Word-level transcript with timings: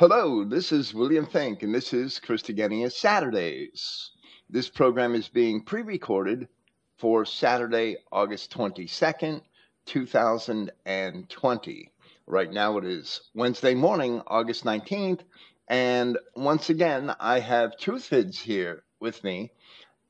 Hello, 0.00 0.44
this 0.44 0.72
is 0.72 0.94
William 0.94 1.26
Finck, 1.26 1.62
and 1.62 1.74
this 1.74 1.92
is 1.92 2.18
Christogenea 2.18 2.90
Saturdays. 2.90 4.12
This 4.48 4.70
program 4.70 5.14
is 5.14 5.28
being 5.28 5.62
pre 5.62 5.82
recorded 5.82 6.48
for 6.96 7.26
Saturday, 7.26 7.98
August 8.10 8.50
22nd, 8.50 9.42
2020. 9.84 11.92
Right 12.26 12.50
now 12.50 12.78
it 12.78 12.86
is 12.86 13.20
Wednesday 13.34 13.74
morning, 13.74 14.22
August 14.26 14.64
19th, 14.64 15.20
and 15.68 16.16
once 16.34 16.70
again, 16.70 17.14
I 17.20 17.40
have 17.40 17.76
Truthvids 17.76 18.40
here 18.40 18.84
with 19.00 19.22
me, 19.22 19.52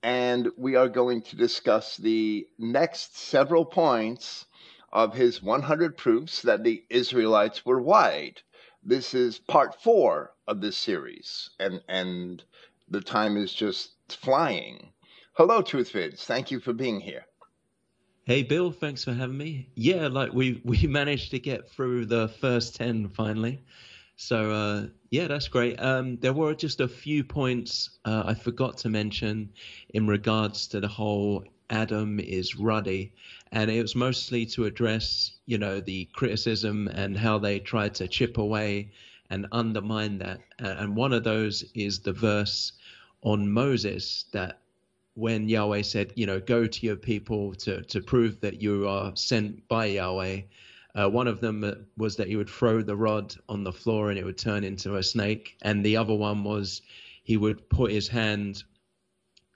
and 0.04 0.50
we 0.56 0.76
are 0.76 0.88
going 0.88 1.22
to 1.22 1.34
discuss 1.34 1.96
the 1.96 2.46
next 2.60 3.18
several 3.18 3.64
points 3.64 4.46
of 4.92 5.14
his 5.14 5.42
100 5.42 5.96
proofs 5.96 6.42
that 6.42 6.62
the 6.62 6.84
Israelites 6.90 7.66
were 7.66 7.82
white. 7.82 8.44
This 8.82 9.12
is 9.14 9.38
part 9.38 9.80
four 9.82 10.32
of 10.48 10.60
this 10.60 10.76
series, 10.76 11.50
and 11.60 11.82
and 11.88 12.42
the 12.88 13.00
time 13.00 13.36
is 13.36 13.52
just 13.52 13.92
flying. 14.08 14.92
Hello, 15.34 15.62
Truthvids. 15.62 16.24
Thank 16.24 16.50
you 16.50 16.60
for 16.60 16.72
being 16.72 17.00
here. 17.00 17.26
Hey 18.24 18.42
Bill, 18.42 18.70
thanks 18.70 19.04
for 19.04 19.12
having 19.12 19.36
me. 19.36 19.68
Yeah, 19.74 20.08
like 20.08 20.32
we 20.32 20.62
we 20.64 20.86
managed 20.86 21.30
to 21.32 21.38
get 21.38 21.68
through 21.68 22.06
the 22.06 22.28
first 22.28 22.76
ten 22.76 23.08
finally. 23.08 23.62
So 24.16 24.50
uh, 24.50 24.86
yeah, 25.10 25.28
that's 25.28 25.48
great. 25.48 25.76
Um, 25.80 26.16
there 26.18 26.32
were 26.32 26.54
just 26.54 26.80
a 26.80 26.88
few 26.88 27.24
points 27.24 27.98
uh, 28.04 28.24
I 28.26 28.34
forgot 28.34 28.78
to 28.78 28.88
mention 28.88 29.50
in 29.94 30.06
regards 30.06 30.66
to 30.68 30.80
the 30.80 30.88
whole 30.88 31.44
Adam 31.70 32.18
is 32.20 32.56
ruddy, 32.56 33.12
and 33.52 33.70
it 33.70 33.82
was 33.82 33.94
mostly 33.94 34.46
to 34.46 34.64
address, 34.64 35.32
you 35.46 35.58
know, 35.58 35.80
the 35.80 36.06
criticism 36.12 36.88
and 36.88 37.16
how 37.16 37.38
they 37.38 37.58
tried 37.58 37.94
to 37.94 38.06
chip 38.08 38.38
away 38.38 38.88
and 39.30 39.46
undermine 39.52 40.18
that. 40.18 40.40
And 40.58 40.96
one 40.96 41.12
of 41.12 41.24
those 41.24 41.64
is 41.74 42.00
the 42.00 42.12
verse 42.12 42.72
on 43.22 43.50
Moses 43.50 44.24
that 44.32 44.60
when 45.14 45.48
Yahweh 45.48 45.82
said, 45.82 46.12
you 46.14 46.26
know, 46.26 46.40
go 46.40 46.66
to 46.66 46.86
your 46.86 46.96
people 46.96 47.54
to 47.54 47.82
to 47.82 48.00
prove 48.00 48.40
that 48.40 48.62
you 48.62 48.88
are 48.88 49.12
sent 49.16 49.66
by 49.68 49.86
Yahweh. 49.86 50.42
Uh, 50.94 51.08
one 51.08 51.28
of 51.28 51.40
them 51.40 51.62
uh, 51.62 51.72
was 51.96 52.16
that 52.16 52.26
he 52.26 52.36
would 52.36 52.48
throw 52.48 52.82
the 52.82 52.96
rod 52.96 53.34
on 53.48 53.62
the 53.62 53.72
floor 53.72 54.10
and 54.10 54.18
it 54.18 54.24
would 54.24 54.38
turn 54.38 54.64
into 54.64 54.96
a 54.96 55.02
snake, 55.02 55.56
and 55.62 55.84
the 55.84 55.96
other 55.96 56.14
one 56.14 56.42
was 56.42 56.82
he 57.22 57.36
would 57.36 57.68
put 57.68 57.92
his 57.92 58.08
hand 58.08 58.64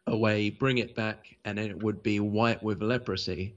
away, 0.07 0.51
bring 0.51 0.79
it 0.79 0.95
back, 0.95 1.37
and 1.45 1.59
it 1.59 1.83
would 1.83 2.03
be 2.03 2.21
white 2.21 2.63
with 2.63 2.83
leprosy. 2.83 3.55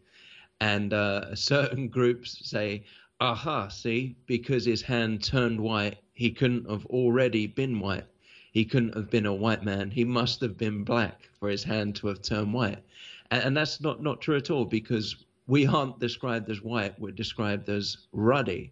And 0.60 0.94
uh, 0.94 1.36
certain 1.36 1.88
groups 1.88 2.50
say, 2.50 2.84
aha, 3.20 3.68
see, 3.68 4.16
because 4.26 4.66
his 4.66 4.82
hand 4.82 5.24
turned 5.24 5.60
white, 5.60 5.98
he 6.14 6.32
couldn't 6.32 6.70
have 6.70 6.86
already 6.88 7.48
been 7.48 7.80
white. 7.80 8.06
He 8.52 8.66
couldn't 8.66 8.96
have 8.96 9.10
been 9.10 9.26
a 9.26 9.34
white 9.34 9.64
man. 9.64 9.92
He 9.92 10.04
must 10.04 10.42
have 10.42 10.58
been 10.58 10.84
black 10.84 11.30
for 11.40 11.50
his 11.50 11.64
hand 11.64 11.96
to 11.98 12.08
have 12.08 12.22
turned 12.22 12.54
white. 12.54 12.80
And, 13.30 13.44
and 13.44 13.58
that's 13.58 13.82
not, 13.82 14.02
not 14.02 14.22
true 14.22 14.38
at 14.38 14.50
all 14.50 14.66
because 14.66 15.16
we 15.46 15.68
aren't 15.68 16.00
described 16.00 16.50
as 16.50 16.62
white. 16.62 17.00
We're 17.00 17.12
described 17.12 17.70
as 17.70 17.98
ruddy, 18.12 18.72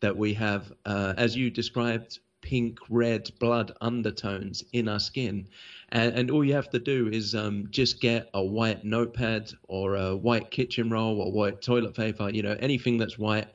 that 0.00 0.16
we 0.16 0.34
have, 0.34 0.72
uh, 0.84 1.14
as 1.16 1.36
you 1.36 1.50
described, 1.50 2.18
pink, 2.50 2.80
red 2.88 3.30
blood 3.38 3.70
undertones 3.80 4.64
in 4.72 4.88
our 4.88 4.98
skin. 4.98 5.46
And, 5.90 6.12
and 6.16 6.30
all 6.32 6.44
you 6.44 6.54
have 6.54 6.68
to 6.70 6.80
do 6.80 7.06
is 7.06 7.32
um, 7.32 7.68
just 7.70 8.00
get 8.00 8.28
a 8.34 8.42
white 8.42 8.84
notepad 8.84 9.52
or 9.68 9.94
a 9.94 10.16
white 10.16 10.50
kitchen 10.50 10.90
roll 10.90 11.20
or 11.20 11.30
white 11.30 11.62
toilet 11.62 11.94
paper, 11.94 12.28
you 12.28 12.42
know, 12.42 12.56
anything 12.58 12.98
that's 12.98 13.16
white, 13.16 13.46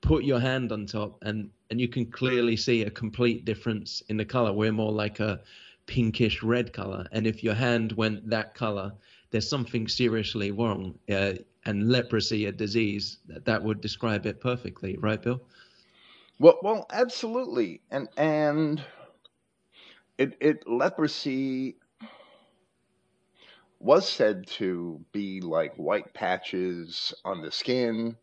put 0.00 0.22
your 0.22 0.38
hand 0.38 0.70
on 0.70 0.86
top 0.86 1.18
and, 1.22 1.50
and 1.70 1.80
you 1.80 1.88
can 1.88 2.06
clearly 2.06 2.56
see 2.56 2.82
a 2.82 2.90
complete 2.90 3.44
difference 3.44 4.00
in 4.08 4.16
the 4.16 4.24
color. 4.24 4.52
We're 4.52 4.70
more 4.70 4.92
like 4.92 5.18
a 5.18 5.40
pinkish 5.86 6.40
red 6.44 6.72
color. 6.72 7.04
And 7.10 7.26
if 7.26 7.42
your 7.42 7.54
hand 7.54 7.90
went 7.92 8.30
that 8.30 8.54
color, 8.54 8.92
there's 9.32 9.50
something 9.50 9.88
seriously 9.88 10.52
wrong. 10.52 10.94
Uh, 11.10 11.32
and 11.64 11.90
leprosy, 11.90 12.46
a 12.46 12.52
disease, 12.52 13.18
that, 13.26 13.44
that 13.44 13.60
would 13.64 13.80
describe 13.80 14.24
it 14.24 14.40
perfectly, 14.40 14.96
right, 14.98 15.20
Bill? 15.20 15.40
Well, 16.38 16.58
well, 16.62 16.86
absolutely, 16.90 17.82
and 17.90 18.08
and 18.16 18.82
it 20.18 20.36
it 20.40 20.66
leprosy 20.68 21.76
was 23.78 24.08
said 24.08 24.46
to 24.46 25.02
be 25.12 25.40
like 25.40 25.74
white 25.76 26.12
patches 26.14 27.14
on 27.24 27.40
the 27.42 27.50
skin 27.50 28.16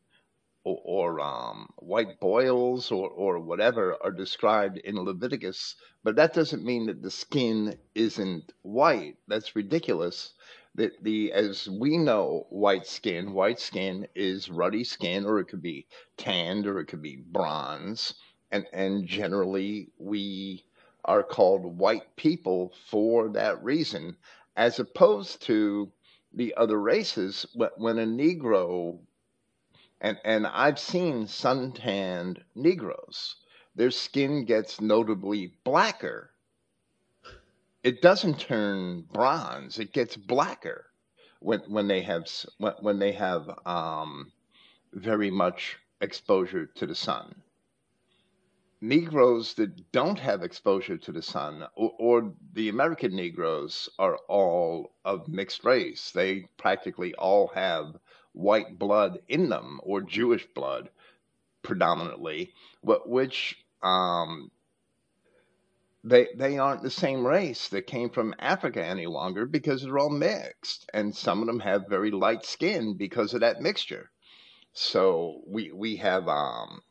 or, 0.63 0.81
or 0.85 1.21
um, 1.21 1.69
white 1.77 2.19
boils 2.19 2.91
or, 2.91 3.09
or 3.09 3.39
whatever 3.39 3.97
are 4.03 4.11
described 4.11 4.77
in 4.79 4.95
Leviticus, 4.97 5.75
but 6.03 6.15
that 6.17 6.33
doesn't 6.33 6.65
mean 6.65 6.87
that 6.87 7.01
the 7.03 7.11
skin 7.11 7.77
isn't 7.95 8.53
white. 8.63 9.17
That's 9.27 9.55
ridiculous 9.55 10.33
the, 10.75 10.91
the 11.01 11.31
as 11.31 11.69
we 11.69 11.97
know 11.97 12.47
white 12.49 12.87
skin 12.87 13.33
white 13.33 13.59
skin 13.59 14.07
is 14.15 14.49
ruddy 14.49 14.83
skin 14.83 15.25
or 15.25 15.39
it 15.39 15.45
could 15.45 15.61
be 15.61 15.87
tanned 16.17 16.65
or 16.65 16.79
it 16.79 16.87
could 16.87 17.01
be 17.01 17.17
bronze. 17.17 18.15
And 18.51 18.65
and 18.73 19.07
generally 19.07 19.89
we 19.97 20.65
are 21.05 21.23
called 21.23 21.77
white 21.77 22.15
people 22.15 22.73
for 22.87 23.29
that 23.29 23.63
reason 23.63 24.17
as 24.55 24.79
opposed 24.79 25.41
to 25.43 25.91
the 26.33 26.55
other 26.55 26.79
races. 26.79 27.45
When 27.77 27.99
a 27.99 28.05
negro 28.05 28.99
and 30.01 30.19
and 30.23 30.47
I've 30.47 30.79
seen 30.79 31.27
suntanned 31.27 32.43
negroes 32.55 33.35
their 33.75 33.91
skin 33.91 34.45
gets 34.45 34.81
notably 34.81 35.53
blacker 35.63 36.32
it 37.83 38.01
doesn't 38.01 38.39
turn 38.39 39.01
bronze; 39.11 39.77
it 39.77 39.91
gets 39.91 40.15
blacker 40.15 40.85
when 41.39 41.59
when 41.67 41.87
they 41.87 42.01
have 42.01 42.25
when, 42.57 42.97
they 42.99 43.11
have 43.11 43.49
um, 43.65 44.31
very 44.93 45.29
much 45.29 45.77
exposure 46.01 46.65
to 46.65 46.85
the 46.85 46.95
sun. 46.95 47.35
Negroes 48.79 49.53
that 49.55 49.91
don't 49.93 50.19
have 50.19 50.43
exposure 50.43 50.97
to 50.97 51.11
the 51.11 51.21
sun, 51.21 51.65
or, 51.75 51.93
or, 51.99 52.33
the 52.53 52.67
American 52.67 53.15
Negroes, 53.15 53.89
are 53.97 54.17
all 54.27 54.93
of 55.05 55.27
mixed 55.29 55.63
race. 55.63 56.11
They 56.11 56.49
practically 56.57 57.13
all 57.15 57.47
have 57.55 57.95
white 58.33 58.77
blood 58.77 59.19
in 59.29 59.47
them, 59.47 59.79
or 59.83 60.01
Jewish 60.01 60.45
blood 60.53 60.89
predominantly, 61.61 62.53
which 62.81 63.57
um, 63.81 64.51
they 66.03 66.27
they 66.35 66.57
aren't 66.57 66.83
the 66.83 66.89
same 66.89 67.25
race 67.25 67.69
that 67.69 67.87
came 67.87 68.09
from 68.09 68.35
Africa 68.39 68.83
any 68.83 69.05
longer 69.07 69.45
because 69.45 69.83
they're 69.83 69.99
all 69.99 70.09
mixed, 70.09 70.89
and 70.93 71.15
some 71.15 71.41
of 71.41 71.47
them 71.47 71.61
have 71.61 71.87
very 71.89 72.11
light 72.11 72.45
skin 72.45 72.95
because 72.97 73.33
of 73.33 73.41
that 73.41 73.61
mixture. 73.61 74.11
So 74.73 75.41
we 75.47 75.71
we 75.71 75.97
have 75.97 76.27
um, 76.27 76.81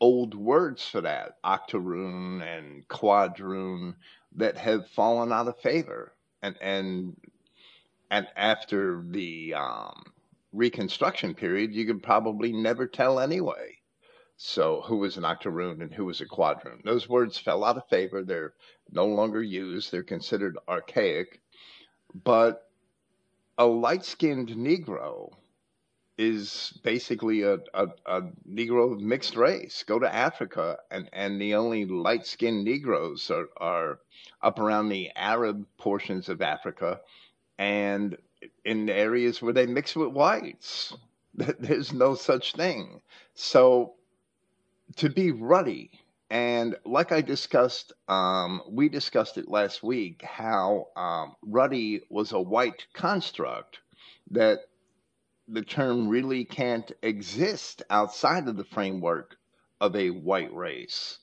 old 0.00 0.34
words 0.34 0.86
for 0.86 1.02
that, 1.02 1.38
octoroon 1.44 2.42
and 2.42 2.88
quadroon, 2.88 3.96
that 4.36 4.56
have 4.56 4.88
fallen 4.88 5.32
out 5.32 5.48
of 5.48 5.58
favor, 5.60 6.14
and 6.42 6.56
and 6.62 7.16
and 8.10 8.28
after 8.36 9.02
the 9.08 9.54
um, 9.54 10.04
Reconstruction 10.52 11.34
period, 11.34 11.74
you 11.74 11.86
could 11.86 12.02
probably 12.02 12.52
never 12.52 12.86
tell 12.86 13.20
anyway. 13.20 13.79
So, 14.42 14.80
who 14.80 14.96
was 14.96 15.18
an 15.18 15.24
octoroon 15.26 15.82
and 15.82 15.92
who 15.92 16.06
was 16.06 16.22
a 16.22 16.26
quadroon? 16.26 16.82
Those 16.82 17.06
words 17.06 17.36
fell 17.36 17.62
out 17.62 17.76
of 17.76 17.86
favor. 17.90 18.24
They're 18.24 18.54
no 18.90 19.04
longer 19.04 19.42
used. 19.42 19.92
They're 19.92 20.02
considered 20.02 20.56
archaic. 20.66 21.42
But 22.14 22.66
a 23.58 23.66
light 23.66 24.02
skinned 24.02 24.48
Negro 24.48 25.30
is 26.16 26.72
basically 26.82 27.42
a, 27.42 27.58
a, 27.74 27.88
a, 28.06 28.22
Negro 28.50 28.94
of 28.94 29.00
mixed 29.02 29.36
race. 29.36 29.84
Go 29.86 29.98
to 29.98 30.12
Africa, 30.12 30.78
and, 30.90 31.10
and 31.12 31.38
the 31.38 31.54
only 31.54 31.84
light 31.84 32.24
skinned 32.24 32.64
Negroes 32.64 33.30
are, 33.30 33.50
are 33.58 33.98
up 34.40 34.58
around 34.58 34.88
the 34.88 35.10
Arab 35.16 35.66
portions 35.76 36.30
of 36.30 36.40
Africa 36.40 37.02
and 37.58 38.16
in 38.64 38.88
areas 38.88 39.42
where 39.42 39.52
they 39.52 39.66
mix 39.66 39.94
with 39.94 40.14
whites. 40.14 40.96
There's 41.34 41.92
no 41.92 42.14
such 42.14 42.54
thing. 42.54 43.02
So 43.34 43.96
to 44.96 45.08
be 45.08 45.30
ruddy. 45.30 45.90
And 46.30 46.76
like 46.84 47.10
I 47.10 47.22
discussed, 47.22 47.92
um, 48.08 48.62
we 48.68 48.88
discussed 48.88 49.36
it 49.36 49.48
last 49.48 49.82
week 49.82 50.22
how 50.22 50.88
um, 50.96 51.34
ruddy 51.42 52.02
was 52.08 52.32
a 52.32 52.40
white 52.40 52.86
construct 52.92 53.80
that 54.30 54.60
the 55.48 55.62
term 55.62 56.08
really 56.08 56.44
can't 56.44 56.92
exist 57.02 57.82
outside 57.90 58.46
of 58.46 58.56
the 58.56 58.64
framework 58.64 59.36
of 59.80 59.96
a 59.96 60.10
white 60.10 60.54
race. 60.54 61.18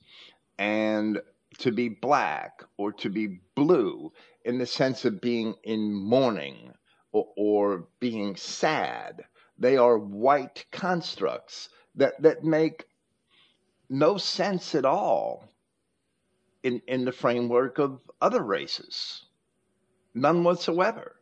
And 0.58 1.22
to 1.60 1.72
be 1.72 1.88
black 1.88 2.64
or 2.78 2.92
to 2.94 3.10
be 3.10 3.40
blue 3.56 4.12
in 4.44 4.58
the 4.58 4.66
sense 4.66 5.06
of 5.06 5.22
being 5.22 5.56
in 5.64 5.94
mourning 5.94 6.74
or, 7.14 7.28
or 7.38 7.88
being 8.00 8.36
sad, 8.36 9.24
they 9.58 9.78
are 9.78 9.98
white 9.98 10.66
constructs 10.72 11.70
that, 11.96 12.22
that 12.22 12.44
make 12.44 12.86
no 13.90 14.18
sense 14.18 14.76
at 14.76 14.86
all 14.86 15.50
in, 16.64 16.82
in 16.88 17.06
the 17.06 17.12
framework 17.12 17.80
of 17.80 18.00
other 18.22 18.44
races. 18.44 19.26
None 20.14 20.44
whatsoever. 20.44 21.16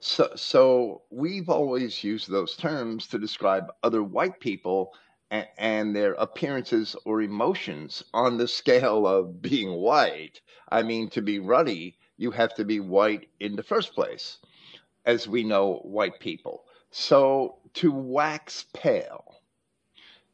So, 0.00 0.30
so 0.36 1.02
we've 1.10 1.48
always 1.48 2.04
used 2.04 2.30
those 2.30 2.56
terms 2.56 3.06
to 3.08 3.18
describe 3.18 3.72
other 3.82 4.02
white 4.02 4.38
people 4.38 4.92
and, 5.30 5.48
and 5.56 5.96
their 5.96 6.12
appearances 6.12 6.94
or 7.04 7.22
emotions 7.22 8.04
on 8.12 8.36
the 8.36 8.46
scale 8.46 9.06
of 9.06 9.40
being 9.40 9.72
white. 9.72 10.40
I 10.70 10.82
mean, 10.82 11.08
to 11.10 11.22
be 11.22 11.38
ruddy, 11.38 11.96
you 12.16 12.30
have 12.32 12.54
to 12.56 12.64
be 12.64 12.80
white 12.80 13.28
in 13.40 13.56
the 13.56 13.62
first 13.62 13.94
place, 13.94 14.38
as 15.06 15.26
we 15.26 15.42
know 15.42 15.80
white 15.84 16.20
people. 16.20 16.66
So 16.90 17.56
to 17.74 17.90
wax 17.90 18.66
pale, 18.72 19.40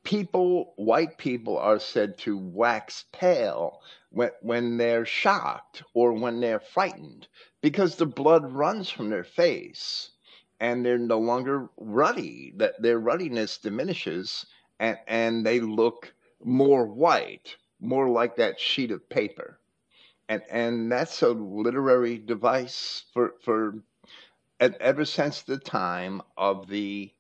people, 0.05 0.73
white 0.76 1.19
people 1.19 1.58
are 1.58 1.79
said 1.79 2.19
to 2.19 2.37
wax 2.37 3.05
pale 3.12 3.81
when, 4.11 4.31
when 4.41 4.76
they're 4.76 5.05
shocked 5.05 5.82
or 5.94 6.12
when 6.12 6.41
they're 6.41 6.61
frightened 6.61 7.29
because 7.61 7.97
the 7.97 8.06
blood 8.06 8.52
runs 8.52 8.91
from 8.91 9.11
their 9.11 9.25
face 9.25 10.11
and 10.58 10.85
they're 10.85 10.99
no 10.99 11.19
longer 11.19 11.69
ruddy, 11.76 12.52
that 12.56 12.81
their 12.82 12.99
ruddiness 12.99 13.58
diminishes 13.58 14.47
and, 14.79 14.99
and 15.06 15.47
they 15.47 15.61
look 15.61 16.12
more 16.43 16.87
white, 16.87 17.56
more 17.81 18.08
like 18.08 18.37
that 18.37 18.61
sheet 18.61 18.91
of 18.91 19.08
paper. 19.08 19.58
And, 20.29 20.43
and 20.50 20.93
that's 20.93 21.23
a 21.23 21.31
literary 21.31 22.19
device 22.19 23.05
for, 23.12 23.35
for 23.43 23.82
ever 24.61 25.05
since 25.05 25.43
the 25.43 25.58
time 25.58 26.23
of 26.37 26.69
the 26.69 27.12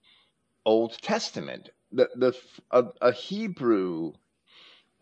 Old 0.64 1.00
Testament 1.00 1.70
the 1.92 2.08
the 2.14 2.36
a, 2.70 2.84
a 3.00 3.12
Hebrew 3.12 4.12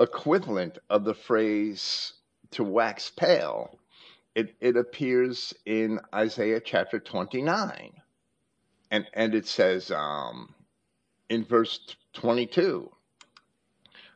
equivalent 0.00 0.78
of 0.90 1.04
the 1.04 1.14
phrase 1.14 2.12
to 2.52 2.64
wax 2.64 3.10
pale, 3.10 3.78
it, 4.34 4.54
it 4.60 4.76
appears 4.76 5.54
in 5.66 6.00
Isaiah 6.14 6.60
chapter 6.60 7.00
29. 7.00 7.92
And, 8.90 9.06
and 9.12 9.34
it 9.34 9.46
says 9.46 9.90
um, 9.90 10.54
in 11.28 11.44
verse 11.44 11.96
22 12.14 12.90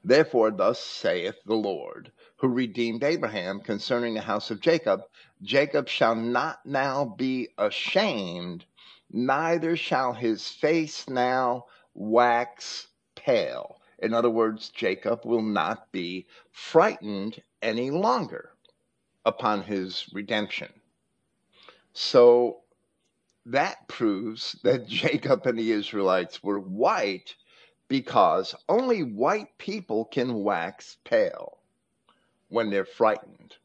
Therefore, 0.05 0.51
thus 0.51 0.81
saith 0.81 1.37
the 1.47 1.55
Lord, 1.55 2.11
who 2.37 2.49
redeemed 2.49 3.05
Abraham 3.05 3.61
concerning 3.61 4.15
the 4.15 4.21
house 4.21 4.51
of 4.51 4.61
Jacob 4.61 5.03
Jacob 5.43 5.89
shall 5.89 6.17
not 6.17 6.65
now 6.65 7.05
be 7.05 7.49
ashamed, 7.59 8.65
neither 9.11 9.77
shall 9.77 10.13
his 10.13 10.49
face 10.49 11.09
now 11.09 11.67
wax 11.94 12.89
pale. 13.15 13.81
In 13.99 14.15
other 14.15 14.31
words, 14.31 14.69
Jacob 14.71 15.25
will 15.25 15.43
not 15.43 15.93
be 15.93 16.27
frightened 16.50 17.43
any 17.61 17.91
longer 17.91 18.50
upon 19.25 19.62
his 19.62 20.06
redemption. 20.12 20.73
So 21.93 22.62
that 23.47 23.87
proves 23.89 24.56
that 24.65 24.87
Jacob 24.89 25.47
and 25.47 25.59
the 25.59 25.73
Israelites 25.73 26.43
were 26.43 26.59
white 26.59 27.37
because 27.89 28.55
only 28.69 29.03
white 29.03 29.56
people 29.59 30.05
can 30.06 30.43
wax 30.43 30.97
pale 31.05 31.59
when 32.49 32.71
they're 32.71 32.85
frightened. 32.85 33.56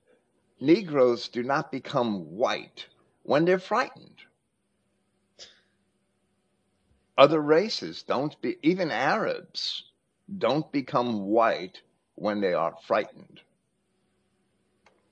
Negroes 0.59 1.29
do 1.29 1.43
not 1.43 1.71
become 1.71 2.35
white 2.35 2.87
when 3.23 3.45
they're 3.45 3.59
frightened 3.59 4.17
other 7.17 7.41
races 7.41 8.03
don't 8.03 8.39
be 8.41 8.57
even 8.61 8.91
arabs 8.91 9.91
don't 10.37 10.71
become 10.71 11.21
white 11.25 11.81
when 12.15 12.41
they 12.41 12.53
are 12.53 12.75
frightened 12.83 13.41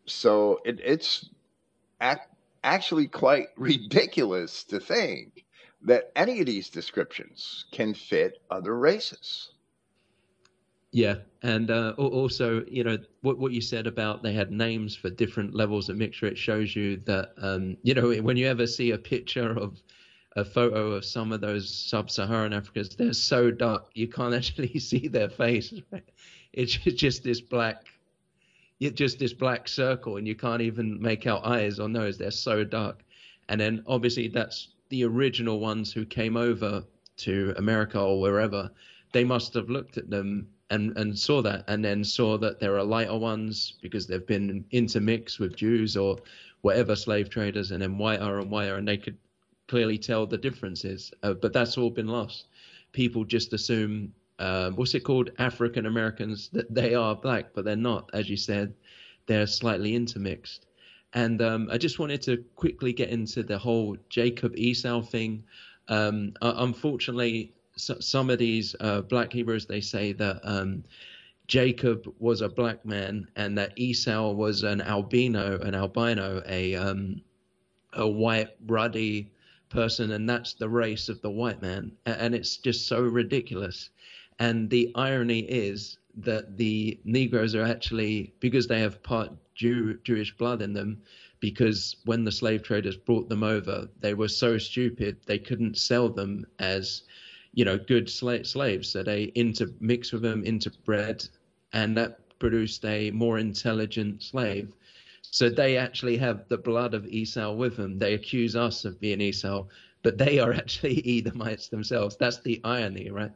so 0.06 0.60
it, 0.66 0.80
it's 0.84 1.30
ac- 2.02 2.22
actually 2.64 3.08
quite 3.08 3.48
ridiculous 3.58 4.64
to 4.64 4.80
think 4.80 5.46
that 5.82 6.12
any 6.16 6.40
of 6.40 6.46
these 6.48 6.70
descriptions 6.70 7.66
can 7.72 7.94
fit 7.94 8.40
other 8.50 8.78
races 8.78 9.52
yeah, 10.92 11.16
and 11.44 11.70
uh, 11.72 11.94
also, 11.98 12.64
you 12.68 12.84
know, 12.84 12.98
what 13.22 13.38
what 13.38 13.52
you 13.52 13.60
said 13.60 13.86
about 13.86 14.24
they 14.24 14.32
had 14.32 14.52
names 14.52 14.96
for 14.96 15.10
different 15.10 15.54
levels 15.54 15.90
of 15.90 15.98
mixture. 15.98 16.26
It 16.26 16.38
shows 16.38 16.74
you 16.74 16.96
that, 17.06 17.34
um, 17.38 17.76
you 17.84 17.94
know, 17.94 18.14
when 18.22 18.38
you 18.38 18.48
ever 18.48 18.66
see 18.66 18.92
a 18.92 18.98
picture 18.98 19.52
of 19.60 19.84
a 20.36 20.44
photo 20.44 20.92
of 20.92 21.06
some 21.06 21.32
of 21.32 21.40
those 21.42 21.74
sub-Saharan 21.74 22.54
Africans. 22.54 22.96
They're 22.96 23.14
so 23.14 23.52
dark 23.52 23.90
you 23.94 24.08
can't 24.08 24.34
actually 24.40 24.80
see 24.80 25.08
their 25.08 25.30
face. 25.30 25.74
It's 26.58 26.72
just 26.72 27.22
this 27.22 27.42
black, 27.42 27.84
just 28.80 29.20
this 29.20 29.34
black 29.34 29.68
circle, 29.68 30.16
and 30.16 30.26
you 30.26 30.36
can't 30.36 30.62
even 30.62 31.02
make 31.02 31.28
out 31.28 31.46
eyes 31.46 31.80
or 31.80 31.90
nose. 31.90 32.18
They're 32.18 32.32
so 32.32 32.64
dark. 32.64 33.04
And 33.50 33.60
then 33.60 33.84
obviously 33.88 34.30
that's 34.30 34.70
the 34.88 35.04
original 35.04 35.60
ones 35.60 35.92
who 35.92 36.06
came 36.06 36.38
over 36.38 36.86
to 37.18 37.54
America 37.58 38.00
or 38.00 38.22
wherever. 38.22 38.72
They 39.12 39.26
must 39.26 39.54
have 39.56 39.70
looked 39.70 39.98
at 39.98 40.10
them 40.10 40.48
and 40.70 40.98
and 40.98 41.20
saw 41.20 41.42
that, 41.42 41.66
and 41.68 41.84
then 41.84 42.06
saw 42.06 42.38
that 42.38 42.62
there 42.62 42.78
are 42.78 42.84
lighter 42.86 43.18
ones 43.18 43.74
because 43.82 44.08
they've 44.08 44.26
been 44.26 44.64
intermixed 44.72 45.40
with 45.40 45.58
Jews 45.58 45.98
or 45.98 46.18
whatever 46.62 46.96
slave 46.96 47.30
traders, 47.30 47.72
and 47.72 47.82
then 47.82 47.98
whiter 47.98 48.40
and 48.40 48.50
whiter, 48.50 48.78
and 48.78 48.88
they 48.88 48.98
could 48.98 49.18
clearly 49.68 49.98
tell 49.98 50.26
the 50.26 50.38
differences. 50.38 51.12
Uh, 51.24 51.34
but 51.34 51.54
that's 51.54 51.78
all 51.78 51.90
been 51.90 52.08
lost. 52.08 52.48
People 52.92 53.24
just 53.24 53.54
assume, 53.54 54.14
uh, 54.40 54.72
what's 54.72 54.96
it 54.96 55.02
called, 55.02 55.32
African 55.38 55.86
Americans, 55.86 56.50
that 56.54 56.74
they 56.74 56.96
are 56.96 57.16
black, 57.16 57.54
but 57.54 57.66
they're 57.66 57.76
not. 57.76 58.10
As 58.14 58.30
you 58.30 58.38
said, 58.38 58.74
they're 59.26 59.48
slightly 59.48 59.96
intermixed. 59.96 60.68
And 61.14 61.42
um, 61.42 61.70
I 61.72 61.78
just 61.78 61.98
wanted 61.98 62.22
to 62.24 62.44
quickly 62.56 62.92
get 62.92 63.10
into 63.10 63.42
the 63.42 63.58
whole 63.58 63.98
Jacob 64.10 64.58
Esau 64.58 65.02
thing. 65.02 65.44
Um, 65.88 66.34
uh, 66.42 66.54
unfortunately, 66.58 67.54
so, 67.78 68.00
some 68.00 68.30
of 68.30 68.40
these 68.40 68.76
uh, 68.80 69.02
black 69.02 69.32
Hebrews 69.32 69.66
they 69.66 69.82
say 69.82 70.14
that 70.14 70.40
um, 70.44 70.84
Jacob 71.48 72.14
was 72.20 72.42
a 72.42 72.50
black 72.50 72.86
man 72.86 73.28
and 73.36 73.58
that 73.58 73.74
Esau 73.76 74.32
was 74.32 74.64
an 74.64 74.82
albino, 74.82 75.60
an 75.60 75.76
albino, 75.76 76.42
a 76.48 76.76
um, 76.76 77.22
a 77.94 78.08
white 78.08 78.50
ruddy 78.68 79.32
person, 79.70 80.12
and 80.12 80.30
that's 80.30 80.54
the 80.54 80.70
race 80.70 81.10
of 81.10 81.22
the 81.22 81.30
white 81.30 81.62
man. 81.62 81.92
And 82.06 82.36
it's 82.36 82.58
just 82.58 82.88
so 82.88 83.02
ridiculous. 83.02 83.90
And 84.40 84.70
the 84.70 84.92
irony 84.96 85.40
is 85.40 85.98
that 86.18 86.58
the 86.58 87.00
Negroes 87.04 87.56
are 87.56 87.64
actually, 87.64 88.34
because 88.40 88.68
they 88.68 88.80
have 88.80 89.04
part 89.04 89.32
Jew, 89.54 89.98
Jewish 90.04 90.36
blood 90.36 90.62
in 90.62 90.74
them, 90.74 91.02
because 91.40 91.98
when 92.06 92.24
the 92.24 92.32
slave 92.32 92.64
traders 92.64 92.98
brought 92.98 93.30
them 93.30 93.44
over, 93.44 93.88
they 94.00 94.14
were 94.14 94.28
so 94.28 94.58
stupid 94.58 95.18
they 95.26 95.38
couldn't 95.38 95.78
sell 95.78 96.10
them 96.10 96.46
as, 96.60 97.04
you 97.54 97.66
know, 97.66 97.78
good 97.78 98.08
sla- 98.08 98.46
slaves. 98.46 98.90
So 98.90 99.04
they 99.04 99.26
intermixed 99.36 100.14
with 100.14 100.22
them, 100.22 100.44
interbred, 100.44 101.30
and 101.74 101.98
that 101.98 102.40
produced 102.40 102.84
a 102.86 103.12
more 103.12 103.38
intelligent 103.40 104.24
slave. 104.24 104.74
So 105.36 105.50
they 105.50 105.76
actually 105.76 106.16
have 106.20 106.48
the 106.48 106.58
blood 106.58 106.94
of 106.94 107.06
Esau 107.08 107.52
with 107.56 107.76
them. 107.76 108.00
They 108.00 108.14
accuse 108.14 108.56
us 108.56 108.86
of 108.86 109.02
being 109.02 109.20
Esau, 109.20 109.66
but 110.02 110.18
they 110.18 110.40
are 110.40 110.54
actually 110.54 111.04
Edomites 111.20 111.68
themselves. 111.68 112.16
That's 112.16 112.40
the 112.40 112.62
irony, 112.64 113.12
right? 113.12 113.34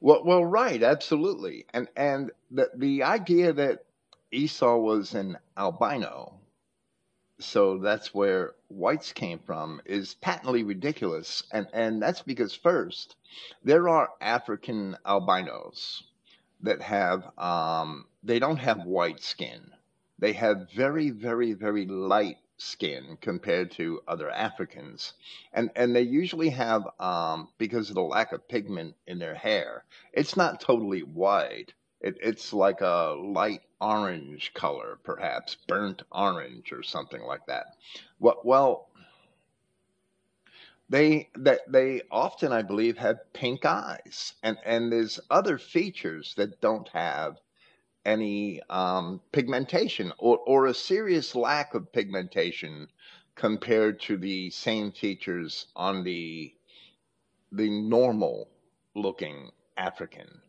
Well, 0.00 0.22
well, 0.24 0.44
right, 0.44 0.80
absolutely, 0.80 1.66
and 1.74 1.88
and 1.96 2.30
the 2.52 2.70
the 2.72 3.02
idea 3.02 3.52
that 3.54 3.84
Esau 4.30 4.76
was 4.76 5.12
an 5.14 5.38
albino, 5.56 6.38
so 7.40 7.78
that's 7.78 8.14
where 8.14 8.54
whites 8.68 9.12
came 9.12 9.40
from, 9.40 9.82
is 9.86 10.14
patently 10.14 10.62
ridiculous, 10.62 11.42
and 11.50 11.66
and 11.72 12.00
that's 12.00 12.22
because 12.22 12.54
first, 12.54 13.16
there 13.64 13.88
are 13.88 14.10
African 14.20 14.96
albinos 15.04 16.04
that 16.60 16.80
have 16.80 17.36
um, 17.36 18.06
they 18.22 18.38
don't 18.38 18.58
have 18.58 18.86
white 18.86 19.20
skin 19.20 19.72
they 20.18 20.32
have 20.32 20.70
very, 20.72 21.10
very, 21.10 21.52
very 21.52 21.86
light 21.86 22.38
skin 22.58 23.18
compared 23.20 23.70
to 23.70 24.00
other 24.08 24.30
Africans, 24.30 25.12
and 25.52 25.70
and 25.76 25.94
they 25.94 26.02
usually 26.02 26.50
have 26.50 26.88
um, 26.98 27.48
because 27.58 27.88
of 27.90 27.94
the 27.96 28.02
lack 28.02 28.32
of 28.32 28.48
pigment 28.48 28.94
in 29.06 29.18
their 29.18 29.34
hair. 29.34 29.84
It's 30.12 30.36
not 30.36 30.60
totally 30.60 31.02
white. 31.02 31.74
It, 32.00 32.16
it's 32.22 32.52
like 32.52 32.80
a 32.80 33.14
light 33.18 33.62
orange 33.80 34.54
color, 34.54 34.98
perhaps 35.02 35.56
burnt 35.66 36.02
orange 36.10 36.72
or 36.72 36.82
something 36.82 37.22
like 37.22 37.46
that. 37.46 37.76
Well, 38.18 38.40
well 38.44 38.88
they 40.88 41.28
that 41.34 41.60
they 41.70 42.02
often, 42.10 42.52
I 42.52 42.62
believe, 42.62 42.96
have 42.98 43.32
pink 43.32 43.64
eyes, 43.64 44.34
and 44.42 44.56
and 44.64 44.92
there's 44.92 45.20
other 45.30 45.58
features 45.58 46.34
that 46.36 46.60
don't 46.60 46.88
have 46.88 47.38
any 48.06 48.62
um, 48.70 49.20
pigmentation 49.32 50.12
or, 50.18 50.38
or 50.46 50.66
a 50.66 50.74
serious 50.74 51.34
lack 51.34 51.74
of 51.74 51.92
pigmentation 51.92 52.88
compared 53.34 54.00
to 54.00 54.16
the 54.16 54.48
same 54.50 54.92
features 54.92 55.66
on 55.76 56.04
the 56.04 56.54
the 57.52 57.68
normal 57.68 58.48
looking 58.94 59.50
African. 59.76 60.40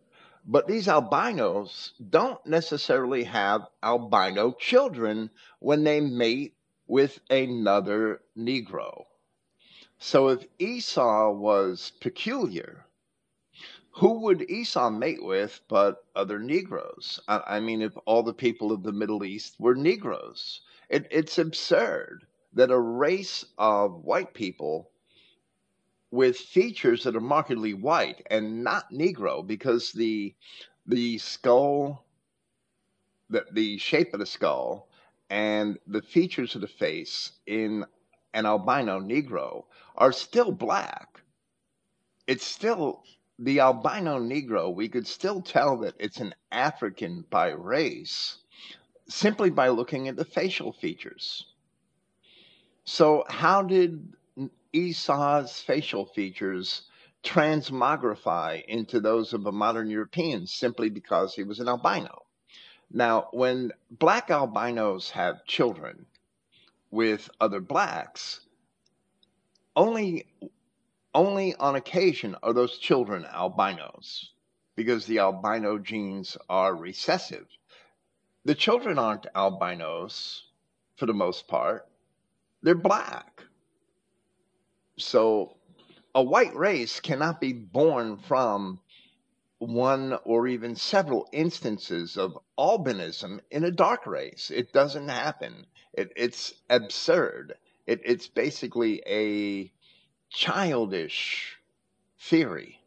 But 0.45 0.67
these 0.67 0.87
albinos 0.87 1.93
don't 2.09 2.43
necessarily 2.45 3.25
have 3.25 3.67
albino 3.83 4.53
children 4.53 5.29
when 5.59 5.83
they 5.83 5.99
mate 5.99 6.55
with 6.87 7.19
another 7.29 8.21
Negro. 8.37 9.05
So 9.99 10.29
if 10.29 10.45
Esau 10.57 11.31
was 11.31 11.91
peculiar, 11.99 12.86
who 13.97 14.19
would 14.19 14.47
Esau 14.47 14.91
mate 14.91 15.23
with 15.23 15.59
but 15.67 16.05
other 16.15 16.37
Negroes? 16.37 17.19
I, 17.27 17.41
I 17.47 17.59
mean, 17.59 17.81
if 17.81 17.97
all 18.05 18.21
the 18.21 18.33
people 18.33 18.71
of 18.71 18.83
the 18.83 18.91
Middle 18.91 19.23
East 19.23 19.55
were 19.59 19.73
Negroes, 19.73 20.61
it, 20.87 21.07
it's 21.09 21.39
absurd 21.39 22.27
that 22.53 22.69
a 22.69 22.79
race 22.79 23.43
of 23.57 24.03
white 24.03 24.35
people 24.35 24.91
with 26.11 26.37
features 26.37 27.03
that 27.03 27.15
are 27.15 27.21
markedly 27.21 27.73
white 27.73 28.21
and 28.29 28.63
not 28.63 28.91
Negro 28.91 29.45
because 29.45 29.91
the 29.91 30.35
the 30.85 31.17
skull, 31.17 32.05
the, 33.31 33.45
the 33.51 33.79
shape 33.79 34.13
of 34.13 34.19
the 34.19 34.27
skull, 34.27 34.89
and 35.31 35.79
the 35.87 36.03
features 36.03 36.53
of 36.53 36.61
the 36.61 36.67
face 36.67 37.31
in 37.47 37.83
an 38.35 38.45
albino 38.45 38.99
Negro 38.99 39.65
are 39.95 40.11
still 40.11 40.51
black. 40.51 41.19
It's 42.27 42.45
still 42.45 43.03
the 43.39 43.59
albino 43.59 44.19
Negro. 44.19 44.73
We 44.73 44.89
could 44.89 45.07
still 45.07 45.41
tell 45.41 45.77
that 45.77 45.95
it's 45.99 46.19
an 46.19 46.33
African 46.51 47.25
by 47.29 47.49
race 47.49 48.37
simply 49.07 49.49
by 49.49 49.69
looking 49.69 50.07
at 50.07 50.15
the 50.15 50.25
facial 50.25 50.73
features. 50.73 51.45
So, 52.83 53.25
how 53.27 53.63
did 53.63 54.13
Esau's 54.73 55.61
facial 55.61 56.05
features 56.05 56.83
transmogrify 57.23 58.63
into 58.65 58.99
those 58.99 59.33
of 59.33 59.45
a 59.45 59.51
modern 59.51 59.89
European 59.89 60.47
simply 60.47 60.89
because 60.89 61.33
he 61.35 61.43
was 61.43 61.59
an 61.59 61.67
albino? 61.67 62.23
Now, 62.91 63.27
when 63.31 63.73
black 63.91 64.29
albinos 64.29 65.09
have 65.11 65.45
children 65.45 66.05
with 66.89 67.29
other 67.41 67.59
blacks, 67.59 68.41
only 69.75 70.25
only 71.17 71.55
on 71.55 71.75
occasion 71.75 72.35
are 72.43 72.53
those 72.53 72.77
children 72.77 73.25
albinos 73.25 74.33
because 74.75 75.07
the 75.07 75.17
albino 75.17 75.79
genes 75.79 76.37
are 76.47 76.75
recessive. 76.75 77.47
The 78.45 78.53
children 78.53 78.99
aren't 78.99 79.25
albinos 79.35 80.43
for 80.95 81.07
the 81.07 81.15
most 81.15 81.47
part. 81.47 81.87
They're 82.61 82.75
black. 82.75 83.41
So 84.97 85.57
a 86.13 86.21
white 86.21 86.55
race 86.55 86.99
cannot 86.99 87.41
be 87.41 87.51
born 87.51 88.17
from 88.17 88.79
one 89.57 90.19
or 90.23 90.47
even 90.47 90.75
several 90.75 91.27
instances 91.31 92.15
of 92.15 92.37
albinism 92.59 93.39
in 93.49 93.63
a 93.63 93.71
dark 93.71 94.05
race. 94.05 94.51
It 94.53 94.71
doesn't 94.71 95.09
happen. 95.09 95.65
It, 95.93 96.13
it's 96.15 96.53
absurd. 96.69 97.55
It, 97.87 98.01
it's 98.05 98.27
basically 98.27 99.01
a 99.07 99.71
childish 100.29 101.57
theory. 102.19 102.79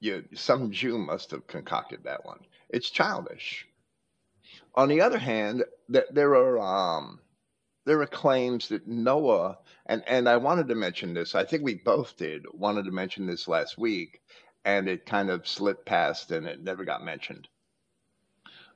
You, 0.00 0.24
some 0.34 0.70
Jew 0.70 0.98
must 0.98 1.30
have 1.32 1.46
concocted 1.46 2.04
that 2.04 2.24
one. 2.24 2.40
It's 2.68 2.90
childish. 2.90 3.66
On 4.74 4.88
the 4.88 5.00
other 5.00 5.18
hand, 5.18 5.64
th- 5.92 6.06
there 6.10 6.34
are 6.34 6.58
um, 6.58 7.20
there 7.84 8.00
are 8.00 8.06
claims 8.06 8.68
that 8.68 8.86
Noah 8.86 9.58
and 9.86 10.02
and 10.06 10.28
I 10.28 10.36
wanted 10.36 10.68
to 10.68 10.74
mention 10.74 11.14
this. 11.14 11.34
I 11.34 11.44
think 11.44 11.62
we 11.64 11.74
both 11.74 12.16
did 12.16 12.46
wanted 12.52 12.84
to 12.84 12.92
mention 12.92 13.26
this 13.26 13.48
last 13.48 13.76
week, 13.76 14.22
and 14.64 14.88
it 14.88 15.06
kind 15.06 15.30
of 15.30 15.48
slipped 15.48 15.86
past 15.86 16.30
and 16.30 16.46
it 16.46 16.62
never 16.62 16.84
got 16.84 17.04
mentioned. 17.04 17.48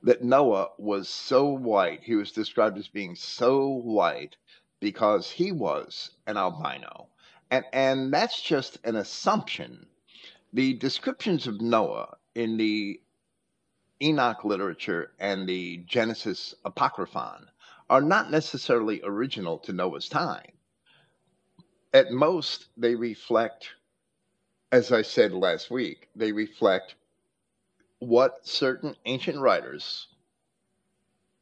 That 0.03 0.23
Noah 0.23 0.69
was 0.77 1.09
so 1.09 1.45
white, 1.45 2.03
he 2.03 2.15
was 2.15 2.31
described 2.31 2.77
as 2.77 2.87
being 2.87 3.15
so 3.15 3.67
white 3.67 4.35
because 4.79 5.31
he 5.31 5.51
was 5.51 6.11
an 6.27 6.37
albino. 6.37 7.07
And 7.55 7.65
and 7.71 8.13
that's 8.13 8.41
just 8.41 8.79
an 8.83 8.97
assumption. 8.97 9.85
The 10.51 10.73
descriptions 10.73 11.47
of 11.47 11.61
Noah 11.61 12.17
in 12.33 12.57
the 12.57 12.99
Enoch 14.01 14.43
literature 14.43 15.13
and 15.19 15.47
the 15.47 15.77
Genesis 15.87 16.53
Apocryphon 16.65 17.49
are 17.89 18.01
not 18.01 18.29
necessarily 18.29 18.99
original 19.05 19.57
to 19.59 19.71
Noah's 19.71 20.09
time. 20.09 20.51
At 21.93 22.11
most, 22.11 22.67
they 22.75 22.93
reflect, 22.95 23.69
as 24.73 24.91
I 24.91 25.01
said 25.01 25.31
last 25.31 25.71
week, 25.71 26.09
they 26.13 26.33
reflect 26.33 26.95
what 27.99 28.45
certain 28.45 28.97
ancient 29.05 29.39
writers 29.39 30.07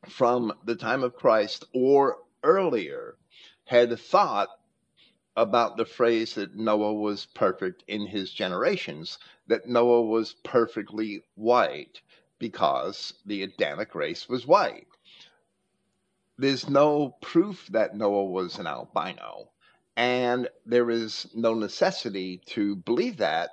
from 0.07 0.53
the 0.63 0.75
time 0.75 1.01
of 1.01 1.15
Christ 1.15 1.65
or 1.73 2.19
earlier 2.43 3.15
had 3.65 3.99
thought 3.99 4.49
about 5.35 5.77
the 5.77 5.85
phrase 5.85 6.35
that 6.35 6.55
Noah 6.55 6.93
was 6.93 7.25
perfect 7.25 7.83
in 7.87 8.05
his 8.07 8.31
generations, 8.31 9.17
that 9.47 9.67
Noah 9.67 10.03
was 10.03 10.33
perfectly 10.43 11.23
white 11.35 12.01
because 12.39 13.13
the 13.25 13.43
Adamic 13.43 13.95
race 13.95 14.29
was 14.29 14.45
white. 14.45 14.87
There's 16.37 16.69
no 16.69 17.15
proof 17.21 17.67
that 17.67 17.95
Noah 17.95 18.25
was 18.25 18.57
an 18.59 18.67
albino, 18.67 19.49
and 19.95 20.49
there 20.65 20.89
is 20.89 21.27
no 21.33 21.53
necessity 21.53 22.41
to 22.47 22.75
believe 22.75 23.17
that. 23.17 23.51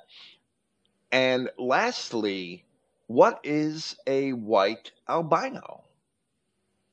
And 1.12 1.50
lastly, 1.58 2.64
what 3.06 3.40
is 3.42 3.96
a 4.06 4.32
white 4.32 4.92
albino? 5.08 5.84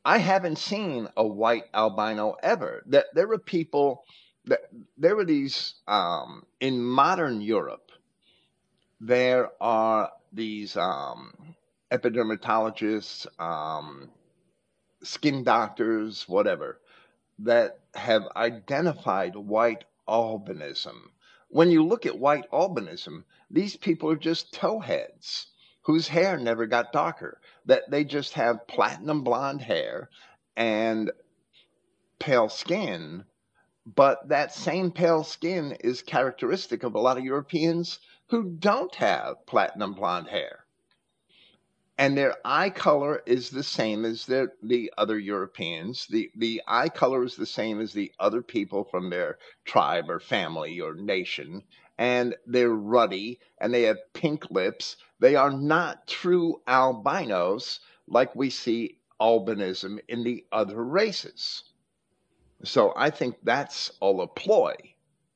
I 0.03 0.19
haven't 0.19 0.57
seen 0.57 1.09
a 1.17 1.25
white 1.27 1.65
albino 1.73 2.35
ever. 2.41 2.83
That 2.87 3.05
there 3.13 3.31
are 3.31 3.37
people 3.37 4.05
there 4.97 5.15
were 5.15 5.25
these 5.25 5.75
um, 5.87 6.45
in 6.59 6.81
modern 6.81 7.41
Europe. 7.41 7.91
There 8.99 9.51
are 9.61 10.11
these 10.33 10.75
um, 10.75 11.33
epidermatologists, 11.91 13.27
um, 13.39 14.09
skin 15.03 15.43
doctors, 15.43 16.27
whatever, 16.27 16.79
that 17.39 17.79
have 17.93 18.23
identified 18.35 19.35
white 19.35 19.83
albinism. 20.07 20.95
When 21.49 21.69
you 21.69 21.85
look 21.85 22.05
at 22.05 22.17
white 22.17 22.49
albinism, 22.51 23.23
these 23.49 23.77
people 23.77 24.09
are 24.11 24.17
just 24.17 24.53
towheads 24.53 25.47
whose 25.83 26.07
hair 26.09 26.37
never 26.37 26.65
got 26.65 26.91
darker, 26.91 27.39
that 27.65 27.89
they 27.89 28.03
just 28.03 28.33
have 28.33 28.67
platinum 28.67 29.23
blonde 29.23 29.61
hair 29.61 30.09
and 30.57 31.11
pale 32.19 32.49
skin. 32.49 33.23
But 33.95 34.27
that 34.27 34.53
same 34.53 34.91
pale 34.91 35.23
skin 35.23 35.71
is 35.79 36.01
characteristic 36.01 36.83
of 36.83 36.93
a 36.93 36.99
lot 36.99 37.17
of 37.17 37.23
Europeans 37.23 37.99
who 38.27 38.49
don't 38.51 38.93
have 38.95 39.45
platinum 39.45 39.93
blonde 39.93 40.27
hair 40.27 40.67
and 41.99 42.15
their 42.15 42.35
eye 42.45 42.69
color 42.69 43.23
is 43.25 43.49
the 43.49 43.63
same 43.63 44.05
as 44.05 44.27
the 44.27 44.93
other 44.97 45.17
Europeans. 45.17 46.05
The 46.07 46.29
the 46.35 46.61
eye 46.67 46.89
color 46.89 47.23
is 47.23 47.35
the 47.35 47.47
same 47.47 47.79
as 47.79 47.93
the 47.93 48.11
other 48.19 48.43
people 48.43 48.83
from 48.83 49.09
their 49.09 49.39
tribe 49.65 50.07
or 50.09 50.19
family 50.19 50.79
or 50.79 50.93
nation, 50.93 51.63
and 51.97 52.35
they're 52.45 52.69
ruddy 52.69 53.39
and 53.57 53.73
they 53.73 53.83
have 53.83 53.97
pink 54.13 54.51
lips. 54.51 54.97
They 55.19 55.35
are 55.35 55.51
not 55.51 56.07
true 56.07 56.61
albinos 56.67 57.79
like 58.07 58.35
we 58.35 58.51
see 58.51 58.99
albinism 59.19 59.97
in 60.07 60.23
the 60.23 60.45
other 60.51 60.83
races. 60.83 61.63
So 62.63 62.93
I 62.95 63.09
think 63.09 63.37
that's 63.43 63.91
all 63.99 64.21
a 64.21 64.27
ploy 64.27 64.75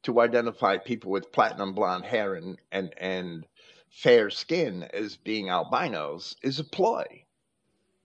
to 0.03 0.19
identify 0.19 0.77
people 0.77 1.11
with 1.11 1.31
platinum 1.31 1.73
blonde 1.73 2.05
hair 2.05 2.35
and 2.35 2.59
and 2.71 2.93
and 2.97 3.45
fair 3.89 4.29
skin 4.29 4.83
as 4.93 5.17
being 5.17 5.49
albinos 5.49 6.35
is 6.41 6.59
a 6.59 6.63
ploy. 6.63 7.25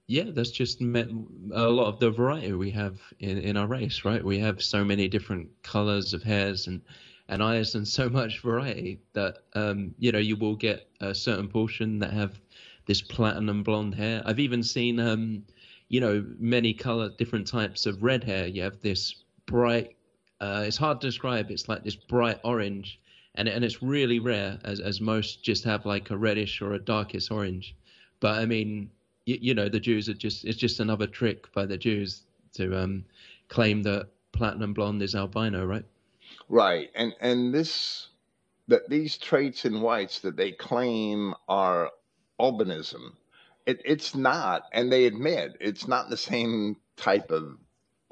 Yeah, 0.08 0.30
that's 0.32 0.50
just 0.50 0.80
met 0.80 1.08
a 1.52 1.68
lot 1.68 1.88
of 1.88 1.98
the 1.98 2.10
variety 2.10 2.52
we 2.52 2.70
have 2.70 3.00
in, 3.18 3.38
in 3.38 3.56
our 3.56 3.66
race, 3.66 4.04
right? 4.04 4.24
We 4.24 4.38
have 4.38 4.62
so 4.62 4.84
many 4.84 5.08
different 5.08 5.50
colors 5.62 6.12
of 6.12 6.22
hairs 6.22 6.68
and, 6.68 6.80
and 7.28 7.42
eyes 7.42 7.74
and 7.74 7.86
so 7.86 8.08
much 8.08 8.40
variety 8.40 9.00
that, 9.14 9.38
um, 9.54 9.94
you 9.98 10.12
know, 10.12 10.18
you 10.18 10.36
will 10.36 10.54
get 10.54 10.88
a 11.00 11.12
certain 11.12 11.48
portion 11.48 11.98
that 11.98 12.12
have 12.12 12.40
this 12.86 13.02
platinum 13.02 13.64
blonde 13.64 13.96
hair. 13.96 14.22
I've 14.24 14.38
even 14.38 14.62
seen, 14.62 15.00
um, 15.00 15.44
you 15.88 16.00
know, 16.00 16.24
many 16.38 16.74
color, 16.74 17.10
different 17.16 17.46
types 17.46 17.86
of 17.86 18.02
red 18.02 18.24
hair. 18.24 18.46
You 18.46 18.62
have 18.62 18.80
this 18.80 19.22
bright, 19.46 19.96
uh, 20.40 20.64
it's 20.66 20.76
hard 20.76 21.00
to 21.00 21.06
describe. 21.06 21.50
It's 21.50 21.68
like 21.68 21.84
this 21.84 21.96
bright 21.96 22.40
orange 22.44 23.00
and 23.36 23.48
and 23.48 23.64
it's 23.64 23.82
really 23.82 24.18
rare 24.18 24.58
as 24.64 24.80
as 24.80 25.00
most 25.00 25.42
just 25.42 25.64
have 25.64 25.86
like 25.86 26.10
a 26.10 26.16
reddish 26.16 26.60
or 26.60 26.72
a 26.72 26.78
darkest 26.78 27.30
orange. 27.30 27.76
But 28.20 28.38
I 28.38 28.46
mean, 28.46 28.90
you, 29.26 29.38
you 29.40 29.54
know, 29.54 29.68
the 29.68 29.80
Jews 29.80 30.08
are 30.08 30.14
just 30.14 30.44
it's 30.44 30.58
just 30.58 30.80
another 30.80 31.06
trick 31.06 31.52
by 31.52 31.66
the 31.66 31.76
Jews 31.76 32.22
to 32.54 32.76
um, 32.78 33.04
claim 33.48 33.82
that 33.82 34.08
platinum 34.32 34.72
blonde 34.72 35.02
is 35.02 35.14
albino, 35.14 35.64
right? 35.64 35.84
Right, 36.48 36.90
and 36.94 37.14
and 37.20 37.54
this 37.54 38.08
that 38.68 38.88
these 38.88 39.16
traits 39.16 39.64
in 39.64 39.80
whites 39.80 40.20
that 40.20 40.36
they 40.36 40.52
claim 40.52 41.34
are 41.48 41.90
albinism. 42.40 43.12
It, 43.66 43.82
it's 43.84 44.14
not, 44.14 44.64
and 44.72 44.92
they 44.92 45.06
admit 45.06 45.56
it's 45.60 45.88
not 45.88 46.10
the 46.10 46.16
same 46.16 46.76
type 46.96 47.30
of 47.32 47.58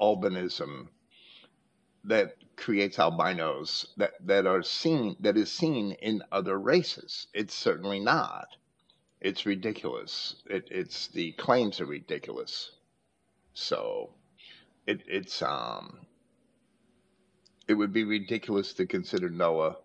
albinism 0.01 0.89
that 2.05 2.35
creates 2.57 2.99
albinos 2.99 3.87
that, 3.97 4.13
that 4.25 4.47
are 4.47 4.63
seen 4.63 5.15
that 5.21 5.37
is 5.37 5.51
seen 5.51 5.93
in 5.93 6.23
other 6.31 6.59
races. 6.59 7.27
It's 7.33 7.53
certainly 7.53 7.99
not. 7.99 8.47
It's 9.21 9.45
ridiculous. 9.45 10.35
It, 10.47 10.67
it's 10.71 11.07
the 11.09 11.31
claims 11.33 11.81
are 11.81 11.85
ridiculous. 11.85 12.71
So 13.53 14.11
it, 14.87 15.01
it's 15.07 15.41
um 15.41 15.99
it 17.67 17.75
would 17.75 17.93
be 17.93 18.03
ridiculous 18.03 18.73
to 18.73 18.85
consider 18.85 19.29
Noah 19.29 19.77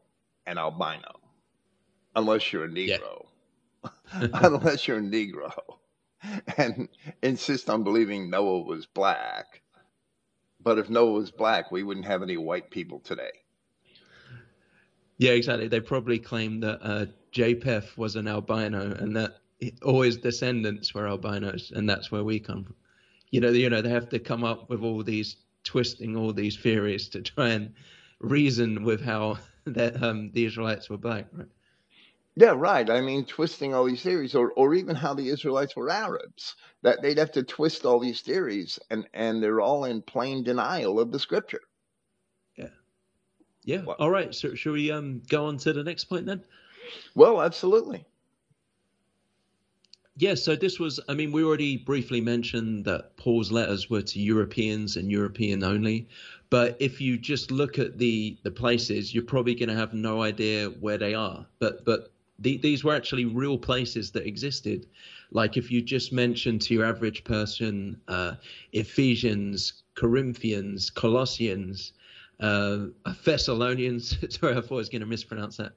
an 0.46 0.58
albino 0.58 1.20
unless 2.16 2.52
you're 2.52 2.64
a 2.64 2.68
Negro. 2.68 3.26
Yeah. 3.26 3.29
unless 4.12 4.86
you're 4.88 5.00
Negro 5.00 5.52
and 6.56 6.88
insist 7.22 7.70
on 7.70 7.82
believing 7.84 8.30
Noah 8.30 8.60
was 8.62 8.86
black. 8.86 9.62
But 10.62 10.78
if 10.78 10.90
Noah 10.90 11.12
was 11.12 11.30
black, 11.30 11.70
we 11.72 11.82
wouldn't 11.82 12.06
have 12.06 12.22
any 12.22 12.36
white 12.36 12.70
people 12.70 13.00
today. 13.00 13.30
Yeah, 15.18 15.32
exactly. 15.32 15.68
They 15.68 15.80
probably 15.80 16.18
claim 16.18 16.60
that 16.60 16.78
uh, 16.82 17.06
Japheth 17.32 17.96
was 17.96 18.16
an 18.16 18.28
albino 18.28 18.94
and 18.98 19.16
that 19.16 19.40
all 19.82 20.02
his 20.02 20.16
descendants 20.16 20.94
were 20.94 21.06
albinos, 21.06 21.72
and 21.74 21.88
that's 21.88 22.10
where 22.10 22.24
we 22.24 22.40
come 22.40 22.64
from. 22.64 22.74
You 23.30 23.40
know, 23.40 23.50
you 23.50 23.70
know, 23.70 23.82
they 23.82 23.90
have 23.90 24.08
to 24.10 24.18
come 24.18 24.44
up 24.44 24.68
with 24.70 24.82
all 24.82 25.02
these 25.02 25.36
twisting 25.62 26.16
all 26.16 26.32
these 26.32 26.56
theories 26.56 27.08
to 27.10 27.20
try 27.20 27.50
and 27.50 27.74
reason 28.20 28.82
with 28.82 29.02
how 29.02 29.38
that 29.66 30.02
um, 30.02 30.30
the 30.32 30.44
Israelites 30.44 30.88
were 30.88 30.96
black, 30.96 31.26
right? 31.32 31.46
Yeah, 32.40 32.54
right. 32.56 32.88
I 32.88 33.02
mean, 33.02 33.26
twisting 33.26 33.74
all 33.74 33.84
these 33.84 34.02
theories, 34.02 34.34
or, 34.34 34.50
or 34.52 34.72
even 34.74 34.96
how 34.96 35.12
the 35.12 35.28
Israelites 35.28 35.76
were 35.76 35.90
Arabs, 35.90 36.56
that 36.80 37.02
they'd 37.02 37.18
have 37.18 37.32
to 37.32 37.42
twist 37.42 37.84
all 37.84 38.00
these 38.00 38.22
theories, 38.22 38.78
and, 38.88 39.06
and 39.12 39.42
they're 39.42 39.60
all 39.60 39.84
in 39.84 40.00
plain 40.00 40.42
denial 40.42 40.98
of 40.98 41.12
the 41.12 41.18
scripture. 41.18 41.60
Yeah. 42.56 42.70
Yeah. 43.64 43.84
All 43.84 44.08
right. 44.08 44.34
So, 44.34 44.54
should 44.54 44.72
we 44.72 44.90
um 44.90 45.20
go 45.28 45.44
on 45.44 45.58
to 45.58 45.74
the 45.74 45.84
next 45.84 46.04
point 46.04 46.24
then? 46.24 46.42
Well, 47.14 47.42
absolutely. 47.42 48.06
Yeah, 50.16 50.34
so 50.34 50.56
this 50.56 50.78
was, 50.78 50.98
I 51.10 51.14
mean, 51.14 51.32
we 51.32 51.44
already 51.44 51.76
briefly 51.76 52.22
mentioned 52.22 52.86
that 52.86 53.18
Paul's 53.18 53.52
letters 53.52 53.90
were 53.90 54.02
to 54.02 54.18
Europeans 54.18 54.96
and 54.96 55.10
European 55.10 55.62
only. 55.62 56.08
But 56.48 56.78
if 56.80 57.02
you 57.02 57.18
just 57.18 57.50
look 57.50 57.78
at 57.78 57.98
the, 57.98 58.38
the 58.44 58.50
places, 58.50 59.14
you're 59.14 59.24
probably 59.24 59.54
going 59.54 59.68
to 59.68 59.74
have 59.74 59.92
no 59.92 60.22
idea 60.22 60.68
where 60.68 60.96
they 60.96 61.12
are. 61.14 61.46
But, 61.58 61.84
but 61.84 62.10
the, 62.40 62.56
these 62.58 62.82
were 62.82 62.94
actually 62.94 63.26
real 63.26 63.58
places 63.58 64.10
that 64.12 64.26
existed. 64.26 64.86
Like 65.30 65.56
if 65.56 65.70
you 65.70 65.82
just 65.82 66.12
mentioned 66.12 66.62
to 66.62 66.74
your 66.74 66.84
average 66.84 67.22
person 67.24 68.00
uh, 68.08 68.34
Ephesians, 68.72 69.82
Corinthians, 69.94 70.90
Colossians, 70.90 71.92
uh, 72.40 72.86
Thessalonians, 73.24 74.16
sorry, 74.30 74.56
I 74.56 74.60
thought 74.60 74.72
I 74.72 74.74
was 74.74 74.88
going 74.88 75.00
to 75.00 75.06
mispronounce 75.06 75.58
that 75.58 75.72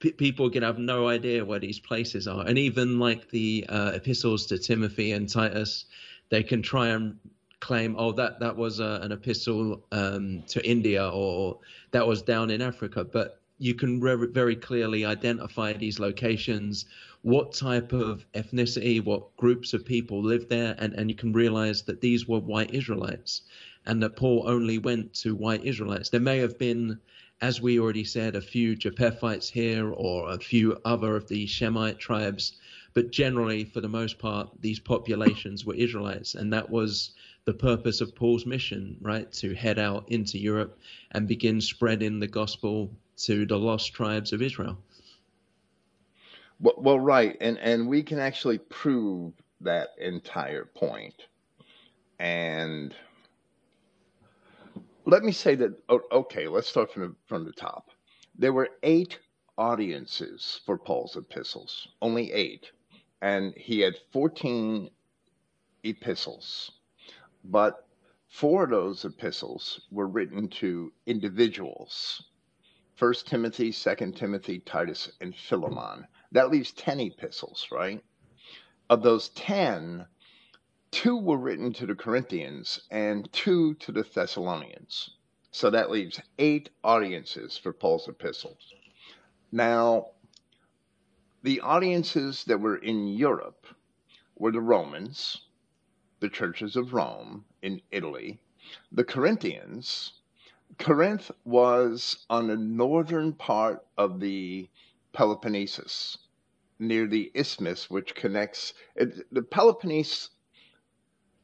p- 0.00 0.12
people 0.12 0.50
can 0.50 0.62
have 0.62 0.78
no 0.78 1.08
idea 1.08 1.44
where 1.44 1.60
these 1.60 1.78
places 1.78 2.26
are. 2.26 2.46
And 2.46 2.58
even 2.58 2.98
like 2.98 3.30
the 3.30 3.64
uh, 3.68 3.92
epistles 3.94 4.46
to 4.46 4.58
Timothy 4.58 5.12
and 5.12 5.28
Titus, 5.28 5.86
they 6.30 6.42
can 6.42 6.62
try 6.62 6.88
and 6.88 7.16
claim, 7.60 7.96
oh, 7.98 8.12
that 8.12 8.40
that 8.40 8.56
was 8.56 8.80
uh, 8.80 9.00
an 9.02 9.12
epistle 9.12 9.82
um, 9.92 10.42
to 10.48 10.66
India 10.68 11.08
or 11.08 11.58
that 11.90 12.06
was 12.06 12.22
down 12.22 12.50
in 12.50 12.60
Africa. 12.60 13.04
But 13.04 13.40
you 13.58 13.74
can 13.74 14.00
re- 14.00 14.26
very 14.30 14.56
clearly 14.56 15.04
identify 15.04 15.72
these 15.72 15.98
locations, 15.98 16.84
what 17.22 17.52
type 17.52 17.92
of 17.92 18.24
ethnicity, 18.34 19.02
what 19.04 19.36
groups 19.36 19.74
of 19.74 19.84
people 19.84 20.22
live 20.22 20.48
there, 20.48 20.74
and, 20.78 20.94
and 20.94 21.10
you 21.10 21.16
can 21.16 21.32
realize 21.32 21.82
that 21.82 22.00
these 22.00 22.26
were 22.28 22.40
white 22.40 22.72
Israelites 22.72 23.42
and 23.86 24.02
that 24.02 24.16
Paul 24.16 24.44
only 24.46 24.78
went 24.78 25.12
to 25.14 25.34
white 25.34 25.64
Israelites. 25.64 26.10
There 26.10 26.20
may 26.20 26.38
have 26.38 26.58
been 26.58 26.98
as 27.40 27.60
we 27.60 27.78
already 27.78 28.02
said, 28.02 28.34
a 28.34 28.40
few 28.40 28.74
Japhethites 28.74 29.48
here 29.48 29.92
or 29.92 30.28
a 30.28 30.38
few 30.38 30.76
other 30.84 31.14
of 31.14 31.28
the 31.28 31.46
Shemite 31.46 31.98
tribes, 31.98 32.52
but 32.94 33.12
generally, 33.12 33.64
for 33.64 33.80
the 33.80 33.88
most 33.88 34.18
part, 34.18 34.48
these 34.60 34.80
populations 34.80 35.64
were 35.64 35.74
Israelites, 35.74 36.34
and 36.34 36.52
that 36.52 36.68
was 36.68 37.10
the 37.44 37.54
purpose 37.54 38.00
of 38.00 38.14
Paul's 38.14 38.44
mission, 38.44 38.96
right? 39.00 39.30
To 39.32 39.54
head 39.54 39.78
out 39.78 40.04
into 40.08 40.36
Europe 40.36 40.76
and 41.12 41.28
begin 41.28 41.60
spreading 41.60 42.18
the 42.18 42.26
gospel 42.26 42.90
to 43.24 43.46
the 43.46 43.58
lost 43.58 43.92
tribes 43.94 44.32
of 44.32 44.42
Israel. 44.42 44.78
Well, 46.60 46.74
well 46.78 47.00
right, 47.00 47.36
and 47.40 47.58
and 47.58 47.88
we 47.88 48.02
can 48.02 48.18
actually 48.18 48.58
prove 48.58 49.34
that 49.60 49.90
entire 49.98 50.64
point. 50.66 51.26
and 52.18 52.94
let 55.06 55.24
me 55.24 55.32
say 55.32 55.54
that, 55.56 55.72
okay, 56.12 56.48
let's 56.48 56.68
start 56.68 56.92
from 56.92 57.02
the, 57.02 57.14
from 57.26 57.44
the 57.44 57.52
top. 57.52 57.90
There 58.38 58.52
were 58.52 58.68
eight 58.82 59.18
audiences 59.56 60.60
for 60.66 60.78
Paul's 60.78 61.16
epistles, 61.16 61.88
only 62.02 62.32
eight. 62.32 62.70
And 63.22 63.54
he 63.56 63.80
had 63.80 63.96
14 64.12 64.90
epistles. 65.82 66.72
But 67.44 67.86
four 68.28 68.64
of 68.64 68.70
those 68.70 69.04
epistles 69.04 69.80
were 69.90 70.08
written 70.08 70.48
to 70.48 70.92
individuals 71.06 72.22
First 72.98 73.28
Timothy, 73.28 73.70
Second 73.70 74.16
Timothy, 74.16 74.58
Titus, 74.58 75.08
and 75.20 75.32
Philemon. 75.32 76.08
That 76.32 76.50
leaves 76.50 76.72
10 76.72 76.98
epistles, 76.98 77.68
right? 77.70 78.02
Of 78.90 79.04
those 79.04 79.28
10, 79.28 80.04
two 80.90 81.16
were 81.16 81.38
written 81.38 81.72
to 81.74 81.86
the 81.86 81.94
Corinthians 81.94 82.80
and 82.90 83.32
two 83.32 83.74
to 83.74 83.92
the 83.92 84.02
Thessalonians. 84.02 85.10
So 85.52 85.70
that 85.70 85.92
leaves 85.92 86.20
eight 86.40 86.70
audiences 86.82 87.56
for 87.56 87.72
Paul's 87.72 88.08
epistles. 88.08 88.74
Now, 89.52 90.08
the 91.44 91.60
audiences 91.60 92.42
that 92.46 92.58
were 92.58 92.78
in 92.78 93.06
Europe 93.06 93.64
were 94.34 94.50
the 94.50 94.60
Romans, 94.60 95.42
the 96.18 96.28
churches 96.28 96.74
of 96.74 96.92
Rome 96.92 97.44
in 97.62 97.80
Italy, 97.92 98.40
the 98.90 99.04
Corinthians. 99.04 100.14
Corinth 100.78 101.30
was 101.44 102.26
on 102.28 102.48
the 102.48 102.56
northern 102.56 103.32
part 103.32 103.86
of 103.96 104.20
the 104.20 104.68
Peloponnesus, 105.12 106.18
near 106.78 107.06
the 107.06 107.32
isthmus 107.34 107.88
which 107.88 108.14
connects 108.14 108.74
it, 108.94 109.26
the 109.32 109.42
Peloponnese 109.42 110.30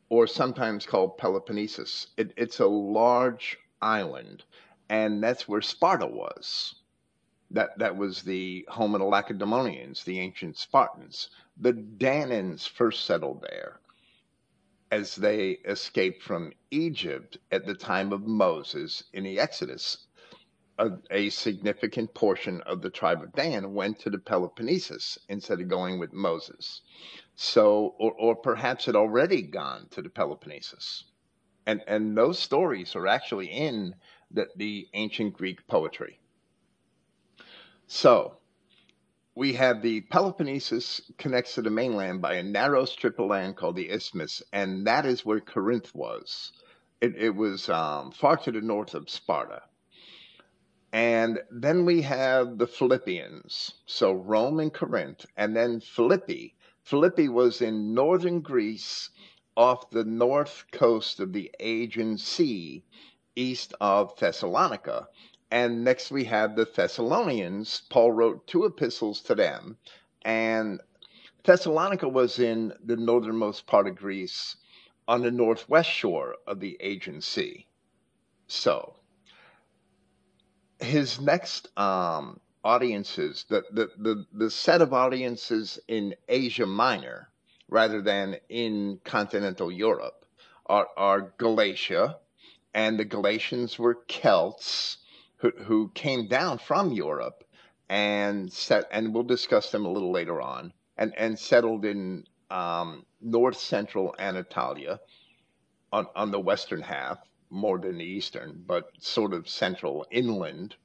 or 0.08 0.26
sometimes 0.26 0.84
called 0.86 1.16
Peloponnesus. 1.16 2.08
It, 2.16 2.32
it's 2.36 2.60
a 2.60 2.66
large 2.66 3.56
island, 3.80 4.44
and 4.88 5.22
that's 5.22 5.48
where 5.48 5.62
Sparta 5.62 6.06
was. 6.06 6.74
That, 7.50 7.78
that 7.78 7.96
was 7.96 8.22
the 8.22 8.66
home 8.68 8.94
of 8.94 9.00
the 9.00 9.06
Lacedaemonians, 9.06 10.04
the 10.04 10.20
ancient 10.20 10.56
Spartans. 10.58 11.30
The 11.56 11.72
Danaans 11.72 12.68
first 12.68 13.04
settled 13.04 13.42
there 13.42 13.80
as 14.94 15.16
they 15.16 15.50
escaped 15.64 16.22
from 16.22 16.52
Egypt 16.70 17.36
at 17.50 17.66
the 17.66 17.74
time 17.74 18.12
of 18.12 18.28
Moses 18.28 19.02
in 19.12 19.24
the 19.24 19.40
Exodus. 19.40 20.06
A, 20.78 20.88
a, 21.10 21.30
significant 21.30 22.14
portion 22.14 22.60
of 22.60 22.80
the 22.80 22.90
tribe 22.90 23.20
of 23.20 23.32
Dan 23.32 23.74
went 23.74 23.98
to 24.00 24.10
the 24.10 24.18
Peloponnesus 24.18 25.18
instead 25.28 25.60
of 25.60 25.66
going 25.66 25.98
with 25.98 26.12
Moses. 26.12 26.82
So, 27.34 27.96
or, 27.98 28.12
or 28.12 28.36
perhaps 28.36 28.84
had 28.84 28.94
already 28.94 29.42
gone 29.42 29.88
to 29.90 30.00
the 30.00 30.08
Peloponnesus. 30.08 31.04
And, 31.66 31.82
and 31.88 32.16
those 32.16 32.38
stories 32.38 32.94
are 32.94 33.08
actually 33.08 33.46
in 33.46 33.96
the, 34.30 34.46
the 34.54 34.88
ancient 34.94 35.34
Greek 35.34 35.66
poetry. 35.66 36.20
So, 37.88 38.38
we 39.36 39.54
have 39.54 39.82
the 39.82 40.00
Peloponnesus 40.02 41.00
connects 41.18 41.54
to 41.54 41.62
the 41.62 41.70
mainland 41.70 42.22
by 42.22 42.34
a 42.34 42.42
narrow 42.42 42.84
strip 42.84 43.18
of 43.18 43.28
land 43.28 43.56
called 43.56 43.74
the 43.74 43.90
Isthmus, 43.90 44.42
and 44.52 44.86
that 44.86 45.04
is 45.04 45.24
where 45.24 45.40
Corinth 45.40 45.92
was. 45.94 46.52
It, 47.00 47.16
it 47.16 47.34
was 47.34 47.68
um, 47.68 48.12
far 48.12 48.36
to 48.36 48.52
the 48.52 48.60
north 48.60 48.94
of 48.94 49.10
Sparta. 49.10 49.62
And 50.92 51.40
then 51.50 51.84
we 51.84 52.02
have 52.02 52.58
the 52.58 52.68
Philippians, 52.68 53.74
so 53.86 54.12
Rome 54.12 54.60
and 54.60 54.72
Corinth, 54.72 55.26
and 55.36 55.56
then 55.56 55.80
Philippi, 55.80 56.54
Philippi 56.84 57.28
was 57.28 57.60
in 57.60 57.92
northern 57.92 58.40
Greece 58.40 59.10
off 59.56 59.90
the 59.90 60.04
north 60.04 60.66
coast 60.70 61.18
of 61.18 61.32
the 61.32 61.50
Aegean 61.58 62.18
Sea, 62.18 62.84
east 63.34 63.74
of 63.80 64.16
Thessalonica. 64.16 65.08
And 65.54 65.84
next 65.84 66.10
we 66.10 66.24
have 66.24 66.56
the 66.56 66.64
Thessalonians. 66.64 67.82
Paul 67.88 68.10
wrote 68.10 68.44
two 68.48 68.64
epistles 68.64 69.20
to 69.20 69.36
them. 69.36 69.78
And 70.22 70.80
Thessalonica 71.44 72.08
was 72.08 72.40
in 72.40 72.72
the 72.84 72.96
northernmost 72.96 73.64
part 73.64 73.86
of 73.86 73.94
Greece 73.94 74.56
on 75.06 75.22
the 75.22 75.30
northwest 75.30 75.88
shore 75.88 76.34
of 76.44 76.58
the 76.58 76.76
Aegean 76.80 77.20
Sea. 77.20 77.68
So, 78.48 78.96
his 80.80 81.20
next 81.20 81.68
um, 81.78 82.40
audiences, 82.64 83.46
the, 83.48 83.62
the, 83.70 83.92
the, 83.96 84.26
the 84.32 84.50
set 84.50 84.82
of 84.82 84.92
audiences 84.92 85.78
in 85.86 86.16
Asia 86.28 86.66
Minor 86.66 87.30
rather 87.68 88.02
than 88.02 88.38
in 88.48 88.98
continental 89.04 89.70
Europe 89.70 90.26
are, 90.66 90.88
are 90.96 91.32
Galatia, 91.38 92.18
and 92.74 92.98
the 92.98 93.04
Galatians 93.04 93.78
were 93.78 94.00
Celts 94.08 94.96
who, 95.44 95.50
who 95.64 95.90
came 95.94 96.26
down 96.26 96.56
from 96.56 96.90
Europe 96.92 97.44
and 97.90 98.50
set, 98.50 98.88
and 98.90 99.12
we'll 99.12 99.24
discuss 99.24 99.70
them 99.70 99.84
a 99.84 99.90
little 99.90 100.10
later 100.10 100.40
on, 100.40 100.72
and, 100.96 101.12
and 101.18 101.38
settled 101.38 101.84
in 101.84 102.24
um, 102.50 103.04
north 103.20 103.58
central 103.58 104.14
Anatolia 104.18 104.98
on, 105.92 106.06
on 106.16 106.30
the 106.30 106.40
western 106.40 106.80
half, 106.80 107.18
more 107.50 107.78
than 107.78 107.98
the 107.98 108.04
eastern, 108.04 108.64
but 108.66 108.90
sort 108.98 109.34
of 109.34 109.46
central 109.46 110.06
inland. 110.10 110.76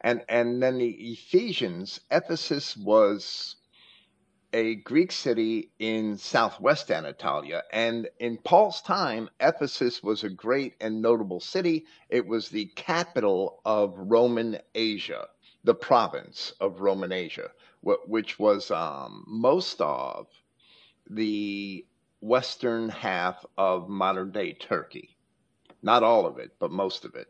And, 0.00 0.22
and 0.28 0.62
then 0.62 0.78
the 0.78 0.90
Ephesians, 0.90 1.98
Ephesus 2.08 2.76
was 2.76 3.56
a 4.54 4.76
Greek 4.76 5.10
city 5.10 5.72
in 5.80 6.16
southwest 6.16 6.88
Anatolia. 6.88 7.64
And 7.72 8.08
in 8.20 8.38
Paul's 8.38 8.80
time, 8.82 9.28
Ephesus 9.40 10.00
was 10.00 10.22
a 10.22 10.30
great 10.30 10.74
and 10.80 11.02
notable 11.02 11.40
city. 11.40 11.86
It 12.08 12.24
was 12.24 12.48
the 12.48 12.66
capital 12.76 13.60
of 13.64 13.96
Roman 13.98 14.58
Asia, 14.72 15.26
the 15.64 15.74
province 15.74 16.52
of 16.60 16.80
Roman 16.80 17.10
Asia, 17.10 17.50
which 17.82 18.38
was 18.38 18.70
um, 18.70 19.24
most 19.26 19.80
of 19.80 20.28
the 21.10 21.84
western 22.20 22.88
half 22.90 23.44
of 23.58 23.88
modern 23.88 24.30
day 24.30 24.52
Turkey. 24.52 25.16
Not 25.82 26.04
all 26.04 26.26
of 26.26 26.38
it, 26.38 26.52
but 26.60 26.70
most 26.70 27.04
of 27.04 27.16
it. 27.16 27.26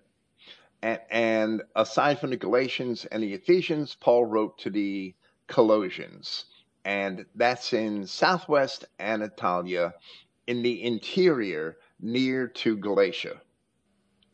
And, 0.83 1.01
and 1.11 1.63
aside 1.75 2.19
from 2.19 2.31
the 2.31 2.37
Galatians 2.37 3.07
and 3.07 3.23
the 3.23 3.33
Ephesians, 3.33 3.97
Paul 3.99 4.27
wrote 4.27 4.59
to 4.59 4.69
the 4.69 5.15
Colossians, 5.47 6.45
and 6.85 7.25
that's 7.35 7.73
in 7.73 8.07
southwest 8.07 8.85
Anatolia 9.01 9.95
in 10.47 10.63
the 10.63 10.83
interior 10.83 11.77
near 12.01 12.49
to 12.49 12.77
Galatia. 12.77 13.41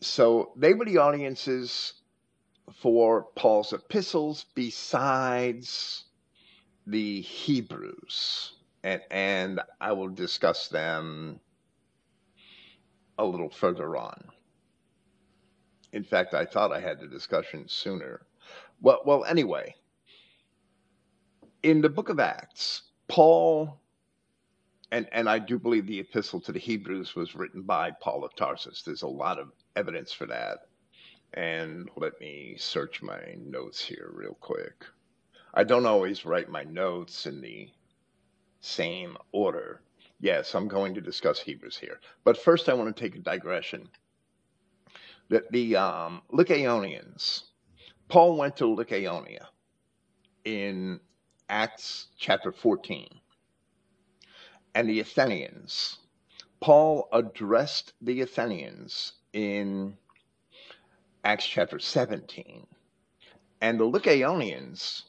So 0.01 0.53
they 0.57 0.75
were 0.75 0.85
the 0.85 0.99
audiences 0.99 1.95
for 2.75 3.27
Paul's 3.37 3.73
epistles 3.73 4.47
besides 4.55 6.05
the 6.87 7.21
Hebrews 7.21 8.55
and 8.83 9.03
and 9.11 9.61
I 9.81 9.93
will 9.93 10.09
discuss 10.09 10.69
them 10.69 11.41
a 13.19 13.25
little 13.25 13.51
further 13.51 13.97
on. 13.97 14.25
In 15.93 16.05
fact, 16.05 16.35
I 16.35 16.45
thought 16.45 16.73
I 16.73 16.81
had 16.81 17.01
the 17.01 17.07
discussion 17.07 17.69
sooner. 17.69 18.23
Well, 18.81 19.03
well, 19.05 19.25
anyway, 19.25 19.75
in 21.63 21.81
the 21.81 21.89
book 21.89 22.09
of 22.09 22.21
Acts, 22.21 22.83
Paul, 23.09 23.81
and, 24.93 25.09
and 25.13 25.29
I 25.29 25.39
do 25.39 25.59
believe 25.59 25.87
the 25.87 26.01
epistle 26.01 26.41
to 26.41 26.53
the 26.53 26.59
Hebrews 26.59 27.15
was 27.15 27.35
written 27.35 27.63
by 27.63 27.93
Paul 27.93 28.25
of 28.25 28.35
Tarsus. 28.35 28.83
There's 28.83 29.03
a 29.03 29.09
lot 29.09 29.39
of 29.39 29.53
evidence 29.77 30.13
for 30.13 30.27
that. 30.27 30.67
And 31.35 31.89
let 31.97 32.21
me 32.21 32.57
search 32.59 33.03
my 33.03 33.21
notes 33.39 33.81
here 33.81 34.11
real 34.13 34.37
quick. 34.41 34.85
I 35.55 35.65
don't 35.65 35.87
always 35.87 36.25
write 36.25 36.49
my 36.49 36.65
notes 36.65 37.27
in 37.27 37.41
the 37.41 37.71
same 38.61 39.17
order. 39.33 39.83
Yes, 40.19 40.55
I'm 40.55 40.69
going 40.69 40.95
to 40.95 41.01
discuss 41.01 41.41
Hebrews 41.41 41.77
here. 41.77 42.01
But 42.25 42.37
first, 42.37 42.69
I 42.69 42.75
want 42.75 42.95
to 42.95 43.01
take 43.03 43.15
a 43.15 43.21
digression. 43.21 43.89
That 45.29 45.51
the 45.53 45.77
um, 45.77 46.23
Lycaonians, 46.33 47.45
Paul 48.09 48.37
went 48.37 48.57
to 48.57 48.65
Lycaonia 48.65 49.47
in 50.45 50.99
Acts 51.51 52.07
chapter 52.17 52.53
14. 52.53 53.09
And 54.75 54.89
the 54.89 55.01
Athenians, 55.01 55.99
Paul 56.61 57.09
addressed 57.13 57.93
the 58.01 58.21
Athenians 58.21 59.13
in 59.33 59.97
Acts 61.25 61.47
chapter 61.47 61.79
17. 61.79 62.67
And 63.61 63.79
the 63.79 63.85
Lycaonians 63.85 65.03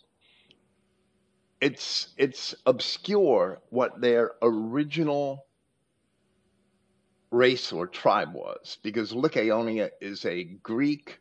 it's 1.61 2.09
it's 2.17 2.55
obscure 2.65 3.61
what 3.69 4.01
their 4.01 4.31
original 4.41 5.45
race 7.29 7.71
or 7.71 7.87
tribe 7.87 8.33
was 8.33 8.77
because 8.81 9.13
Lycaonia 9.13 9.91
is 10.01 10.25
a 10.25 10.43
Greek 10.43 11.19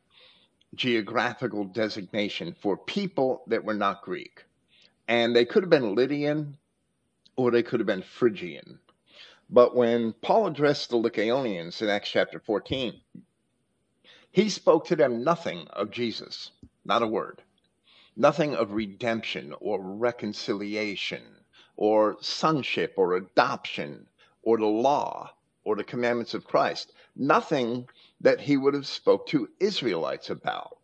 geographical 0.74 1.64
designation 1.64 2.56
for 2.60 2.76
people 2.76 3.42
that 3.48 3.64
were 3.64 3.74
not 3.74 4.02
Greek. 4.02 4.44
And 5.10 5.36
they 5.36 5.44
could 5.44 5.62
have 5.62 5.70
been 5.70 5.94
Lydian 5.94 6.56
or 7.36 7.50
they 7.50 7.62
could 7.62 7.80
have 7.80 7.86
been 7.86 8.02
Phrygian. 8.02 8.78
But 9.50 9.76
when 9.76 10.14
Paul 10.14 10.46
addressed 10.46 10.88
the 10.88 10.96
Lycaonians 10.96 11.82
in 11.82 11.90
Acts 11.90 12.10
chapter 12.10 12.40
14, 12.40 12.98
he 14.30 14.48
spoke 14.48 14.86
to 14.86 14.96
them 14.96 15.22
nothing 15.22 15.66
of 15.68 15.90
Jesus, 15.90 16.52
not 16.86 17.02
a 17.02 17.06
word 17.06 17.42
nothing 18.16 18.54
of 18.54 18.72
redemption 18.72 19.54
or 19.60 19.80
reconciliation 19.80 21.22
or 21.76 22.16
sonship 22.20 22.92
or 22.96 23.14
adoption 23.14 24.06
or 24.42 24.58
the 24.58 24.66
law 24.66 25.32
or 25.64 25.76
the 25.76 25.84
commandments 25.84 26.34
of 26.34 26.44
Christ. 26.46 26.92
Nothing 27.16 27.88
that 28.20 28.40
he 28.40 28.56
would 28.58 28.74
have 28.74 28.86
spoke 28.86 29.26
to 29.28 29.48
Israelites 29.58 30.30
about. 30.30 30.76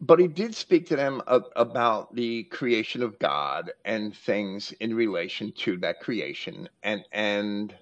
But 0.00 0.20
he 0.20 0.28
did 0.28 0.54
speak 0.54 0.86
to 0.86 0.96
them 0.96 1.22
about 1.26 2.14
the 2.14 2.44
creation 2.44 3.02
of 3.02 3.18
God 3.18 3.72
and 3.84 4.16
things 4.16 4.72
in 4.72 4.94
relation 4.94 5.52
to 5.52 5.76
that 5.78 6.00
creation 6.00 6.68
and 6.82 7.04
and 7.10 7.74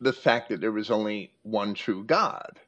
the 0.00 0.12
fact 0.12 0.50
that 0.50 0.60
there 0.60 0.72
was 0.72 0.90
only 0.90 1.32
one 1.42 1.72
true 1.72 2.04
God. 2.04 2.60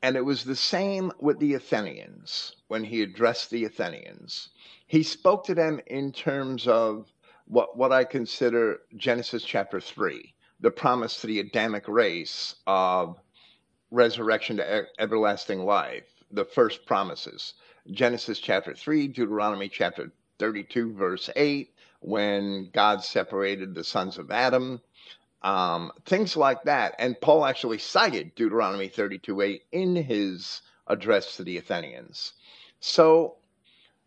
And 0.00 0.16
it 0.16 0.24
was 0.24 0.44
the 0.44 0.56
same 0.56 1.12
with 1.18 1.38
the 1.38 1.54
Athenians 1.54 2.56
when 2.68 2.84
he 2.84 3.02
addressed 3.02 3.50
the 3.50 3.64
Athenians. 3.64 4.50
He 4.86 5.02
spoke 5.02 5.44
to 5.44 5.54
them 5.54 5.80
in 5.86 6.12
terms 6.12 6.66
of 6.66 7.12
what, 7.46 7.76
what 7.76 7.92
I 7.92 8.04
consider 8.04 8.80
Genesis 8.96 9.42
chapter 9.44 9.80
3, 9.80 10.34
the 10.60 10.70
promise 10.70 11.20
to 11.20 11.26
the 11.26 11.40
Adamic 11.40 11.86
race 11.88 12.54
of 12.66 13.20
resurrection 13.90 14.56
to 14.58 14.86
everlasting 14.98 15.64
life, 15.64 16.15
the 16.30 16.44
first 16.44 16.86
promises. 16.86 17.54
Genesis 17.90 18.38
chapter 18.38 18.74
3, 18.74 19.08
Deuteronomy 19.08 19.68
chapter 19.68 20.12
32, 20.38 20.94
verse 20.94 21.30
8, 21.34 21.72
when 22.00 22.70
God 22.72 23.02
separated 23.02 23.74
the 23.74 23.84
sons 23.84 24.18
of 24.18 24.30
Adam 24.30 24.80
um, 25.46 25.92
things 26.04 26.36
like 26.36 26.64
that. 26.64 26.96
And 26.98 27.20
Paul 27.20 27.46
actually 27.46 27.78
cited 27.78 28.34
Deuteronomy 28.34 28.88
32 28.88 29.40
8 29.40 29.62
in 29.70 29.96
his 29.96 30.60
address 30.88 31.36
to 31.36 31.44
the 31.44 31.58
Athenians. 31.58 32.32
So 32.80 33.36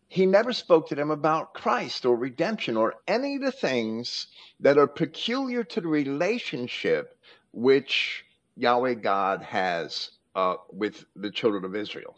he 0.08 0.26
never 0.26 0.52
spoke 0.52 0.88
to 0.88 0.94
them 0.94 1.10
about 1.10 1.54
Christ 1.54 2.04
or 2.04 2.16
redemption 2.16 2.76
or 2.76 2.96
any 3.06 3.36
of 3.36 3.42
the 3.42 3.52
things 3.52 4.26
that 4.60 4.76
are 4.76 4.86
peculiar 4.86 5.64
to 5.64 5.80
the 5.80 5.88
relationship 5.88 7.16
which 7.52 8.24
Yahweh 8.56 8.94
God 8.94 9.42
has 9.42 10.10
uh, 10.34 10.56
with 10.70 11.04
the 11.16 11.30
children 11.30 11.64
of 11.64 11.74
Israel. 11.74 12.16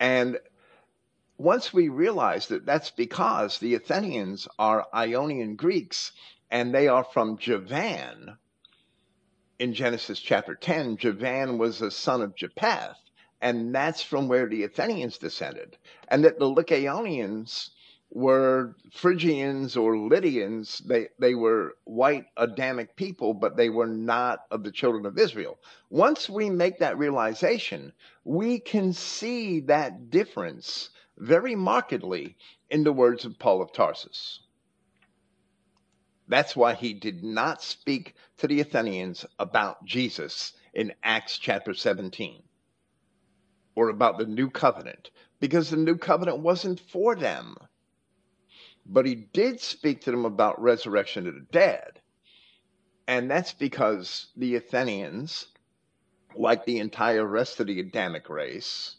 And 0.00 0.38
once 1.38 1.72
we 1.72 1.88
realize 1.88 2.48
that 2.48 2.66
that's 2.66 2.90
because 2.90 3.58
the 3.58 3.74
Athenians 3.74 4.48
are 4.58 4.86
Ionian 4.94 5.56
Greeks 5.56 6.12
and 6.50 6.74
they 6.74 6.88
are 6.88 7.04
from 7.04 7.38
Javan. 7.38 8.36
In 9.58 9.74
Genesis 9.74 10.20
chapter 10.20 10.54
10, 10.54 10.96
Javan 10.96 11.58
was 11.58 11.80
a 11.80 11.90
son 11.90 12.20
of 12.20 12.34
Japheth, 12.36 12.96
and 13.40 13.74
that's 13.74 14.02
from 14.02 14.28
where 14.28 14.48
the 14.48 14.64
Athenians 14.64 15.18
descended. 15.18 15.78
And 16.08 16.24
that 16.24 16.38
the 16.38 16.46
Lycaonians 16.46 17.70
were 18.14 18.76
Phrygians 18.92 19.74
or 19.76 19.96
Lydians. 19.96 20.78
They, 20.80 21.08
they 21.18 21.34
were 21.34 21.76
white 21.84 22.26
Adamic 22.36 22.94
people, 22.94 23.32
but 23.32 23.56
they 23.56 23.70
were 23.70 23.86
not 23.86 24.40
of 24.50 24.64
the 24.64 24.70
children 24.70 25.06
of 25.06 25.18
Israel. 25.18 25.58
Once 25.88 26.28
we 26.28 26.50
make 26.50 26.78
that 26.78 26.98
realization, 26.98 27.92
we 28.24 28.58
can 28.60 28.92
see 28.92 29.60
that 29.60 30.10
difference 30.10 30.90
very 31.16 31.54
markedly 31.54 32.36
in 32.68 32.84
the 32.84 32.92
words 32.92 33.24
of 33.24 33.38
Paul 33.38 33.62
of 33.62 33.72
Tarsus. 33.72 34.40
That's 36.28 36.54
why 36.54 36.74
he 36.74 36.94
did 36.94 37.24
not 37.24 37.62
speak 37.62 38.14
to 38.38 38.46
the 38.46 38.60
Athenians 38.60 39.24
about 39.38 39.84
Jesus 39.84 40.52
in 40.74 40.92
Acts 41.02 41.38
chapter 41.38 41.74
17 41.74 42.42
or 43.74 43.88
about 43.88 44.18
the 44.18 44.26
new 44.26 44.50
covenant 44.50 45.10
because 45.40 45.70
the 45.70 45.76
new 45.76 45.96
covenant 45.96 46.38
wasn't 46.38 46.78
for 46.78 47.14
them. 47.16 47.56
But 48.86 49.06
he 49.06 49.14
did 49.14 49.60
speak 49.60 50.00
to 50.02 50.10
them 50.10 50.24
about 50.24 50.60
resurrection 50.60 51.26
of 51.26 51.34
the 51.34 51.46
dead. 51.52 52.00
And 53.06 53.30
that's 53.30 53.52
because 53.52 54.28
the 54.36 54.56
Athenians, 54.56 55.46
like 56.36 56.64
the 56.64 56.78
entire 56.78 57.26
rest 57.26 57.60
of 57.60 57.66
the 57.66 57.80
Adamic 57.80 58.28
race, 58.28 58.96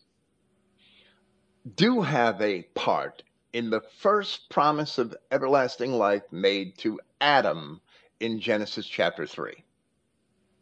do 1.76 2.02
have 2.02 2.42
a 2.42 2.64
part 2.76 3.24
in 3.54 3.70
the 3.70 3.82
first 4.00 4.50
promise 4.50 4.98
of 4.98 5.16
everlasting 5.32 5.94
life 5.94 6.24
made 6.32 6.78
to 6.80 7.00
Adam 7.22 7.80
in 8.20 8.40
Genesis 8.40 8.88
chapter 8.88 9.26
3. 9.26 9.64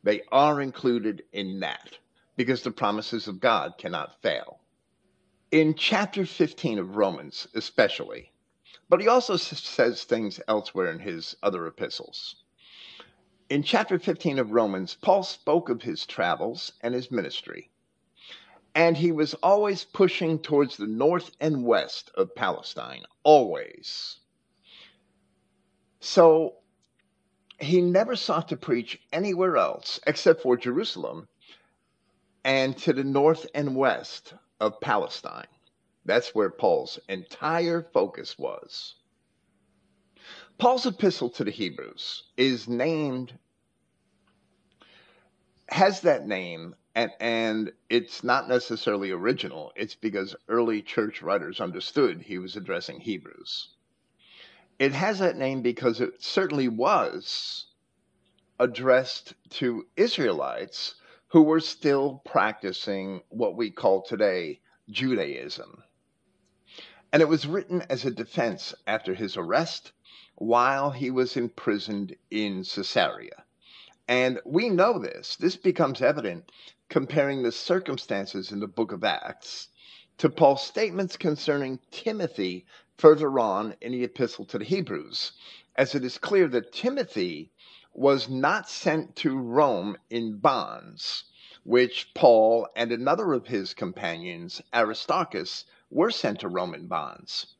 They 0.03 0.21
are 0.31 0.61
included 0.61 1.23
in 1.31 1.59
that 1.61 1.97
because 2.35 2.63
the 2.63 2.71
promises 2.71 3.27
of 3.27 3.39
God 3.39 3.77
cannot 3.77 4.21
fail. 4.21 4.59
In 5.51 5.75
chapter 5.75 6.25
15 6.25 6.79
of 6.79 6.95
Romans, 6.95 7.47
especially, 7.53 8.31
but 8.91 8.99
he 8.99 9.07
also 9.07 9.37
says 9.37 10.03
things 10.03 10.41
elsewhere 10.49 10.91
in 10.91 10.99
his 10.99 11.33
other 11.41 11.65
epistles. 11.65 12.35
In 13.49 13.63
chapter 13.63 13.97
15 13.97 14.37
of 14.37 14.51
Romans, 14.51 14.97
Paul 15.01 15.23
spoke 15.23 15.69
of 15.69 15.81
his 15.81 16.05
travels 16.05 16.73
and 16.81 16.93
his 16.93 17.09
ministry, 17.09 17.71
and 18.75 18.97
he 18.97 19.13
was 19.13 19.33
always 19.35 19.85
pushing 19.85 20.39
towards 20.39 20.75
the 20.75 20.87
north 20.87 21.31
and 21.39 21.63
west 21.63 22.11
of 22.15 22.35
Palestine, 22.35 23.03
always. 23.23 24.19
So 26.01 26.57
he 27.61 27.79
never 27.79 28.17
sought 28.17 28.49
to 28.49 28.57
preach 28.57 29.01
anywhere 29.13 29.55
else 29.55 30.01
except 30.05 30.41
for 30.41 30.57
Jerusalem 30.57 31.29
and 32.43 32.77
to 32.79 32.91
the 32.91 33.05
north 33.05 33.47
and 33.55 33.73
west 33.73 34.33
of 34.59 34.81
Palestine. 34.81 35.47
That's 36.05 36.33
where 36.33 36.49
Paul's 36.49 36.99
entire 37.09 37.81
focus 37.93 38.37
was. 38.37 38.95
Paul's 40.57 40.85
epistle 40.85 41.29
to 41.31 41.43
the 41.43 41.51
Hebrews 41.51 42.23
is 42.37 42.67
named, 42.67 43.33
has 45.69 46.01
that 46.01 46.27
name, 46.27 46.75
and, 46.93 47.11
and 47.19 47.71
it's 47.89 48.23
not 48.23 48.49
necessarily 48.49 49.11
original. 49.11 49.71
It's 49.75 49.95
because 49.95 50.35
early 50.49 50.81
church 50.81 51.21
writers 51.21 51.61
understood 51.61 52.21
he 52.21 52.37
was 52.37 52.55
addressing 52.55 52.99
Hebrews. 52.99 53.69
It 54.79 54.93
has 54.93 55.19
that 55.19 55.37
name 55.37 55.61
because 55.61 56.01
it 56.01 56.21
certainly 56.21 56.67
was 56.67 57.67
addressed 58.59 59.33
to 59.51 59.85
Israelites 59.95 60.95
who 61.27 61.43
were 61.43 61.59
still 61.59 62.21
practicing 62.25 63.21
what 63.29 63.55
we 63.55 63.71
call 63.71 64.01
today 64.01 64.59
Judaism. 64.89 65.83
And 67.13 67.21
it 67.21 67.27
was 67.27 67.45
written 67.45 67.81
as 67.89 68.05
a 68.05 68.11
defense 68.11 68.73
after 68.87 69.13
his 69.13 69.35
arrest 69.35 69.91
while 70.35 70.91
he 70.91 71.11
was 71.11 71.35
imprisoned 71.35 72.15
in 72.29 72.63
Caesarea. 72.63 73.43
And 74.07 74.39
we 74.45 74.69
know 74.69 74.97
this. 74.97 75.35
This 75.35 75.57
becomes 75.57 76.01
evident 76.01 76.51
comparing 76.89 77.43
the 77.43 77.51
circumstances 77.51 78.51
in 78.51 78.59
the 78.59 78.67
book 78.67 78.91
of 78.91 79.03
Acts 79.03 79.67
to 80.19 80.29
Paul's 80.29 80.63
statements 80.63 81.17
concerning 81.17 81.79
Timothy 81.91 82.65
further 82.97 83.39
on 83.39 83.75
in 83.81 83.91
the 83.91 84.03
epistle 84.03 84.45
to 84.45 84.57
the 84.59 84.65
Hebrews, 84.65 85.33
as 85.75 85.95
it 85.95 86.05
is 86.05 86.17
clear 86.17 86.47
that 86.47 86.71
Timothy 86.71 87.51
was 87.93 88.29
not 88.29 88.69
sent 88.69 89.15
to 89.17 89.37
Rome 89.37 89.97
in 90.09 90.37
bonds, 90.37 91.25
which 91.63 92.13
Paul 92.13 92.67
and 92.75 92.91
another 92.91 93.33
of 93.33 93.47
his 93.47 93.73
companions, 93.73 94.61
Aristarchus, 94.73 95.65
were 95.91 96.09
sent 96.09 96.39
to 96.39 96.47
Roman 96.47 96.87
bonds. 96.87 97.55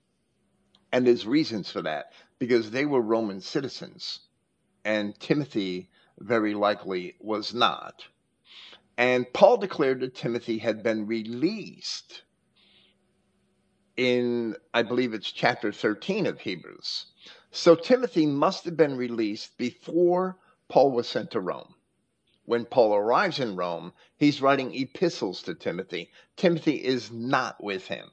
And 0.91 1.05
there's 1.05 1.27
reasons 1.27 1.69
for 1.69 1.81
that, 1.83 2.13
because 2.39 2.71
they 2.71 2.85
were 2.85 3.01
Roman 3.01 3.41
citizens, 3.41 4.21
and 4.83 5.17
Timothy 5.19 5.89
very 6.19 6.53
likely 6.53 7.15
was 7.19 7.53
not. 7.53 8.05
And 8.97 9.31
Paul 9.33 9.57
declared 9.57 9.99
that 9.99 10.15
Timothy 10.15 10.57
had 10.57 10.81
been 10.81 11.07
released 11.07 12.23
in, 13.97 14.55
I 14.73 14.83
believe 14.83 15.13
it's 15.13 15.31
chapter 15.31 15.71
13 15.71 16.25
of 16.25 16.39
Hebrews. 16.39 17.07
So 17.51 17.75
Timothy 17.75 18.25
must 18.25 18.65
have 18.65 18.77
been 18.77 18.95
released 18.95 19.57
before 19.57 20.37
Paul 20.69 20.91
was 20.91 21.07
sent 21.07 21.31
to 21.31 21.41
Rome. 21.41 21.75
When 22.45 22.65
Paul 22.65 22.95
arrives 22.95 23.39
in 23.39 23.55
Rome, 23.55 23.93
he's 24.17 24.41
writing 24.41 24.73
epistles 24.73 25.43
to 25.43 25.53
Timothy. 25.53 26.11
Timothy 26.37 26.83
is 26.83 27.11
not 27.11 27.61
with 27.63 27.87
him. 27.87 28.09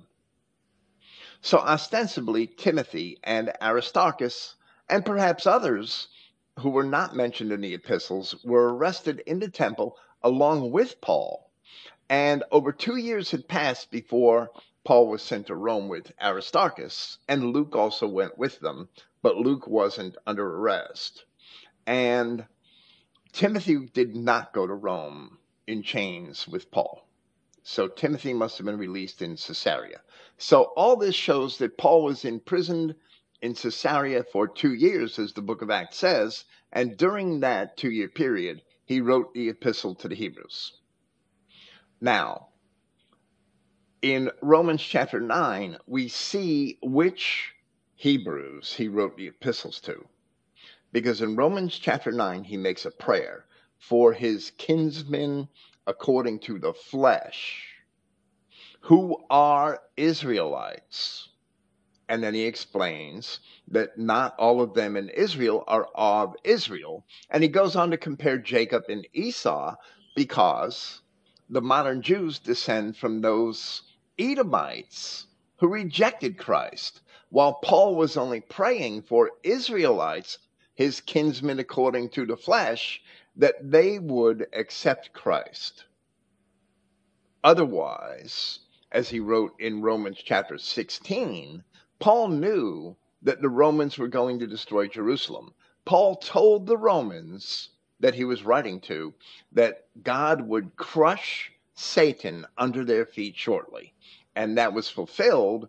So 1.40 1.58
ostensibly, 1.58 2.46
Timothy 2.46 3.18
and 3.22 3.52
Aristarchus, 3.62 4.56
and 4.88 5.06
perhaps 5.06 5.46
others 5.46 6.08
who 6.58 6.70
were 6.70 6.84
not 6.84 7.14
mentioned 7.14 7.52
in 7.52 7.60
the 7.60 7.74
epistles, 7.74 8.34
were 8.44 8.74
arrested 8.74 9.20
in 9.26 9.38
the 9.38 9.48
temple 9.48 9.96
along 10.22 10.72
with 10.72 11.00
Paul. 11.00 11.50
And 12.08 12.42
over 12.50 12.72
two 12.72 12.96
years 12.96 13.30
had 13.30 13.46
passed 13.46 13.90
before 13.90 14.50
Paul 14.82 15.08
was 15.08 15.22
sent 15.22 15.46
to 15.46 15.54
Rome 15.54 15.88
with 15.88 16.12
Aristarchus, 16.20 17.18
and 17.28 17.52
Luke 17.52 17.76
also 17.76 18.08
went 18.08 18.38
with 18.38 18.58
them, 18.60 18.88
but 19.22 19.36
Luke 19.36 19.68
wasn't 19.68 20.16
under 20.26 20.56
arrest. 20.56 21.24
And 21.86 22.46
Timothy 23.32 23.86
did 23.86 24.16
not 24.16 24.52
go 24.52 24.66
to 24.66 24.74
Rome 24.74 25.38
in 25.66 25.82
chains 25.82 26.48
with 26.48 26.70
Paul. 26.70 27.06
So 27.62 27.86
Timothy 27.86 28.32
must 28.32 28.56
have 28.58 28.64
been 28.64 28.78
released 28.78 29.20
in 29.20 29.36
Caesarea. 29.36 30.00
So 30.38 30.64
all 30.76 30.96
this 30.96 31.14
shows 31.14 31.58
that 31.58 31.76
Paul 31.76 32.04
was 32.04 32.24
imprisoned 32.24 32.94
in 33.42 33.54
Caesarea 33.54 34.24
for 34.24 34.48
two 34.48 34.72
years, 34.74 35.18
as 35.18 35.32
the 35.32 35.42
book 35.42 35.62
of 35.62 35.70
Acts 35.70 35.98
says, 35.98 36.44
and 36.72 36.96
during 36.96 37.40
that 37.40 37.76
two 37.76 37.90
year 37.90 38.08
period, 38.08 38.62
he 38.84 39.00
wrote 39.00 39.34
the 39.34 39.48
epistle 39.48 39.94
to 39.96 40.08
the 40.08 40.14
Hebrews. 40.14 40.72
Now, 42.00 42.48
in 44.00 44.30
Romans 44.40 44.82
chapter 44.82 45.20
9, 45.20 45.76
we 45.86 46.08
see 46.08 46.78
which 46.82 47.52
Hebrews 47.96 48.74
he 48.74 48.86
wrote 48.86 49.16
the 49.16 49.26
epistles 49.26 49.80
to. 49.80 50.06
Because 50.92 51.20
in 51.20 51.36
Romans 51.36 51.76
chapter 51.78 52.12
9, 52.12 52.44
he 52.44 52.56
makes 52.56 52.86
a 52.86 52.92
prayer 52.92 53.44
for 53.78 54.12
his 54.12 54.52
kinsmen 54.52 55.48
according 55.86 56.38
to 56.40 56.58
the 56.58 56.72
flesh, 56.72 57.74
who 58.88 59.22
are 59.28 59.82
Israelites. 59.98 61.28
And 62.08 62.22
then 62.22 62.32
he 62.32 62.46
explains 62.46 63.40
that 63.70 63.98
not 63.98 64.34
all 64.38 64.62
of 64.62 64.72
them 64.72 64.96
in 64.96 65.10
Israel 65.10 65.62
are 65.66 65.88
of 65.94 66.34
Israel. 66.42 67.04
And 67.28 67.42
he 67.42 67.50
goes 67.50 67.76
on 67.76 67.90
to 67.90 67.98
compare 67.98 68.38
Jacob 68.38 68.84
and 68.88 69.06
Esau 69.12 69.76
because 70.16 71.02
the 71.50 71.60
modern 71.60 72.00
Jews 72.00 72.38
descend 72.38 72.96
from 72.96 73.20
those 73.20 73.82
Edomites 74.18 75.26
who 75.58 75.68
rejected 75.68 76.38
Christ, 76.38 77.02
while 77.28 77.60
Paul 77.62 77.94
was 77.94 78.16
only 78.16 78.40
praying 78.40 79.02
for 79.02 79.32
Israelites, 79.42 80.38
his 80.74 81.02
kinsmen 81.02 81.58
according 81.58 82.08
to 82.12 82.24
the 82.24 82.38
flesh, 82.38 83.02
that 83.36 83.70
they 83.70 83.98
would 83.98 84.46
accept 84.54 85.12
Christ. 85.12 85.84
Otherwise, 87.44 88.60
as 88.90 89.08
he 89.08 89.20
wrote 89.20 89.54
in 89.58 89.82
Romans 89.82 90.18
chapter 90.22 90.58
16, 90.58 91.62
Paul 91.98 92.28
knew 92.28 92.96
that 93.22 93.42
the 93.42 93.48
Romans 93.48 93.98
were 93.98 94.08
going 94.08 94.38
to 94.38 94.46
destroy 94.46 94.86
Jerusalem. 94.86 95.54
Paul 95.84 96.16
told 96.16 96.66
the 96.66 96.76
Romans 96.76 97.70
that 98.00 98.14
he 98.14 98.24
was 98.24 98.44
writing 98.44 98.80
to 98.80 99.12
that 99.52 99.86
God 100.02 100.42
would 100.42 100.76
crush 100.76 101.52
Satan 101.74 102.46
under 102.56 102.84
their 102.84 103.04
feet 103.04 103.36
shortly. 103.36 103.92
And 104.34 104.56
that 104.56 104.72
was 104.72 104.88
fulfilled 104.88 105.68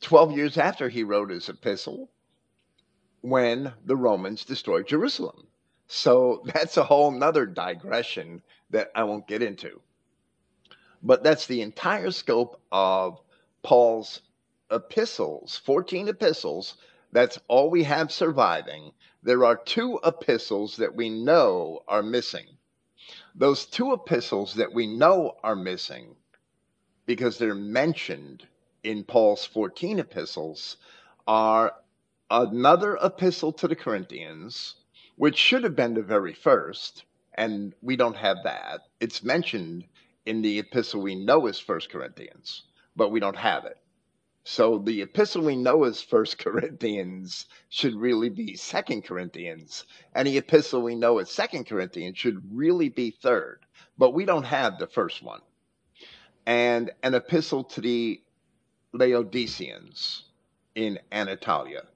12 0.00 0.32
years 0.32 0.58
after 0.58 0.88
he 0.88 1.02
wrote 1.02 1.30
his 1.30 1.48
epistle 1.48 2.10
when 3.20 3.72
the 3.84 3.96
Romans 3.96 4.44
destroyed 4.44 4.86
Jerusalem. 4.86 5.46
So 5.86 6.42
that's 6.54 6.76
a 6.76 6.84
whole 6.84 7.10
nother 7.10 7.46
digression 7.46 8.42
that 8.70 8.90
I 8.94 9.04
won't 9.04 9.28
get 9.28 9.42
into. 9.42 9.80
But 11.02 11.22
that's 11.24 11.46
the 11.46 11.62
entire 11.62 12.10
scope 12.10 12.60
of 12.70 13.20
Paul's 13.62 14.20
epistles, 14.70 15.60
14 15.64 16.08
epistles. 16.08 16.76
That's 17.12 17.38
all 17.48 17.70
we 17.70 17.82
have 17.84 18.12
surviving. 18.12 18.92
There 19.22 19.44
are 19.44 19.56
two 19.56 20.00
epistles 20.04 20.76
that 20.76 20.94
we 20.94 21.10
know 21.10 21.82
are 21.88 22.02
missing. 22.02 22.46
Those 23.34 23.66
two 23.66 23.92
epistles 23.92 24.54
that 24.54 24.72
we 24.72 24.86
know 24.86 25.36
are 25.42 25.56
missing 25.56 26.16
because 27.06 27.38
they're 27.38 27.54
mentioned 27.54 28.46
in 28.82 29.04
Paul's 29.04 29.44
14 29.44 29.98
epistles 29.98 30.76
are 31.26 31.74
another 32.30 32.96
epistle 33.02 33.52
to 33.52 33.68
the 33.68 33.76
Corinthians, 33.76 34.76
which 35.16 35.36
should 35.36 35.64
have 35.64 35.76
been 35.76 35.94
the 35.94 36.02
very 36.02 36.32
first, 36.32 37.04
and 37.34 37.74
we 37.82 37.96
don't 37.96 38.16
have 38.16 38.38
that. 38.44 38.82
It's 39.00 39.22
mentioned 39.22 39.84
in 40.24 40.42
the 40.42 40.58
epistle 40.58 41.00
we 41.00 41.14
know 41.14 41.46
is 41.46 41.58
First 41.58 41.90
Corinthians, 41.90 42.62
but 42.94 43.10
we 43.10 43.20
don't 43.20 43.36
have 43.36 43.64
it. 43.64 43.76
So 44.44 44.78
the 44.78 45.02
epistle 45.02 45.42
we 45.42 45.56
know 45.56 45.84
is 45.84 46.02
First 46.02 46.38
Corinthians 46.44 47.46
should 47.68 47.94
really 47.94 48.28
be 48.28 48.56
Second 48.56 49.02
Corinthians, 49.02 49.84
and 50.14 50.26
the 50.26 50.38
epistle 50.38 50.82
we 50.82 50.94
know 50.94 51.18
is 51.18 51.30
Second 51.30 51.66
Corinthians 51.66 52.18
should 52.18 52.42
really 52.52 52.88
be 52.88 53.10
third, 53.10 53.60
but 53.98 54.14
we 54.14 54.24
don't 54.24 54.44
have 54.44 54.78
the 54.78 54.86
first 54.86 55.22
one. 55.22 55.40
And 56.44 56.90
an 57.02 57.14
epistle 57.14 57.62
to 57.64 57.80
the 57.80 58.20
Laodiceans 58.92 60.24
in 60.74 60.98
Anatolia 61.12 61.86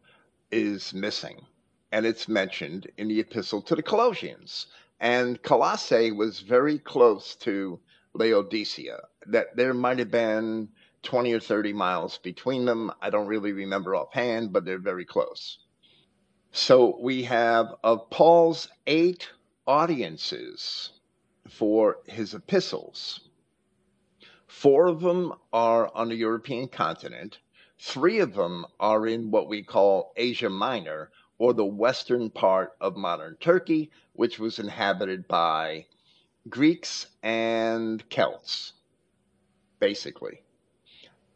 is 0.50 0.94
missing, 0.94 1.44
and 1.90 2.06
it's 2.06 2.28
mentioned 2.28 2.90
in 2.96 3.08
the 3.08 3.20
epistle 3.20 3.60
to 3.62 3.74
the 3.74 3.82
Colossians. 3.82 4.66
And 5.00 5.42
Colossae 5.42 6.12
was 6.12 6.40
very 6.40 6.78
close 6.78 7.34
to 7.36 7.80
Laodicea, 8.16 8.98
that 9.26 9.56
there 9.56 9.74
might 9.74 9.98
have 9.98 10.10
been 10.10 10.68
20 11.02 11.32
or 11.32 11.40
30 11.40 11.72
miles 11.72 12.18
between 12.18 12.64
them. 12.64 12.92
I 13.00 13.10
don't 13.10 13.26
really 13.26 13.52
remember 13.52 13.94
offhand, 13.94 14.52
but 14.52 14.64
they're 14.64 14.78
very 14.78 15.04
close. 15.04 15.58
So 16.52 16.98
we 17.00 17.24
have 17.24 17.74
of 17.84 18.10
Paul's 18.10 18.68
eight 18.86 19.30
audiences 19.66 20.92
for 21.48 21.98
his 22.06 22.34
epistles. 22.34 23.28
Four 24.46 24.86
of 24.86 25.00
them 25.00 25.34
are 25.52 25.94
on 25.94 26.08
the 26.08 26.16
European 26.16 26.68
continent. 26.68 27.38
Three 27.78 28.20
of 28.20 28.34
them 28.34 28.64
are 28.80 29.06
in 29.06 29.30
what 29.30 29.48
we 29.48 29.62
call 29.62 30.12
Asia 30.16 30.48
Minor, 30.48 31.10
or 31.38 31.52
the 31.52 31.64
western 31.64 32.30
part 32.30 32.74
of 32.80 32.96
modern 32.96 33.36
Turkey, 33.36 33.90
which 34.14 34.38
was 34.38 34.58
inhabited 34.58 35.28
by 35.28 35.86
Greeks 36.48 37.06
and 37.22 38.08
Celts, 38.08 38.72
basically. 39.80 40.42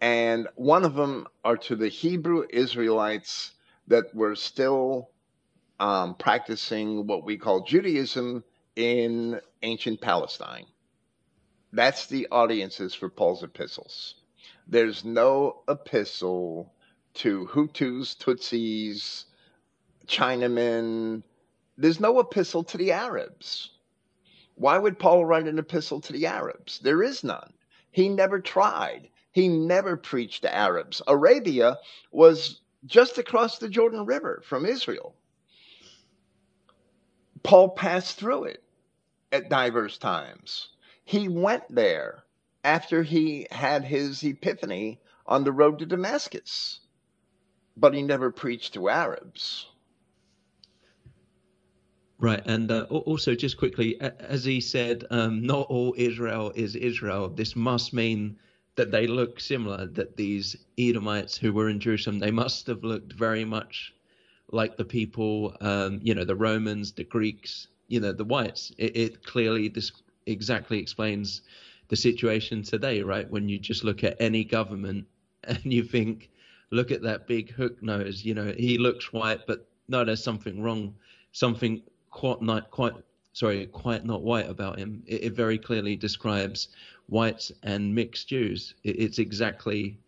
And 0.01 0.49
one 0.55 0.85
of 0.85 0.94
them 0.94 1.27
are 1.44 1.57
to 1.59 1.77
the 1.77 1.88
Hebrew 1.88 2.44
Israelites 2.49 3.53
that 3.88 4.14
were 4.14 4.35
still 4.37 5.11
um, 5.79 6.14
practicing 6.14 7.07
what 7.07 7.25
we 7.25 7.37
call 7.37 7.64
Judaism 7.64 8.44
in 8.77 9.40
ancient 9.62 10.01
Palestine. 10.01 10.66
That's 11.73 12.07
the 12.07 12.29
audiences 12.31 12.94
for 12.94 13.09
Paul's 13.09 13.42
epistles. 13.42 14.16
There's 14.66 15.05
no 15.05 15.62
epistle 15.68 16.73
to 17.14 17.46
Hutus, 17.46 18.16
Tutsis, 18.16 19.25
Chinamen. 20.07 21.23
There's 21.77 22.01
no 22.01 22.20
epistle 22.20 22.64
to 22.64 22.79
the 22.79 22.92
Arabs. 22.92 23.70
Why 24.61 24.77
would 24.77 24.99
Paul 24.99 25.25
write 25.25 25.49
an 25.49 25.59
epistle 25.59 26.03
to 26.03 26.12
the 26.12 26.27
Arabs? 26.27 26.81
There 26.81 27.03
is 27.03 27.25
none. 27.25 27.55
He 27.90 28.11
never 28.11 28.40
tried. 28.40 29.09
He 29.33 29.49
never 29.49 29.96
preached 29.96 30.42
to 30.42 30.55
Arabs. 30.55 31.01
Arabia 31.07 31.79
was 32.12 32.61
just 32.85 33.16
across 33.16 33.57
the 33.57 33.70
Jordan 33.70 34.05
River 34.05 34.42
from 34.44 34.66
Israel. 34.66 35.14
Paul 37.42 37.70
passed 37.70 38.18
through 38.18 38.44
it 38.44 38.62
at 39.33 39.49
diverse 39.49 39.96
times. 39.96 40.68
He 41.05 41.27
went 41.27 41.64
there 41.75 42.25
after 42.62 43.03
he 43.03 43.46
had 43.51 43.83
his 43.87 44.23
epiphany 44.23 45.01
on 45.25 45.44
the 45.44 45.53
road 45.53 45.79
to 45.79 45.87
Damascus, 45.87 46.81
but 47.79 47.94
he 47.94 48.03
never 48.03 48.31
preached 48.31 48.75
to 48.75 48.90
Arabs. 48.90 49.70
Right, 52.21 52.41
and 52.47 52.71
uh, 52.73 52.87
also 52.91 53.35
just 53.37 53.59
quickly, 53.59 53.97
as 54.21 54.45
he 54.45 54.61
said, 54.61 55.05
um, 55.11 55.43
not 55.47 55.67
all 55.71 55.95
Israel 55.99 56.53
is 56.57 56.77
Israel. 56.77 57.31
This 57.31 57.57
must 57.57 57.93
mean 57.93 58.35
that 58.77 58.91
they 58.91 59.07
look 59.07 59.41
similar. 59.41 59.87
That 59.89 60.17
these 60.17 60.57
Edomites 60.79 61.37
who 61.39 61.53
were 61.53 61.69
in 61.69 61.81
Jerusalem, 61.81 62.21
they 62.21 62.33
must 62.33 62.67
have 62.69 62.85
looked 62.85 63.13
very 63.15 63.45
much 63.45 63.93
like 64.53 64.77
the 64.77 64.85
people, 64.85 65.55
um, 65.61 66.01
you 66.03 66.15
know, 66.15 66.25
the 66.25 66.37
Romans, 66.37 66.93
the 66.93 67.05
Greeks, 67.05 67.69
you 67.89 68.01
know, 68.01 68.13
the 68.13 68.25
whites. 68.25 68.73
It, 68.79 68.93
it 68.97 69.23
clearly 69.25 69.69
this 69.69 69.93
exactly 70.27 70.79
explains 70.79 71.43
the 71.89 71.97
situation 71.97 72.63
today, 72.63 73.03
right? 73.03 73.29
When 73.31 73.49
you 73.49 73.59
just 73.59 73.85
look 73.85 74.05
at 74.05 74.17
any 74.21 74.45
government 74.45 75.07
and 75.45 75.61
you 75.65 75.85
think, 75.85 76.31
look 76.73 76.91
at 76.93 77.03
that 77.03 77.27
big 77.27 77.53
hook 77.53 77.75
nose, 77.83 78.25
you 78.25 78.35
know, 78.35 78.53
he 78.57 78.79
looks 78.79 79.13
white, 79.13 79.41
but 79.47 79.61
no, 79.89 80.05
there's 80.05 80.23
something 80.23 80.63
wrong, 80.63 80.95
something 81.33 81.81
quite 82.11 82.42
not 82.42 82.70
quite 82.70 82.94
sorry, 83.33 83.66
quite 83.66 84.05
not 84.05 84.23
white 84.23 84.49
about 84.49 84.79
him. 84.79 85.03
It, 85.07 85.25
it 85.25 85.33
very 85.33 85.59
clearly 85.59 85.96
describes 85.96 86.68
whites 87.09 87.53
and 87.62 87.94
mixed 87.94 88.29
Jews. 88.29 88.75
It, 88.85 88.99
it's 88.99 89.18
exactly 89.18 89.99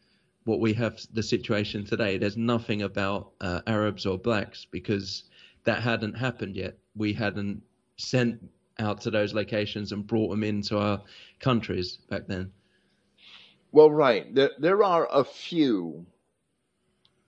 what 0.45 0.61
we 0.61 0.73
have 0.75 1.01
the 1.13 1.23
situation 1.23 1.85
today. 1.85 2.19
There's 2.19 2.37
nothing 2.37 2.83
about 2.83 3.33
uh, 3.41 3.61
Arabs 3.67 4.07
or 4.07 4.19
blacks 4.19 4.67
because 4.71 5.25
that 5.65 5.83
hadn't 5.83 6.15
happened 6.15 6.57
yet. 6.57 6.77
We 6.97 7.13
hadn't 7.13 7.63
sent 7.97 8.41
out 8.79 9.01
to 9.03 9.11
those 9.11 9.35
locations 9.35 9.93
and 9.93 10.07
brought 10.07 10.31
them 10.31 10.43
into 10.43 10.79
our 10.79 11.01
countries 11.39 11.99
back 12.09 12.27
then. 12.27 12.51
Well, 13.71 13.91
right. 13.91 14.35
There, 14.35 14.51
there 14.59 14.83
are 14.83 15.09
a 15.11 15.25
few. 15.25 16.05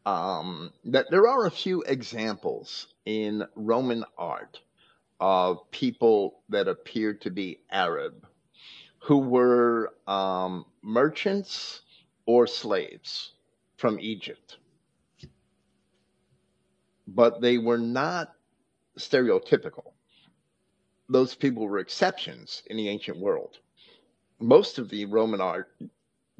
Um, 0.06 0.72
that 0.84 1.10
there 1.10 1.26
are 1.28 1.46
a 1.46 1.50
few 1.50 1.82
examples 1.82 2.88
in 3.06 3.44
Roman 3.54 4.04
art 4.18 4.60
of 5.20 5.70
people 5.70 6.42
that 6.50 6.68
appear 6.68 7.14
to 7.14 7.30
be 7.30 7.60
Arab 7.70 8.26
who 9.04 9.18
were 9.18 9.92
um, 10.06 10.64
merchants 10.82 11.82
or 12.26 12.46
slaves 12.46 13.32
from 13.76 13.98
Egypt. 14.00 14.56
But 17.06 17.42
they 17.42 17.58
were 17.58 17.78
not 17.78 18.34
stereotypical. 18.98 19.92
Those 21.08 21.34
people 21.34 21.68
were 21.68 21.78
exceptions 21.78 22.62
in 22.66 22.78
the 22.78 22.88
ancient 22.88 23.18
world. 23.18 23.58
Most 24.40 24.78
of 24.78 24.88
the 24.88 25.04
Roman 25.04 25.40
art 25.40 25.68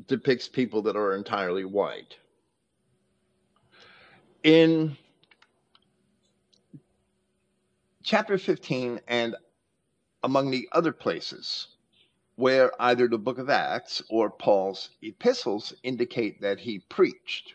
depicts 0.07 0.49
people 0.49 0.81
that 0.83 0.97
are 0.97 1.15
entirely 1.15 1.67
white. 1.67 2.17
In 4.45 4.99
chapter 8.03 8.37
15 8.37 9.01
and 9.09 9.35
among 10.23 10.51
the 10.51 10.69
other 10.71 10.93
places 10.93 11.69
where 12.37 12.71
either 12.79 13.09
the 13.09 13.17
book 13.17 13.39
of 13.39 13.49
Acts 13.49 14.03
or 14.11 14.29
Paul's 14.29 14.91
epistles 15.01 15.73
indicate 15.83 16.43
that 16.43 16.61
he 16.61 16.81
preached, 16.81 17.55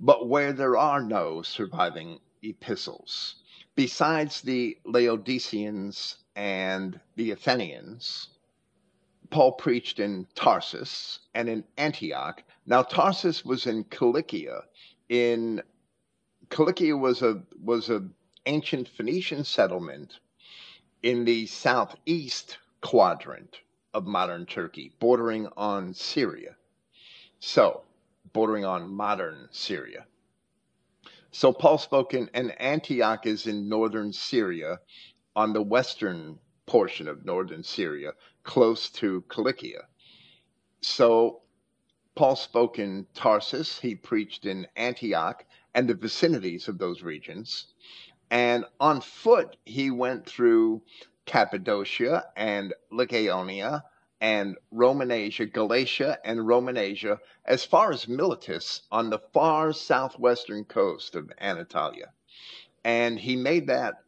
but 0.00 0.30
where 0.30 0.54
there 0.54 0.78
are 0.78 1.02
no 1.02 1.42
surviving 1.42 2.20
epistles, 2.42 3.36
besides 3.76 4.40
the 4.40 4.78
Laodiceans 4.86 6.16
and 6.34 6.98
the 7.16 7.32
Athenians, 7.32 8.28
Paul 9.28 9.52
preached 9.52 10.00
in 10.00 10.26
Tarsus 10.34 11.18
and 11.34 11.50
in 11.50 11.64
Antioch. 11.76 12.42
Now 12.64 12.82
Tarsus 12.82 13.44
was 13.44 13.66
in 13.66 13.84
Cilicia. 13.90 14.62
In 15.08 15.62
Cilicia 16.50 16.96
was 16.96 17.22
a 17.22 17.42
was 17.60 17.90
a 17.90 18.08
ancient 18.46 18.88
Phoenician 18.88 19.44
settlement 19.44 20.20
in 21.02 21.24
the 21.24 21.46
southeast 21.46 22.58
quadrant 22.80 23.60
of 23.92 24.06
modern 24.06 24.46
Turkey, 24.46 24.92
bordering 24.98 25.48
on 25.56 25.94
Syria. 25.94 26.56
So, 27.38 27.82
bordering 28.32 28.64
on 28.64 28.92
modern 28.92 29.48
Syria. 29.50 30.06
So, 31.30 31.52
Paul 31.52 31.78
spoke 31.78 32.14
in, 32.14 32.30
and 32.34 32.58
Antioch 32.60 33.26
is 33.26 33.46
in 33.46 33.68
northern 33.68 34.12
Syria, 34.12 34.80
on 35.36 35.52
the 35.52 35.62
western 35.62 36.38
portion 36.66 37.08
of 37.08 37.24
northern 37.24 37.62
Syria, 37.62 38.12
close 38.42 38.88
to 38.90 39.24
Cilicia. 39.30 39.88
So, 40.80 41.42
Paul 42.14 42.36
spoke 42.36 42.78
in 42.78 43.06
Tarsus, 43.14 43.80
he 43.80 43.94
preached 43.96 44.46
in 44.46 44.68
Antioch 44.76 45.44
and 45.74 45.88
the 45.88 45.94
vicinities 45.94 46.68
of 46.68 46.78
those 46.78 47.02
regions. 47.02 47.66
And 48.30 48.64
on 48.78 49.00
foot, 49.00 49.56
he 49.64 49.90
went 49.90 50.24
through 50.24 50.82
Cappadocia 51.26 52.24
and 52.36 52.72
Lycaonia 52.92 53.82
and 54.20 54.56
Roman 54.70 55.10
Asia, 55.10 55.44
Galatia 55.44 56.18
and 56.24 56.46
Roman 56.46 56.76
Asia, 56.76 57.18
as 57.44 57.64
far 57.64 57.92
as 57.92 58.08
Miletus 58.08 58.82
on 58.92 59.10
the 59.10 59.18
far 59.18 59.72
southwestern 59.72 60.64
coast 60.64 61.14
of 61.14 61.32
Anatolia. 61.40 62.12
And 62.84 63.18
he 63.18 63.36
made 63.36 63.66
that 63.66 64.02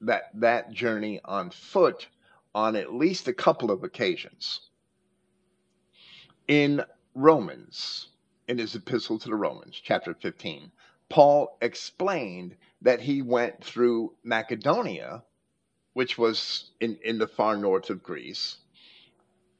that 0.00 0.30
that 0.34 0.70
journey 0.72 1.20
on 1.24 1.50
foot 1.50 2.06
on 2.54 2.76
at 2.76 2.94
least 2.94 3.28
a 3.28 3.32
couple 3.32 3.70
of 3.70 3.82
occasions. 3.82 4.60
In 6.48 6.84
Romans, 7.16 8.08
in 8.46 8.58
his 8.58 8.74
epistle 8.74 9.18
to 9.18 9.28
the 9.30 9.34
Romans, 9.34 9.80
chapter 9.82 10.12
15, 10.12 10.70
Paul 11.08 11.56
explained 11.62 12.56
that 12.82 13.00
he 13.00 13.22
went 13.22 13.64
through 13.64 14.14
Macedonia 14.22 15.24
which 15.94 16.18
was 16.18 16.72
in, 16.78 16.98
in 17.02 17.16
the 17.16 17.26
far 17.26 17.56
north 17.56 17.88
of 17.88 18.02
Greece, 18.02 18.58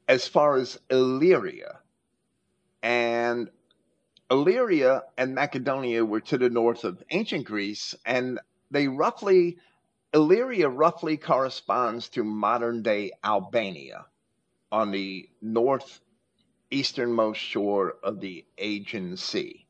as 0.07 0.27
far 0.27 0.55
as 0.57 0.79
Illyria. 0.91 1.79
And 2.83 3.49
Illyria 4.29 5.05
and 5.17 5.33
Macedonia 5.33 6.05
were 6.05 6.21
to 6.21 6.37
the 6.37 6.51
north 6.51 6.83
of 6.83 7.03
ancient 7.09 7.45
Greece, 7.47 7.95
and 8.05 8.39
they 8.69 8.87
roughly, 8.87 9.57
Illyria 10.13 10.69
roughly 10.69 11.17
corresponds 11.17 12.07
to 12.09 12.23
modern 12.23 12.83
day 12.83 13.13
Albania 13.23 14.05
on 14.71 14.91
the 14.91 15.27
north 15.41 16.01
easternmost 16.69 17.39
shore 17.39 17.95
of 18.03 18.19
the 18.19 18.45
Aegean 18.57 19.17
Sea. 19.17 19.67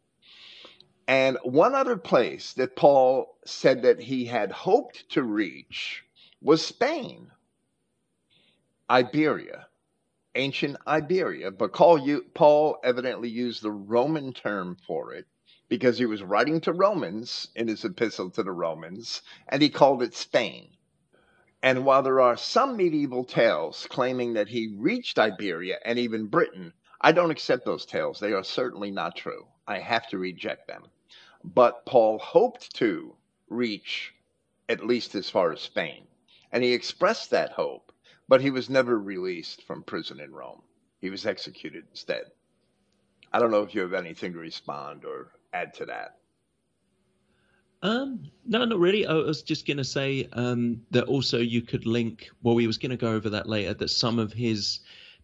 And 1.07 1.37
one 1.43 1.75
other 1.75 1.95
place 1.95 2.53
that 2.53 2.75
Paul 2.75 3.37
said 3.45 3.83
that 3.83 4.01
he 4.01 4.25
had 4.25 4.51
hoped 4.51 5.09
to 5.11 5.23
reach 5.23 6.03
was 6.41 6.65
Spain, 6.65 7.31
Iberia, 8.89 9.67
ancient 10.35 10.77
Iberia. 10.85 11.51
But 11.51 11.73
Paul 11.73 12.77
evidently 12.83 13.29
used 13.29 13.61
the 13.61 13.71
Roman 13.71 14.33
term 14.33 14.77
for 14.85 15.13
it 15.13 15.27
because 15.69 15.97
he 15.97 16.05
was 16.05 16.23
writing 16.23 16.61
to 16.61 16.73
Romans 16.73 17.49
in 17.55 17.67
his 17.67 17.85
epistle 17.85 18.29
to 18.31 18.43
the 18.43 18.51
Romans, 18.51 19.21
and 19.47 19.61
he 19.61 19.69
called 19.69 20.03
it 20.03 20.13
Spain. 20.15 20.69
And 21.61 21.85
while 21.85 22.03
there 22.03 22.21
are 22.21 22.37
some 22.37 22.77
medieval 22.77 23.23
tales 23.23 23.87
claiming 23.89 24.33
that 24.33 24.49
he 24.49 24.75
reached 24.77 25.17
Iberia 25.17 25.77
and 25.83 25.97
even 25.97 26.27
Britain, 26.27 26.73
I 27.01 27.11
don't 27.11 27.31
accept 27.31 27.65
those 27.65 27.85
tales. 27.85 28.19
They 28.19 28.33
are 28.33 28.43
certainly 28.43 28.91
not 28.91 29.15
true. 29.15 29.45
I 29.67 29.79
have 29.79 30.07
to 30.09 30.17
reject 30.17 30.67
them. 30.67 30.83
But 31.43 31.85
Paul 31.85 32.17
hoped 32.19 32.75
to 32.77 33.15
reach 33.49 34.13
at 34.69 34.85
least 34.85 35.15
as 35.15 35.29
far 35.29 35.51
as 35.51 35.61
Spain. 35.61 36.05
And 36.51 36.63
he 36.63 36.73
expressed 36.73 37.29
that 37.31 37.51
hope, 37.51 37.91
but 38.27 38.41
he 38.41 38.49
was 38.49 38.69
never 38.69 38.99
released 38.99 39.63
from 39.63 39.83
prison 39.83 40.19
in 40.19 40.33
Rome. 40.33 40.61
He 40.99 41.09
was 41.09 41.25
executed 41.25 41.85
instead. 41.89 42.23
I 43.31 43.39
don't 43.39 43.51
know 43.51 43.63
if 43.63 43.75
you 43.75 43.81
have 43.81 43.93
anything 43.93 44.33
to 44.33 44.39
respond 44.39 45.05
or 45.05 45.31
add 45.53 45.73
to 45.75 45.85
that. 45.85 46.17
Um, 47.83 48.31
no, 48.45 48.65
not 48.65 48.79
really. 48.79 49.05
I 49.05 49.13
was 49.13 49.43
just 49.43 49.67
going 49.67 49.77
to 49.77 49.83
say 49.83 50.27
um, 50.33 50.81
that 50.91 51.03
also 51.03 51.37
you 51.37 51.61
could 51.61 51.85
link. 51.85 52.29
Well, 52.41 52.55
we 52.55 52.65
was 52.65 52.77
going 52.77 52.89
to 52.91 52.97
go 52.97 53.11
over 53.11 53.29
that 53.29 53.47
later. 53.47 53.73
That 53.75 53.89
some 53.89 54.17
of 54.17 54.33
his 54.33 54.79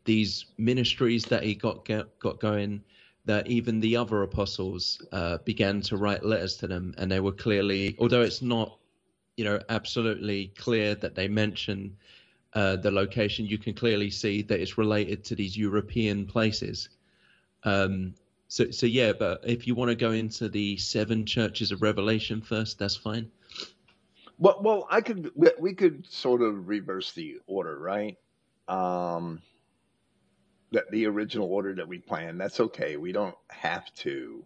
these 0.06 0.46
ministries 0.58 1.26
that 1.26 1.44
he 1.44 1.56
got 1.56 1.88
got 2.20 2.40
going 2.40 2.84
that 3.26 3.48
even 3.48 3.80
the 3.80 3.96
other 3.96 4.24
apostles 4.24 5.02
uh, 5.12 5.38
began 5.46 5.82
to 5.82 5.98
write 5.98 6.26
letters 6.26 6.58
to 6.58 6.68
them, 6.68 6.94
and 6.98 7.10
they 7.10 7.20
were 7.20 7.32
clearly, 7.32 7.96
although 8.00 8.22
it's 8.22 8.42
not, 8.42 8.78
you 9.38 9.46
know, 9.46 9.60
absolutely 9.70 10.48
clear 10.58 10.94
that 10.96 11.16
they 11.16 11.28
mention 11.28 11.96
uh, 12.54 12.76
the 12.76 12.92
location, 12.92 13.46
you 13.46 13.58
can 13.58 13.74
clearly 13.74 14.10
see 14.10 14.42
that 14.42 14.60
it's 14.60 14.78
related 14.78 15.24
to 15.24 15.36
these 15.36 15.58
European 15.58 16.26
places. 16.26 16.90
Um, 17.64 18.14
so, 18.50 18.70
so 18.72 18.86
yeah, 18.86 19.14
but 19.14 19.42
if 19.44 19.66
you 19.66 19.74
want 19.74 19.90
to 19.90 19.96
go 19.96 20.12
into 20.12 20.50
the 20.50 20.76
seven 20.78 21.26
churches 21.26 21.72
of 21.72 21.82
Revelation 21.82 22.42
first, 22.42 22.78
that's 22.78 22.96
fine. 22.96 23.32
Well, 24.38 24.60
well, 24.62 24.88
I 24.92 25.00
could, 25.00 25.32
we 25.58 25.74
could 25.74 26.06
sort 26.12 26.42
of 26.42 26.68
reverse 26.68 27.14
the 27.14 27.38
order, 27.48 27.80
right? 27.80 28.18
Um, 28.68 29.42
the, 30.74 30.84
the 30.92 31.06
original 31.06 31.48
order 31.48 31.76
that 31.76 31.88
we 31.88 32.00
planned. 32.00 32.42
That's 32.42 32.60
okay. 32.60 32.98
We 32.98 33.12
don't 33.12 33.36
have 33.50 33.94
to 33.96 34.44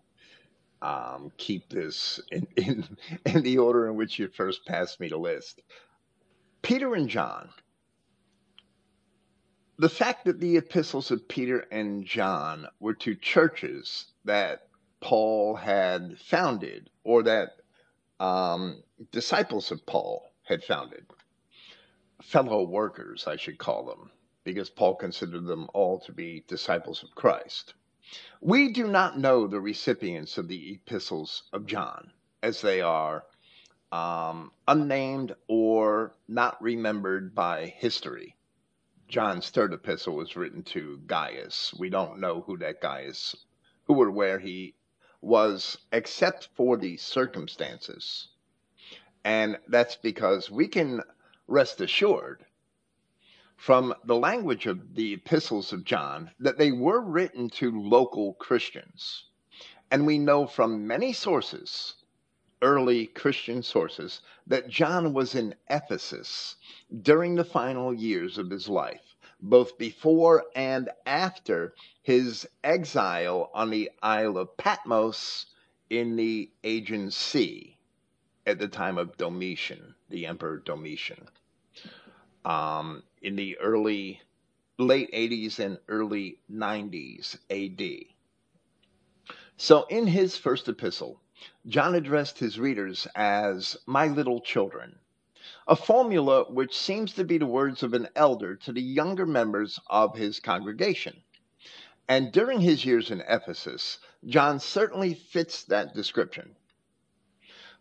um, 0.81 1.31
keep 1.37 1.69
this 1.69 2.19
in, 2.31 2.45
in, 2.57 2.85
in 3.25 3.41
the 3.41 3.57
order 3.57 3.87
in 3.87 3.95
which 3.95 4.19
you 4.19 4.27
first 4.27 4.65
passed 4.65 4.99
me 4.99 5.07
the 5.07 5.17
list. 5.17 5.61
Peter 6.61 6.93
and 6.93 7.09
John. 7.09 7.49
The 9.79 9.89
fact 9.89 10.25
that 10.25 10.39
the 10.39 10.57
epistles 10.57 11.11
of 11.11 11.27
Peter 11.27 11.59
and 11.71 12.03
John 12.03 12.67
were 12.79 12.95
to 12.95 13.15
churches 13.15 14.07
that 14.25 14.67
Paul 14.99 15.55
had 15.55 16.17
founded 16.19 16.89
or 17.03 17.23
that 17.23 17.49
um, 18.19 18.81
disciples 19.11 19.71
of 19.71 19.85
Paul 19.85 20.29
had 20.43 20.63
founded, 20.63 21.05
fellow 22.23 22.63
workers, 22.63 23.27
I 23.27 23.35
should 23.35 23.59
call 23.59 23.85
them, 23.85 24.09
because 24.47 24.69
Paul 24.69 24.95
considered 24.95 25.45
them 25.45 25.67
all 25.73 25.99
to 25.99 26.13
be 26.13 26.45
disciples 26.47 27.03
of 27.03 27.13
Christ. 27.13 27.73
We 28.39 28.71
do 28.71 28.87
not 28.87 29.19
know 29.19 29.45
the 29.45 29.59
recipients 29.59 30.37
of 30.37 30.47
the 30.47 30.71
epistles 30.71 31.43
of 31.51 31.65
John, 31.65 32.13
as 32.41 32.61
they 32.61 32.79
are 32.79 33.25
um, 33.91 34.53
unnamed 34.65 35.35
or 35.49 36.13
not 36.29 36.61
remembered 36.61 37.35
by 37.35 37.65
history. 37.65 38.37
John's 39.09 39.49
third 39.49 39.73
epistle 39.73 40.15
was 40.15 40.37
written 40.37 40.63
to 40.63 41.01
Gaius. 41.05 41.73
We 41.77 41.89
don't 41.89 42.21
know 42.21 42.39
who 42.39 42.57
that 42.59 42.79
Gaius, 42.79 43.35
who 43.83 44.01
or 44.01 44.09
where 44.09 44.39
he 44.39 44.75
was, 45.19 45.77
except 45.91 46.47
for 46.55 46.77
the 46.77 46.95
circumstances. 46.95 48.29
And 49.25 49.57
that's 49.67 49.97
because 49.97 50.49
we 50.49 50.69
can 50.69 51.01
rest 51.47 51.81
assured 51.81 52.45
from 53.57 53.93
the 54.05 54.15
language 54.15 54.67
of 54.67 54.93
the 54.93 55.13
epistles 55.13 55.73
of 55.73 55.83
John 55.83 56.31
that 56.39 56.57
they 56.59 56.71
were 56.71 57.01
written 57.01 57.49
to 57.49 57.81
local 57.81 58.35
Christians. 58.35 59.25
And 59.89 60.05
we 60.05 60.19
know 60.19 60.45
from 60.45 60.85
many 60.85 61.11
sources, 61.11 61.95
early 62.61 63.07
Christian 63.07 63.63
sources, 63.63 64.21
that 64.45 64.69
John 64.69 65.11
was 65.11 65.33
in 65.33 65.55
Ephesus 65.69 66.55
during 67.01 67.35
the 67.35 67.43
final 67.43 67.93
years 67.93 68.37
of 68.37 68.51
his 68.51 68.69
life, 68.69 69.15
both 69.41 69.77
before 69.77 70.45
and 70.55 70.89
after 71.05 71.73
his 72.03 72.47
exile 72.63 73.49
on 73.53 73.71
the 73.71 73.89
Isle 74.03 74.37
of 74.37 74.55
Patmos 74.57 75.47
in 75.89 76.15
the 76.15 76.51
Aegean 76.63 77.09
Sea 77.09 77.79
at 78.45 78.59
the 78.59 78.67
time 78.67 78.99
of 78.99 79.17
Domitian, 79.17 79.95
the 80.09 80.27
Emperor 80.27 80.59
Domitian 80.59 81.27
um, 82.47 83.03
in 83.27 83.35
the 83.35 83.57
early, 83.57 84.21
late 84.77 85.11
80s 85.11 85.59
and 85.59 85.77
early 85.89 86.39
90s 86.49 87.35
AD. 87.49 88.05
So 89.57 89.83
in 89.89 90.07
his 90.07 90.37
first 90.37 90.69
epistle, 90.69 91.19
John 91.67 91.93
addressed 91.93 92.39
his 92.39 92.57
readers 92.57 93.05
as 93.15 93.75
my 93.85 94.07
little 94.07 94.39
children, 94.39 94.99
a 95.67 95.75
formula 95.75 96.45
which 96.45 96.73
seems 96.73 97.11
to 97.15 97.25
be 97.25 97.37
the 97.37 97.45
words 97.45 97.83
of 97.83 97.93
an 97.93 98.07
elder 98.15 98.55
to 98.55 98.71
the 98.71 98.81
younger 98.81 99.25
members 99.25 99.77
of 99.87 100.15
his 100.15 100.39
congregation. 100.39 101.21
And 102.07 102.31
during 102.31 102.61
his 102.61 102.85
years 102.85 103.11
in 103.11 103.19
Ephesus, 103.27 103.99
John 104.25 104.57
certainly 104.57 105.13
fits 105.13 105.65
that 105.65 105.93
description. 105.93 106.55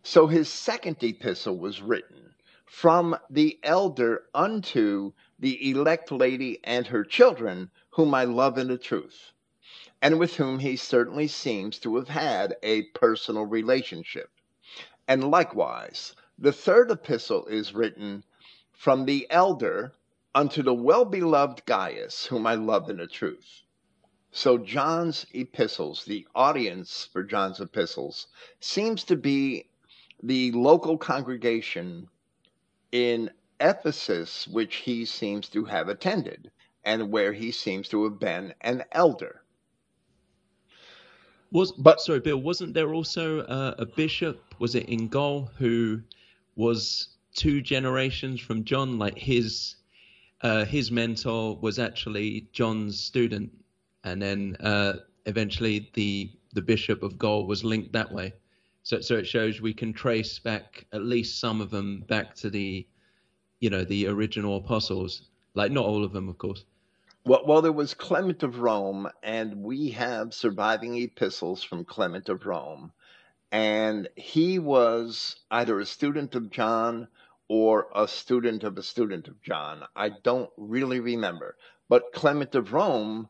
So 0.03 0.27
his 0.27 0.49
second 0.49 0.97
epistle 1.05 1.57
was 1.57 1.81
written 1.81 2.35
from 2.67 3.17
the 3.31 3.61
elder 3.63 4.25
unto 4.35 5.13
the 5.39 5.71
elect 5.71 6.11
lady 6.11 6.59
and 6.65 6.87
her 6.87 7.05
children, 7.05 7.71
whom 7.91 8.15
I 8.15 8.25
love 8.25 8.59
in 8.59 8.69
the 8.69 8.79
truth, 8.79 9.33
and 10.01 10.19
with 10.19 10.37
whom 10.37 10.59
he 10.59 10.77
certainly 10.77 11.29
seems 11.29 11.79
to 11.81 11.97
have 11.97 12.09
had 12.09 12.57
a 12.63 12.83
personal 12.95 13.45
relationship. 13.45 14.31
And 15.09 15.31
likewise, 15.31 16.15
the 16.39 16.53
third 16.53 16.91
epistle 16.91 17.47
is 17.47 17.75
written 17.75 18.25
from 18.73 19.05
the 19.05 19.27
elder 19.31 19.95
unto 20.35 20.63
the 20.63 20.75
well 20.75 21.05
beloved 21.05 21.65
Gaius, 21.65 22.27
whom 22.27 22.47
I 22.47 22.55
love 22.55 22.91
in 22.91 22.99
the 22.99 23.07
truth. 23.07 23.63
So, 24.31 24.59
John's 24.59 25.27
epistles, 25.33 26.05
the 26.05 26.27
audience 26.35 27.09
for 27.11 27.23
John's 27.23 27.61
epistles, 27.61 28.27
seems 28.61 29.03
to 29.05 29.17
be 29.17 29.71
the 30.23 30.53
local 30.53 30.99
congregation 30.99 32.09
in 32.93 33.31
Ephesus, 33.61 34.47
which 34.49 34.77
he 34.77 35.05
seems 35.05 35.49
to 35.49 35.65
have 35.65 35.89
attended 35.89 36.51
and 36.85 37.11
where 37.11 37.33
he 37.33 37.51
seems 37.51 37.89
to 37.89 38.05
have 38.05 38.19
been 38.19 38.55
an 38.61 38.85
elder. 38.93 39.43
Was 41.53 41.73
but 41.73 42.01
sorry, 42.01 42.21
Bill? 42.21 42.39
Wasn't 42.39 42.75
there 42.75 42.93
also 42.93 43.41
uh, 43.41 43.75
a 43.79 43.87
bishop? 43.87 44.55
Was 44.59 44.75
it 44.75 44.89
in 44.89 45.09
Gaul 45.09 45.51
who 45.59 46.01
was 46.57 47.09
two 47.35 47.61
generations 47.63 48.41
from 48.41 48.65
John? 48.65 48.99
Like 48.99 49.19
his 49.19 49.77
uh, 50.43 50.65
his 50.65 50.91
mentor 50.91 51.57
was 51.61 51.79
actually 51.79 52.49
John's 52.53 53.01
student, 53.01 53.51
and 54.05 54.21
then 54.21 54.57
uh, 54.61 54.95
eventually 55.27 55.91
the 55.95 56.31
the 56.53 56.63
bishop 56.63 57.03
of 57.03 57.19
Gaul 57.19 57.47
was 57.47 57.65
linked 57.65 57.93
that 57.93 58.13
way. 58.13 58.33
So, 58.83 59.01
so 59.01 59.17
it 59.17 59.27
shows 59.27 59.61
we 59.61 59.75
can 59.75 59.93
trace 59.93 60.39
back 60.39 60.87
at 60.93 61.03
least 61.03 61.41
some 61.41 61.61
of 61.61 61.71
them 61.71 62.05
back 62.07 62.35
to 62.37 62.49
the, 62.49 62.87
you 63.61 63.71
know, 63.71 63.85
the 63.85 64.07
original 64.07 64.57
apostles. 64.57 65.23
Like 65.55 65.73
not 65.73 65.87
all 65.87 66.05
of 66.05 66.13
them, 66.13 66.29
of 66.29 66.39
course. 66.39 66.65
Well, 67.25 67.43
well, 67.47 67.63
there 67.63 67.73
was 67.73 67.95
Clement 67.95 68.43
of 68.43 68.61
Rome, 68.61 69.09
and 69.23 69.63
we 69.63 69.91
have 69.91 70.33
surviving 70.35 70.97
epistles 70.97 71.65
from 71.65 71.85
Clement 71.85 72.29
of 72.29 72.47
Rome, 72.47 72.93
and 73.51 74.09
he 74.15 74.59
was 74.59 75.37
either 75.51 75.81
a 75.81 75.87
student 75.87 76.35
of 76.35 76.51
John 76.51 77.09
or 77.49 77.89
a 77.95 78.07
student 78.07 78.63
of 78.65 78.77
a 78.79 78.83
student 78.83 79.29
of 79.29 79.43
John. 79.43 79.85
I 79.97 80.11
don't 80.11 80.51
really 80.57 81.01
remember, 81.01 81.57
but 81.89 82.13
Clement 82.13 82.55
of 82.55 82.73
Rome 82.73 83.29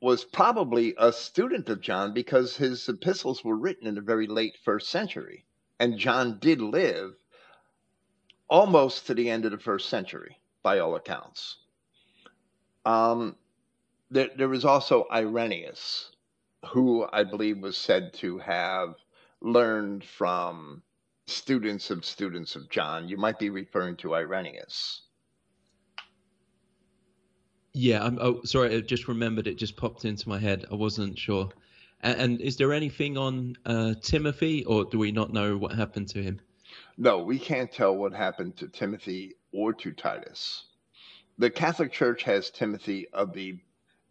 was 0.00 0.24
probably 0.24 0.94
a 0.98 1.12
student 1.12 1.68
of 1.68 1.80
John 1.80 2.14
because 2.14 2.56
his 2.56 2.88
epistles 2.88 3.42
were 3.42 3.56
written 3.56 3.86
in 3.86 3.96
the 3.96 4.00
very 4.00 4.26
late 4.26 4.56
first 4.62 4.88
century. 4.88 5.44
And 5.78 5.98
John 5.98 6.38
did 6.38 6.60
live 6.60 7.16
almost 8.48 9.06
to 9.06 9.14
the 9.14 9.30
end 9.30 9.44
of 9.44 9.50
the 9.50 9.58
first 9.58 9.88
century, 9.88 10.38
by 10.62 10.78
all 10.78 10.96
accounts. 10.96 11.56
Um, 12.84 13.36
there, 14.10 14.30
there 14.36 14.48
was 14.48 14.64
also 14.64 15.06
Irenaeus, 15.12 16.12
who 16.66 17.06
I 17.12 17.24
believe 17.24 17.58
was 17.58 17.76
said 17.76 18.14
to 18.14 18.38
have 18.38 18.94
learned 19.40 20.04
from 20.04 20.82
students 21.26 21.90
of 21.90 22.04
students 22.04 22.54
of 22.56 22.70
John. 22.70 23.08
You 23.08 23.16
might 23.16 23.38
be 23.38 23.50
referring 23.50 23.96
to 23.96 24.14
Irenaeus. 24.14 25.02
Yeah, 27.72 28.04
I'm 28.04 28.18
oh, 28.20 28.40
sorry. 28.44 28.74
I 28.74 28.80
just 28.80 29.06
remembered 29.06 29.46
it. 29.46 29.58
Just 29.58 29.76
popped 29.76 30.04
into 30.04 30.28
my 30.28 30.38
head. 30.38 30.64
I 30.70 30.74
wasn't 30.76 31.18
sure. 31.18 31.50
And, 32.00 32.20
and 32.20 32.40
is 32.40 32.56
there 32.56 32.72
anything 32.72 33.18
on 33.18 33.56
uh, 33.66 33.94
Timothy, 34.00 34.64
or 34.64 34.84
do 34.84 34.98
we 34.98 35.12
not 35.12 35.32
know 35.32 35.56
what 35.56 35.72
happened 35.72 36.08
to 36.08 36.22
him? 36.22 36.40
No, 36.98 37.22
we 37.22 37.38
can't 37.38 37.70
tell 37.70 37.94
what 37.94 38.14
happened 38.14 38.56
to 38.56 38.68
Timothy 38.68 39.36
or 39.52 39.74
to 39.74 39.92
Titus. 39.92 40.64
The 41.36 41.50
Catholic 41.50 41.92
Church 41.92 42.22
has 42.22 42.50
Timothy 42.50 43.06
of 43.10 43.34
the 43.34 43.58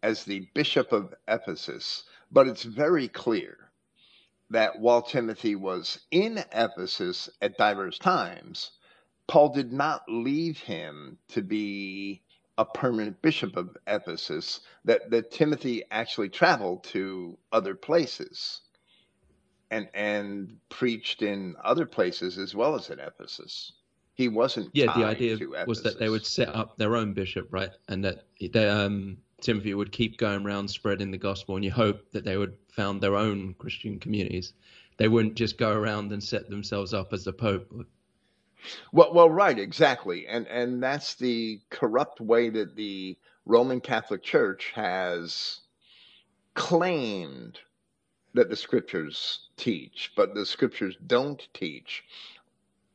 as 0.04 0.24
the 0.24 0.48
bishop 0.54 0.92
of 0.92 1.12
Ephesus, 1.26 2.04
but 2.30 2.46
it's 2.46 2.62
very 2.62 3.08
clear 3.08 3.72
that 4.50 4.78
while 4.78 5.02
Timothy 5.02 5.56
was 5.56 6.06
in 6.12 6.38
Ephesus 6.52 7.28
at 7.42 7.58
diverse 7.58 7.98
times, 7.98 8.70
Paul 9.26 9.48
did 9.52 9.72
not 9.72 10.02
leave 10.08 10.60
him 10.60 11.18
to 11.28 11.42
be 11.42 12.22
a 12.56 12.64
permanent 12.64 13.20
bishop 13.20 13.56
of 13.56 13.76
Ephesus, 13.88 14.60
that, 14.84 15.10
that 15.10 15.32
Timothy 15.32 15.82
actually 15.90 16.28
traveled 16.28 16.84
to 16.84 17.36
other 17.50 17.74
places 17.74 18.60
and 19.70 19.88
and 19.94 20.56
preached 20.68 21.22
in 21.22 21.56
other 21.64 21.86
places 21.86 22.38
as 22.38 22.54
well 22.54 22.74
as 22.74 22.90
in 22.90 22.98
Ephesus. 22.98 23.72
He 24.14 24.28
wasn't. 24.28 24.70
Yeah, 24.72 24.92
the 24.96 25.04
idea 25.04 25.38
was 25.66 25.82
that 25.82 25.98
they 25.98 26.08
would 26.08 26.24
set 26.24 26.48
up 26.48 26.78
their 26.78 26.96
own 26.96 27.12
bishop, 27.12 27.48
right, 27.50 27.70
and 27.88 28.02
that 28.04 28.24
they, 28.40 28.66
um, 28.66 29.18
Timothy 29.42 29.74
would 29.74 29.92
keep 29.92 30.16
going 30.16 30.46
around 30.46 30.68
spreading 30.68 31.10
the 31.10 31.18
gospel, 31.18 31.56
and 31.56 31.64
you 31.64 31.70
hope 31.70 32.10
that 32.12 32.24
they 32.24 32.38
would 32.38 32.56
found 32.70 33.02
their 33.02 33.14
own 33.14 33.54
Christian 33.58 33.98
communities. 33.98 34.54
They 34.96 35.08
wouldn't 35.08 35.34
just 35.34 35.58
go 35.58 35.70
around 35.70 36.12
and 36.12 36.24
set 36.24 36.48
themselves 36.48 36.94
up 36.94 37.12
as 37.12 37.24
the 37.24 37.32
pope. 37.34 37.70
Well, 38.92 39.12
well, 39.12 39.28
right, 39.28 39.58
exactly, 39.58 40.26
and 40.26 40.46
and 40.48 40.82
that's 40.82 41.14
the 41.14 41.60
corrupt 41.68 42.18
way 42.20 42.48
that 42.48 42.74
the 42.74 43.18
Roman 43.44 43.80
Catholic 43.80 44.22
Church 44.22 44.72
has 44.74 45.60
claimed 46.54 47.60
that 48.36 48.50
the 48.50 48.56
scriptures 48.56 49.48
teach, 49.56 50.12
but 50.16 50.34
the 50.34 50.46
scriptures 50.46 50.96
don't 51.06 51.48
teach 51.54 52.04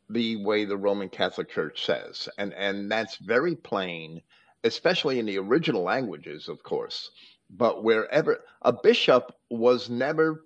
the 0.09 0.35
way 0.43 0.65
the 0.65 0.77
Roman 0.77 1.09
Catholic 1.09 1.49
Church 1.49 1.85
says. 1.85 2.29
And 2.37 2.53
and 2.53 2.91
that's 2.91 3.17
very 3.17 3.55
plain, 3.55 4.21
especially 4.63 5.19
in 5.19 5.25
the 5.25 5.39
original 5.39 5.83
languages, 5.83 6.47
of 6.47 6.63
course. 6.63 7.11
But 7.49 7.83
wherever 7.83 8.39
a 8.61 8.71
bishop 8.71 9.35
was 9.49 9.89
never 9.89 10.45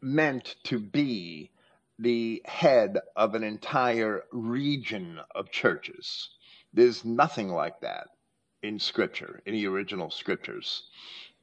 meant 0.00 0.56
to 0.64 0.78
be 0.78 1.50
the 1.98 2.42
head 2.46 2.98
of 3.16 3.34
an 3.34 3.42
entire 3.42 4.22
region 4.32 5.20
of 5.34 5.50
churches. 5.50 6.30
There's 6.72 7.04
nothing 7.04 7.48
like 7.48 7.80
that 7.80 8.06
in 8.62 8.78
scripture, 8.78 9.42
in 9.44 9.54
the 9.54 9.66
original 9.66 10.10
scriptures. 10.10 10.84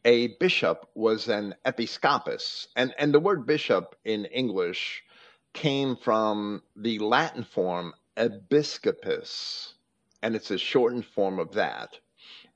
A 0.10 0.28
bishop 0.28 0.90
was 0.96 1.28
an 1.28 1.54
episcopus, 1.66 2.70
and, 2.78 2.96
and 2.98 3.14
the 3.14 3.20
word 3.20 3.46
bishop 3.46 3.94
in 4.06 4.24
English 4.24 5.04
came 5.52 5.98
from 5.98 6.64
the 6.78 6.98
Latin 7.00 7.44
form 7.44 7.94
episcopus, 8.16 9.74
and 10.24 10.34
it's 10.34 10.50
a 10.50 10.58
shortened 10.58 11.06
form 11.06 11.40
of 11.40 11.52
that. 11.56 12.00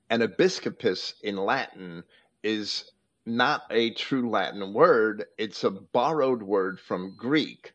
An 0.09 0.21
episcopus 0.21 1.15
in 1.23 1.35
Latin 1.35 2.05
is 2.41 2.89
not 3.25 3.63
a 3.69 3.89
true 3.95 4.29
Latin 4.29 4.73
word, 4.73 5.25
it's 5.37 5.65
a 5.65 5.71
borrowed 5.71 6.43
word 6.43 6.79
from 6.79 7.17
Greek, 7.17 7.73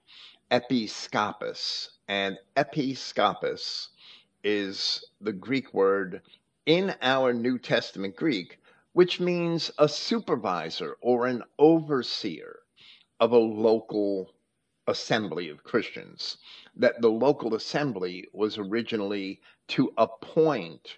episcopus. 0.51 1.91
And 2.09 2.39
episcopus 2.57 3.91
is 4.43 5.05
the 5.21 5.35
Greek 5.35 5.75
word 5.75 6.23
in 6.65 6.95
our 7.03 7.35
New 7.35 7.59
Testament 7.59 8.17
Greek, 8.17 8.59
which 8.97 9.21
means 9.21 9.71
a 9.77 9.87
supervisor 9.87 10.97
or 11.03 11.27
an 11.27 11.43
overseer 11.59 12.61
of 13.21 13.31
a 13.31 13.37
local 13.39 14.33
assembly 14.87 15.51
of 15.51 15.63
Christians. 15.63 16.39
That 16.75 17.03
the 17.03 17.11
local 17.11 17.55
assembly 17.55 18.27
was 18.33 18.57
originally 18.57 19.43
to 19.69 19.93
appoint 19.99 20.97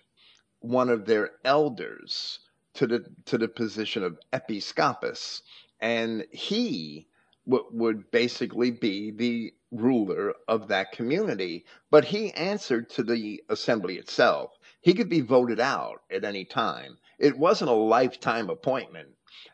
one 0.61 0.89
of 0.89 1.07
their 1.07 1.33
elders 1.45 2.39
to 2.75 2.87
the 2.87 3.05
to 3.25 3.37
the 3.37 3.49
position 3.49 4.05
of 4.05 4.21
episcopus, 4.33 5.43
and 5.81 6.25
he 6.31 7.09
w- 7.49 7.67
would 7.73 8.13
basically 8.13 8.71
be 8.71 9.11
the 9.11 9.53
ruler 9.73 10.35
of 10.47 10.69
that 10.69 10.93
community. 10.93 11.65
But 11.91 12.05
he 12.05 12.31
answered 12.35 12.91
to 12.91 13.03
the 13.03 13.43
assembly 13.49 13.99
itself. 13.99 14.57
He 14.83 14.95
could 14.95 15.09
be 15.09 15.21
voted 15.21 15.59
out 15.59 16.03
at 16.13 16.25
any 16.25 16.45
time. 16.45 16.99
It 17.19 17.39
wasn't 17.39 17.71
a 17.71 17.75
lifetime 17.75 18.49
appointment, 18.49 19.09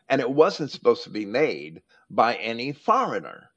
and 0.09 0.21
it 0.21 0.29
wasn't 0.29 0.71
supposed 0.71 1.03
to 1.03 1.09
be 1.09 1.25
made 1.25 1.81
by 2.09 2.35
any 2.35 2.71
foreigner. 2.73 3.49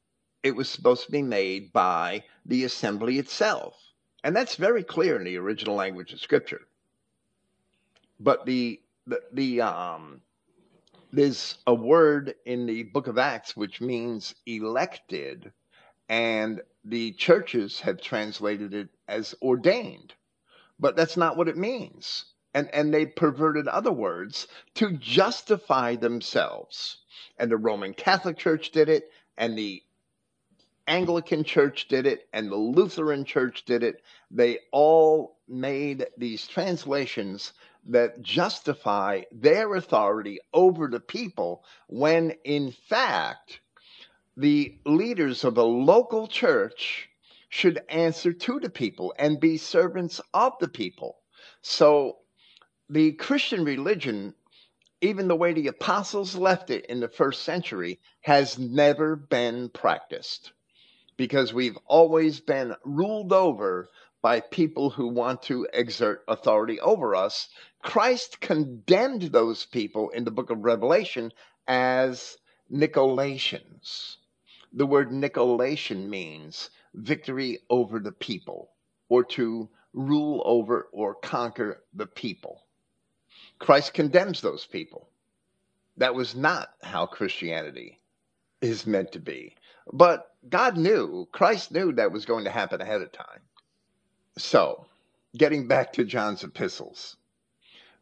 It 0.43 0.57
was 0.57 0.69
supposed 0.69 1.05
to 1.07 1.13
be 1.13 1.23
made 1.23 1.73
by 1.73 2.25
the 2.47 2.65
assembly 2.65 3.19
itself. 3.19 3.75
And 4.25 4.35
that's 4.35 4.57
very 4.57 4.83
clear 4.83 5.17
in 5.17 5.25
the 5.25 5.37
original 5.37 5.75
language 5.75 6.13
of 6.13 6.21
Scripture. 6.21 6.63
But 8.19 8.47
the 8.47 8.81
the, 9.07 9.23
the 9.33 9.61
um, 9.63 10.21
there's 11.13 11.59
a 11.67 11.75
word 11.75 12.35
in 12.45 12.67
the 12.67 12.83
book 12.85 13.07
of 13.07 13.19
Acts 13.19 13.57
which 13.57 13.81
means 13.81 14.35
elected, 14.47 15.53
and 16.09 16.63
the 16.85 17.13
churches 17.13 17.81
have 17.81 18.01
translated 18.01 18.75
it 18.75 18.89
as 19.07 19.35
ordained, 19.41 20.15
but 20.79 20.97
that's 20.97 21.17
not 21.17 21.37
what 21.37 21.49
it 21.49 21.57
means. 21.57 22.25
And, 22.55 22.69
and 22.73 22.93
they 22.93 23.07
perverted 23.07 23.69
other 23.69 23.93
words 23.93 24.49
to 24.75 24.93
justify 24.93 25.97
themselves. 25.97 26.99
And 27.39 27.51
the 27.51 27.57
Roman 27.57 27.95
Catholic 27.95 28.39
Church 28.39 28.71
did 28.71 28.89
it, 28.89 29.11
and 29.37 29.57
the 29.57 29.83
Anglican 30.87 31.45
Church 31.45 31.87
did 31.89 32.07
it, 32.07 32.29
and 32.33 32.51
the 32.51 32.57
Lutheran 32.57 33.25
Church 33.25 33.65
did 33.65 33.83
it. 33.83 34.03
They 34.31 34.59
all 34.73 35.37
made 35.47 36.07
these 36.17 36.47
translations 36.47 37.53
that 37.87 38.23
justify 38.23 39.23
their 39.33 39.75
authority 39.75 40.39
over 40.53 40.89
the 40.89 41.01
people 41.01 41.65
when 41.87 42.33
in 42.45 42.73
fact 42.73 43.61
the 44.37 44.79
leaders 44.85 45.45
of 45.45 45.55
the 45.55 45.65
local 45.67 46.27
church 46.27 47.09
should 47.49 47.81
answer 47.89 48.33
to 48.33 48.61
the 48.61 48.71
people 48.71 49.15
and 49.19 49.41
be 49.41 49.57
servants 49.57 50.21
of 50.35 50.53
the 50.61 50.69
people. 50.69 51.19
So 51.63 52.19
the 52.91 53.13
Christian 53.13 53.65
religion, 53.65 54.35
even 55.01 55.29
the 55.29 55.37
way 55.37 55.53
the 55.53 55.69
apostles 55.69 56.37
left 56.37 56.71
it 56.71 56.87
in 56.87 57.01
the 57.01 57.09
first 57.09 57.43
century, 57.43 58.01
has 58.21 58.59
never 58.59 59.17
been 59.17 59.69
practiced 59.69 60.53
because 61.17 61.53
we've 61.53 61.79
always 61.87 62.41
been 62.41 62.75
ruled 62.85 63.33
over 63.33 63.89
by 64.23 64.41
people 64.41 64.91
who 64.91 65.09
want 65.09 65.43
to 65.43 65.67
exert 65.73 66.25
authority 66.29 66.81
over 66.81 67.15
us 67.15 67.49
Christ 67.83 68.41
condemned 68.41 69.23
those 69.23 69.65
people 69.67 70.11
in 70.11 70.25
the 70.25 70.31
book 70.33 70.51
of 70.51 70.65
Revelation 70.65 71.33
as 71.69 72.37
Nicolaitans. 72.73 74.17
The 74.73 74.87
word 74.87 75.11
Nicolaitan 75.11 76.09
means 76.09 76.71
victory 76.95 77.61
over 77.71 78.01
the 78.01 78.13
people 78.13 78.73
or 79.09 79.25
to 79.25 79.71
rule 79.93 80.43
over 80.45 80.89
or 80.93 81.15
conquer 81.15 81.85
the 81.95 82.07
people. 82.07 82.65
Christ 83.59 83.95
condemns 83.95 84.41
those 84.41 84.67
people. 84.67 85.09
That 85.97 86.15
was 86.15 86.35
not 86.35 86.71
how 86.83 87.07
Christianity 87.07 88.01
is 88.61 88.87
meant 88.87 89.13
to 89.13 89.21
be. 89.21 89.57
But 89.93 90.31
God 90.49 90.77
knew, 90.77 91.29
Christ 91.33 91.73
knew 91.73 91.93
that 91.93 92.13
was 92.13 92.25
going 92.25 92.45
to 92.45 92.51
happen 92.51 92.81
ahead 92.81 93.03
of 93.03 93.13
time. 93.13 93.41
So, 94.37 94.87
getting 95.37 95.67
back 95.67 95.93
to 95.95 96.05
John's 96.05 96.45
epistles, 96.45 97.17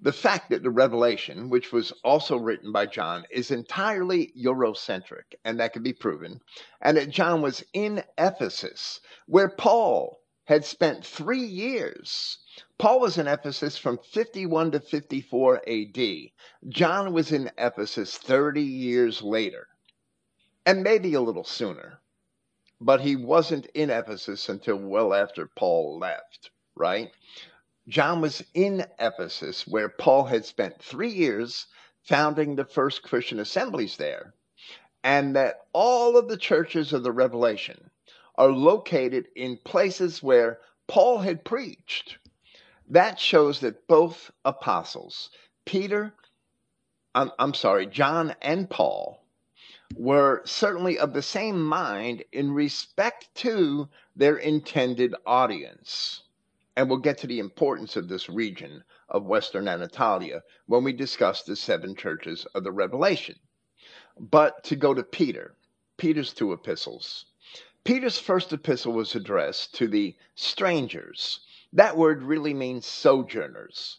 the 0.01 0.13
fact 0.13 0.51
that 0.51 0.63
the 0.63 0.71
Revelation, 0.71 1.49
which 1.49 1.73
was 1.73 1.93
also 2.05 2.37
written 2.37 2.71
by 2.71 2.85
John, 2.85 3.25
is 3.31 3.51
entirely 3.51 4.33
Eurocentric, 4.37 5.35
and 5.45 5.59
that 5.59 5.73
can 5.73 5.83
be 5.83 5.95
proven, 5.95 6.41
and 6.83 6.99
that 6.99 7.09
John 7.09 7.41
was 7.41 7.65
in 7.73 8.05
Ephesus, 8.19 9.01
where 9.27 9.49
Paul 9.49 10.21
had 10.47 10.65
spent 10.65 11.05
three 11.05 11.45
years. 11.45 12.39
Paul 12.79 13.01
was 13.01 13.19
in 13.19 13.27
Ephesus 13.27 13.77
from 13.77 13.99
51 13.99 14.71
to 14.73 14.81
54 14.81 15.63
AD. 15.69 15.99
John 16.69 17.13
was 17.13 17.33
in 17.33 17.51
Ephesus 17.59 18.17
30 18.17 18.63
years 18.63 19.23
later, 19.23 19.67
and 20.65 20.85
maybe 20.85 21.15
a 21.15 21.21
little 21.21 21.45
sooner. 21.45 22.01
But 22.81 23.01
he 23.01 23.17
wasn't 23.17 23.67
in 23.75 23.91
Ephesus 23.91 24.49
until 24.49 24.77
well 24.77 25.13
after 25.13 25.47
Paul 25.49 25.99
left, 25.99 26.51
right? 26.77 27.11
John 27.89 28.21
was 28.21 28.45
in 28.55 28.87
Ephesus, 29.01 29.67
where 29.67 29.89
Paul 29.89 30.25
had 30.25 30.45
spent 30.45 30.81
three 30.81 31.11
years 31.11 31.67
founding 32.05 32.55
the 32.55 32.65
first 32.65 33.03
Christian 33.03 33.41
assemblies 33.41 33.97
there, 33.97 34.35
and 35.03 35.35
that 35.35 35.67
all 35.73 36.17
of 36.17 36.29
the 36.29 36.37
churches 36.37 36.93
of 36.93 37.03
the 37.03 37.13
Revelation 37.13 37.91
are 38.39 38.51
located 38.51 39.29
in 39.35 39.57
places 39.59 40.23
where 40.23 40.61
Paul 40.87 41.19
had 41.19 41.45
preached. 41.45 42.19
That 42.89 43.19
shows 43.19 43.61
that 43.61 43.89
both 43.89 44.31
apostles, 44.45 45.31
Peter, 45.65 46.15
I'm, 47.15 47.33
I'm 47.39 47.55
sorry, 47.55 47.87
John 47.87 48.35
and 48.43 48.71
Paul, 48.71 49.25
were 49.95 50.43
certainly 50.45 50.99
of 50.99 51.13
the 51.13 51.23
same 51.23 51.63
mind 51.63 52.25
in 52.33 52.53
respect 52.53 53.29
to 53.37 53.89
their 54.15 54.37
intended 54.37 55.15
audience. 55.25 56.23
And 56.77 56.89
we'll 56.91 56.99
get 56.99 57.19
to 57.19 57.27
the 57.27 57.39
importance 57.39 57.97
of 57.97 58.09
this 58.09 58.29
region 58.29 58.85
of 59.09 59.25
Western 59.25 59.67
Anatolia 59.67 60.43
when 60.67 60.85
we 60.85 60.93
discuss 60.93 61.43
the 61.43 61.57
seven 61.57 61.95
churches 61.97 62.45
of 62.55 62.65
the 62.65 62.73
Revelation. 62.73 63.37
But 64.19 64.63
to 64.65 64.77
go 64.77 64.93
to 64.93 65.03
Peter, 65.03 65.57
Peter's 65.97 66.33
two 66.35 66.53
epistles. 66.53 67.27
Peter's 67.87 68.19
first 68.19 68.53
epistle 68.53 68.93
was 68.93 69.15
addressed 69.15 69.73
to 69.77 69.87
the 69.87 70.17
strangers. 70.35 71.39
That 71.73 71.97
word 71.97 72.25
really 72.25 72.53
means 72.53 72.85
sojourners, 72.85 73.99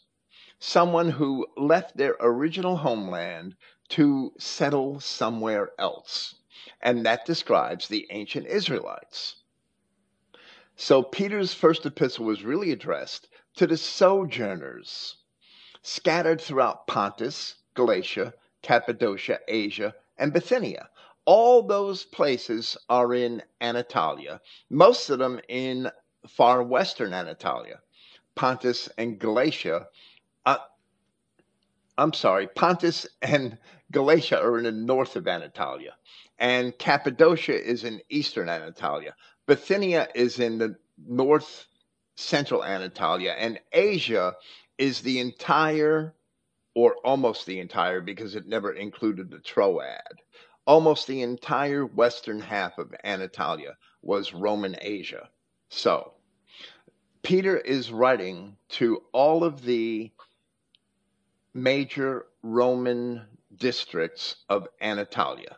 someone 0.59 1.09
who 1.09 1.47
left 1.55 1.95
their 1.95 2.17
original 2.19 2.75
homeland 2.75 3.55
to 3.87 4.33
settle 4.37 4.99
somewhere 4.99 5.71
else. 5.79 6.35
And 6.81 7.05
that 7.05 7.25
describes 7.25 7.87
the 7.87 8.05
ancient 8.09 8.47
Israelites. 8.47 9.37
So 10.75 11.01
Peter's 11.01 11.53
first 11.53 11.85
epistle 11.85 12.25
was 12.25 12.43
really 12.43 12.73
addressed 12.73 13.29
to 13.55 13.65
the 13.65 13.77
sojourners 13.77 15.15
scattered 15.81 16.41
throughout 16.41 16.87
Pontus, 16.87 17.55
Galatia, 17.73 18.33
Cappadocia, 18.61 19.39
Asia, 19.47 19.95
and 20.17 20.33
Bithynia. 20.33 20.89
All 21.27 21.61
those 21.61 22.05
places 22.05 22.77
are 22.87 23.13
in 23.13 23.43
Anatolia, 23.59 24.39
most 24.69 25.09
of 25.09 25.19
them 25.19 25.41
in 25.49 25.91
far 26.25 26.63
western 26.63 27.13
Anatolia. 27.13 27.81
Pontus 28.35 28.87
and 28.97 29.19
Galatia, 29.19 29.87
uh, 30.45 30.57
I'm 31.97 32.13
sorry, 32.13 32.47
Pontus 32.47 33.05
and 33.21 33.57
Galatia 33.91 34.39
are 34.39 34.57
in 34.57 34.63
the 34.63 34.71
north 34.71 35.17
of 35.17 35.27
Anatolia, 35.27 35.95
and 36.39 36.77
Cappadocia 36.77 37.61
is 37.61 37.83
in 37.83 37.99
eastern 38.09 38.47
Anatolia. 38.47 39.13
Bithynia 39.47 40.07
is 40.15 40.39
in 40.39 40.59
the 40.59 40.77
north 41.05 41.65
central 42.15 42.63
Anatolia, 42.63 43.31
and 43.31 43.59
Asia 43.73 44.33
is 44.77 45.01
the 45.01 45.19
entire, 45.19 46.13
or 46.73 46.95
almost 47.03 47.45
the 47.45 47.59
entire, 47.59 47.99
because 47.99 48.33
it 48.35 48.47
never 48.47 48.71
included 48.71 49.29
the 49.29 49.39
Troad. 49.39 50.21
Almost 50.67 51.07
the 51.07 51.21
entire 51.21 51.85
western 51.85 52.41
half 52.41 52.77
of 52.77 52.93
Anatolia 53.01 53.77
was 54.01 54.33
Roman 54.33 54.75
Asia. 54.81 55.29
So, 55.69 56.13
Peter 57.23 57.57
is 57.57 57.89
writing 57.89 58.57
to 58.69 59.01
all 59.13 59.45
of 59.45 59.63
the 59.63 60.11
major 61.53 62.25
Roman 62.43 63.25
districts 63.55 64.43
of 64.49 64.67
Anatolia. 64.81 65.57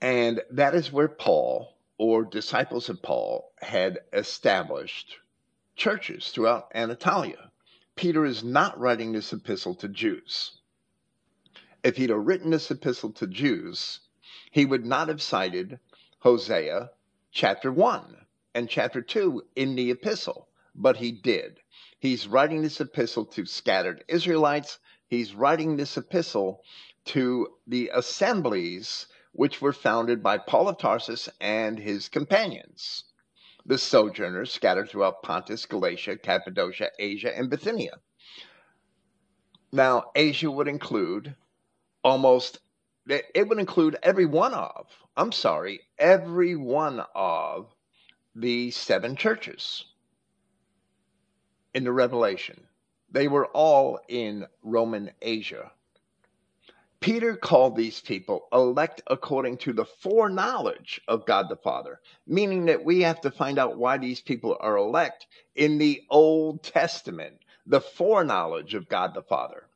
And 0.00 0.40
that 0.50 0.74
is 0.74 0.90
where 0.90 1.08
Paul 1.08 1.76
or 1.98 2.24
disciples 2.24 2.88
of 2.88 3.02
Paul 3.02 3.52
had 3.60 3.98
established 4.14 5.16
churches 5.76 6.30
throughout 6.30 6.72
Anatolia. 6.74 7.50
Peter 7.96 8.24
is 8.24 8.42
not 8.42 8.78
writing 8.80 9.12
this 9.12 9.34
epistle 9.34 9.74
to 9.74 9.88
Jews. 9.88 10.58
If 11.84 11.98
he'd 11.98 12.10
have 12.10 12.26
written 12.26 12.50
this 12.50 12.70
epistle 12.70 13.12
to 13.12 13.26
Jews, 13.26 14.00
he 14.56 14.64
would 14.64 14.86
not 14.86 15.08
have 15.08 15.20
cited 15.20 15.78
Hosea 16.20 16.90
chapter 17.30 17.70
1 17.70 18.16
and 18.54 18.70
chapter 18.70 19.02
2 19.02 19.42
in 19.54 19.76
the 19.76 19.90
epistle, 19.90 20.48
but 20.74 20.96
he 20.96 21.12
did. 21.12 21.60
He's 21.98 22.26
writing 22.26 22.62
this 22.62 22.80
epistle 22.80 23.26
to 23.26 23.44
scattered 23.44 24.02
Israelites. 24.08 24.78
He's 25.08 25.34
writing 25.34 25.76
this 25.76 25.98
epistle 25.98 26.62
to 27.04 27.48
the 27.66 27.90
assemblies 27.92 29.08
which 29.32 29.60
were 29.60 29.74
founded 29.74 30.22
by 30.22 30.38
Paul 30.38 30.70
of 30.70 30.78
Tarsus 30.78 31.28
and 31.38 31.78
his 31.78 32.08
companions, 32.08 33.04
the 33.66 33.76
sojourners 33.76 34.50
scattered 34.50 34.88
throughout 34.88 35.22
Pontus, 35.22 35.66
Galatia, 35.66 36.16
Cappadocia, 36.16 36.88
Asia, 36.98 37.36
and 37.36 37.50
Bithynia. 37.50 38.00
Now, 39.70 40.12
Asia 40.14 40.50
would 40.50 40.66
include 40.66 41.36
almost, 42.02 42.60
it 43.08 43.48
would 43.48 43.58
include 43.58 43.96
every 44.02 44.26
one 44.26 44.54
of, 44.54 44.86
I'm 45.16 45.32
sorry, 45.32 45.80
every 45.98 46.56
one 46.56 47.04
of 47.14 47.74
the 48.34 48.70
seven 48.70 49.16
churches 49.16 49.84
in 51.74 51.84
the 51.84 51.92
Revelation. 51.92 52.66
They 53.10 53.28
were 53.28 53.46
all 53.46 54.00
in 54.08 54.46
Roman 54.62 55.10
Asia. 55.22 55.70
Peter 57.00 57.36
called 57.36 57.76
these 57.76 58.00
people 58.00 58.48
elect 58.52 59.02
according 59.06 59.58
to 59.58 59.72
the 59.72 59.84
foreknowledge 59.84 61.00
of 61.06 61.26
God 61.26 61.48
the 61.48 61.56
Father, 61.56 62.00
meaning 62.26 62.64
that 62.66 62.84
we 62.84 63.02
have 63.02 63.20
to 63.20 63.30
find 63.30 63.58
out 63.58 63.76
why 63.76 63.98
these 63.98 64.20
people 64.20 64.56
are 64.60 64.76
elect 64.76 65.26
in 65.54 65.78
the 65.78 66.02
Old 66.10 66.62
Testament, 66.62 67.36
the 67.66 67.80
foreknowledge 67.80 68.74
of 68.74 68.88
God 68.88 69.14
the 69.14 69.22
Father, 69.22 69.68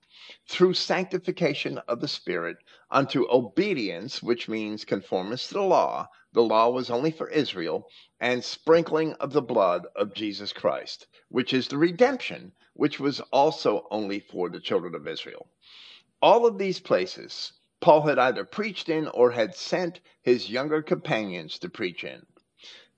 through 0.49 0.75
sanctification 0.75 1.79
of 1.87 2.01
the 2.01 2.09
Spirit 2.09 2.57
unto 2.91 3.31
obedience, 3.31 4.23
which 4.23 4.49
means 4.49 4.85
conformance 4.85 5.49
to 5.49 5.55
the 5.55 5.63
law. 5.63 6.09
The 6.33 6.43
law 6.43 6.71
was 6.71 6.91
only 6.91 7.11
for 7.11 7.29
Israel, 7.29 7.89
and 8.21 8.45
sprinkling 8.45 9.15
of 9.15 9.33
the 9.33 9.43
blood 9.43 9.87
of 9.97 10.15
Jesus 10.15 10.53
Christ, 10.53 11.07
which 11.29 11.53
is 11.53 11.69
the 11.69 11.79
redemption, 11.79 12.53
which 12.75 12.99
was 12.99 13.21
also 13.33 13.87
only 13.91 14.21
for 14.21 14.49
the 14.49 14.61
children 14.61 14.95
of 14.95 15.07
Israel. 15.07 15.49
All 16.23 16.47
of 16.47 16.59
these 16.59 16.81
places 16.81 17.53
Paul 17.81 18.03
had 18.03 18.19
either 18.19 18.45
preached 18.45 18.91
in 18.91 19.09
or 19.09 19.31
had 19.31 19.55
sent 19.55 20.01
his 20.21 20.51
younger 20.51 20.83
companions 20.83 21.59
to 21.61 21.71
preach 21.71 22.05
in. 22.05 22.27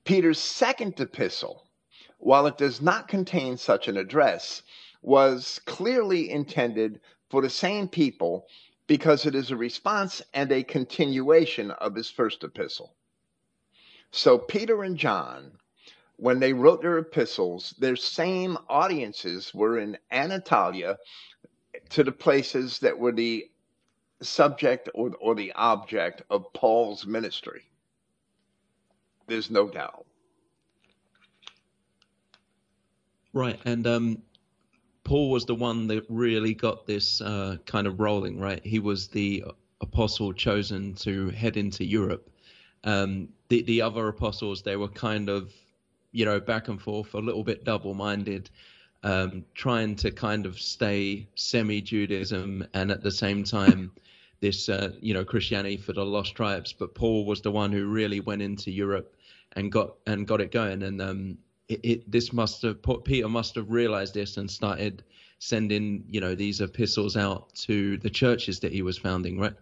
Peter's 0.04 0.40
second 0.40 0.98
epistle, 0.98 1.68
while 2.18 2.46
it 2.46 2.58
does 2.58 2.82
not 2.82 3.06
contain 3.06 3.56
such 3.56 3.86
an 3.86 3.96
address, 3.96 4.62
was 5.00 5.60
clearly 5.66 6.30
intended 6.30 7.00
for 7.30 7.42
the 7.42 7.50
same 7.50 7.86
people 7.86 8.48
because 8.86 9.26
it 9.26 9.34
is 9.34 9.50
a 9.50 9.56
response 9.56 10.22
and 10.34 10.50
a 10.52 10.62
continuation 10.62 11.70
of 11.70 11.94
his 11.94 12.10
first 12.10 12.44
epistle. 12.44 12.94
So, 14.10 14.36
Peter 14.36 14.82
and 14.82 14.96
John, 14.96 15.52
when 16.16 16.38
they 16.38 16.52
wrote 16.52 16.82
their 16.82 16.98
epistles, 16.98 17.74
their 17.78 17.96
same 17.96 18.58
audiences 18.68 19.54
were 19.54 19.78
in 19.78 19.96
Anatolia 20.10 20.98
to 21.90 22.04
the 22.04 22.12
places 22.12 22.78
that 22.80 22.98
were 22.98 23.12
the 23.12 23.50
subject 24.20 24.88
or, 24.94 25.12
or 25.20 25.34
the 25.34 25.52
object 25.52 26.22
of 26.30 26.52
Paul's 26.52 27.06
ministry. 27.06 27.62
There's 29.26 29.50
no 29.50 29.68
doubt. 29.68 30.06
Right. 33.32 33.58
And 33.64 33.86
um, 33.86 34.22
Paul 35.04 35.30
was 35.30 35.44
the 35.44 35.54
one 35.54 35.86
that 35.88 36.04
really 36.08 36.54
got 36.54 36.86
this 36.86 37.20
uh, 37.20 37.56
kind 37.66 37.86
of 37.86 38.00
rolling, 38.00 38.38
right? 38.38 38.64
He 38.64 38.78
was 38.78 39.08
the 39.08 39.44
apostle 39.80 40.32
chosen 40.32 40.94
to 40.94 41.30
head 41.30 41.56
into 41.56 41.84
Europe. 41.84 42.30
Um, 42.84 43.28
the, 43.48 43.62
the 43.62 43.82
other 43.82 44.08
apostles, 44.08 44.62
they 44.62 44.76
were 44.76 44.88
kind 44.88 45.28
of, 45.28 45.52
you 46.12 46.24
know, 46.24 46.40
back 46.40 46.68
and 46.68 46.80
forth, 46.80 47.14
a 47.14 47.18
little 47.18 47.44
bit 47.44 47.64
double 47.64 47.94
minded 47.94 48.50
um, 49.02 49.44
trying 49.54 49.96
to 49.96 50.10
kind 50.10 50.46
of 50.46 50.58
stay 50.58 51.26
semi-Judaism 51.34 52.66
and 52.74 52.90
at 52.90 53.02
the 53.02 53.10
same 53.10 53.44
time 53.44 53.92
this 54.40 54.68
uh, 54.68 54.92
you 55.00 55.14
know 55.14 55.24
Christianity 55.24 55.76
for 55.76 55.92
the 55.92 56.04
lost 56.04 56.34
tribes. 56.34 56.72
But 56.72 56.94
Paul 56.94 57.24
was 57.24 57.40
the 57.40 57.50
one 57.50 57.72
who 57.72 57.86
really 57.86 58.20
went 58.20 58.42
into 58.42 58.70
Europe 58.70 59.14
and 59.52 59.70
got 59.70 59.94
and 60.06 60.26
got 60.26 60.40
it 60.40 60.50
going. 60.50 60.82
And 60.82 61.00
um, 61.00 61.38
it, 61.68 61.80
it, 61.82 62.10
this 62.10 62.32
must 62.32 62.62
have 62.62 62.78
Peter 63.04 63.28
must 63.28 63.54
have 63.54 63.70
realized 63.70 64.14
this 64.14 64.36
and 64.36 64.50
started 64.50 65.04
sending 65.38 66.04
you 66.08 66.20
know 66.20 66.34
these 66.34 66.60
epistles 66.60 67.16
out 67.16 67.54
to 67.54 67.96
the 67.98 68.10
churches 68.10 68.60
that 68.60 68.72
he 68.72 68.82
was 68.82 68.98
founding, 68.98 69.38
right? 69.38 69.54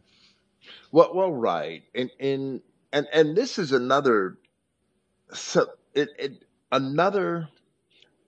Well, 0.93 1.13
well, 1.15 1.33
right. 1.33 1.83
In 1.95 2.11
in 2.19 2.63
and 2.93 3.07
and 3.13 3.37
this 3.37 3.59
is 3.59 3.73
another 3.73 4.39
so 5.33 5.67
it, 5.95 6.09
it 6.19 6.45
another 6.73 7.49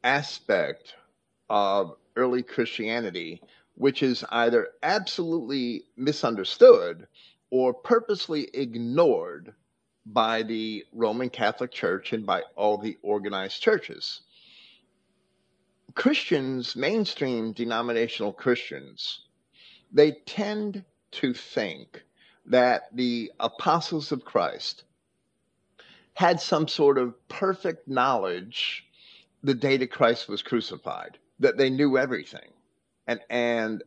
aspect 0.04 0.94
of 1.50 1.94
early 2.16 2.42
Christianity, 2.42 3.42
which 3.74 4.02
is 4.02 4.24
either 4.30 4.68
absolutely 4.82 5.84
misunderstood 5.96 7.06
or 7.50 7.74
purposely 7.74 8.48
ignored 8.54 9.54
by 10.06 10.42
the 10.42 10.84
Roman 10.92 11.30
Catholic 11.30 11.70
Church 11.70 12.12
and 12.12 12.26
by 12.26 12.42
all 12.56 12.78
the 12.78 12.98
organized 13.02 13.62
churches. 13.62 14.22
Christians, 15.94 16.74
mainstream 16.74 17.52
denominational 17.52 18.32
Christians, 18.32 19.26
they 19.92 20.12
tend 20.26 20.84
to 21.12 21.34
think 21.34 22.02
that 22.46 22.94
the 22.94 23.30
apostles 23.38 24.10
of 24.10 24.24
Christ 24.24 24.84
had 26.14 26.40
some 26.40 26.66
sort 26.66 26.98
of 26.98 27.14
perfect 27.28 27.88
knowledge 27.88 28.86
the 29.42 29.54
day 29.54 29.76
that 29.76 29.90
Christ 29.90 30.28
was 30.28 30.42
crucified, 30.42 31.18
that 31.40 31.56
they 31.56 31.70
knew 31.70 31.98
everything. 31.98 32.48
And 33.06 33.20
and 33.30 33.82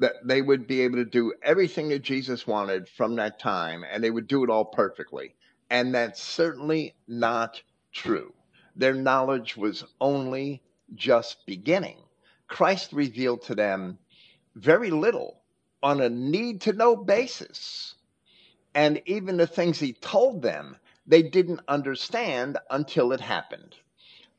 that 0.00 0.14
they 0.24 0.40
would 0.40 0.66
be 0.66 0.80
able 0.80 0.96
to 0.96 1.04
do 1.04 1.34
everything 1.42 1.90
that 1.90 2.00
Jesus 2.02 2.46
wanted 2.46 2.88
from 2.88 3.16
that 3.16 3.38
time 3.38 3.84
and 3.88 4.02
they 4.02 4.10
would 4.10 4.26
do 4.26 4.42
it 4.42 4.50
all 4.50 4.64
perfectly. 4.64 5.34
And 5.68 5.94
that's 5.94 6.22
certainly 6.22 6.94
not 7.06 7.62
true. 7.92 8.32
Their 8.74 8.94
knowledge 8.94 9.58
was 9.58 9.84
only 10.00 10.62
just 10.94 11.44
beginning. 11.46 11.98
Christ 12.48 12.94
revealed 12.94 13.42
to 13.42 13.54
them 13.54 13.98
very 14.54 14.90
little 14.90 15.42
on 15.82 16.00
a 16.00 16.08
need 16.08 16.62
to 16.62 16.72
know 16.72 16.96
basis. 16.96 17.94
And 18.74 19.02
even 19.04 19.36
the 19.36 19.46
things 19.46 19.78
he 19.78 19.92
told 19.92 20.40
them, 20.40 20.76
they 21.06 21.22
didn't 21.22 21.60
understand 21.68 22.56
until 22.70 23.12
it 23.12 23.20
happened. 23.20 23.76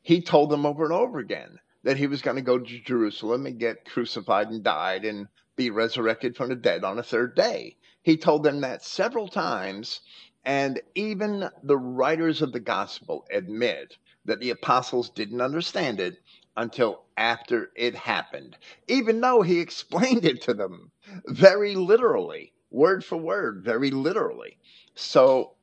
He 0.02 0.22
told 0.22 0.50
them 0.50 0.66
over 0.66 0.84
and 0.86 0.94
over 0.94 1.20
again 1.20 1.60
that 1.84 1.98
he 1.98 2.08
was 2.08 2.24
going 2.24 2.38
to 2.38 2.42
go 2.42 2.58
to 2.58 2.80
Jerusalem 2.80 3.46
and 3.46 3.60
get 3.60 3.86
crucified 3.86 4.50
and 4.50 4.64
died 4.64 5.06
and 5.06 5.28
be 5.62 5.70
resurrected 5.70 6.36
from 6.36 6.50
the 6.50 6.56
dead 6.56 6.84
on 6.84 6.96
the 6.96 7.04
third 7.04 7.36
day. 7.36 7.78
He 8.02 8.18
told 8.18 8.42
them 8.42 8.62
that 8.62 8.84
several 8.84 9.28
times, 9.28 10.02
and 10.44 10.82
even 10.96 11.52
the 11.62 11.78
writers 11.78 12.42
of 12.42 12.52
the 12.52 12.60
gospel 12.60 13.28
admit 13.32 13.96
that 14.26 14.40
the 14.40 14.50
apostles 14.50 15.12
didn't 15.12 15.40
understand 15.40 16.00
it 16.00 16.18
until 16.58 17.04
after 17.16 17.70
it 17.76 17.94
happened, 17.94 18.58
even 18.88 19.22
though 19.22 19.44
he 19.44 19.60
explained 19.68 20.26
it 20.26 20.42
to 20.42 20.56
them 20.56 20.92
very 21.28 21.76
literally, 21.76 22.54
word 22.72 23.06
for 23.06 23.18
word, 23.18 23.62
very 23.64 23.92
literally. 23.92 24.58
So 24.96 25.54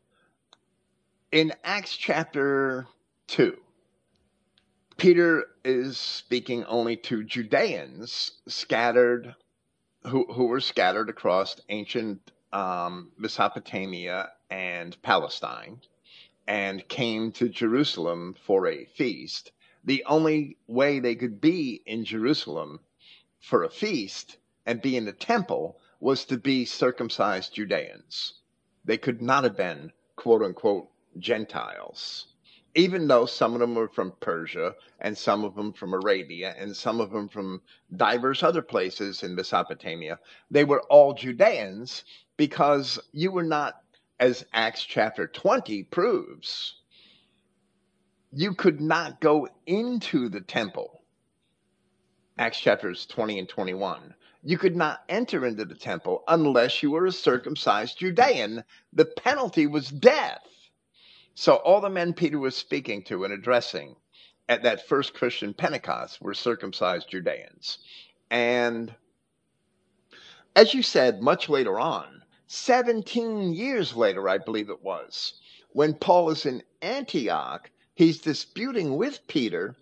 in 1.33 1.53
Acts 1.65 1.97
chapter 1.97 2.87
2, 3.27 3.57
Peter 4.97 5.47
is 5.65 5.99
speaking 5.99 6.65
only 6.67 6.97
to 6.97 7.25
Judeans 7.25 8.39
scattered 8.47 9.35
who, 10.07 10.33
who 10.33 10.47
were 10.47 10.61
scattered 10.61 11.09
across 11.09 11.61
ancient 11.69 12.31
um, 12.53 13.13
Mesopotamia 13.19 14.31
and 14.51 15.01
Palestine 15.03 15.81
and 16.47 16.87
came 16.89 17.33
to 17.33 17.49
Jerusalem 17.49 18.35
for 18.47 18.67
a 18.67 18.87
feast. 18.87 19.53
The 19.85 20.05
only 20.07 20.57
way 20.67 21.01
they 21.01 21.15
could 21.15 21.41
be 21.41 21.83
in 21.85 22.05
Jerusalem 22.05 22.81
for 23.41 23.65
a 23.65 23.71
feast 23.71 24.39
and 24.65 24.81
be 24.81 24.97
in 24.97 25.05
the 25.05 25.13
temple 25.13 25.79
was 26.01 26.25
to 26.27 26.39
be 26.39 26.65
circumcised 26.65 27.55
Judeans. 27.55 28.35
They 28.85 28.99
could 28.99 29.21
not 29.21 29.45
have 29.45 29.57
been 29.57 29.93
quote 30.17 30.43
unquote 30.43 30.89
Gentiles 31.19 32.28
even 32.79 33.09
though 33.09 33.27
some 33.27 33.55
of 33.55 33.59
them 33.59 33.75
were 33.75 33.89
from 33.89 34.13
Persia 34.21 34.73
and 35.01 35.19
some 35.19 35.43
of 35.43 35.57
them 35.57 35.73
from 35.73 35.95
Arabia 35.95 36.55
and 36.57 36.77
some 36.77 37.01
of 37.01 37.11
them 37.11 37.29
from 37.29 37.61
diverse 37.97 38.45
other 38.45 38.63
places 38.63 39.25
in 39.25 39.35
Mesopotamia, 39.35 40.17
they 40.49 40.63
were 40.63 40.83
all 40.83 41.13
Judeans 41.13 42.05
because 42.37 43.01
you 43.11 43.33
were 43.33 43.43
not, 43.43 43.83
as 44.21 44.47
Acts 44.53 44.85
chapter 44.85 45.27
20 45.27 45.83
proves, 45.91 46.77
you 48.33 48.55
could 48.55 48.81
not 48.81 49.21
go 49.21 49.49
into 49.67 50.29
the 50.29 50.41
temple. 50.41 51.03
Acts 52.39 52.61
chapters 52.61 53.07
20 53.07 53.41
and 53.41 53.49
21. 53.49 54.15
You 54.45 54.57
could 54.57 54.77
not 54.77 55.03
enter 55.09 55.45
into 55.47 55.65
the 55.65 55.75
temple 55.75 56.23
unless 56.29 56.81
you 56.81 56.93
were 56.93 57.07
a 57.07 57.13
circumcised 57.13 57.99
Judean. 57.99 58.63
The 58.93 59.07
penalty 59.07 59.67
was 59.67 59.89
death. 59.89 60.43
So 61.41 61.55
all 61.55 61.81
the 61.81 61.89
men 61.89 62.15
Peter 62.15 62.37
was 62.37 62.57
speaking 62.57 63.05
to 63.05 63.23
and 63.23 63.33
addressing 63.33 63.95
at 64.49 64.65
that 64.65 64.89
first 64.89 65.15
Christian 65.15 65.55
Pentecost 65.55 66.21
were 66.21 66.35
circumcised 66.35 67.11
Judeans. 67.11 67.79
And 68.29 68.93
as 70.57 70.75
you 70.75 70.83
said, 70.83 71.23
much 71.23 71.49
later 71.49 71.79
on, 71.79 72.25
17 72.49 73.53
years 73.53 73.95
later, 73.95 74.29
I 74.29 74.39
believe 74.39 74.69
it 74.69 74.83
was, 74.83 75.35
when 75.69 75.95
Paul 75.95 76.31
is 76.31 76.45
in 76.45 76.65
Antioch, 76.83 77.71
he's 77.95 78.21
disputing 78.21 78.97
with 78.97 79.25
Peter 79.29 79.77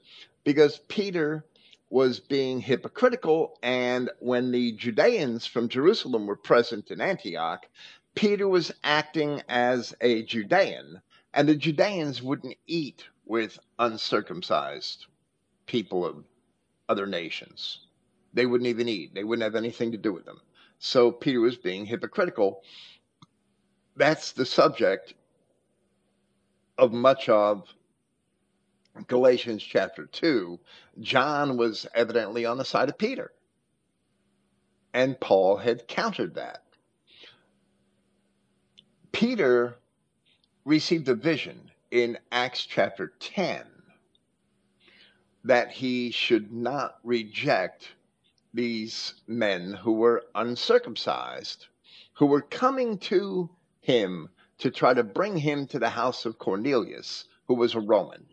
because 0.45 0.81
Peter 0.89 1.43
was 1.89 2.21
being 2.21 2.61
hypocritical. 2.61 3.59
And 3.63 4.11
when 4.19 4.53
the 4.53 4.73
Judeans 4.73 5.47
from 5.47 5.71
Jerusalem 5.71 6.27
were 6.27 6.37
present 6.37 6.91
in 6.91 7.01
Antioch, 7.01 7.67
Peter 8.15 8.47
was 8.47 8.73
acting 8.85 9.43
as 9.49 9.95
a 10.03 10.23
Judean 10.23 11.01
and 11.37 11.47
the 11.47 11.55
Judeans 11.55 12.23
wouldn't 12.23 12.57
eat 12.67 13.05
with 13.27 13.59
uncircumcised 13.79 15.05
people 15.67 16.05
of 16.05 16.25
other 16.89 17.07
nations. 17.07 17.81
They 18.33 18.47
wouldn't 18.47 18.69
even 18.69 18.89
eat, 18.89 19.15
they 19.15 19.23
wouldn't 19.23 19.45
have 19.45 19.55
anything 19.55 19.93
to 19.93 19.99
do 19.99 20.15
with 20.15 20.25
them. 20.25 20.41
So 20.79 21.13
Peter 21.13 21.41
was 21.41 21.57
being 21.57 21.85
hypocritical. 21.85 22.63
That's 23.97 24.33
the 24.33 24.47
subject 24.47 25.13
of 26.79 26.93
much 26.93 27.29
of 27.29 27.69
Galatians 29.07 29.63
chapter 29.63 30.07
2. 30.07 30.59
John 31.01 31.59
was 31.59 31.87
evidently 31.95 32.47
on 32.47 32.57
the 32.57 32.65
side 32.65 32.89
of 32.89 32.97
Peter. 32.97 33.33
And 34.95 35.21
Paul 35.21 35.59
had 35.59 35.87
countered 35.87 36.35
that. 36.37 36.63
Peter 39.13 39.77
received 40.67 41.09
a 41.09 41.15
vision 41.15 41.71
in 41.93 42.19
Acts 42.33 42.67
chapter 42.67 43.13
10 43.21 43.65
that 45.45 45.71
he 45.71 46.11
should 46.11 46.53
not 46.53 46.99
reject 47.05 47.93
these 48.53 49.15
men 49.29 49.73
who 49.73 49.93
were 49.93 50.25
uncircumcised, 50.35 51.67
who 52.15 52.27
were 52.27 52.43
coming 52.43 52.99
to 52.99 53.49
him 53.81 54.29
to 54.59 54.69
try 54.73 54.93
to 54.93 55.05
bring 55.05 55.37
him 55.37 55.69
to 55.69 55.79
the 55.79 55.89
house 55.89 56.27
of 56.27 56.39
Cornelius, 56.39 57.27
who 57.47 57.55
was 57.55 57.77
a 57.77 57.81
Roman. 57.81 58.27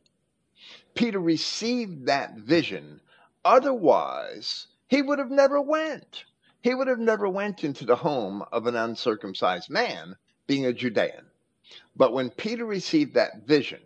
Peter 0.95 1.19
received 1.19 2.07
that 2.07 2.35
vision. 2.37 2.99
Otherwise, 3.45 4.65
he 4.87 5.03
would 5.03 5.19
have 5.19 5.29
never 5.29 5.61
went. 5.61 6.25
He 6.61 6.73
would 6.73 6.87
have 6.87 6.97
never 6.97 7.29
went 7.29 7.63
into 7.63 7.85
the 7.85 7.97
home 7.97 8.43
of 8.51 8.65
an 8.65 8.75
uncircumcised 8.75 9.69
man, 9.69 10.15
being 10.47 10.65
a 10.65 10.73
Judean. 10.73 11.27
But 11.95 12.13
when 12.13 12.29
Peter 12.29 12.65
received 12.65 13.13
that 13.13 13.45
vision, 13.45 13.81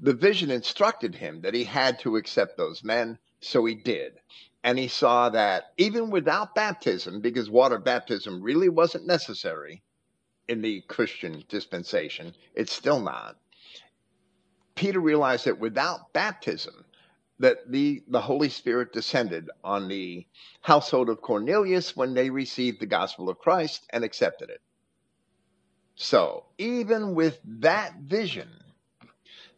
the 0.00 0.14
vision 0.14 0.50
instructed 0.50 1.14
him 1.16 1.40
that 1.42 1.54
he 1.54 1.64
had 1.64 1.98
to 2.00 2.16
accept 2.16 2.56
those 2.56 2.84
men, 2.84 3.18
so 3.40 3.64
he 3.64 3.74
did. 3.74 4.20
And 4.62 4.78
he 4.78 4.88
saw 4.88 5.28
that 5.30 5.72
even 5.76 6.10
without 6.10 6.54
baptism, 6.54 7.20
because 7.20 7.50
water 7.50 7.78
baptism 7.78 8.42
really 8.42 8.68
wasn't 8.68 9.06
necessary 9.06 9.82
in 10.48 10.62
the 10.62 10.80
Christian 10.82 11.44
dispensation, 11.48 12.34
it's 12.54 12.72
still 12.72 13.00
not. 13.00 13.36
Peter 14.74 15.00
realized 15.00 15.44
that 15.46 15.58
without 15.58 16.12
baptism, 16.12 16.84
that 17.40 17.70
the, 17.70 18.02
the 18.08 18.20
Holy 18.20 18.48
Spirit 18.48 18.92
descended 18.92 19.50
on 19.62 19.88
the 19.88 20.26
household 20.60 21.08
of 21.08 21.20
Cornelius 21.20 21.96
when 21.96 22.14
they 22.14 22.30
received 22.30 22.80
the 22.80 22.86
gospel 22.86 23.28
of 23.28 23.38
Christ 23.38 23.86
and 23.90 24.04
accepted 24.04 24.50
it. 24.50 24.60
So, 26.00 26.44
even 26.58 27.16
with 27.16 27.40
that 27.44 27.96
vision, 27.96 28.48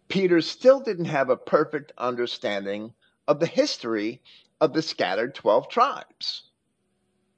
Peter 0.08 0.40
still 0.40 0.80
didn't 0.80 1.04
have 1.04 1.28
a 1.28 1.36
perfect 1.36 1.92
understanding 1.98 2.94
of 3.28 3.40
the 3.40 3.46
history 3.46 4.22
of 4.58 4.72
the 4.72 4.80
scattered 4.80 5.34
12 5.34 5.68
tribes. 5.68 6.44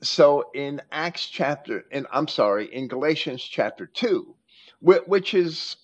So, 0.02 0.52
in 0.54 0.82
Acts 0.92 1.26
chapter, 1.26 1.84
in, 1.90 2.06
I'm 2.12 2.28
sorry, 2.28 2.72
in 2.72 2.86
Galatians 2.86 3.42
chapter 3.42 3.86
2, 3.86 4.36
which 4.80 5.34
is 5.34 5.76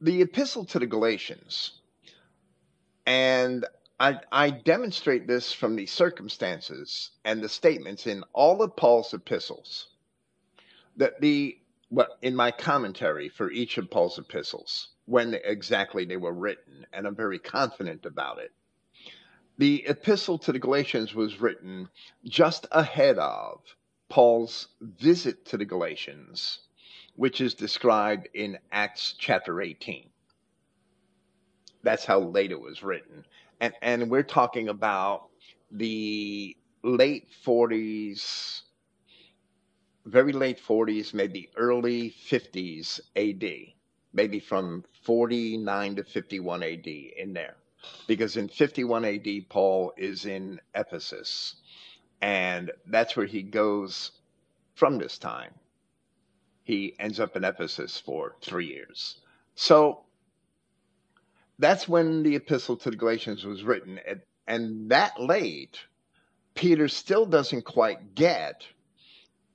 the 0.00 0.22
epistle 0.22 0.64
to 0.66 0.80
the 0.80 0.88
Galatians, 0.88 1.82
and 3.06 3.64
I, 4.00 4.18
I, 4.32 4.50
demonstrate 4.50 5.28
this 5.28 5.52
from 5.52 5.76
the 5.76 5.86
circumstances 5.86 7.12
and 7.24 7.40
the 7.40 7.48
statements 7.48 8.08
in 8.08 8.24
all 8.32 8.60
of 8.60 8.74
Paul's 8.74 9.14
epistles 9.14 9.86
that 10.96 11.20
the 11.20 11.58
well, 11.92 12.08
in 12.22 12.36
my 12.36 12.52
commentary 12.52 13.30
for 13.30 13.52
each 13.52 13.78
of 13.78 13.90
Paul's 13.90 14.18
epistles, 14.18 14.90
when 15.06 15.34
exactly 15.44 16.06
they 16.06 16.18
were 16.18 16.34
written, 16.34 16.86
and 16.94 17.06
I'm 17.06 17.16
very 17.16 17.40
confident 17.40 18.06
about 18.06 18.40
it. 18.40 18.52
The 19.58 19.84
epistle 19.86 20.38
to 20.40 20.52
the 20.52 20.60
Galatians 20.60 21.14
was 21.14 21.40
written 21.40 21.90
just 22.24 22.66
ahead 22.72 23.18
of 23.18 23.62
Paul's 24.10 24.68
visit 24.82 25.46
to 25.46 25.58
the 25.58 25.66
Galatians, 25.66 26.60
which 27.16 27.40
is 27.40 27.54
described 27.54 28.28
in 28.34 28.58
Acts 28.72 29.14
chapter 29.18 29.62
18. 29.62 30.10
that's 31.84 32.06
how 32.06 32.20
late 32.20 32.52
it 32.52 32.60
was 32.60 32.82
written. 32.82 33.26
And 33.60 33.74
and 33.82 34.10
we're 34.10 34.24
talking 34.24 34.68
about 34.68 35.30
the 35.72 36.56
late 36.84 37.28
40s, 37.46 38.62
very 40.04 40.32
late 40.32 40.60
40s, 40.60 41.14
maybe 41.14 41.50
early 41.56 42.10
50s 42.10 43.00
AD, 43.16 43.72
maybe 44.12 44.40
from 44.40 44.84
49 45.02 45.96
to 45.96 46.04
51 46.04 46.62
AD 46.62 46.86
in 46.86 47.32
there. 47.32 47.56
Because 48.06 48.36
in 48.36 48.48
51 48.48 49.04
AD, 49.04 49.28
Paul 49.48 49.92
is 49.96 50.24
in 50.24 50.60
Ephesus, 50.74 51.56
and 52.20 52.70
that's 52.86 53.16
where 53.16 53.26
he 53.26 53.42
goes 53.42 54.12
from 54.74 54.98
this 54.98 55.18
time. 55.18 55.52
He 56.62 56.94
ends 57.00 57.18
up 57.18 57.36
in 57.36 57.42
Ephesus 57.42 57.98
for 57.98 58.36
three 58.40 58.66
years. 58.66 59.20
So 59.56 60.04
that's 61.58 61.88
when 61.88 62.22
the 62.22 62.36
epistle 62.36 62.76
to 62.76 62.90
the 62.90 62.96
Galatians 62.96 63.44
was 63.44 63.64
written. 63.64 63.98
And 64.46 64.90
that 64.90 65.20
late, 65.20 65.78
Peter 66.54 66.86
still 66.86 67.26
doesn't 67.26 67.64
quite 67.64 68.14
get 68.14 68.64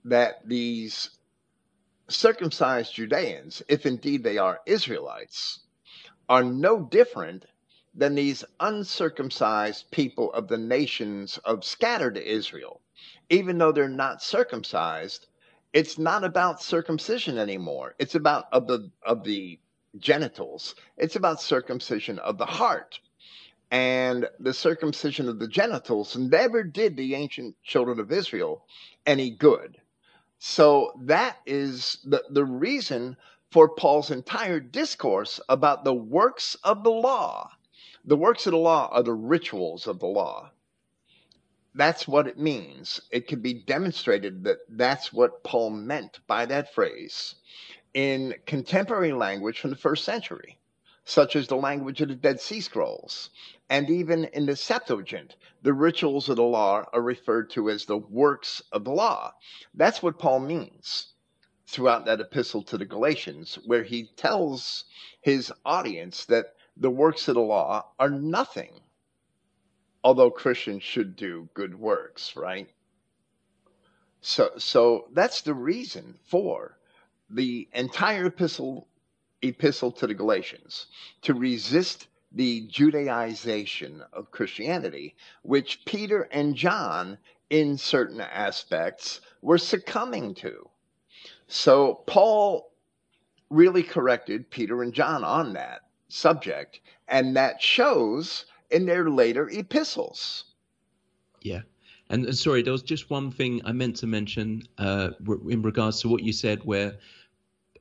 that 0.09 0.47
these 0.47 1.09
circumcised 2.07 2.93
Judeans, 2.93 3.61
if 3.67 3.85
indeed 3.85 4.23
they 4.23 4.37
are 4.37 4.61
Israelites, 4.65 5.59
are 6.29 6.43
no 6.43 6.81
different 6.81 7.45
than 7.93 8.15
these 8.15 8.45
uncircumcised 8.59 9.91
people 9.91 10.31
of 10.33 10.47
the 10.47 10.57
nations 10.57 11.37
of 11.39 11.65
scattered 11.65 12.17
Israel. 12.17 12.81
Even 13.29 13.57
though 13.57 13.71
they're 13.71 13.89
not 13.89 14.21
circumcised, 14.21 15.27
it's 15.73 15.97
not 15.97 16.23
about 16.23 16.61
circumcision 16.61 17.37
anymore. 17.37 17.95
It's 17.99 18.15
about 18.15 18.45
of 18.53 18.67
the 18.67 18.89
of 19.05 19.23
the 19.23 19.59
genitals. 19.97 20.75
It's 20.95 21.15
about 21.15 21.41
circumcision 21.41 22.19
of 22.19 22.37
the 22.37 22.45
heart. 22.45 22.99
And 23.69 24.29
the 24.39 24.53
circumcision 24.53 25.27
of 25.27 25.39
the 25.39 25.47
genitals 25.47 26.15
never 26.15 26.63
did 26.63 26.95
the 26.95 27.15
ancient 27.15 27.55
children 27.63 27.99
of 27.99 28.13
Israel 28.13 28.65
any 29.05 29.31
good. 29.31 29.77
So 30.39 30.93
that 31.01 31.37
is 31.45 31.97
the, 32.05 32.23
the 32.29 32.45
reason 32.45 33.17
for 33.51 33.69
Paul's 33.69 34.11
entire 34.11 34.59
discourse 34.59 35.39
about 35.49 35.83
the 35.83 35.93
works 35.93 36.55
of 36.63 36.83
the 36.83 36.91
law. 36.91 37.51
The 38.05 38.17
works 38.17 38.45
of 38.45 38.51
the 38.51 38.57
law 38.57 38.89
are 38.91 39.03
the 39.03 39.13
rituals 39.13 39.87
of 39.87 39.99
the 39.99 40.07
law. 40.07 40.51
That's 41.73 42.07
what 42.07 42.27
it 42.27 42.39
means. 42.39 43.01
It 43.11 43.27
can 43.27 43.41
be 43.41 43.53
demonstrated 43.53 44.43
that 44.45 44.59
that's 44.69 45.13
what 45.13 45.43
Paul 45.43 45.69
meant 45.69 46.19
by 46.27 46.45
that 46.47 46.73
phrase 46.73 47.35
in 47.93 48.35
contemporary 48.45 49.13
language 49.13 49.59
from 49.59 49.69
the 49.69 49.75
first 49.75 50.03
century, 50.03 50.57
such 51.05 51.35
as 51.35 51.47
the 51.47 51.55
language 51.55 52.01
of 52.01 52.09
the 52.09 52.15
Dead 52.15 52.39
Sea 52.39 52.61
Scrolls. 52.61 53.29
And 53.69 53.89
even 53.89 54.25
in 54.25 54.45
the 54.45 54.55
Septuagint, 54.55 55.35
the 55.61 55.73
rituals 55.73 56.29
of 56.29 56.37
the 56.37 56.43
law 56.43 56.85
are 56.93 57.01
referred 57.01 57.49
to 57.51 57.69
as 57.69 57.85
the 57.85 57.97
works 57.97 58.61
of 58.71 58.85
the 58.85 58.91
law. 58.91 59.33
That's 59.73 60.01
what 60.01 60.19
Paul 60.19 60.39
means 60.39 61.13
throughout 61.65 62.05
that 62.05 62.21
epistle 62.21 62.63
to 62.63 62.77
the 62.77 62.85
Galatians, 62.85 63.55
where 63.65 63.83
he 63.83 64.05
tells 64.15 64.85
his 65.19 65.51
audience 65.65 66.23
that 66.25 66.55
the 66.77 66.89
works 66.89 67.27
of 67.27 67.35
the 67.35 67.41
law 67.41 67.91
are 67.99 68.09
nothing, 68.09 68.79
although 70.03 70.31
Christians 70.31 70.83
should 70.83 71.17
do 71.17 71.49
good 71.53 71.77
works, 71.77 72.35
right? 72.37 72.69
So, 74.21 74.51
so 74.57 75.09
that's 75.11 75.41
the 75.41 75.53
reason 75.53 76.17
for 76.23 76.77
the 77.29 77.67
entire 77.73 78.27
epistle 78.27 78.87
epistle 79.41 79.91
to 79.91 80.07
the 80.07 80.13
Galatians 80.13 80.87
to 81.21 81.33
resist 81.33 82.07
the 82.37 82.67
Judaization 82.67 84.01
of 84.13 84.31
Christianity, 84.31 85.15
which 85.41 85.83
Peter 85.85 86.29
and 86.31 86.55
John, 86.55 87.17
in 87.49 87.77
certain 87.77 88.21
aspects, 88.21 89.21
were 89.41 89.57
succumbing 89.57 90.35
to. 90.35 90.69
So 91.47 92.03
Paul 92.05 92.71
really 93.49 93.83
corrected 93.83 94.49
Peter 94.49 94.83
and 94.83 94.93
John 94.93 95.23
on 95.23 95.53
that 95.53 95.81
subject, 96.09 96.79
and 97.07 97.35
that 97.35 97.61
shows 97.61 98.45
in 98.69 98.85
their 98.85 99.09
later 99.09 99.49
epistles. 99.49 100.43
Yeah. 101.41 101.61
And, 102.09 102.37
sorry, 102.37 102.61
there 102.61 102.71
was 102.71 102.83
just 102.83 103.09
one 103.09 103.31
thing 103.31 103.61
I 103.65 103.71
meant 103.71 103.97
to 103.97 104.07
mention 104.07 104.63
uh, 104.77 105.09
in 105.49 105.61
regards 105.61 106.01
to 106.01 106.07
what 106.09 106.23
you 106.23 106.31
said, 106.31 106.63
where 106.63 106.97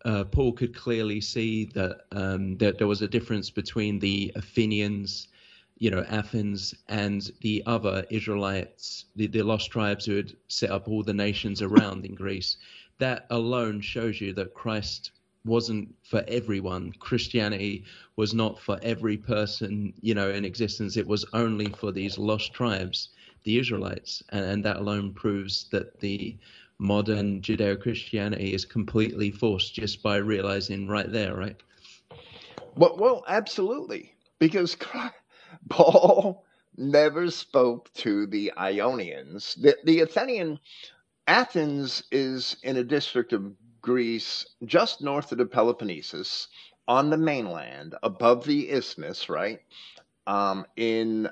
uh, 0.07 0.23
Paul 0.25 0.53
could 0.53 0.75
clearly 0.75 1.21
see 1.21 1.65
that 1.75 2.03
um, 2.13 2.57
that 2.59 2.79
there 2.79 2.87
was 2.87 3.03
a 3.03 3.09
difference 3.09 3.51
between 3.51 3.99
the 3.99 4.33
Athenians, 4.37 5.29
you 5.79 5.91
know, 5.91 6.05
Athens, 6.09 6.73
and 6.89 7.29
the 7.41 7.63
other 7.67 8.07
Israelites, 8.09 9.07
the, 9.17 9.27
the 9.27 9.43
lost 9.43 9.73
tribes 9.73 10.07
who 10.07 10.17
had 10.17 10.33
set 10.47 10.71
up 10.71 10.87
all 10.87 11.03
the 11.03 11.13
nations 11.13 11.61
around 11.61 12.07
in 12.07 12.15
Greece. 12.15 12.57
That 12.99 13.27
alone 13.31 13.81
shows 13.81 14.21
you 14.21 14.33
that 14.35 14.55
Christ 14.55 15.11
wasn't 15.45 15.93
for 16.05 16.25
everyone. 16.29 16.93
Christianity 17.01 17.85
was 18.15 18.33
not 18.33 18.61
for 18.61 18.79
every 18.83 19.17
person, 19.17 19.93
you 20.01 20.15
know, 20.15 20.31
in 20.31 20.45
existence. 20.45 20.97
It 20.97 21.07
was 21.07 21.25
only 21.33 21.67
for 21.67 21.91
these 21.91 22.17
lost 22.17 22.55
tribes, 22.55 23.09
the 23.43 23.59
Israelites, 23.59 24.23
and, 24.31 24.45
and 24.45 24.65
that 24.65 24.77
alone 24.77 25.13
proves 25.13 25.67
that 25.73 25.99
the 25.99 26.37
modern 26.79 27.41
Judeo-Christianity 27.41 28.53
is 28.53 28.65
completely 28.65 29.31
forced 29.31 29.75
just 29.75 30.03
by 30.03 30.17
realizing 30.17 30.89
right 30.89 31.11
there, 31.11 31.35
right? 31.35 31.57
Well, 32.75 32.97
well, 32.99 33.25
absolutely, 33.27 34.15
because 34.39 34.77
Paul 35.69 36.45
never 36.77 37.31
spoke 37.31 37.93
to 37.95 38.27
the 38.27 38.53
Ionians. 38.59 39.55
The, 39.55 39.77
the 39.85 40.01
Athenian 40.01 40.59
Athens 41.27 42.03
is 42.13 42.57
in 42.63 42.77
a 42.77 42.85
district 42.85 43.33
of 43.33 43.53
Greece 43.81 44.47
just 44.65 45.01
north 45.01 45.33
of 45.33 45.39
the 45.39 45.47
Peloponnesus 45.47 46.49
on 46.89 47.11
the 47.11 47.17
mainland 47.17 47.95
above 48.03 48.45
the 48.45 48.71
isthmus, 48.71 49.29
right? 49.29 49.61
Um, 50.27 50.67
in 50.77 51.29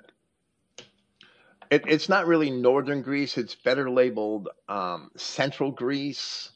it, 1.75 1.83
it's 1.89 2.09
not 2.09 2.29
really 2.29 2.51
northern 2.51 3.03
Greece. 3.03 3.37
It's 3.37 3.57
better 3.57 3.91
labeled 3.91 4.49
um, 4.69 5.11
central 5.17 5.73
Greece, 5.73 6.51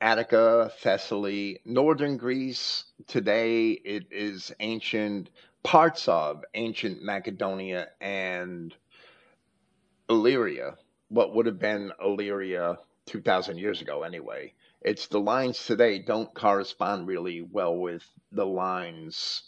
Attica, 0.00 0.72
Thessaly. 0.82 1.60
Northern 1.64 2.16
Greece 2.16 2.84
today 3.06 3.70
it 3.70 4.06
is 4.10 4.52
ancient 4.58 5.30
parts 5.62 6.08
of 6.08 6.44
ancient 6.54 7.00
Macedonia 7.00 7.88
and 8.00 8.74
Illyria. 10.10 10.74
What 11.08 11.32
would 11.34 11.46
have 11.46 11.60
been 11.60 11.92
Illyria 12.04 12.78
2,000 13.06 13.58
years 13.58 13.80
ago, 13.80 14.02
anyway. 14.02 14.52
It's 14.80 15.06
the 15.06 15.20
lines 15.20 15.64
today 15.64 16.00
don't 16.00 16.34
correspond 16.34 17.06
really 17.06 17.40
well 17.40 17.76
with 17.76 18.04
the 18.32 18.46
lines 18.46 19.44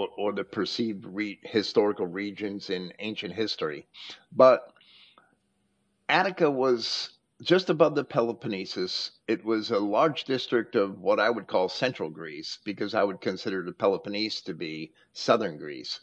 or, 0.00 0.08
or 0.16 0.32
the 0.32 0.44
perceived 0.44 1.04
re- 1.04 1.38
historical 1.42 2.06
regions 2.06 2.70
in 2.70 2.92
ancient 3.00 3.34
history. 3.34 3.86
But 4.32 4.72
Attica 6.08 6.50
was 6.50 7.10
just 7.42 7.68
above 7.68 7.94
the 7.94 8.04
Peloponnesus. 8.04 9.10
It 9.28 9.44
was 9.44 9.70
a 9.70 9.78
large 9.78 10.24
district 10.24 10.74
of 10.74 10.98
what 10.98 11.20
I 11.20 11.28
would 11.28 11.46
call 11.46 11.68
central 11.68 12.08
Greece, 12.08 12.58
because 12.64 12.94
I 12.94 13.04
would 13.04 13.20
consider 13.20 13.62
the 13.62 13.72
Peloponnese 13.72 14.40
to 14.42 14.54
be 14.54 14.92
southern 15.12 15.58
Greece. 15.58 16.00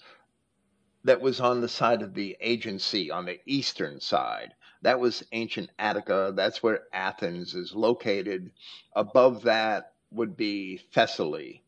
That 1.03 1.21
was 1.21 1.39
on 1.39 1.61
the 1.61 1.67
side 1.67 2.01
of 2.03 2.13
the 2.13 2.37
Aegean 2.39 2.79
Sea, 2.79 3.09
on 3.09 3.25
the 3.25 3.39
eastern 3.45 3.99
side. 3.99 4.53
That 4.83 4.99
was 4.99 5.25
ancient 5.31 5.71
Attica. 5.79 6.33
That's 6.35 6.61
where 6.61 6.83
Athens 6.93 7.55
is 7.55 7.73
located. 7.73 8.51
Above 8.95 9.43
that 9.43 9.93
would 10.11 10.37
be 10.37 10.81
Thessaly 10.93 11.63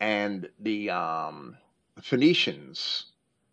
and 0.00 0.48
the 0.60 0.90
um, 0.90 1.56
Phoenicians, 2.00 3.06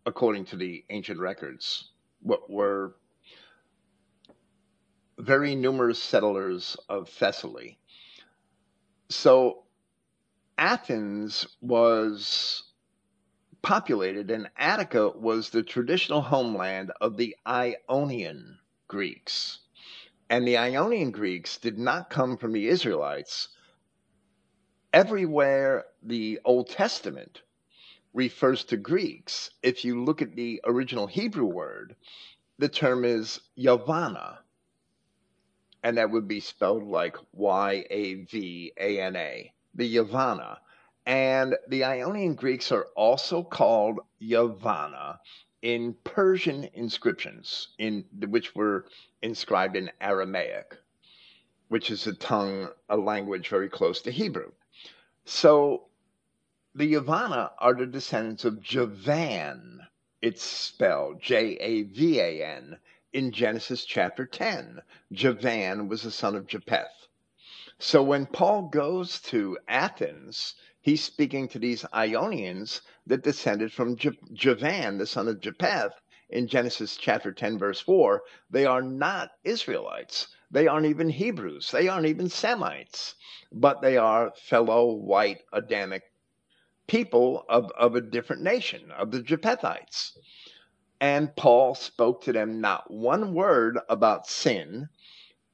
according 0.04 0.44
to 0.46 0.56
the 0.56 0.84
ancient 0.90 1.18
records, 1.18 1.90
were 2.22 2.94
very 5.18 5.54
numerous 5.54 6.02
settlers 6.02 6.76
of 6.88 7.08
Thessaly. 7.08 7.78
So 9.08 9.64
Athens 10.58 11.46
was 11.60 12.62
populated, 13.62 14.30
and 14.30 14.48
Attica 14.56 15.10
was 15.10 15.50
the 15.50 15.62
traditional 15.62 16.22
homeland 16.22 16.92
of 17.00 17.16
the 17.16 17.36
Ionian 17.46 18.58
Greeks. 18.88 19.60
And 20.30 20.46
the 20.46 20.56
Ionian 20.56 21.10
Greeks 21.10 21.58
did 21.58 21.78
not 21.78 22.10
come 22.10 22.36
from 22.36 22.52
the 22.52 22.68
Israelites, 22.68 23.48
everywhere 24.96 25.84
the 26.02 26.40
Old 26.42 26.70
Testament 26.70 27.42
refers 28.14 28.64
to 28.64 28.78
Greeks, 28.78 29.50
if 29.62 29.84
you 29.84 30.02
look 30.02 30.22
at 30.22 30.34
the 30.34 30.58
original 30.64 31.06
Hebrew 31.06 31.44
word, 31.44 31.94
the 32.58 32.70
term 32.70 33.04
is 33.04 33.38
Yavana. 33.58 34.38
And 35.82 35.98
that 35.98 36.10
would 36.10 36.26
be 36.26 36.40
spelled 36.40 36.84
like 36.84 37.18
Y 37.34 37.84
A 37.90 38.14
V 38.14 38.72
A 38.80 38.98
N 39.02 39.16
A, 39.16 39.52
the 39.74 39.96
Yavana. 39.96 40.56
And 41.04 41.56
the 41.68 41.84
Ionian 41.84 42.34
Greeks 42.34 42.72
are 42.72 42.86
also 42.96 43.42
called 43.42 43.98
Yavana 44.22 45.18
in 45.60 45.94
Persian 46.04 46.70
inscriptions, 46.72 47.68
in 47.78 48.06
which 48.30 48.54
were 48.54 48.86
inscribed 49.20 49.76
in 49.76 49.90
Aramaic, 50.00 50.74
which 51.68 51.90
is 51.90 52.06
a 52.06 52.14
tongue, 52.14 52.70
a 52.88 52.96
language 52.96 53.50
very 53.50 53.68
close 53.68 54.00
to 54.00 54.10
Hebrew. 54.10 54.52
So 55.28 55.88
the 56.72 56.94
Yavana 56.94 57.50
are 57.58 57.74
the 57.74 57.84
descendants 57.84 58.44
of 58.44 58.62
Javan. 58.62 59.80
It's 60.22 60.44
spelled 60.44 61.20
J 61.20 61.56
A 61.56 61.82
V 61.82 62.20
A 62.20 62.44
N 62.44 62.78
in 63.12 63.32
Genesis 63.32 63.84
chapter 63.84 64.24
10. 64.24 64.82
Javan 65.10 65.88
was 65.88 66.04
the 66.04 66.12
son 66.12 66.36
of 66.36 66.46
Japheth. 66.46 67.08
So 67.80 68.04
when 68.04 68.26
Paul 68.26 68.68
goes 68.68 69.20
to 69.22 69.58
Athens, 69.66 70.54
he's 70.80 71.02
speaking 71.02 71.48
to 71.48 71.58
these 71.58 71.84
Ionians 71.92 72.82
that 73.08 73.24
descended 73.24 73.72
from 73.72 73.96
J- 73.96 74.16
Javan, 74.32 74.98
the 74.98 75.08
son 75.08 75.26
of 75.26 75.40
Japheth, 75.40 76.00
in 76.30 76.46
Genesis 76.46 76.96
chapter 76.96 77.32
10, 77.32 77.58
verse 77.58 77.80
4. 77.80 78.22
They 78.48 78.64
are 78.64 78.80
not 78.80 79.32
Israelites. 79.42 80.28
They 80.56 80.68
aren't 80.68 80.86
even 80.86 81.10
Hebrews. 81.10 81.70
They 81.70 81.86
aren't 81.86 82.06
even 82.06 82.30
Semites, 82.30 83.14
but 83.52 83.82
they 83.82 83.98
are 83.98 84.32
fellow 84.34 84.90
white 84.90 85.42
Adamic 85.52 86.04
people 86.86 87.44
of, 87.50 87.70
of 87.72 87.94
a 87.94 88.00
different 88.00 88.40
nation, 88.40 88.90
of 88.90 89.10
the 89.10 89.20
Japhethites. 89.20 90.16
And 90.98 91.36
Paul 91.36 91.74
spoke 91.74 92.22
to 92.22 92.32
them 92.32 92.62
not 92.62 92.90
one 92.90 93.34
word 93.34 93.78
about 93.90 94.26
sin, 94.26 94.88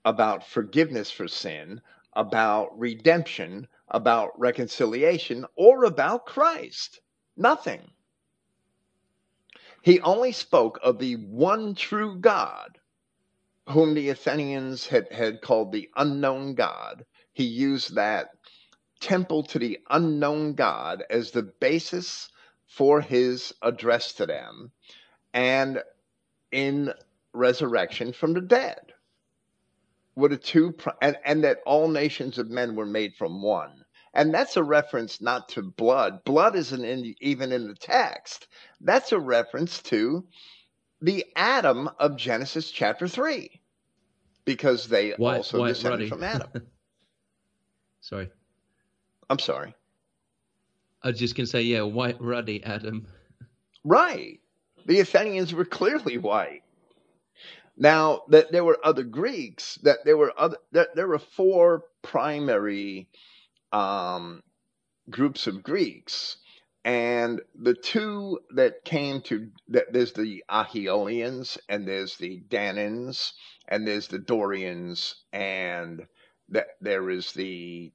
about 0.04 0.46
forgiveness 0.46 1.10
for 1.10 1.26
sin, 1.26 1.80
about 2.12 2.78
redemption, 2.78 3.66
about 3.88 4.38
reconciliation 4.38 5.44
or 5.56 5.82
about 5.82 6.26
Christ. 6.26 7.00
Nothing. 7.36 7.90
He 9.82 9.98
only 10.02 10.30
spoke 10.30 10.78
of 10.80 11.00
the 11.00 11.16
one 11.16 11.74
true 11.74 12.20
God, 12.20 12.78
whom 13.68 13.94
the 13.94 14.08
Athenians 14.08 14.86
had, 14.86 15.10
had 15.12 15.40
called 15.40 15.72
the 15.72 15.88
unknown 15.96 16.54
God. 16.54 17.04
He 17.32 17.44
used 17.44 17.94
that 17.94 18.30
temple 19.00 19.42
to 19.44 19.58
the 19.58 19.78
unknown 19.90 20.54
God 20.54 21.02
as 21.10 21.30
the 21.30 21.42
basis 21.42 22.30
for 22.66 23.00
his 23.00 23.52
address 23.62 24.12
to 24.14 24.26
them 24.26 24.72
and 25.34 25.82
in 26.50 26.92
resurrection 27.32 28.12
from 28.12 28.34
the 28.34 28.40
dead 28.40 28.92
were 30.14 30.28
the 30.28 30.36
two 30.36 30.74
and, 31.00 31.16
and 31.24 31.44
that 31.44 31.58
all 31.66 31.88
nations 31.88 32.38
of 32.38 32.48
men 32.48 32.76
were 32.76 32.86
made 32.86 33.14
from 33.16 33.42
one 33.42 33.84
and 34.14 34.32
that's 34.32 34.56
a 34.56 34.62
reference 34.62 35.20
not 35.20 35.48
to 35.48 35.62
blood. 35.62 36.22
Blood 36.24 36.54
isn't 36.54 36.84
in, 36.84 37.14
even 37.20 37.50
in 37.50 37.66
the 37.66 37.74
text. 37.74 38.46
That's 38.80 39.12
a 39.12 39.18
reference 39.18 39.80
to 39.84 40.26
the 41.02 41.26
Adam 41.34 41.90
of 41.98 42.16
Genesis 42.16 42.70
chapter 42.70 43.08
3, 43.08 43.50
because 44.44 44.86
they 44.86 45.10
white, 45.12 45.38
also 45.38 45.58
white 45.58 45.68
descended 45.68 46.00
ruddy. 46.00 46.08
from 46.08 46.22
Adam. 46.22 46.48
sorry. 48.00 48.30
I'm 49.28 49.40
sorry. 49.40 49.74
I 51.02 51.08
was 51.08 51.18
just 51.18 51.34
going 51.34 51.46
to 51.46 51.50
say, 51.50 51.62
yeah, 51.62 51.82
white 51.82 52.20
ruddy 52.20 52.62
Adam. 52.62 53.08
Right. 53.84 54.40
The 54.86 55.00
Athenians 55.00 55.52
were 55.52 55.64
clearly 55.64 56.18
white. 56.18 56.62
Now 57.76 58.22
that 58.28 58.52
there 58.52 58.64
were 58.64 58.78
other 58.84 59.02
Greeks, 59.02 59.76
that 59.82 60.04
there 60.04 60.16
were 60.16 60.32
other, 60.36 60.58
that 60.72 60.94
there 60.94 61.08
were 61.08 61.18
four 61.18 61.84
primary 62.02 63.08
um, 63.72 64.42
groups 65.10 65.46
of 65.46 65.62
Greeks. 65.62 66.36
And 66.84 67.40
the 67.54 67.74
two 67.74 68.40
that 68.56 68.84
came 68.84 69.22
to 69.22 69.52
that 69.68 69.92
there's 69.92 70.14
the 70.14 70.42
Aeolians 70.50 71.56
and 71.68 71.86
there's 71.86 72.16
the 72.16 72.40
Danaans 72.48 73.32
and 73.68 73.86
there's 73.86 74.08
the 74.08 74.18
Dorians 74.18 75.14
and 75.32 76.06
that 76.48 76.66
there 76.80 77.08
is 77.08 77.32
the 77.32 77.92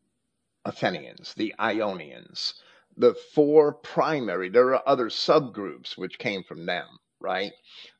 Athenians, 0.63 1.33
the 1.33 1.53
Ionians. 1.59 2.53
The 2.95 3.13
four 3.13 3.73
primary, 3.73 4.49
there 4.49 4.73
are 4.73 4.87
other 4.87 5.09
subgroups 5.09 5.97
which 5.97 6.17
came 6.17 6.43
from 6.43 6.65
them, 6.65 6.87
right? 7.19 7.51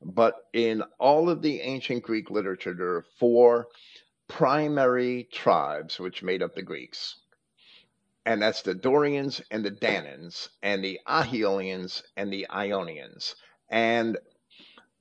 But 0.01 0.35
in 0.53 0.83
all 0.99 1.29
of 1.29 1.41
the 1.41 1.59
ancient 1.61 2.03
Greek 2.03 2.29
literature, 2.31 2.73
there 2.73 2.95
are 2.95 3.05
four 3.19 3.67
primary 4.27 5.27
tribes 5.31 5.99
which 5.99 6.23
made 6.23 6.41
up 6.41 6.55
the 6.55 6.63
Greeks 6.63 7.17
and 8.27 8.41
that's 8.41 8.61
the 8.61 8.75
Dorians 8.75 9.41
and 9.51 9.63
the 9.63 9.71
Danaans, 9.71 10.49
and 10.61 10.83
the 10.83 10.99
Aeolians 11.07 12.03
and 12.17 12.31
the 12.31 12.45
Ionians. 12.49 13.35
And 13.69 14.17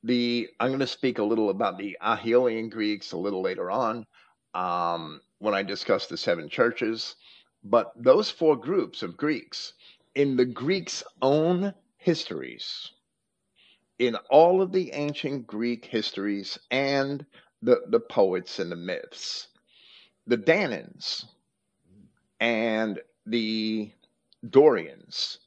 the 0.05 0.49
I'm 0.61 0.69
going 0.69 0.79
to 0.79 0.87
speak 0.87 1.19
a 1.19 1.25
little 1.25 1.51
about 1.51 1.77
the 1.77 1.99
Aeolian 2.01 2.69
Greeks 2.69 3.11
a 3.11 3.17
little 3.17 3.43
later 3.43 3.69
on 3.69 4.07
um, 4.55 5.21
when 5.41 5.55
I 5.55 5.65
discuss 5.65 6.07
the 6.07 6.17
seven 6.17 6.49
churches. 6.49 7.17
But 7.65 7.91
those 7.97 8.31
four 8.31 8.55
groups 8.55 9.03
of 9.03 9.17
Greeks, 9.17 9.73
in 10.15 10.37
the 10.37 10.45
Greeks' 10.45 11.03
own 11.21 11.75
histories, 11.97 12.93
in 13.99 14.15
all 14.31 14.63
of 14.63 14.71
the 14.71 14.93
ancient 14.93 15.49
Greek 15.49 15.85
histories 15.85 16.61
and 16.71 17.27
the, 17.61 17.81
the 17.89 17.99
poets 17.99 18.61
and 18.61 18.71
the 18.71 18.77
myths, 18.77 19.49
the 20.29 20.39
Danaans 20.39 21.25
and 22.41 23.01
the 23.27 23.91
Dorians 24.49 25.39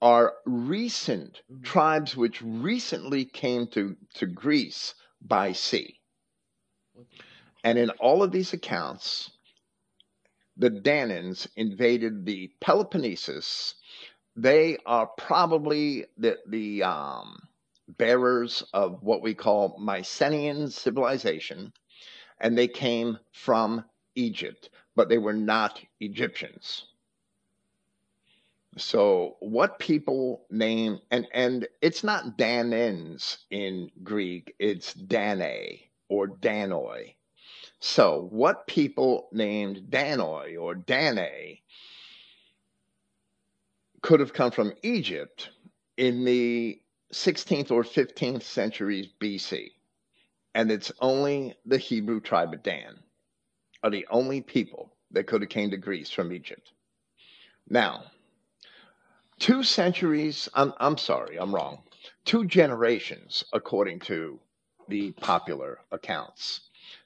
are 0.00 0.34
recent 0.44 1.42
mm-hmm. 1.50 1.62
tribes 1.62 2.16
which 2.16 2.42
recently 2.42 3.24
came 3.24 3.66
to, 3.68 3.96
to 4.14 4.26
Greece 4.26 4.94
by 5.20 5.52
sea. 5.52 5.98
And 7.64 7.78
in 7.78 7.90
all 7.90 8.22
of 8.22 8.30
these 8.30 8.52
accounts, 8.52 9.30
the 10.56 10.70
Danaans 10.70 11.46
invaded 11.56 12.24
the 12.24 12.50
Peloponnesus. 12.60 13.74
They 14.36 14.78
are 14.86 15.06
probably 15.06 16.06
the, 16.16 16.38
the 16.46 16.82
um, 16.84 17.38
bearers 17.88 18.62
of 18.72 19.02
what 19.02 19.22
we 19.22 19.34
call 19.34 19.76
Mycenaean 19.78 20.70
civilization, 20.70 21.72
and 22.40 22.56
they 22.56 22.68
came 22.68 23.18
from 23.32 23.84
Egypt, 24.14 24.70
but 24.94 25.08
they 25.08 25.18
were 25.18 25.34
not 25.34 25.80
Egyptians. 26.00 26.86
So 28.76 29.36
what 29.40 29.78
people 29.78 30.44
name 30.50 31.00
and 31.10 31.26
and 31.32 31.66
it's 31.80 32.04
not 32.04 32.36
Danaans 32.36 33.38
in 33.50 33.90
Greek, 34.02 34.54
it's 34.58 34.92
Danae 34.92 35.88
or 36.08 36.28
Danoi. 36.28 37.14
So 37.80 38.28
what 38.30 38.66
people 38.66 39.28
named 39.32 39.86
Danoi 39.88 40.60
or 40.60 40.74
Danae 40.74 41.62
could 44.02 44.20
have 44.20 44.34
come 44.34 44.50
from 44.50 44.74
Egypt 44.82 45.50
in 45.96 46.24
the 46.24 46.80
16th 47.12 47.70
or 47.70 47.82
15th 47.82 48.42
centuries 48.42 49.08
BC. 49.20 49.70
And 50.54 50.70
it's 50.70 50.92
only 51.00 51.54
the 51.64 51.78
Hebrew 51.78 52.20
tribe 52.20 52.52
of 52.52 52.62
Dan 52.62 52.98
are 53.82 53.90
the 53.90 54.06
only 54.10 54.42
people 54.42 54.94
that 55.12 55.26
could 55.26 55.40
have 55.40 55.50
came 55.50 55.70
to 55.70 55.76
Greece 55.76 56.10
from 56.10 56.32
Egypt. 56.32 56.72
Now, 57.68 58.04
two 59.38 59.62
centuries, 59.62 60.48
I'm, 60.54 60.72
I'm 60.78 60.96
sorry, 60.96 61.36
I'm 61.36 61.54
wrong, 61.54 61.82
two 62.24 62.44
generations, 62.44 63.44
according 63.52 64.00
to 64.00 64.40
the 64.88 65.12
popular 65.12 65.80
accounts, 65.90 66.60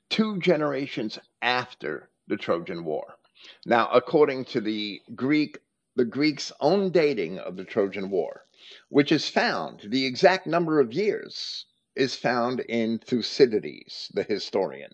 two 0.09 0.39
generations 0.39 1.19
after 1.43 2.11
the 2.29 2.37
Trojan 2.37 2.85
War. 2.85 3.17
Now, 3.65 3.89
according 3.93 4.45
to 4.47 4.61
the 4.61 5.01
Greek, 5.15 5.59
the 5.97 6.05
Greeks' 6.05 6.53
own 6.61 6.91
dating 6.91 7.39
of 7.39 7.57
the 7.57 7.65
Trojan 7.65 8.11
War, 8.11 8.45
which 8.89 9.13
is 9.13 9.29
found, 9.29 9.83
the 9.89 10.05
exact 10.07 10.47
number 10.47 10.81
of 10.81 10.93
years 10.93 11.67
is 11.97 12.15
found 12.15 12.61
in 12.61 12.99
Thucydides, 12.99 14.11
the 14.15 14.23
historian. 14.23 14.93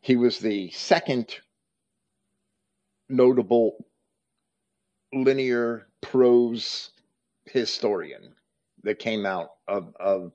He 0.00 0.16
was 0.16 0.38
the 0.38 0.70
second 0.70 1.40
notable 3.08 3.84
linear 5.12 5.86
prose 6.02 6.90
historian 7.46 8.34
that 8.82 8.98
came 8.98 9.24
out 9.24 9.52
of, 9.66 9.94
of 9.98 10.32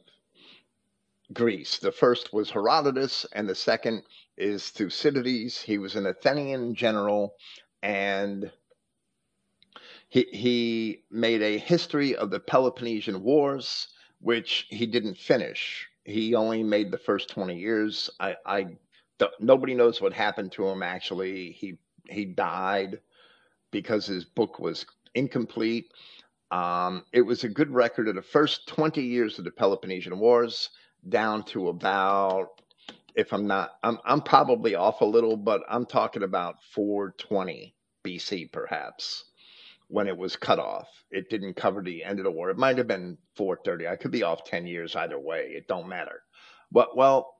Greece. 1.33 1.77
The 1.79 1.91
first 1.91 2.33
was 2.33 2.49
Herodotus, 2.49 3.25
and 3.33 3.47
the 3.47 3.55
second 3.55 4.03
is 4.37 4.69
Thucydides. 4.69 5.61
He 5.61 5.77
was 5.77 5.95
an 5.95 6.07
Athenian 6.07 6.73
general, 6.73 7.35
and 7.83 8.51
he, 10.09 10.23
he 10.31 11.03
made 11.11 11.41
a 11.41 11.57
history 11.57 12.15
of 12.15 12.29
the 12.31 12.39
Peloponnesian 12.39 13.21
Wars, 13.21 13.89
which 14.21 14.67
he 14.69 14.85
didn't 14.85 15.17
finish. 15.17 15.87
He 16.05 16.33
only 16.33 16.63
made 16.63 16.91
the 16.91 16.97
first 16.97 17.29
20 17.29 17.57
years. 17.57 18.09
I, 18.19 18.35
I 18.45 18.77
nobody 19.39 19.75
knows 19.75 19.99
what 19.99 20.13
happened 20.13 20.53
to 20.53 20.67
him 20.67 20.81
actually. 20.81 21.51
He 21.51 21.77
he 22.09 22.25
died 22.25 23.01
because 23.71 24.05
his 24.05 24.23
book 24.23 24.59
was 24.59 24.85
incomplete. 25.17 25.91
Um, 26.51 27.03
it 27.11 27.21
was 27.21 27.43
a 27.43 27.49
good 27.49 27.71
record 27.71 28.07
of 28.07 28.15
the 28.15 28.21
first 28.21 28.67
20 28.67 29.01
years 29.01 29.37
of 29.37 29.45
the 29.45 29.51
Peloponnesian 29.51 30.17
Wars 30.19 30.69
down 31.09 31.43
to 31.45 31.69
about, 31.69 32.61
if 33.15 33.33
I'm 33.33 33.47
not, 33.47 33.71
I'm, 33.83 33.97
I'm 34.05 34.21
probably 34.21 34.75
off 34.75 35.01
a 35.01 35.05
little, 35.05 35.35
but 35.35 35.61
I'm 35.69 35.85
talking 35.85 36.23
about 36.23 36.55
420 36.73 37.75
BC 38.05 38.51
perhaps 38.51 39.25
when 39.89 40.07
it 40.07 40.17
was 40.17 40.35
cut 40.35 40.59
off. 40.59 40.87
It 41.11 41.29
didn't 41.29 41.55
cover 41.55 41.81
the 41.81 42.03
end 42.03 42.19
of 42.19 42.25
the 42.25 42.31
war. 42.31 42.49
It 42.49 42.57
might 42.57 42.77
have 42.77 42.87
been 42.87 43.17
430. 43.35 43.87
I 43.87 43.95
could 43.95 44.11
be 44.11 44.23
off 44.23 44.43
10 44.45 44.67
years 44.67 44.95
either 44.95 45.19
way. 45.19 45.53
It 45.55 45.67
don't 45.67 45.87
matter. 45.87 46.21
But 46.71 46.95
well, 46.97 47.35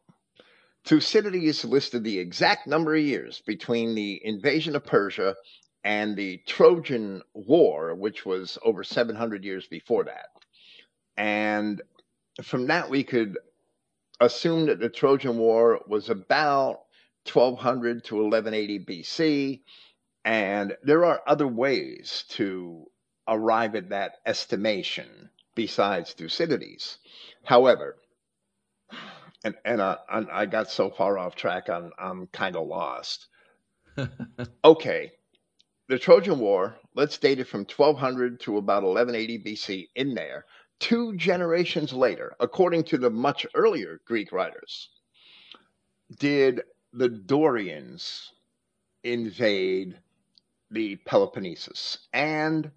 Thucydides 0.86 1.66
listed 1.66 2.04
the 2.04 2.20
exact 2.20 2.66
number 2.66 2.96
of 2.96 3.02
years 3.02 3.42
between 3.46 3.94
the 3.94 4.22
invasion 4.24 4.76
of 4.76 4.86
Persia 4.86 5.36
and 5.88 6.18
the 6.18 6.36
Trojan 6.46 7.22
War, 7.34 7.96
which 7.96 8.26
was 8.26 8.58
over 8.62 8.84
700 8.84 9.46
years 9.46 9.68
before 9.68 10.04
that. 10.04 10.28
And 11.16 11.82
from 12.44 12.68
that, 12.68 12.90
we 12.90 13.06
could 13.06 13.38
assume 14.20 14.66
that 14.66 14.82
the 14.82 14.90
Trojan 14.90 15.38
War 15.38 15.80
was 15.88 16.10
about 16.10 16.82
1200 17.32 18.04
to 18.04 18.16
1180 18.16 18.80
BC. 18.80 19.62
And 20.26 20.76
there 20.84 21.06
are 21.06 21.22
other 21.26 21.48
ways 21.48 22.26
to 22.32 22.88
arrive 23.26 23.74
at 23.76 23.92
that 23.92 24.16
estimation 24.26 25.30
besides 25.56 26.12
Thucydides. 26.12 26.98
However, 27.46 27.96
and 29.46 29.56
and 29.64 29.80
uh, 29.80 30.00
I 30.10 30.48
got 30.48 30.70
so 30.70 30.90
far 30.90 31.18
off 31.18 31.36
track, 31.36 31.70
I'm 31.70 31.94
I'm 31.98 32.28
kind 32.28 32.58
of 32.58 32.68
lost. 32.68 33.28
okay, 34.66 35.14
the 35.88 35.98
Trojan 35.98 36.40
War. 36.40 36.76
Let's 36.96 37.18
date 37.18 37.40
it 37.40 37.48
from 37.48 37.62
1200 37.62 38.40
to 38.42 38.58
about 38.58 38.84
1180 38.84 39.40
BC. 39.40 39.90
In 39.96 40.14
there, 40.14 40.46
two 40.80 41.16
generations 41.16 41.94
later, 41.94 42.36
according 42.40 42.84
to 42.86 42.98
the 42.98 43.10
much 43.10 43.46
earlier 43.56 44.02
Greek 44.06 44.32
writers, 44.32 44.90
did 46.20 46.62
the 46.94 47.10
Dorians 47.10 48.32
invade 49.04 49.98
the 50.72 50.98
Peloponnesus 51.06 52.00
and 52.14 52.72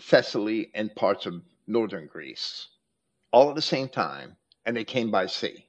Thessaly 0.00 0.70
and 0.74 0.94
parts 0.94 1.26
of 1.26 1.42
northern 1.66 2.06
Greece 2.06 2.68
all 3.32 3.48
at 3.48 3.54
the 3.54 3.62
same 3.62 3.88
time, 3.88 4.36
and 4.66 4.76
they 4.76 4.84
came 4.84 5.10
by 5.10 5.26
sea. 5.26 5.66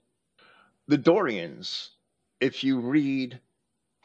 The 0.88 0.98
Dorians, 0.98 1.92
if 2.42 2.64
you 2.64 2.80
read 2.80 3.40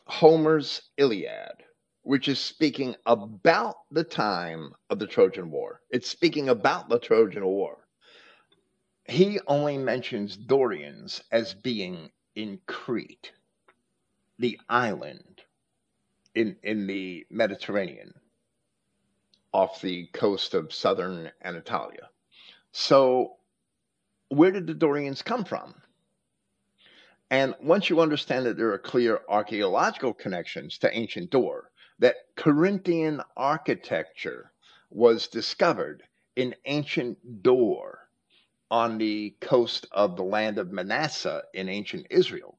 Homer's 0.06 0.82
Iliad, 0.96 1.64
which 2.08 2.26
is 2.26 2.38
speaking 2.40 2.96
about 3.04 3.80
the 3.90 4.02
time 4.02 4.72
of 4.88 4.98
the 4.98 5.06
Trojan 5.06 5.50
War, 5.50 5.82
it's 5.90 6.08
speaking 6.08 6.48
about 6.48 6.88
the 6.88 6.98
Trojan 6.98 7.44
War. 7.44 7.86
He 9.04 9.38
only 9.46 9.76
mentions 9.76 10.34
Dorians 10.34 11.22
as 11.30 11.52
being 11.52 12.10
in 12.34 12.60
Crete, 12.66 13.32
the 14.38 14.58
island 14.70 15.42
in, 16.34 16.56
in 16.62 16.86
the 16.86 17.26
Mediterranean 17.28 18.14
off 19.52 19.82
the 19.82 20.06
coast 20.14 20.54
of 20.54 20.72
southern 20.72 21.30
Anatolia. 21.44 22.08
So, 22.72 23.36
where 24.30 24.50
did 24.50 24.66
the 24.66 24.72
Dorians 24.72 25.20
come 25.20 25.44
from? 25.44 25.74
And 27.30 27.54
once 27.60 27.90
you 27.90 28.00
understand 28.00 28.46
that 28.46 28.56
there 28.56 28.72
are 28.72 28.78
clear 28.78 29.20
archaeological 29.28 30.14
connections 30.14 30.78
to 30.78 30.96
ancient 30.96 31.28
Dor, 31.28 31.70
that 31.98 32.16
Corinthian 32.36 33.20
architecture 33.36 34.52
was 34.90 35.28
discovered 35.28 36.02
in 36.36 36.54
ancient 36.64 37.42
Dor 37.42 38.08
on 38.70 38.98
the 38.98 39.34
coast 39.40 39.86
of 39.92 40.16
the 40.16 40.22
land 40.22 40.58
of 40.58 40.72
Manasseh 40.72 41.42
in 41.54 41.68
ancient 41.68 42.06
Israel, 42.10 42.58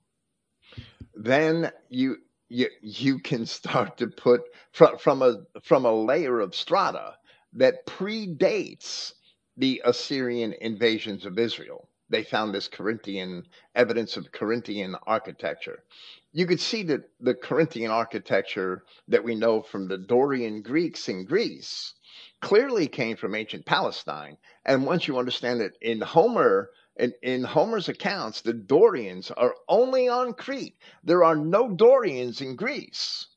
then 1.14 1.72
you 1.90 2.18
you 2.50 2.68
you 2.82 3.20
can 3.20 3.46
start 3.46 3.98
to 3.98 4.08
put 4.08 4.42
from 4.72 4.98
from 4.98 5.22
a 5.22 5.38
from 5.64 5.86
a 5.86 5.92
layer 5.94 6.40
of 6.40 6.56
strata 6.56 7.16
that 7.54 7.86
predates 7.86 9.14
the 9.58 9.82
Assyrian 9.86 10.54
invasions 10.62 11.26
of 11.26 11.38
Israel. 11.38 11.89
They 12.12 12.24
found 12.24 12.55
this 12.55 12.68
Corinthian 12.68 13.47
evidence 13.76 14.18
of 14.18 14.32
Corinthian 14.32 14.95
architecture. 15.05 15.84
You 16.32 16.47
could 16.47 16.60
see 16.60 16.82
that 16.84 17.07
the 17.20 17.36
Corinthian 17.36 17.91
architecture 17.91 18.84
that 19.07 19.24
we 19.24 19.36
know 19.36 19.62
from 19.62 19.88
the 19.88 19.97
Dorian 19.99 20.64
Greeks 20.64 21.07
in 21.07 21.26
Greece 21.26 21.93
clearly 22.41 22.88
came 22.88 23.16
from 23.16 23.36
ancient 23.36 23.68
Palestine. 23.68 24.38
And 24.66 24.88
once 24.88 25.07
you 25.07 25.20
understand 25.20 25.62
that 25.62 25.78
in 25.82 26.01
Homer, 26.01 26.72
in, 26.95 27.14
in 27.22 27.43
Homer's 27.43 27.89
accounts, 27.89 28.41
the 28.41 28.53
Dorians 28.53 29.30
are 29.30 29.55
only 29.68 30.07
on 30.07 30.34
Crete. 30.34 30.78
There 31.03 31.24
are 31.24 31.36
no 31.36 31.70
Dorians 31.70 32.41
in 32.41 32.55
Greece. 32.55 33.28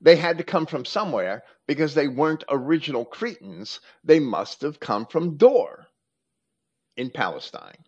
They 0.00 0.16
had 0.16 0.38
to 0.38 0.44
come 0.44 0.64
from 0.64 0.86
somewhere 0.86 1.44
because 1.66 1.92
they 1.92 2.08
weren't 2.08 2.44
original 2.48 3.04
Cretans. 3.04 3.80
They 4.02 4.20
must 4.20 4.62
have 4.62 4.80
come 4.80 5.04
from 5.04 5.36
Dor 5.36 5.88
in 6.96 7.10
Palestine. 7.10 7.84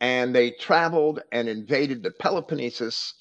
And 0.00 0.34
they 0.34 0.52
traveled 0.52 1.22
and 1.32 1.48
invaded 1.48 2.02
the 2.02 2.10
Peloponnesus 2.10 3.14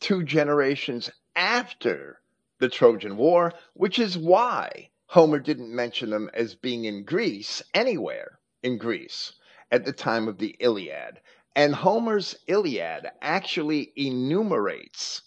two 0.00 0.22
generations 0.22 1.10
after 1.34 2.20
the 2.58 2.68
Trojan 2.68 3.16
War, 3.16 3.52
which 3.74 3.98
is 3.98 4.18
why 4.18 4.90
Homer 5.06 5.38
didn't 5.38 5.74
mention 5.74 6.10
them 6.10 6.30
as 6.34 6.54
being 6.54 6.84
in 6.84 7.04
Greece 7.04 7.62
anywhere 7.74 8.38
in 8.62 8.78
Greece 8.78 9.32
at 9.70 9.84
the 9.84 9.92
time 9.92 10.28
of 10.28 10.38
the 10.38 10.56
Iliad. 10.58 11.20
And 11.54 11.74
Homer's 11.74 12.36
Iliad 12.46 13.10
actually 13.20 13.92
enumerates 13.96 15.22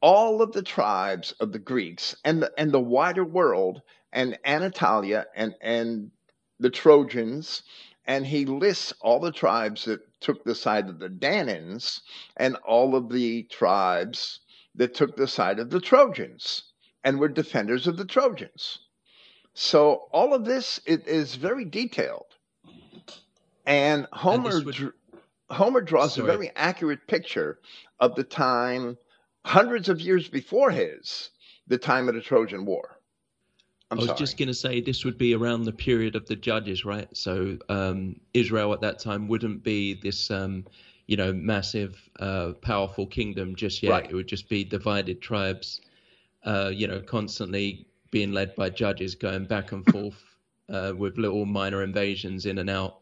all 0.00 0.40
of 0.40 0.52
the 0.52 0.62
tribes 0.62 1.32
of 1.40 1.52
the 1.52 1.58
Greeks 1.58 2.16
and 2.24 2.42
the, 2.42 2.52
and 2.56 2.72
the 2.72 2.80
wider 2.80 3.24
world 3.24 3.82
and 4.12 4.38
Anatolia 4.44 5.26
and, 5.34 5.54
and 5.60 6.10
the 6.58 6.70
Trojans. 6.70 7.62
And 8.08 8.26
he 8.26 8.46
lists 8.46 8.94
all 9.00 9.20
the 9.20 9.30
tribes 9.30 9.84
that 9.84 10.00
took 10.20 10.42
the 10.42 10.54
side 10.54 10.88
of 10.88 10.98
the 10.98 11.10
Danaans 11.10 12.00
and 12.38 12.56
all 12.66 12.96
of 12.96 13.10
the 13.10 13.42
tribes 13.44 14.40
that 14.74 14.94
took 14.94 15.14
the 15.14 15.28
side 15.28 15.58
of 15.58 15.68
the 15.68 15.80
Trojans 15.80 16.64
and 17.04 17.20
were 17.20 17.28
defenders 17.28 17.86
of 17.86 17.98
the 17.98 18.06
Trojans. 18.06 18.78
So 19.52 20.08
all 20.10 20.32
of 20.32 20.46
this 20.46 20.80
is 20.86 21.34
very 21.34 21.66
detailed. 21.66 22.34
And 23.66 24.06
Homer, 24.12 24.56
and 24.56 24.64
would... 24.64 24.92
Homer 25.50 25.82
draws 25.82 26.14
Sorry. 26.14 26.28
a 26.28 26.32
very 26.32 26.50
accurate 26.56 27.06
picture 27.06 27.58
of 28.00 28.14
the 28.14 28.24
time 28.24 28.96
hundreds 29.44 29.90
of 29.90 30.00
years 30.00 30.28
before 30.28 30.70
his, 30.70 31.30
the 31.66 31.78
time 31.78 32.08
of 32.08 32.14
the 32.14 32.22
Trojan 32.22 32.64
War. 32.64 32.97
I'm 33.90 33.98
i 33.98 34.00
was 34.00 34.08
sorry. 34.08 34.18
just 34.18 34.36
going 34.36 34.48
to 34.48 34.54
say 34.54 34.80
this 34.80 35.04
would 35.04 35.18
be 35.18 35.34
around 35.34 35.64
the 35.64 35.72
period 35.72 36.14
of 36.14 36.26
the 36.26 36.36
judges, 36.36 36.84
right? 36.84 37.08
So 37.16 37.56
um, 37.68 38.20
Israel 38.34 38.72
at 38.72 38.80
that 38.82 38.98
time 38.98 39.28
wouldn't 39.28 39.62
be 39.62 39.94
this, 39.94 40.30
um, 40.30 40.66
you 41.06 41.16
know, 41.16 41.32
massive, 41.32 41.96
uh, 42.20 42.52
powerful 42.60 43.06
kingdom 43.06 43.56
just 43.56 43.82
yet. 43.82 43.90
Right. 43.90 44.10
It 44.10 44.14
would 44.14 44.28
just 44.28 44.48
be 44.48 44.62
divided 44.64 45.22
tribes, 45.22 45.80
uh, 46.44 46.70
you 46.74 46.86
know, 46.86 47.00
constantly 47.00 47.86
being 48.10 48.32
led 48.32 48.54
by 48.56 48.70
judges, 48.70 49.14
going 49.14 49.46
back 49.46 49.72
and 49.72 49.86
forth 49.90 50.22
uh, 50.68 50.92
with 50.96 51.16
little 51.16 51.46
minor 51.46 51.82
invasions 51.82 52.46
in 52.46 52.58
and 52.58 52.70
out 52.70 52.98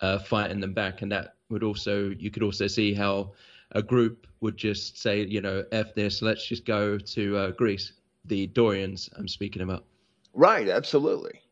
uh, 0.00 0.18
fighting 0.18 0.60
them 0.60 0.74
back, 0.74 1.02
and 1.02 1.12
that 1.12 1.34
would 1.48 1.62
also 1.62 2.10
you 2.18 2.30
could 2.30 2.42
also 2.42 2.66
see 2.66 2.92
how 2.92 3.32
a 3.72 3.82
group 3.82 4.26
would 4.40 4.56
just 4.56 4.98
say, 4.98 5.24
you 5.24 5.40
know, 5.40 5.64
f 5.72 5.94
this, 5.94 6.20
let's 6.22 6.46
just 6.46 6.64
go 6.64 6.98
to 6.98 7.36
uh, 7.36 7.50
Greece. 7.52 7.92
The 8.24 8.46
Dorians 8.48 9.08
I'm 9.16 9.28
speaking 9.28 9.62
about. 9.62 9.84
Right, 10.34 10.68
absolutely, 10.68 11.42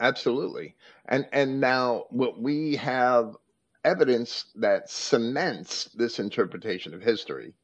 absolutely, 0.00 0.74
and 1.06 1.26
and 1.32 1.60
now 1.60 2.06
what 2.10 2.40
we 2.40 2.76
have 2.76 3.36
evidence 3.84 4.46
that 4.56 4.90
cements 4.90 5.84
this 5.94 6.18
interpretation 6.18 6.94
of 6.94 7.02
history 7.02 7.54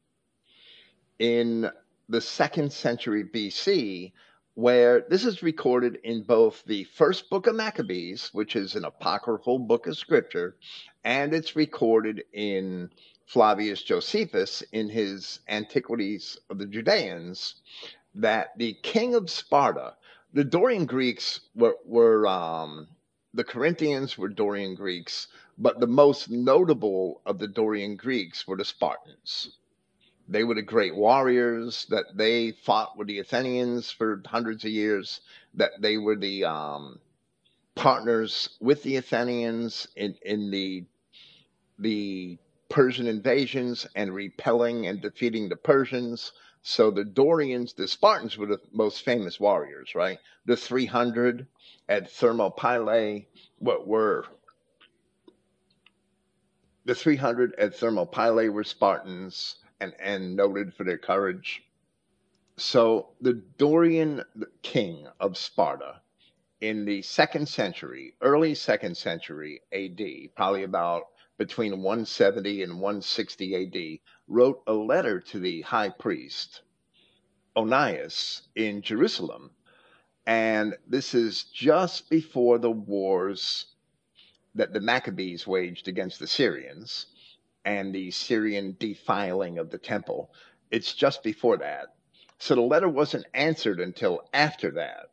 in 1.19 1.69
the 2.09 2.21
second 2.21 2.71
century 2.71 3.23
BC 3.23 4.13
where 4.55 5.05
this 5.09 5.25
is 5.25 5.41
recorded 5.41 5.97
in 6.03 6.23
both 6.23 6.63
the 6.65 6.83
first 6.83 7.29
book 7.29 7.47
of 7.47 7.55
Maccabees, 7.55 8.29
which 8.33 8.55
is 8.55 8.75
an 8.75 8.83
apocryphal 8.85 9.59
book 9.59 9.87
of 9.87 9.97
scripture, 9.97 10.57
and 11.03 11.33
it's 11.33 11.55
recorded 11.55 12.23
in 12.33 12.89
Flavius 13.25 13.81
Josephus 13.81 14.61
in 14.73 14.89
his 14.89 15.39
Antiquities 15.47 16.37
of 16.49 16.57
the 16.57 16.65
Judeans, 16.65 17.55
that 18.13 18.57
the 18.57 18.73
king 18.83 19.15
of 19.15 19.29
Sparta, 19.29 19.95
the 20.33 20.43
Dorian 20.45 20.85
Greeks 20.85 21.41
were, 21.55 21.77
were 21.85 22.27
um, 22.27 22.87
the 23.33 23.43
Corinthians 23.43 24.17
were 24.17 24.29
Dorian 24.29 24.75
Greeks, 24.75 25.27
but 25.57 25.79
the 25.79 25.87
most 25.87 26.29
notable 26.29 27.21
of 27.25 27.39
the 27.39 27.47
Dorian 27.47 27.95
Greeks 27.97 28.47
were 28.47 28.57
the 28.57 28.65
Spartans 28.65 29.49
They 30.27 30.43
were 30.43 30.55
the 30.55 30.63
great 30.63 30.95
warriors 30.95 31.85
that 31.91 32.05
they 32.17 32.51
fought 32.53 32.97
with 32.97 33.07
the 33.09 33.19
Athenians 33.19 33.91
for 33.91 34.23
hundreds 34.25 34.65
of 34.65 34.71
years. 34.71 35.21
That 35.55 35.73
they 35.81 35.97
were 35.99 36.17
the 36.17 36.45
um, 36.45 36.99
partners 37.75 38.49
with 38.61 38.83
the 38.83 38.97
Athenians 38.97 39.87
in, 39.95 40.15
in 40.23 40.51
the 40.51 40.85
the 41.79 42.37
Persian 42.69 43.07
invasions 43.07 43.87
and 43.95 44.13
repelling 44.13 44.87
and 44.87 45.01
defeating 45.01 45.49
the 45.49 45.57
Persians. 45.57 46.33
So 46.63 46.91
the 46.91 47.03
Dorians, 47.03 47.73
the 47.73 47.87
Spartans 47.87 48.37
were 48.37 48.45
the 48.45 48.61
most 48.71 49.03
famous 49.03 49.39
warriors, 49.39 49.95
right? 49.95 50.19
The 50.45 50.55
300 50.55 51.47
at 51.89 52.11
Thermopylae, 52.11 53.27
what 53.57 53.87
were 53.87 54.25
the 56.85 56.95
300 56.95 57.55
at 57.55 57.75
Thermopylae 57.75 58.49
were 58.49 58.63
Spartans 58.63 59.55
and, 59.79 59.93
and 59.99 60.35
noted 60.35 60.73
for 60.73 60.83
their 60.83 60.97
courage. 60.97 61.63
So 62.57 63.09
the 63.21 63.33
Dorian 63.33 64.23
king 64.61 65.07
of 65.19 65.37
Sparta 65.37 66.01
in 66.59 66.85
the 66.85 67.01
second 67.01 67.47
century, 67.47 68.13
early 68.21 68.53
second 68.53 68.95
century 68.95 69.61
AD, 69.71 70.35
probably 70.35 70.63
about 70.63 71.07
between 71.37 71.81
170 71.81 72.61
and 72.61 72.73
160 72.73 73.55
AD, 73.55 74.20
wrote 74.31 74.63
a 74.65 74.73
letter 74.73 75.19
to 75.19 75.39
the 75.39 75.61
high 75.61 75.89
priest 75.89 76.61
Onias 77.53 78.43
in 78.55 78.81
Jerusalem. 78.81 79.51
And 80.25 80.77
this 80.87 81.13
is 81.13 81.43
just 81.43 82.09
before 82.09 82.57
the 82.57 82.71
wars 82.71 83.65
that 84.55 84.71
the 84.71 84.79
Maccabees 84.79 85.45
waged 85.45 85.89
against 85.89 86.19
the 86.19 86.27
Syrians 86.27 87.07
and 87.65 87.93
the 87.93 88.11
Syrian 88.11 88.77
defiling 88.79 89.57
of 89.57 89.69
the 89.69 89.77
temple. 89.77 90.31
It's 90.69 90.93
just 90.93 91.23
before 91.23 91.57
that. 91.57 91.93
So 92.39 92.55
the 92.55 92.61
letter 92.61 92.87
wasn't 92.87 93.25
answered 93.33 93.81
until 93.81 94.21
after 94.33 94.71
that. 94.71 95.11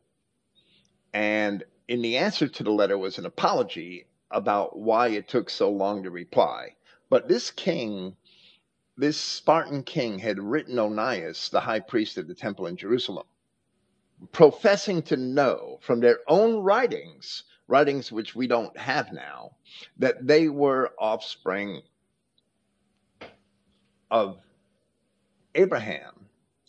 And 1.13 1.65
in 1.89 2.01
the 2.01 2.15
answer 2.15 2.47
to 2.47 2.63
the 2.63 2.71
letter 2.71 2.97
was 2.97 3.17
an 3.17 3.25
apology 3.25 4.07
about 4.31 4.79
why 4.79 5.09
it 5.09 5.27
took 5.27 5.49
so 5.49 5.69
long 5.69 6.03
to 6.03 6.09
reply. 6.09 6.75
But 7.09 7.27
this 7.27 7.51
king, 7.51 8.15
this 8.99 9.17
Spartan 9.17 9.83
king, 9.83 10.19
had 10.19 10.39
written 10.39 10.77
Onias, 10.77 11.49
the 11.49 11.61
high 11.61 11.79
priest 11.79 12.17
of 12.17 12.27
the 12.27 12.35
temple 12.35 12.67
in 12.67 12.75
Jerusalem, 12.75 13.25
professing 14.33 15.01
to 15.03 15.15
know 15.15 15.79
from 15.81 16.01
their 16.01 16.19
own 16.27 16.57
writings 16.57 17.43
writings 17.69 18.11
which 18.11 18.35
we 18.35 18.47
don't 18.47 18.75
have 18.77 19.13
now, 19.13 19.51
that 19.97 20.25
they 20.25 20.49
were 20.49 20.91
offspring 20.99 21.81
of 24.11 24.39
Abraham. 25.55 26.25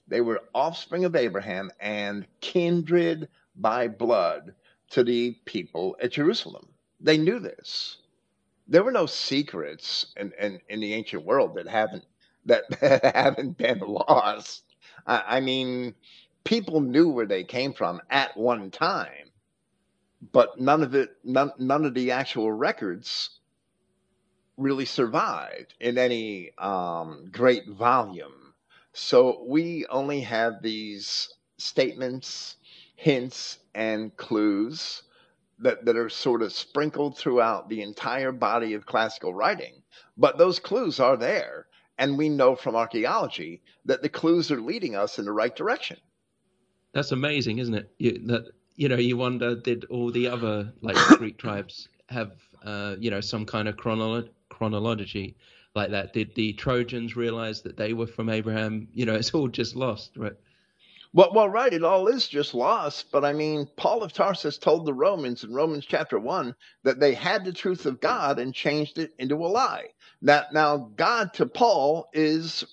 They 0.07 0.21
were 0.21 0.43
offspring 0.55 1.05
of 1.05 1.17
Abraham 1.17 1.71
and 1.81 2.27
kindred 2.41 3.29
by 3.57 3.89
blood 3.89 4.55
to 4.91 5.03
the 5.03 5.33
people 5.47 5.97
at 6.03 6.13
Jerusalem. 6.13 6.69
They 7.01 7.17
knew 7.17 7.39
this. 7.39 7.97
There 8.69 8.85
were 8.85 8.93
no 8.93 9.07
secrets 9.07 10.13
in, 10.17 10.33
in, 10.39 10.61
in 10.69 10.81
the 10.81 10.93
ancient 10.93 11.25
world 11.25 11.55
that 11.55 11.67
haven't 11.67 12.05
that, 12.47 12.65
haven't 13.15 13.59
been 13.59 13.81
lost. 13.81 14.65
I, 15.07 15.39
I 15.39 15.41
mean, 15.41 15.95
people 16.45 16.81
knew 16.81 17.09
where 17.11 17.27
they 17.27 17.45
came 17.45 17.73
from 17.73 18.01
at 18.11 18.37
one 18.37 18.71
time 18.71 19.31
but 20.33 20.61
none 20.61 20.83
of 20.83 20.95
it, 20.95 21.17
none, 21.25 21.53
none 21.59 21.85
of 21.85 21.95
the 21.95 22.11
actual 22.11 22.53
records 22.53 23.41
really 24.57 24.85
survived 24.85 25.75
in 25.81 25.99
any 25.99 26.51
um, 26.59 27.29
great 27.33 27.69
volume. 27.69 28.55
So 28.93 29.45
we 29.47 29.87
only 29.87 30.21
have 30.23 30.63
these 30.63 31.33
statements, 31.59 32.57
hints, 32.97 33.59
and 33.75 34.15
clues 34.17 35.03
that, 35.59 35.85
that 35.87 35.97
are 35.97 36.09
sort 36.11 36.43
of 36.43 36.53
sprinkled 36.53 37.17
throughout 37.19 37.69
the 37.69 37.83
entire 37.83 38.33
body 38.33 38.75
of 38.75 38.87
classical 38.87 39.35
writing. 39.35 39.83
But 40.17 40.39
those 40.39 40.59
clues 40.59 41.01
are 41.01 41.17
there. 41.17 41.67
And 42.01 42.19
we 42.19 42.31
know 42.31 42.57
from 42.57 42.75
archaeology 42.75 43.61
that 43.85 44.03
the 44.03 44.09
clues 44.09 44.51
are 44.51 44.61
leading 44.61 44.97
us 44.97 45.19
in 45.19 45.27
the 45.27 45.33
right 45.33 45.55
direction. 45.55 45.99
That's 46.95 47.13
amazing, 47.13 47.59
isn't 47.59 47.75
it? 47.75 47.91
You, 47.99 48.19
that 48.27 48.51
you 48.75 48.89
know, 48.89 48.97
you 48.97 49.19
wonder 49.19 49.55
did 49.55 49.85
all 49.85 50.11
the 50.11 50.27
other 50.27 50.73
like 50.81 50.97
Greek 51.19 51.37
tribes 51.37 51.89
have 52.09 52.33
uh, 52.65 52.97
you 52.99 53.11
know 53.11 53.21
some 53.21 53.45
kind 53.45 53.69
of 53.69 53.77
chronolo- 53.77 54.31
chronology 54.49 55.37
like 55.75 55.91
that? 55.91 56.15
Did 56.15 56.35
the 56.35 56.55
Trojans 56.55 57.17
realize 57.17 57.61
that 57.63 57.77
they 57.77 57.93
were 57.93 58.07
from 58.07 58.31
Abraham? 58.31 58.89
You 58.93 59.05
know, 59.05 59.15
it's 59.15 59.33
all 59.33 59.49
just 59.49 59.77
lost, 59.77 60.17
right? 60.17 60.33
Well, 61.13 61.33
well, 61.35 61.49
right. 61.49 61.73
It 61.73 61.83
all 61.83 62.07
is 62.09 62.29
just 62.29 62.55
lost. 62.55 63.11
But 63.11 63.25
I 63.25 63.33
mean, 63.33 63.69
Paul 63.77 64.03
of 64.03 64.13
Tarsus 64.13 64.59
told 64.59 64.87
the 64.87 64.95
Romans 64.95 65.43
in 65.43 65.53
Romans 65.53 65.87
chapter 65.87 66.19
one 66.19 66.55
that 66.85 67.01
they 67.01 67.15
had 67.15 67.45
the 67.45 67.53
truth 67.53 67.87
of 67.87 68.01
God 68.01 68.39
and 68.39 68.55
changed 68.55 68.99
it 68.99 69.13
into 69.19 69.35
a 69.37 69.49
lie. 69.49 69.89
That 70.23 70.53
now 70.53 70.91
God 70.97 71.33
to 71.35 71.47
Paul 71.47 72.09
is 72.13 72.65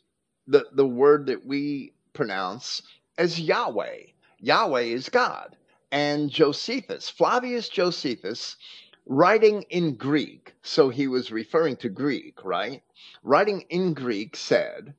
the 0.47 0.65
the 0.73 0.85
word 0.85 1.27
that 1.27 1.45
we 1.45 1.93
pronounce 2.13 2.83
as 3.17 3.39
Yahweh. 3.39 4.03
Yahweh 4.39 4.81
is 4.81 5.09
God 5.09 5.57
and 5.91 6.29
Josephus, 6.29 7.09
Flavius 7.09 7.69
Josephus, 7.69 8.57
writing 9.05 9.63
in 9.69 9.95
Greek, 9.95 10.53
so 10.61 10.89
he 10.89 11.07
was 11.07 11.31
referring 11.31 11.77
to 11.77 11.89
Greek, 11.89 12.43
right? 12.43 12.83
Writing 13.23 13.61
in 13.69 13.93
Greek 13.93 14.35
said 14.35 14.93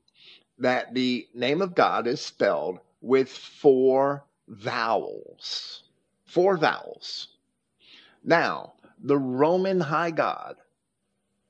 that 0.57 0.93
the 0.93 1.27
name 1.33 1.61
of 1.61 1.75
God 1.75 2.07
is 2.07 2.19
spelled 2.21 2.79
with 3.01 3.29
four 3.29 4.25
vowels. 4.47 5.83
Four 6.25 6.57
vowels. 6.57 7.29
Now, 8.23 8.73
the 9.01 9.17
Roman 9.17 9.79
high 9.79 10.11
god, 10.11 10.57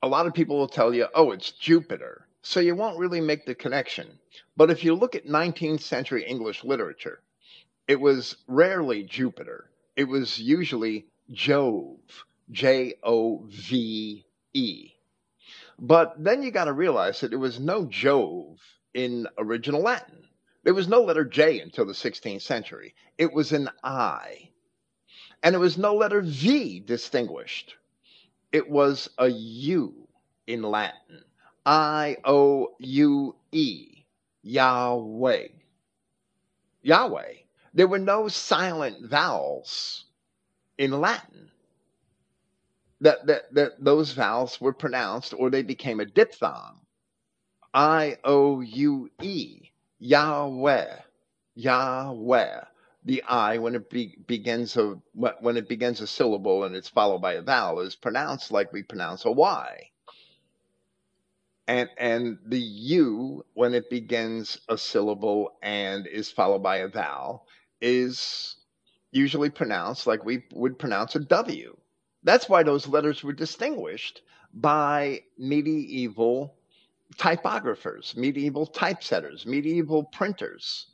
a 0.02 0.08
lot 0.08 0.28
of 0.28 0.34
people 0.34 0.58
will 0.58 0.68
tell 0.68 0.94
you, 0.94 1.08
oh, 1.14 1.32
it's 1.32 1.52
Jupiter. 1.52 2.28
So 2.42 2.60
you 2.60 2.76
won't 2.76 3.00
really 3.00 3.20
make 3.20 3.46
the 3.46 3.56
connection. 3.56 4.20
But 4.56 4.72
if 4.72 4.84
you 4.84 4.96
look 4.96 5.16
at 5.16 5.26
19th 5.26 5.82
century 5.82 6.24
English 6.24 6.64
literature, 6.64 7.22
it 7.88 8.00
was 8.00 8.38
rarely 8.48 9.04
Jupiter. 9.04 9.70
It 9.96 10.06
was 10.06 10.40
usually 10.40 11.08
Jove, 11.32 12.26
J 12.52 12.96
O 13.04 13.46
V 13.50 14.26
E. 14.54 14.92
But 15.78 16.24
then 16.24 16.44
you 16.44 16.52
got 16.52 16.66
to 16.66 16.74
realize 16.74 17.20
that 17.20 17.30
there 17.30 17.40
was 17.40 17.60
no 17.60 17.86
Jove 17.86 18.60
in 18.94 19.28
original 19.38 19.82
Latin. 19.82 20.29
There 20.70 20.76
was 20.76 20.88
no 20.88 21.02
letter 21.02 21.26
J 21.26 21.62
until 21.62 21.88
the 21.88 21.94
16th 21.94 22.44
century. 22.44 22.94
It 23.18 23.34
was 23.34 23.54
an 23.54 23.72
I. 23.84 24.52
And 25.42 25.56
there 25.56 25.60
was 25.60 25.80
no 25.80 25.96
letter 25.96 26.22
V 26.22 26.80
distinguished. 26.80 27.76
It 28.52 28.70
was 28.70 29.10
a 29.18 29.30
U 29.30 30.08
in 30.46 30.62
Latin. 30.62 31.24
I 31.66 32.18
O 32.24 32.76
U 32.78 33.36
E. 33.52 34.06
Yahweh. 34.44 35.48
Yahweh. 36.84 37.34
There 37.74 37.88
were 37.88 37.98
no 37.98 38.28
silent 38.28 39.10
vowels 39.10 40.06
in 40.78 40.92
Latin. 41.02 41.50
That, 43.02 43.26
that, 43.26 43.52
that 43.56 43.84
those 43.84 44.12
vowels 44.12 44.62
were 44.62 44.74
pronounced 44.74 45.34
or 45.36 45.50
they 45.50 45.64
became 45.64 46.00
a 46.00 46.06
diphthong. 46.06 46.82
I 47.74 48.20
O 48.24 48.62
U 48.62 49.10
E, 49.20 49.69
Yahweh, 50.00 50.98
Yahweh. 51.56 52.64
The 53.06 53.24
I, 53.24 53.58
when 53.60 53.76
it 53.76 53.90
be, 53.90 54.18
begins 54.28 54.78
a 54.78 54.98
when 55.14 55.58
it 55.58 55.70
begins 55.70 56.02
a 56.02 56.08
syllable 56.08 56.64
and 56.66 56.76
it's 56.76 56.90
followed 56.90 57.22
by 57.22 57.34
a 57.34 57.42
vowel, 57.42 57.80
is 57.82 57.96
pronounced 57.96 58.52
like 58.52 58.74
we 58.74 58.84
pronounce 58.84 59.26
a 59.26 59.32
Y 59.32 59.92
and 61.68 61.90
and 61.98 62.40
the 62.48 62.60
u 62.60 63.46
when 63.56 63.74
it 63.76 63.90
begins 63.90 64.60
a 64.70 64.78
syllable 64.78 65.58
and 65.64 66.08
is 66.08 66.32
followed 66.32 66.64
by 66.64 66.78
a 66.78 66.88
vowel 66.90 67.48
is 67.82 68.56
usually 69.12 69.50
pronounced 69.52 70.08
like 70.08 70.26
we 70.26 70.44
would 70.54 70.80
pronounce 70.80 71.16
a 71.16 71.20
W. 71.20 71.78
That's 72.24 72.50
why 72.50 72.64
those 72.64 72.88
letters 72.88 73.24
were 73.24 73.34
distinguished 73.34 74.22
by 74.54 75.22
medieval 75.38 76.56
typographers, 77.20 78.16
medieval 78.16 78.66
typesetters, 78.66 79.46
medieval 79.46 80.04
printers. 80.06 80.88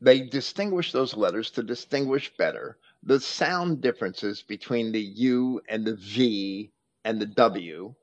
They 0.00 0.20
distinguished 0.20 0.92
those 0.92 1.16
letters 1.16 1.50
to 1.52 1.62
distinguish 1.62 2.36
better 2.36 2.76
the 3.02 3.20
sound 3.20 3.80
differences 3.80 4.42
between 4.42 4.92
the 4.92 5.00
U 5.00 5.60
and 5.68 5.86
the 5.86 5.94
V 5.94 6.70
and 7.04 7.20
the 7.20 7.26
W. 7.26 7.94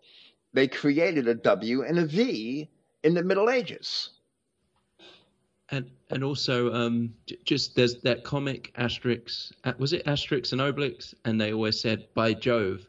They 0.54 0.68
created 0.68 1.28
a 1.28 1.36
W 1.36 1.84
and 1.84 2.00
a 2.00 2.06
V 2.06 2.70
in 3.04 3.14
the 3.14 3.24
Middle 3.24 3.50
Ages 3.50 4.12
and 5.72 5.90
and 6.10 6.24
also 6.24 6.72
um, 6.74 7.14
just 7.46 7.76
there's 7.76 7.96
that 8.02 8.24
comic 8.24 8.74
Asterix. 8.78 9.52
Uh, 9.64 9.74
was 9.78 9.94
it 9.94 10.06
Asterix 10.06 10.52
and 10.52 10.62
Obelix? 10.62 11.14
And 11.26 11.40
they 11.40 11.54
always 11.54 11.80
said 11.80 12.08
by 12.14 12.34
Jove. 12.34 12.86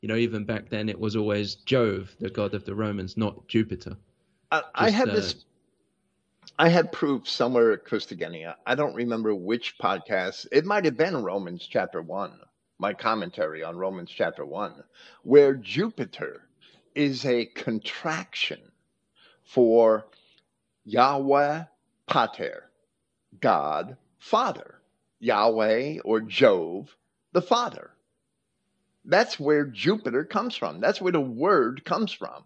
You 0.00 0.08
know, 0.08 0.16
even 0.16 0.44
back 0.44 0.68
then 0.68 0.88
it 0.88 0.98
was 0.98 1.16
always 1.16 1.56
Jove, 1.56 2.14
the 2.20 2.30
god 2.30 2.54
of 2.54 2.64
the 2.64 2.74
Romans, 2.74 3.16
not 3.16 3.48
Jupiter. 3.48 3.96
I, 4.50 4.62
I 4.74 4.90
had 4.90 5.08
uh, 5.08 5.14
this. 5.14 5.44
I 6.58 6.68
had 6.68 6.92
proof 6.92 7.28
somewhere 7.28 7.72
at 7.72 7.84
Christogenea. 7.84 8.54
I 8.66 8.74
don't 8.74 8.94
remember 8.94 9.34
which 9.34 9.76
podcast. 9.78 10.46
It 10.52 10.64
might 10.64 10.84
have 10.84 10.96
been 10.96 11.22
Romans 11.22 11.66
chapter 11.68 12.00
one, 12.00 12.38
my 12.78 12.94
commentary 12.94 13.62
on 13.62 13.76
Romans 13.76 14.10
chapter 14.10 14.44
one, 14.44 14.82
where 15.22 15.54
Jupiter 15.54 16.48
is 16.94 17.24
a 17.24 17.46
contraction 17.46 18.60
for 19.44 20.06
Yahweh 20.84 21.64
Pater, 22.06 22.70
God 23.40 23.96
Father, 24.18 24.80
Yahweh 25.20 25.98
or 26.04 26.20
Jove, 26.20 26.96
the 27.32 27.42
Father. 27.42 27.90
That's 29.08 29.40
where 29.40 29.64
Jupiter 29.64 30.22
comes 30.22 30.54
from. 30.54 30.80
That's 30.80 31.00
where 31.00 31.12
the 31.12 31.20
word 31.20 31.82
comes 31.86 32.12
from. 32.12 32.44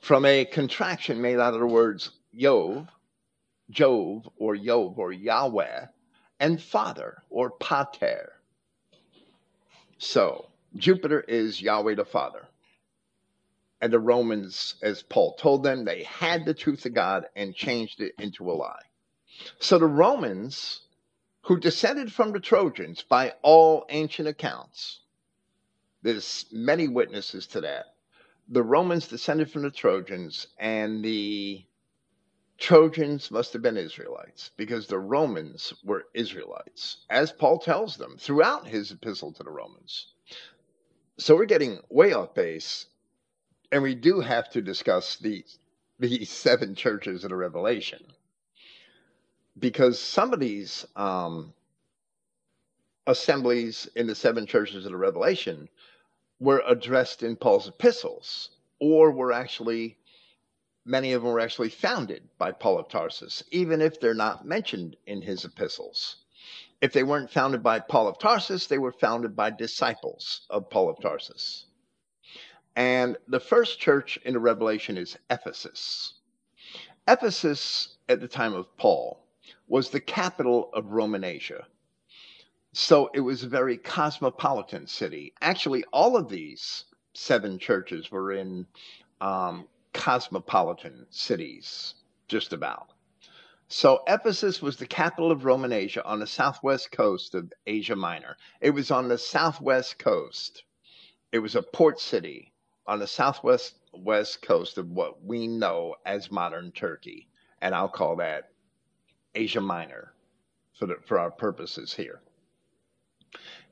From 0.00 0.24
a 0.24 0.44
contraction 0.44 1.20
made 1.20 1.40
out 1.40 1.52
of 1.52 1.58
the 1.58 1.66
words 1.66 2.12
Yov, 2.32 2.86
Jove 3.68 4.28
or 4.36 4.54
Yov 4.54 4.96
or 4.96 5.10
Yahweh, 5.10 5.86
and 6.38 6.62
Father 6.62 7.24
or 7.28 7.50
Pater. 7.50 8.34
So, 9.98 10.48
Jupiter 10.76 11.22
is 11.22 11.60
Yahweh 11.60 11.96
the 11.96 12.04
Father. 12.04 12.46
And 13.80 13.92
the 13.92 13.98
Romans, 13.98 14.76
as 14.80 15.02
Paul 15.02 15.34
told 15.34 15.64
them, 15.64 15.84
they 15.84 16.04
had 16.04 16.44
the 16.44 16.54
truth 16.54 16.86
of 16.86 16.94
God 16.94 17.26
and 17.34 17.52
changed 17.52 18.00
it 18.00 18.14
into 18.20 18.48
a 18.48 18.52
lie. 18.52 18.82
So 19.58 19.78
the 19.78 19.86
Romans, 19.86 20.82
who 21.42 21.58
descended 21.58 22.12
from 22.12 22.30
the 22.30 22.40
Trojans 22.40 23.02
by 23.02 23.34
all 23.42 23.86
ancient 23.88 24.28
accounts, 24.28 25.00
there's 26.06 26.46
many 26.52 26.86
witnesses 26.86 27.46
to 27.48 27.60
that. 27.62 27.86
The 28.48 28.62
Romans 28.62 29.08
descended 29.08 29.50
from 29.50 29.62
the 29.62 29.72
Trojans, 29.72 30.46
and 30.56 31.04
the 31.04 31.64
Trojans 32.58 33.30
must 33.32 33.52
have 33.52 33.62
been 33.62 33.76
Israelites 33.76 34.52
because 34.56 34.86
the 34.86 35.00
Romans 35.00 35.74
were 35.84 36.06
Israelites, 36.14 36.98
as 37.10 37.32
Paul 37.32 37.58
tells 37.58 37.96
them 37.96 38.16
throughout 38.18 38.68
his 38.68 38.92
epistle 38.92 39.32
to 39.32 39.42
the 39.42 39.50
Romans. 39.50 40.12
So 41.18 41.34
we're 41.34 41.46
getting 41.46 41.80
way 41.90 42.12
off 42.12 42.34
base, 42.34 42.86
and 43.72 43.82
we 43.82 43.96
do 43.96 44.20
have 44.20 44.48
to 44.50 44.62
discuss 44.62 45.16
the 45.16 45.44
the 45.98 46.24
seven 46.26 46.74
churches 46.74 47.24
of 47.24 47.30
the 47.30 47.36
Revelation 47.36 48.04
because 49.58 49.98
some 49.98 50.34
of 50.34 50.40
these 50.40 50.86
um, 50.94 51.54
assemblies 53.06 53.88
in 53.96 54.06
the 54.06 54.14
seven 54.14 54.46
churches 54.46 54.84
of 54.84 54.92
the 54.92 54.96
Revelation 54.96 55.68
were 56.38 56.62
addressed 56.66 57.22
in 57.22 57.36
Paul's 57.36 57.68
epistles, 57.68 58.50
or 58.78 59.10
were 59.10 59.32
actually, 59.32 59.96
many 60.84 61.12
of 61.12 61.22
them 61.22 61.32
were 61.32 61.40
actually 61.40 61.70
founded 61.70 62.28
by 62.38 62.52
Paul 62.52 62.78
of 62.78 62.88
Tarsus, 62.88 63.42
even 63.50 63.80
if 63.80 63.98
they're 64.00 64.14
not 64.14 64.46
mentioned 64.46 64.96
in 65.06 65.22
his 65.22 65.44
epistles. 65.44 66.16
If 66.82 66.92
they 66.92 67.02
weren't 67.04 67.30
founded 67.30 67.62
by 67.62 67.80
Paul 67.80 68.06
of 68.08 68.18
Tarsus, 68.18 68.66
they 68.66 68.78
were 68.78 68.92
founded 68.92 69.34
by 69.34 69.50
disciples 69.50 70.46
of 70.50 70.68
Paul 70.68 70.90
of 70.90 71.00
Tarsus. 71.00 71.66
And 72.76 73.16
the 73.26 73.40
first 73.40 73.80
church 73.80 74.18
in 74.24 74.34
the 74.34 74.40
Revelation 74.40 74.98
is 74.98 75.16
Ephesus. 75.30 76.12
Ephesus, 77.08 77.96
at 78.08 78.20
the 78.20 78.28
time 78.28 78.52
of 78.52 78.76
Paul, 78.76 79.24
was 79.68 79.88
the 79.88 80.00
capital 80.00 80.70
of 80.74 80.92
Roman 80.92 81.24
Asia. 81.24 81.66
So 82.78 83.08
it 83.14 83.20
was 83.20 83.42
a 83.42 83.48
very 83.48 83.78
cosmopolitan 83.78 84.86
city. 84.86 85.32
Actually, 85.40 85.82
all 85.94 86.14
of 86.14 86.28
these 86.28 86.84
seven 87.14 87.58
churches 87.58 88.10
were 88.10 88.32
in 88.32 88.66
um, 89.18 89.66
cosmopolitan 89.94 91.06
cities, 91.08 91.94
just 92.28 92.52
about. 92.52 92.88
So 93.68 94.02
Ephesus 94.06 94.60
was 94.60 94.76
the 94.76 94.86
capital 94.86 95.30
of 95.30 95.46
Roman 95.46 95.72
Asia 95.72 96.04
on 96.04 96.20
the 96.20 96.26
southwest 96.26 96.92
coast 96.92 97.34
of 97.34 97.50
Asia 97.66 97.96
Minor. 97.96 98.36
It 98.60 98.72
was 98.72 98.90
on 98.90 99.08
the 99.08 99.16
southwest 99.16 99.98
coast. 99.98 100.64
It 101.32 101.38
was 101.38 101.54
a 101.54 101.62
port 101.62 101.98
city 101.98 102.52
on 102.86 102.98
the 102.98 103.06
southwest 103.06 103.78
west 103.94 104.42
coast 104.42 104.76
of 104.76 104.90
what 104.90 105.24
we 105.24 105.46
know 105.46 105.94
as 106.04 106.30
modern 106.30 106.72
Turkey, 106.72 107.26
and 107.62 107.74
I'll 107.74 107.88
call 107.88 108.16
that 108.16 108.50
Asia 109.34 109.62
Minor 109.62 110.12
for, 110.74 110.84
the, 110.84 110.96
for 111.06 111.18
our 111.18 111.30
purposes 111.30 111.94
here. 111.94 112.20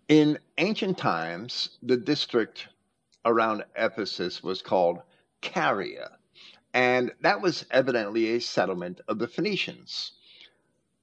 In 0.08 0.38
ancient 0.58 0.98
times, 0.98 1.78
the 1.82 1.96
district 1.96 2.68
around 3.24 3.64
Ephesus 3.74 4.42
was 4.42 4.60
called 4.60 5.00
Caria, 5.40 6.18
and 6.74 7.14
that 7.22 7.40
was 7.40 7.64
evidently 7.70 8.28
a 8.34 8.40
settlement 8.40 9.00
of 9.08 9.18
the 9.18 9.26
Phoenicians. 9.26 10.12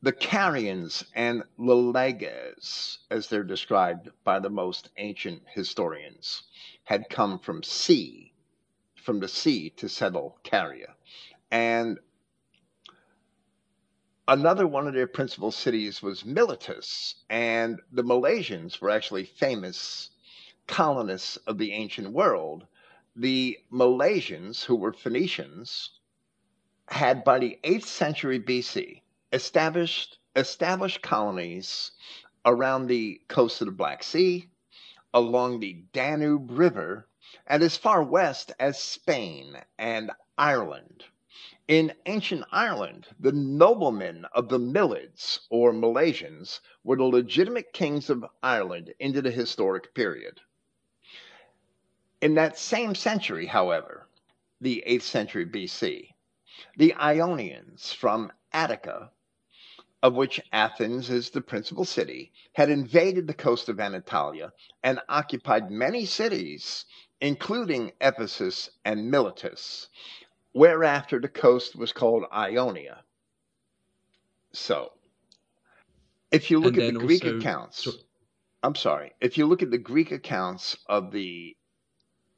The 0.04 0.14
Carians 0.14 1.04
and 1.16 1.42
Leleges, 1.58 3.00
as 3.10 3.28
they're 3.28 3.44
described 3.44 4.10
by 4.24 4.40
the 4.40 4.52
most 4.52 4.90
ancient 4.98 5.42
historians, 5.48 6.44
had 6.84 7.10
come 7.10 7.40
from 7.40 7.64
sea, 7.64 8.34
from 8.96 9.20
the 9.20 9.28
sea 9.28 9.72
to 9.78 9.90
settle 9.90 10.38
Caria. 10.44 10.96
And 11.50 11.98
another 14.32 14.66
one 14.66 14.88
of 14.88 14.94
their 14.94 15.08
principal 15.08 15.52
cities 15.52 16.02
was 16.02 16.24
Miletus, 16.24 17.16
and 17.30 17.82
the 17.92 18.02
Milesians 18.02 18.80
were 18.80 18.90
actually 18.90 19.26
famous 19.26 20.10
colonists 20.68 21.36
of 21.48 21.58
the 21.58 21.74
ancient 21.74 22.14
world. 22.14 22.66
The 23.14 23.60
Milesians, 23.70 24.64
who 24.64 24.78
were 24.78 24.94
Phoenicians, 24.94 26.00
had 26.88 27.26
by 27.26 27.40
the 27.40 27.60
8th 27.66 27.84
century 27.84 28.40
BC 28.40 29.02
established 29.34 30.18
established 30.34 31.02
colonies 31.02 31.92
around 32.46 32.88
the 32.88 33.20
coast 33.28 33.60
of 33.60 33.66
the 33.66 33.74
Black 33.74 34.02
Sea, 34.02 34.50
along 35.14 35.60
the 35.60 35.84
Danube 35.92 36.52
River, 36.52 37.06
and 37.46 37.62
as 37.62 37.76
far 37.76 38.02
west 38.02 38.54
as 38.62 38.80
Spain 38.80 39.58
and 39.78 40.10
Ireland. 40.38 41.04
In 41.72 41.94
ancient 42.06 42.44
Ireland, 42.52 43.08
the 43.18 43.32
noblemen 43.32 44.26
of 44.34 44.50
the 44.50 44.60
Milids 44.60 45.40
or 45.50 45.72
Milesians 45.72 46.60
were 46.84 46.98
the 46.98 47.06
legitimate 47.06 47.72
kings 47.72 48.10
of 48.10 48.26
Ireland 48.44 48.94
into 49.00 49.22
the 49.22 49.32
historic 49.32 49.94
period. 49.94 50.42
In 52.20 52.34
that 52.36 52.58
same 52.58 52.94
century, 52.94 53.46
however, 53.46 54.10
the 54.60 54.84
8th 54.86 55.04
century 55.04 55.46
BC, 55.46 56.10
the 56.76 56.94
Ionians 56.96 57.94
from 57.94 58.34
Attica, 58.52 59.14
of 60.04 60.14
which 60.14 60.42
Athens 60.52 61.10
is 61.10 61.30
the 61.30 61.40
principal 61.40 61.86
city, 61.86 62.34
had 62.52 62.70
invaded 62.70 63.28
the 63.28 63.34
coast 63.34 63.70
of 63.70 63.80
Anatolia 63.80 64.52
and 64.84 65.00
occupied 65.08 65.72
many 65.72 66.06
cities, 66.06 66.84
including 67.22 67.94
Ephesus 68.02 68.72
and 68.84 69.10
Miletus, 69.10 69.88
whereafter 70.54 71.20
the 71.20 71.30
coast 71.30 71.76
was 71.76 71.94
called 71.94 72.26
Ionia. 72.34 73.04
So, 74.54 74.92
if 76.32 76.52
you 76.52 76.60
look 76.60 76.76
and 76.76 76.84
at 76.84 76.94
the 76.94 77.00
Greek 77.00 77.24
also, 77.24 77.38
accounts, 77.38 77.84
so, 77.84 77.92
I'm 78.64 78.76
sorry, 78.76 79.14
if 79.22 79.38
you 79.38 79.46
look 79.46 79.64
at 79.64 79.72
the 79.72 79.78
Greek 79.78 80.12
accounts 80.12 80.78
of 80.88 81.12
the 81.12 81.56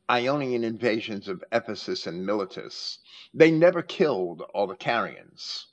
Ionian 0.10 0.64
invasions 0.64 1.28
of 1.28 1.44
Ephesus 1.52 2.08
and 2.08 2.26
Miletus, 2.26 3.00
they 3.34 3.50
never 3.50 3.82
killed 3.82 4.44
all 4.54 4.68
the 4.68 4.76
Carians. 4.76 5.66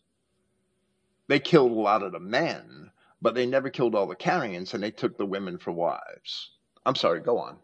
They 1.29 1.39
killed 1.39 1.73
a 1.73 1.75
lot 1.75 2.03
of 2.03 2.13
the 2.13 2.21
men, 2.21 2.91
but 3.21 3.35
they 3.35 3.47
never 3.47 3.71
killed 3.71 3.95
all 3.95 4.07
the 4.07 4.17
Carians, 4.17 4.73
and 4.73 4.83
they 4.83 4.91
took 4.91 5.19
the 5.19 5.27
women 5.27 5.59
for 5.59 5.73
wives. 5.73 6.53
I'm 6.87 6.95
sorry, 6.95 7.21
go 7.21 7.39
on. 7.39 7.59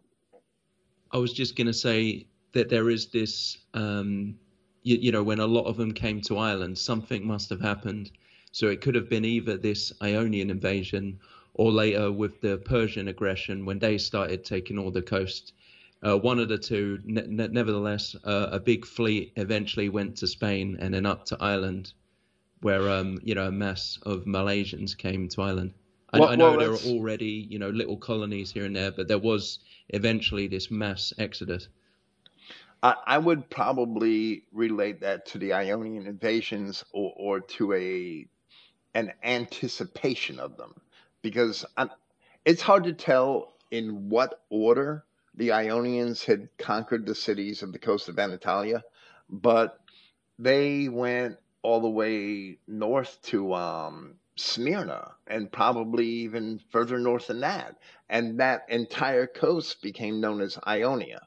I 1.13 1.19
was 1.19 1.33
just 1.33 1.57
going 1.57 1.67
to 1.67 1.73
say 1.73 2.27
that 2.53 2.69
there 2.69 2.91
is 2.91 3.07
this 3.11 3.59
um, 3.75 4.37
you, 4.87 4.99
you 5.01 5.13
know, 5.13 5.25
when 5.25 5.41
a 5.41 5.47
lot 5.47 5.67
of 5.67 5.77
them 5.77 5.93
came 5.93 6.21
to 6.23 6.37
Ireland, 6.39 6.79
something 6.79 7.27
must 7.27 7.51
have 7.51 7.61
happened. 7.61 8.13
So 8.53 8.69
it 8.69 8.81
could 8.81 8.95
have 8.95 9.09
been 9.09 9.25
either 9.25 9.59
this 9.59 9.93
Ionian 10.01 10.49
invasion 10.49 11.19
or 11.55 11.73
later 11.73 12.13
with 12.13 12.41
the 12.41 12.59
Persian 12.59 13.09
aggression 13.09 13.65
when 13.67 13.81
they 13.81 13.99
started 13.99 14.45
taking 14.45 14.79
all 14.79 14.93
the 14.93 15.03
coast. 15.03 15.53
Uh, 16.07 16.17
one 16.17 16.39
of 16.39 16.49
the 16.49 16.59
two. 16.59 17.01
Ne- 17.05 17.27
ne- 17.27 17.49
nevertheless, 17.49 18.15
uh, 18.23 18.49
a 18.53 18.61
big 18.61 18.87
fleet 18.87 19.33
eventually 19.37 19.89
went 19.89 20.17
to 20.19 20.27
Spain 20.29 20.77
and 20.79 20.95
then 20.95 21.05
up 21.05 21.25
to 21.25 21.37
Ireland, 21.41 21.93
where 22.61 22.89
um, 22.89 23.19
you 23.23 23.35
know 23.35 23.47
a 23.49 23.53
mass 23.53 23.99
of 24.03 24.25
Milesians 24.25 24.97
came 24.97 25.29
to 25.31 25.43
Ireland. 25.43 25.73
I, 26.13 26.21
well, 26.21 26.29
I 26.29 26.37
know 26.37 26.51
well, 26.51 26.59
there 26.59 26.73
are 26.73 26.93
already 26.95 27.47
you 27.51 27.59
know 27.59 27.71
little 27.71 27.97
colonies 27.97 28.53
here 28.53 28.65
and 28.65 28.77
there, 28.77 28.93
but 28.93 29.09
there 29.09 29.19
was 29.19 29.59
eventually 29.89 30.47
this 30.47 30.71
mass 30.71 31.13
exodus. 31.19 31.69
I, 33.07 33.19
would 33.19 33.49
probably 33.51 34.45
relate 34.53 35.01
that 35.01 35.27
to 35.27 35.39
the 35.39 35.53
Ionian 35.55 36.07
invasions 36.07 36.85
or, 36.93 37.13
or 37.17 37.41
to 37.41 37.73
a 37.73 38.29
an 38.95 39.13
anticipation 39.23 40.41
of 40.41 40.57
them 40.57 40.75
because 41.23 41.65
I'm, 41.77 41.91
it's 42.45 42.63
hard 42.63 42.85
to 42.85 42.93
tell 42.93 43.55
in 43.71 44.09
what 44.09 44.43
order 44.49 45.05
the 45.35 45.53
Ionians 45.53 46.25
had 46.25 46.49
conquered 46.59 47.05
the 47.05 47.15
cities 47.15 47.63
of 47.63 47.73
the 47.73 47.79
coast 47.79 48.09
of 48.09 48.19
Anatolia, 48.19 48.83
but 49.29 49.81
they 50.39 50.89
went 50.89 51.37
all 51.63 51.81
the 51.81 51.89
way 51.91 52.59
north 52.67 53.21
to 53.23 53.53
um, 53.55 54.15
Smyrna 54.37 55.13
and 55.27 55.51
probably 55.51 56.07
even 56.07 56.61
further 56.71 56.99
north 56.99 57.27
than 57.27 57.41
that. 57.41 57.77
And 58.09 58.41
that 58.41 58.67
entire 58.69 59.27
coast 59.27 59.83
became 59.83 60.21
known 60.21 60.41
as 60.41 60.59
Ionia. 60.67 61.27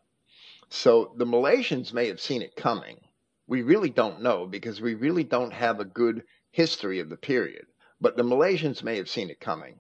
So 0.71 1.13
the 1.17 1.25
Milesians 1.25 1.93
may 1.93 2.07
have 2.07 2.21
seen 2.21 2.43
it 2.43 2.55
coming. 2.55 3.01
We 3.47 3.63
really 3.63 3.89
don't 3.89 4.21
know 4.21 4.45
because 4.45 4.79
we 4.79 4.93
really 4.93 5.23
don't 5.23 5.51
have 5.51 5.79
a 5.79 5.85
good 5.85 6.23
history 6.51 6.99
of 6.99 7.09
the 7.09 7.17
period. 7.17 7.65
But 7.99 8.15
the 8.15 8.23
Milesians 8.23 8.83
may 8.83 8.97
have 8.97 9.09
seen 9.09 9.29
it 9.29 9.39
coming 9.39 9.79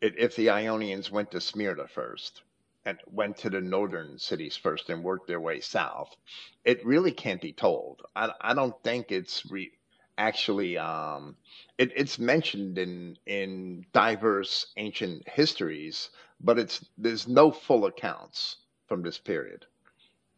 if 0.00 0.34
the 0.34 0.50
Ionians 0.50 1.10
went 1.10 1.30
to 1.30 1.40
Smyrna 1.40 1.86
first 1.86 2.42
and 2.84 2.98
went 3.06 3.36
to 3.38 3.50
the 3.50 3.60
northern 3.60 4.18
cities 4.18 4.56
first 4.56 4.90
and 4.90 5.04
worked 5.04 5.28
their 5.28 5.40
way 5.40 5.60
south. 5.60 6.16
It 6.64 6.84
really 6.84 7.12
can't 7.12 7.40
be 7.40 7.52
told. 7.52 8.02
I, 8.16 8.32
I 8.40 8.54
don't 8.54 8.74
think 8.82 9.12
it's 9.12 9.46
re, 9.50 9.70
actually 10.18 10.76
um, 10.78 11.36
it, 11.78 11.92
it's 11.94 12.18
mentioned 12.18 12.76
in 12.78 13.16
in 13.26 13.86
diverse 13.92 14.66
ancient 14.76 15.28
histories, 15.28 16.10
but 16.40 16.58
it's 16.58 16.84
there's 16.98 17.28
no 17.28 17.52
full 17.52 17.86
accounts 17.86 18.56
from 18.88 19.02
this 19.02 19.18
period. 19.18 19.64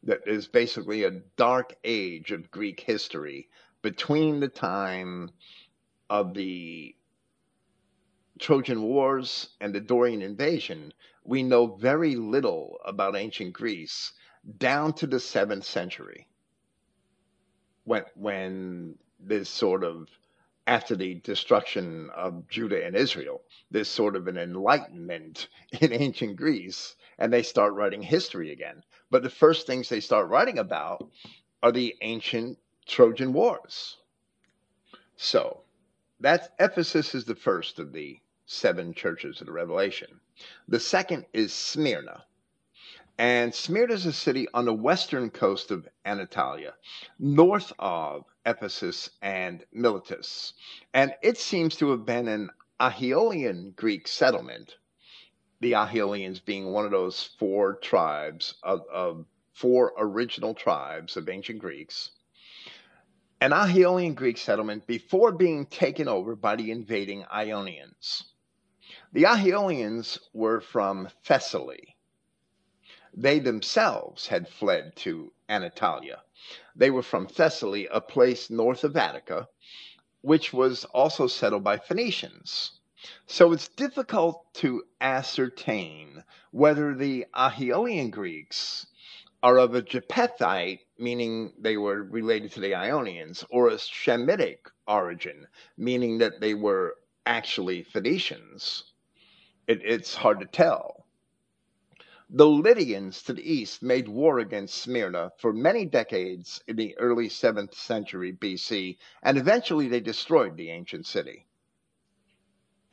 That 0.05 0.29
is 0.29 0.47
basically 0.49 1.05
a 1.05 1.23
dark 1.37 1.75
age 1.83 2.31
of 2.31 2.51
Greek 2.51 2.81
history 2.81 3.49
between 3.81 4.41
the 4.41 4.49
time 4.49 5.31
of 6.11 6.35
the 6.35 6.95
Trojan 8.39 8.83
Wars 8.83 9.51
and 9.61 9.75
the 9.75 9.81
Dorian 9.81 10.21
invasion, 10.21 10.93
we 11.25 11.43
know 11.43 11.77
very 11.77 12.17
little 12.17 12.79
about 12.85 13.17
ancient 13.17 13.55
Greece 13.55 14.13
down 14.59 14.93
to 14.95 15.07
the 15.07 15.21
seventh 15.21 15.65
century, 15.65 16.27
when 17.85 18.05
when 18.15 18.99
this 19.19 19.49
sort 19.49 19.85
of 19.85 20.09
after 20.67 20.97
the 20.97 21.15
destruction 21.15 22.11
of 22.11 22.49
Judah 22.49 22.85
and 22.85 22.97
Israel, 22.97 23.43
there's 23.71 23.89
sort 23.89 24.17
of 24.17 24.29
an 24.29 24.37
enlightenment 24.37 25.49
in 25.81 25.93
ancient 25.93 26.37
Greece, 26.37 26.97
and 27.19 27.33
they 27.33 27.43
start 27.43 27.75
writing 27.75 28.03
history 28.03 28.51
again. 28.51 28.83
But 29.15 29.23
the 29.23 29.31
first 29.31 29.69
things 29.69 29.89
they 29.89 30.01
start 30.01 30.29
writing 30.29 30.59
about 30.59 31.09
are 31.63 31.71
the 31.71 31.95
ancient 32.01 32.59
Trojan 32.85 33.33
Wars. 33.33 33.99
So 35.15 35.63
that's 36.19 36.49
Ephesus 36.59 37.15
is 37.15 37.25
the 37.25 37.37
first 37.37 37.79
of 37.79 37.93
the 37.93 38.19
seven 38.45 38.93
churches 38.93 39.41
of 39.41 39.47
the 39.47 39.53
Revelation. 39.53 40.19
The 40.67 40.81
second 40.81 41.27
is 41.33 41.53
Smyrna. 41.53 42.25
And 43.17 43.55
Smyrna 43.55 43.95
is 43.95 44.05
a 44.05 44.13
city 44.13 44.49
on 44.53 44.65
the 44.65 44.75
western 44.75 45.31
coast 45.31 45.71
of 45.71 45.87
Anatolia, 46.05 46.75
north 47.17 47.73
of 47.79 48.25
Ephesus 48.45 49.11
and 49.23 49.65
Miletus. 49.73 50.55
And 50.93 51.15
it 51.23 51.39
seems 51.39 51.77
to 51.77 51.93
have 51.93 52.05
been 52.05 52.27
an 52.27 52.51
Aeolian 52.81 53.75
Greek 53.77 54.09
settlement, 54.09 54.75
the 55.65 55.75
Aeolians 55.75 56.41
being 56.41 56.73
one 56.73 56.85
of 56.85 56.91
those 56.91 57.31
four 57.39 57.77
tribes 57.77 58.55
of, 58.63 58.83
of 58.93 59.25
four 59.55 59.95
original 59.97 60.53
tribes 60.53 61.17
of 61.17 61.27
ancient 61.27 61.59
Greeks. 61.59 62.11
An 63.41 63.55
Aeolian 63.55 64.13
Greek 64.13 64.37
settlement 64.37 64.87
before 64.87 65.33
being 65.33 65.65
taken 65.65 66.07
over 66.07 66.37
by 66.37 66.55
the 66.57 66.71
invading 66.71 67.25
Ionians. 67.33 68.25
The 69.15 69.25
Aeolians 69.25 70.19
were 70.35 70.61
from 70.61 71.09
Thessaly. 71.25 71.97
They 73.15 73.39
themselves 73.39 74.27
had 74.27 74.47
fled 74.47 74.95
to 74.97 75.33
Anatolia. 75.49 76.21
They 76.77 76.91
were 76.91 77.03
from 77.03 77.27
Thessaly, 77.27 77.89
a 77.91 78.03
place 78.03 78.51
north 78.51 78.85
of 78.85 78.99
Attica, 78.99 79.49
which 80.21 80.53
was 80.53 80.85
also 80.85 81.27
settled 81.27 81.65
by 81.65 81.79
Phoenicians. 81.79 82.81
So 83.27 83.53
it's 83.53 83.69
difficult 83.69 84.53
to 84.55 84.85
ascertain 85.01 86.25
whether 86.51 86.95
the 86.95 87.27
Aeolian 87.35 88.11
Greeks 88.11 88.87
are 89.43 89.59
of 89.59 89.75
a 89.75 89.83
Japhethite, 89.83 90.81
meaning 90.99 91.53
they 91.59 91.77
were 91.77 92.03
related 92.03 92.53
to 92.53 92.61
the 92.61 92.75
Ionians, 92.75 93.45
or 93.51 93.69
a 93.69 93.77
Shemitic 93.77 94.71
origin, 94.89 95.47
meaning 95.77 96.19
that 96.19 96.41
they 96.41 96.55
were 96.55 96.97
actually 97.27 97.83
Phoenicians 97.83 98.85
it, 99.67 99.81
it's 99.83 100.15
hard 100.15 100.41
to 100.41 100.47
tell. 100.47 101.07
The 102.29 102.47
Lydians 102.47 103.23
to 103.23 103.33
the 103.33 103.51
east 103.51 103.83
made 103.83 104.09
war 104.09 104.39
against 104.39 104.77
Smyrna 104.77 105.33
for 105.39 105.53
many 105.53 105.85
decades 105.85 106.63
in 106.67 106.77
the 106.77 106.97
early 106.99 107.29
7th 107.29 107.75
century 107.75 108.33
BC, 108.33 108.99
and 109.23 109.39
eventually 109.39 109.89
they 109.89 110.01
destroyed 110.01 110.57
the 110.57 110.71
ancient 110.71 111.07
city. 111.07 111.47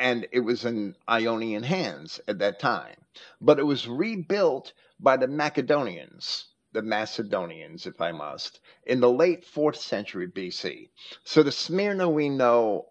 And 0.02 0.28
it 0.32 0.40
was 0.40 0.66
in 0.66 0.96
Ionian 1.08 1.62
hands 1.62 2.20
at 2.28 2.40
that 2.40 2.60
time. 2.60 2.96
But 3.40 3.60
it 3.60 3.64
was 3.64 3.88
rebuilt 3.88 4.74
by 5.00 5.16
the 5.16 5.28
Macedonians, 5.28 6.48
the 6.72 6.82
Macedonians, 6.82 7.86
if 7.86 8.02
I 8.02 8.12
must, 8.12 8.62
in 8.88 9.00
the 9.00 9.12
late 9.12 9.46
4th 9.46 9.76
century 9.76 10.28
BC. 10.28 10.90
So 11.24 11.44
the 11.44 11.52
Smyrna 11.52 12.10
we 12.10 12.30
know 12.30 12.88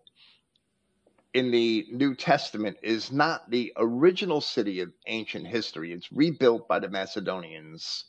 in 1.35 1.51
the 1.51 1.89
New 1.91 2.15
Testament 2.15 2.77
is 2.81 3.11
not 3.11 3.51
the 3.51 3.73
original 3.77 4.41
city 4.41 4.81
of 4.81 4.93
ancient 5.09 5.49
history. 5.49 5.93
It's 5.93 6.13
rebuilt 6.13 6.69
by 6.69 6.79
the 6.79 6.89
Macedonians. 6.89 8.05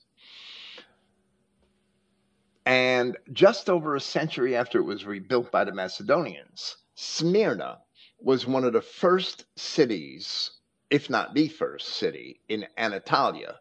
And 2.67 3.17
just 3.33 3.67
over 3.67 3.95
a 3.95 3.99
century 3.99 4.55
after 4.55 4.77
it 4.77 4.83
was 4.83 5.05
rebuilt 5.05 5.51
by 5.51 5.63
the 5.63 5.73
Macedonians, 5.73 6.77
Smyrna 6.93 7.79
was 8.23 8.45
one 8.45 8.63
of 8.63 8.73
the 8.73 8.81
first 8.81 9.45
cities, 9.55 10.51
if 10.89 11.09
not 11.09 11.33
the 11.33 11.47
first 11.47 11.89
city, 11.89 12.39
in 12.47 12.67
Anatolia 12.77 13.59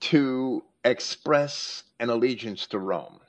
to 0.00 0.62
express 0.84 1.84
an 1.98 2.10
allegiance 2.10 2.66
to 2.68 2.78
Rome. 2.78 3.20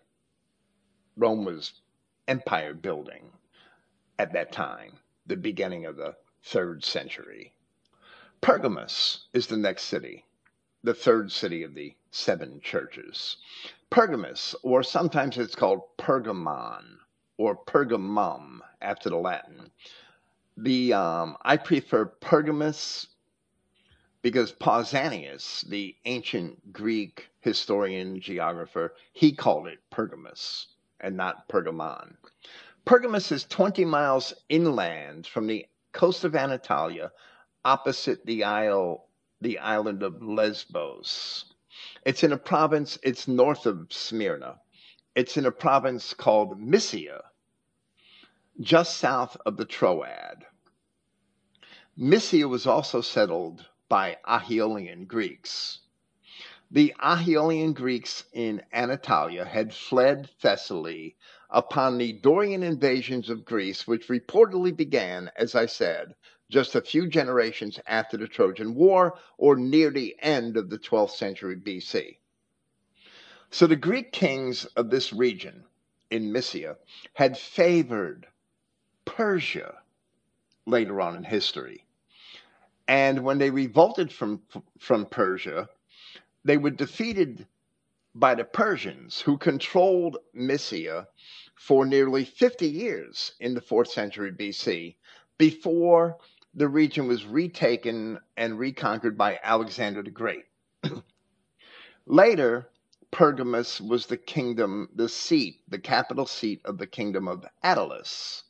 Rome 1.16 1.46
was 1.46 1.82
empire 2.28 2.74
building 2.74 3.32
at 4.20 4.34
that 4.34 4.52
time 4.52 5.00
the 5.26 5.38
beginning 5.38 5.86
of 5.86 5.96
the 5.96 6.16
third 6.44 6.84
century. 6.84 7.54
Pergamus 8.42 9.28
is 9.34 9.48
the 9.48 9.58
next 9.58 9.84
city, 9.84 10.26
the 10.84 10.94
third 10.94 11.32
city 11.32 11.64
of 11.64 11.74
the 11.74 11.96
seven 12.12 12.62
churches. 12.62 13.38
Pergamus, 13.90 14.56
or 14.64 14.84
sometimes 14.84 15.38
it's 15.38 15.56
called 15.56 15.82
Pergamon 15.98 16.98
or 17.38 17.56
Pergamum 17.66 18.60
after 18.82 19.10
the 19.10 19.18
Latin. 19.18 19.72
The 20.62 20.92
um, 20.92 21.38
I 21.42 21.56
prefer 21.56 22.06
Pergamus 22.06 23.08
because 24.22 24.52
Pausanias, 24.52 25.62
the 25.70 25.96
ancient 26.04 26.74
Greek 26.74 27.30
historian 27.40 28.20
geographer, 28.20 28.94
he 29.14 29.32
called 29.32 29.68
it 29.68 29.80
Pergamus 29.90 30.68
and 31.00 31.16
not 31.16 31.48
Pergamon. 31.48 32.18
Pergamus 32.84 33.32
is 33.32 33.46
20 33.46 33.86
miles 33.86 34.34
inland 34.50 35.26
from 35.26 35.48
the 35.48 35.66
coast 35.94 36.26
of 36.26 36.36
Anatolia, 36.36 37.14
opposite 37.64 38.26
the 38.26 38.44
isle, 38.44 39.08
the 39.40 39.60
island 39.60 40.04
of 40.04 40.22
Lesbos. 40.22 41.54
It's 42.06 42.26
in 42.26 42.34
a 42.34 42.38
province, 42.38 43.00
it's 43.02 43.30
north 43.30 43.66
of 43.66 43.88
Smyrna. 43.94 44.60
It's 45.16 45.38
in 45.38 45.46
a 45.46 45.52
province 45.52 46.14
called 46.14 46.60
Mysia, 46.60 47.24
just 48.60 48.98
south 48.98 49.38
of 49.46 49.56
the 49.56 49.66
Troad. 49.66 50.46
Mysia 52.02 52.48
was 52.48 52.66
also 52.66 53.02
settled 53.02 53.66
by 53.90 54.20
Aeolian 54.26 55.04
Greeks. 55.04 55.80
The 56.72 56.96
Aeolian 57.04 57.74
Greeks 57.74 58.24
in 58.32 58.64
Anatolia 58.72 59.44
had 59.44 59.74
fled 59.74 60.30
Thessaly 60.40 61.18
upon 61.50 61.98
the 61.98 62.14
Dorian 62.14 62.64
invasions 62.64 63.30
of 63.30 63.44
Greece, 63.44 63.86
which 63.86 64.08
reportedly 64.08 64.74
began, 64.74 65.30
as 65.36 65.56
I 65.56 65.66
said, 65.66 66.16
just 66.50 66.74
a 66.74 66.80
few 66.82 67.06
generations 67.06 67.82
after 67.86 68.16
the 68.16 68.30
Trojan 68.30 68.76
War 68.76 69.20
or 69.38 69.58
near 69.58 69.90
the 69.90 70.16
end 70.20 70.56
of 70.56 70.70
the 70.70 70.80
12th 70.80 71.12
century 71.12 71.58
BC. 71.58 72.20
So 73.52 73.68
the 73.68 73.76
Greek 73.76 74.14
kings 74.14 74.64
of 74.78 74.90
this 74.90 75.12
region 75.12 75.66
in 76.10 76.32
Mysia 76.32 76.78
had 77.16 77.38
favored 77.38 78.26
Persia 79.04 79.80
later 80.66 81.02
on 81.02 81.18
in 81.18 81.26
history. 81.26 81.84
And 82.90 83.24
when 83.24 83.38
they 83.38 83.52
revolted 83.52 84.12
from, 84.12 84.42
from 84.80 85.06
Persia, 85.06 85.70
they 86.44 86.58
were 86.58 86.72
defeated 86.72 87.46
by 88.16 88.34
the 88.34 88.44
Persians, 88.44 89.22
who 89.22 89.38
controlled 89.38 90.18
Mysia 90.34 91.08
for 91.54 91.86
nearly 91.86 92.26
50 92.26 92.66
years 92.66 93.34
in 93.40 93.54
the 93.54 93.62
4th 93.62 93.90
century 93.90 94.32
BC 94.32 94.96
before 95.38 96.18
the 96.56 96.68
region 96.68 97.08
was 97.08 97.28
retaken 97.28 98.18
and 98.36 98.58
reconquered 98.58 99.16
by 99.16 99.40
Alexander 99.44 100.02
the 100.02 100.10
Great. 100.10 100.46
Later, 102.08 102.72
Pergamus 103.12 103.80
was 103.80 104.08
the 104.08 104.18
kingdom, 104.18 104.90
the 104.96 105.10
seat, 105.10 105.62
the 105.68 105.78
capital 105.78 106.26
seat 106.26 106.60
of 106.66 106.80
the 106.80 106.88
kingdom 106.88 107.28
of 107.28 107.46
Attalus, 107.64 108.42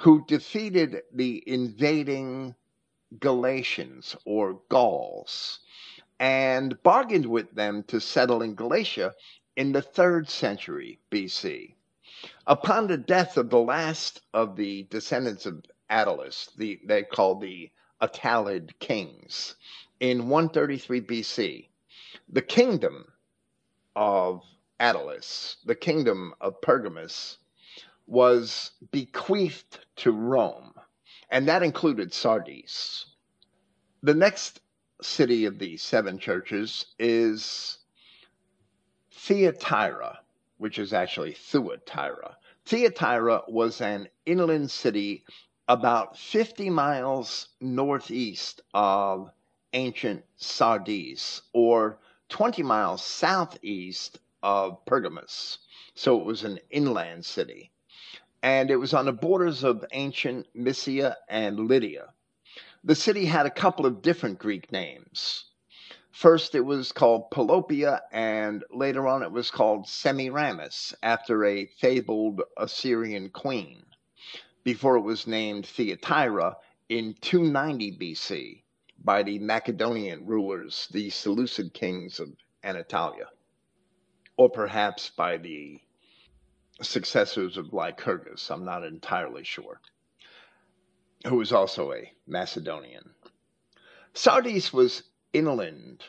who 0.00 0.26
defeated 0.26 1.04
the 1.14 1.42
invading 1.46 2.54
Galatians 3.20 4.16
or 4.24 4.60
Gauls 4.68 5.60
and 6.18 6.82
bargained 6.82 7.26
with 7.26 7.50
them 7.54 7.82
to 7.84 8.00
settle 8.00 8.42
in 8.42 8.54
Galatia 8.54 9.14
in 9.56 9.72
the 9.72 9.82
third 9.82 10.28
century 10.28 10.98
BC. 11.10 11.74
Upon 12.46 12.86
the 12.86 12.96
death 12.96 13.36
of 13.36 13.50
the 13.50 13.58
last 13.60 14.22
of 14.32 14.56
the 14.56 14.84
descendants 14.84 15.46
of 15.46 15.64
Attalus, 15.90 16.50
the, 16.56 16.80
they 16.84 17.02
called 17.02 17.40
the 17.40 17.70
Attalid 18.00 18.78
kings, 18.78 19.56
in 20.00 20.28
133 20.28 21.00
BC, 21.00 21.68
the 22.28 22.42
kingdom 22.42 23.06
of 23.94 24.42
Attalus, 24.80 25.56
the 25.64 25.74
kingdom 25.74 26.34
of 26.40 26.60
Pergamus, 26.60 27.38
was 28.06 28.72
bequeathed 28.90 29.80
to 29.96 30.12
Rome, 30.12 30.74
and 31.30 31.48
that 31.48 31.62
included 31.62 32.12
Sardis. 32.12 33.06
The 34.02 34.14
next 34.14 34.60
city 35.02 35.44
of 35.44 35.58
the 35.58 35.76
seven 35.76 36.18
churches 36.18 36.86
is 36.98 37.78
Thyatira, 39.12 40.20
which 40.58 40.78
is 40.78 40.92
actually 40.92 41.32
Thuatira. 41.32 42.36
Thyatira 42.64 43.42
was 43.48 43.80
an 43.80 44.08
inland 44.24 44.70
city 44.70 45.24
about 45.68 46.16
50 46.16 46.70
miles 46.70 47.48
northeast 47.60 48.60
of 48.72 49.30
ancient 49.72 50.24
Sardis, 50.36 51.42
or 51.52 51.98
20 52.28 52.62
miles 52.62 53.02
southeast 53.04 54.18
of 54.42 54.84
Pergamus. 54.86 55.58
So 55.94 56.20
it 56.20 56.24
was 56.24 56.44
an 56.44 56.60
inland 56.70 57.24
city. 57.24 57.72
And 58.42 58.70
it 58.70 58.76
was 58.76 58.94
on 58.94 59.06
the 59.06 59.12
borders 59.12 59.64
of 59.64 59.84
ancient 59.92 60.46
Mysia 60.54 61.16
and 61.28 61.68
Lydia. 61.68 62.12
The 62.84 62.94
city 62.94 63.24
had 63.24 63.46
a 63.46 63.50
couple 63.50 63.86
of 63.86 64.02
different 64.02 64.38
Greek 64.38 64.70
names. 64.70 65.46
First, 66.12 66.54
it 66.54 66.60
was 66.60 66.92
called 66.92 67.30
Pelopia, 67.30 68.00
and 68.10 68.64
later 68.70 69.06
on, 69.06 69.22
it 69.22 69.32
was 69.32 69.50
called 69.50 69.86
Semiramis, 69.88 70.94
after 71.02 71.44
a 71.44 71.66
fabled 71.66 72.40
Assyrian 72.56 73.28
queen, 73.30 73.84
before 74.64 74.96
it 74.96 75.02
was 75.02 75.26
named 75.26 75.66
Thyatira 75.66 76.56
in 76.88 77.14
290 77.20 77.98
BC 77.98 78.62
by 78.98 79.22
the 79.22 79.38
Macedonian 79.40 80.24
rulers, 80.24 80.88
the 80.92 81.10
Seleucid 81.10 81.74
kings 81.74 82.18
of 82.18 82.34
Anatolia, 82.64 83.28
or 84.36 84.48
perhaps 84.48 85.10
by 85.10 85.36
the 85.36 85.80
successors 86.82 87.56
of 87.56 87.72
Lycurgus, 87.72 88.50
I'm 88.50 88.64
not 88.64 88.84
entirely 88.84 89.44
sure, 89.44 89.80
who 91.26 91.36
was 91.36 91.52
also 91.52 91.92
a 91.92 92.12
Macedonian. 92.26 93.14
Sardis 94.14 94.72
was 94.72 95.02
inland 95.32 96.04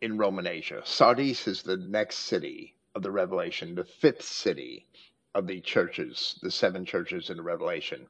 in 0.00 0.18
Roman 0.18 0.46
Asia. 0.46 0.82
Sardis 0.84 1.46
is 1.46 1.62
the 1.62 1.76
next 1.76 2.18
city 2.18 2.76
of 2.94 3.02
the 3.02 3.10
Revelation, 3.10 3.74
the 3.74 3.84
fifth 3.84 4.22
city 4.22 4.86
of 5.34 5.46
the 5.46 5.60
churches, 5.60 6.38
the 6.42 6.50
seven 6.50 6.84
churches 6.84 7.30
in 7.30 7.36
the 7.36 7.42
Revelation. 7.42 8.06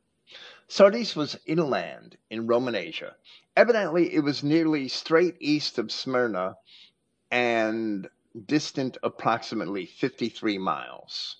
Sardis 0.68 1.14
was 1.14 1.38
inland 1.46 2.16
in 2.30 2.46
Roman 2.46 2.74
Asia. 2.74 3.16
Evidently, 3.56 4.14
it 4.14 4.20
was 4.20 4.42
nearly 4.42 4.88
straight 4.88 5.36
east 5.40 5.78
of 5.78 5.92
Smyrna 5.92 6.56
and 7.30 8.08
distant 8.46 8.96
approximately 9.02 9.86
53 9.86 10.58
miles. 10.58 11.36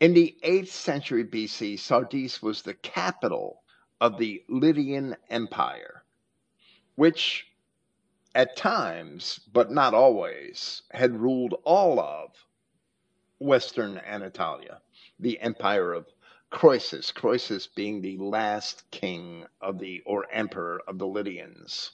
In 0.00 0.14
the 0.14 0.36
8th 0.44 0.68
century 0.68 1.24
BC, 1.24 1.76
Sardis 1.76 2.40
was 2.40 2.62
the 2.62 2.74
capital 2.74 3.62
of 4.00 4.16
the 4.16 4.44
Lydian 4.48 5.16
Empire, 5.28 6.04
which 6.94 7.48
at 8.32 8.56
times, 8.56 9.40
but 9.52 9.72
not 9.72 9.94
always, 9.94 10.82
had 10.92 11.16
ruled 11.16 11.60
all 11.64 11.98
of 11.98 12.46
Western 13.40 13.98
Anatolia, 13.98 14.80
the 15.18 15.40
empire 15.40 15.92
of 15.92 16.06
Croesus, 16.50 17.10
Croesus 17.10 17.66
being 17.66 18.00
the 18.00 18.18
last 18.18 18.88
king 18.92 19.46
of 19.60 19.80
the, 19.80 20.00
or 20.06 20.30
emperor 20.30 20.80
of 20.86 20.98
the 20.98 21.06
Lydians. 21.08 21.90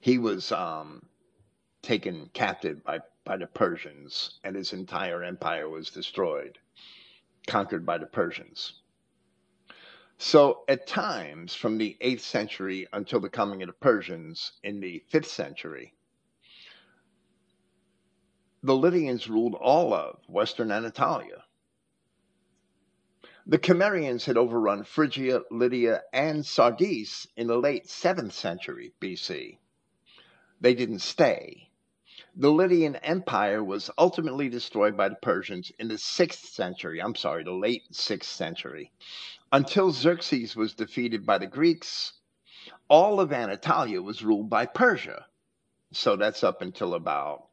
He 0.00 0.16
was 0.16 0.50
um, 0.50 1.06
taken 1.82 2.30
captive 2.32 2.82
by, 2.82 3.00
by 3.24 3.36
the 3.36 3.46
Persians, 3.46 4.38
and 4.44 4.54
his 4.54 4.72
entire 4.72 5.22
empire 5.22 5.68
was 5.68 5.90
destroyed, 5.90 6.58
conquered 7.46 7.86
by 7.86 7.98
the 7.98 8.06
Persians. 8.06 8.74
So, 10.18 10.64
at 10.68 10.86
times, 10.86 11.54
from 11.54 11.78
the 11.78 11.96
8th 12.00 12.20
century 12.20 12.86
until 12.92 13.20
the 13.20 13.28
coming 13.28 13.62
of 13.62 13.68
the 13.68 13.72
Persians 13.72 14.52
in 14.62 14.80
the 14.80 15.02
5th 15.12 15.26
century, 15.26 15.94
the 18.62 18.76
Lydians 18.76 19.28
ruled 19.28 19.54
all 19.54 19.92
of 19.92 20.20
Western 20.28 20.70
Anatolia. 20.70 21.44
The 23.46 23.58
Cimmerians 23.58 24.24
had 24.24 24.38
overrun 24.38 24.84
Phrygia, 24.84 25.42
Lydia, 25.50 26.02
and 26.14 26.46
Sardis 26.46 27.26
in 27.36 27.46
the 27.46 27.58
late 27.58 27.86
7th 27.86 28.32
century 28.32 28.94
BC. 29.00 29.58
They 30.60 30.74
didn't 30.74 31.00
stay. 31.00 31.68
The 32.36 32.50
Lydian 32.50 32.96
Empire 32.96 33.62
was 33.62 33.90
ultimately 33.96 34.48
destroyed 34.48 34.96
by 34.96 35.08
the 35.08 35.14
Persians 35.16 35.70
in 35.78 35.88
the 35.88 35.94
6th 35.94 36.46
century, 36.46 37.00
I'm 37.00 37.14
sorry, 37.14 37.44
the 37.44 37.52
late 37.52 37.84
6th 37.92 38.24
century. 38.24 38.92
Until 39.52 39.92
Xerxes 39.92 40.56
was 40.56 40.74
defeated 40.74 41.24
by 41.24 41.38
the 41.38 41.46
Greeks, 41.46 42.14
all 42.88 43.20
of 43.20 43.32
Anatolia 43.32 44.02
was 44.02 44.24
ruled 44.24 44.50
by 44.50 44.66
Persia. 44.66 45.26
So 45.92 46.16
that's 46.16 46.42
up 46.42 46.60
until 46.60 46.94
about 46.94 47.48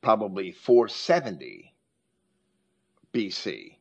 probably 0.00 0.52
470 0.52 1.74
BC 3.12 3.78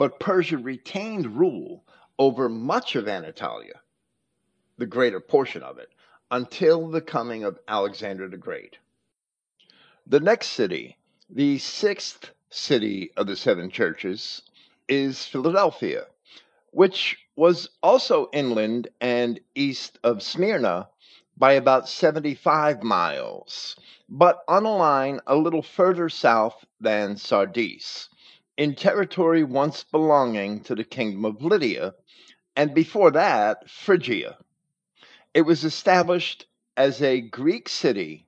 but 0.00 0.18
Persia 0.18 0.56
retained 0.56 1.36
rule 1.36 1.84
over 2.18 2.48
much 2.48 2.96
of 2.96 3.06
Anatolia, 3.06 3.82
the 4.78 4.86
greater 4.86 5.20
portion 5.20 5.62
of 5.62 5.76
it, 5.76 5.90
until 6.30 6.88
the 6.88 7.02
coming 7.02 7.44
of 7.44 7.58
Alexander 7.68 8.26
the 8.26 8.38
Great. 8.38 8.78
The 10.10 10.18
next 10.18 10.48
city, 10.48 10.96
the 11.28 11.58
sixth 11.58 12.32
city 12.48 13.12
of 13.16 13.28
the 13.28 13.36
seven 13.36 13.70
churches, 13.70 14.42
is 14.88 15.24
Philadelphia, 15.24 16.06
which 16.72 17.16
was 17.36 17.68
also 17.80 18.28
inland 18.32 18.88
and 19.00 19.38
east 19.54 20.00
of 20.02 20.20
Smyrna 20.24 20.88
by 21.36 21.52
about 21.52 21.88
75 21.88 22.82
miles, 22.82 23.76
but 24.08 24.42
on 24.48 24.64
a 24.64 24.76
line 24.76 25.20
a 25.28 25.36
little 25.36 25.62
further 25.62 26.08
south 26.08 26.64
than 26.80 27.16
Sardis 27.16 28.08
in 28.56 28.74
territory 28.74 29.44
once 29.44 29.84
belonging 29.84 30.64
to 30.64 30.74
the 30.74 30.82
kingdom 30.82 31.24
of 31.24 31.40
Lydia, 31.40 31.94
and 32.56 32.74
before 32.74 33.12
that, 33.12 33.70
Phrygia. 33.70 34.38
It 35.34 35.42
was 35.42 35.62
established 35.62 36.46
as 36.76 37.00
a 37.00 37.20
Greek 37.20 37.68
city 37.68 38.26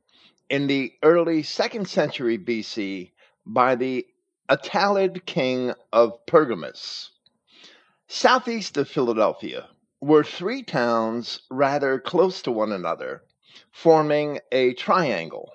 in 0.53 0.67
the 0.67 0.93
early 1.03 1.43
second 1.43 1.89
century 1.89 2.37
BC 2.37 3.11
by 3.47 3.75
the 3.75 4.07
Attalid 4.51 5.25
king 5.25 5.73
of 5.95 6.27
Pergamus. 6.27 7.11
Southeast 8.07 8.77
of 8.77 8.87
Philadelphia 8.87 9.71
were 10.03 10.23
three 10.23 10.63
towns 10.63 11.41
rather 11.51 11.99
close 11.99 12.43
to 12.43 12.53
one 12.53 12.71
another, 12.71 13.23
forming 13.71 14.41
a 14.53 14.75
triangle. 14.75 15.55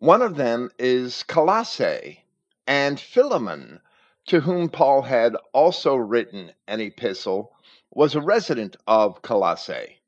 One 0.00 0.22
of 0.22 0.34
them 0.34 0.72
is 0.76 1.22
Colossae, 1.22 2.24
and 2.66 2.98
Philemon 2.98 3.80
to 4.26 4.40
whom 4.40 4.68
Paul 4.68 5.02
had 5.02 5.36
also 5.52 5.94
written 5.94 6.50
an 6.66 6.80
epistle, 6.80 7.52
was 7.92 8.16
a 8.16 8.20
resident 8.20 8.76
of 8.88 9.22
Colossae. 9.22 10.00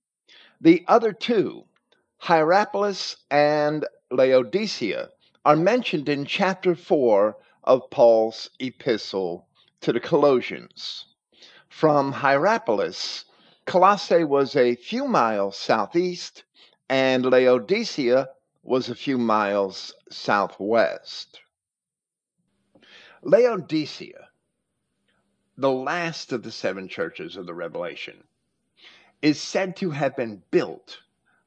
The 0.60 0.84
other 0.88 1.12
two, 1.12 1.66
Hierapolis 2.18 3.16
and 3.30 3.84
Laodicea, 4.14 5.10
are 5.44 5.56
mentioned 5.56 6.08
in 6.08 6.24
chapter 6.24 6.76
4 6.76 7.36
of 7.64 7.90
Paul's 7.90 8.48
epistle 8.60 9.48
to 9.80 9.92
the 9.92 9.98
Colossians. 9.98 11.06
From 11.68 12.12
Hierapolis, 12.12 13.24
Colossae 13.66 14.22
was 14.22 14.54
a 14.54 14.76
few 14.76 15.08
miles 15.08 15.58
southeast, 15.58 16.44
and 16.88 17.26
Laodicea 17.26 18.28
was 18.62 18.88
a 18.88 18.94
few 18.94 19.18
miles 19.18 19.92
southwest. 20.10 21.40
Laodicea, 23.20 24.28
the 25.56 25.72
last 25.72 26.30
of 26.30 26.44
the 26.44 26.52
seven 26.52 26.86
churches 26.86 27.34
of 27.36 27.46
the 27.46 27.54
Revelation, 27.54 28.22
is 29.22 29.40
said 29.40 29.74
to 29.74 29.90
have 29.90 30.14
been 30.14 30.44
built 30.52 31.00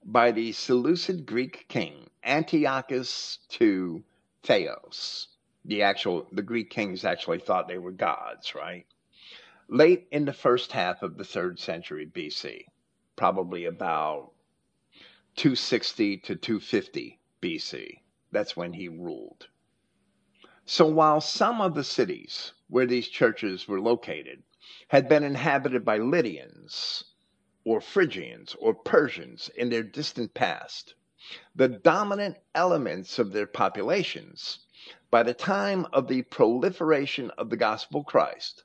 by 0.03 0.31
the 0.31 0.51
Seleucid 0.51 1.25
Greek 1.25 1.65
king 1.69 2.06
Antiochus 2.27 3.39
to 3.49 4.03
theos. 4.43 5.29
The 5.63 5.81
actual 5.81 6.27
the 6.31 6.41
Greek 6.41 6.69
kings 6.69 7.05
actually 7.05 7.39
thought 7.39 7.67
they 7.67 7.77
were 7.77 7.91
gods, 7.91 8.53
right? 8.53 8.85
Late 9.69 10.07
in 10.11 10.25
the 10.25 10.33
first 10.33 10.71
half 10.73 11.01
of 11.03 11.17
the 11.17 11.25
third 11.25 11.59
century 11.59 12.05
BC, 12.05 12.65
probably 13.15 13.65
about 13.65 14.33
260 15.37 16.17
to 16.17 16.35
250 16.35 17.19
BC. 17.41 18.01
That's 18.31 18.57
when 18.57 18.73
he 18.73 18.87
ruled. 18.87 19.47
So 20.65 20.85
while 20.85 21.21
some 21.21 21.61
of 21.61 21.75
the 21.75 21.83
cities 21.83 22.51
where 22.67 22.85
these 22.85 23.07
churches 23.07 23.67
were 23.67 23.79
located 23.79 24.43
had 24.89 25.07
been 25.07 25.23
inhabited 25.23 25.85
by 25.85 25.97
Lydians 25.97 27.05
or 27.63 27.79
Phrygians 27.79 28.55
or 28.59 28.73
Persians 28.73 29.49
in 29.55 29.69
their 29.69 29.83
distant 29.83 30.33
past, 30.33 30.95
the 31.55 31.67
dominant 31.67 32.37
elements 32.55 33.19
of 33.19 33.31
their 33.31 33.47
populations 33.47 34.59
by 35.09 35.23
the 35.23 35.33
time 35.33 35.85
of 35.93 36.07
the 36.07 36.21
proliferation 36.23 37.31
of 37.31 37.49
the 37.49 37.57
gospel 37.57 38.03
Christ, 38.03 38.63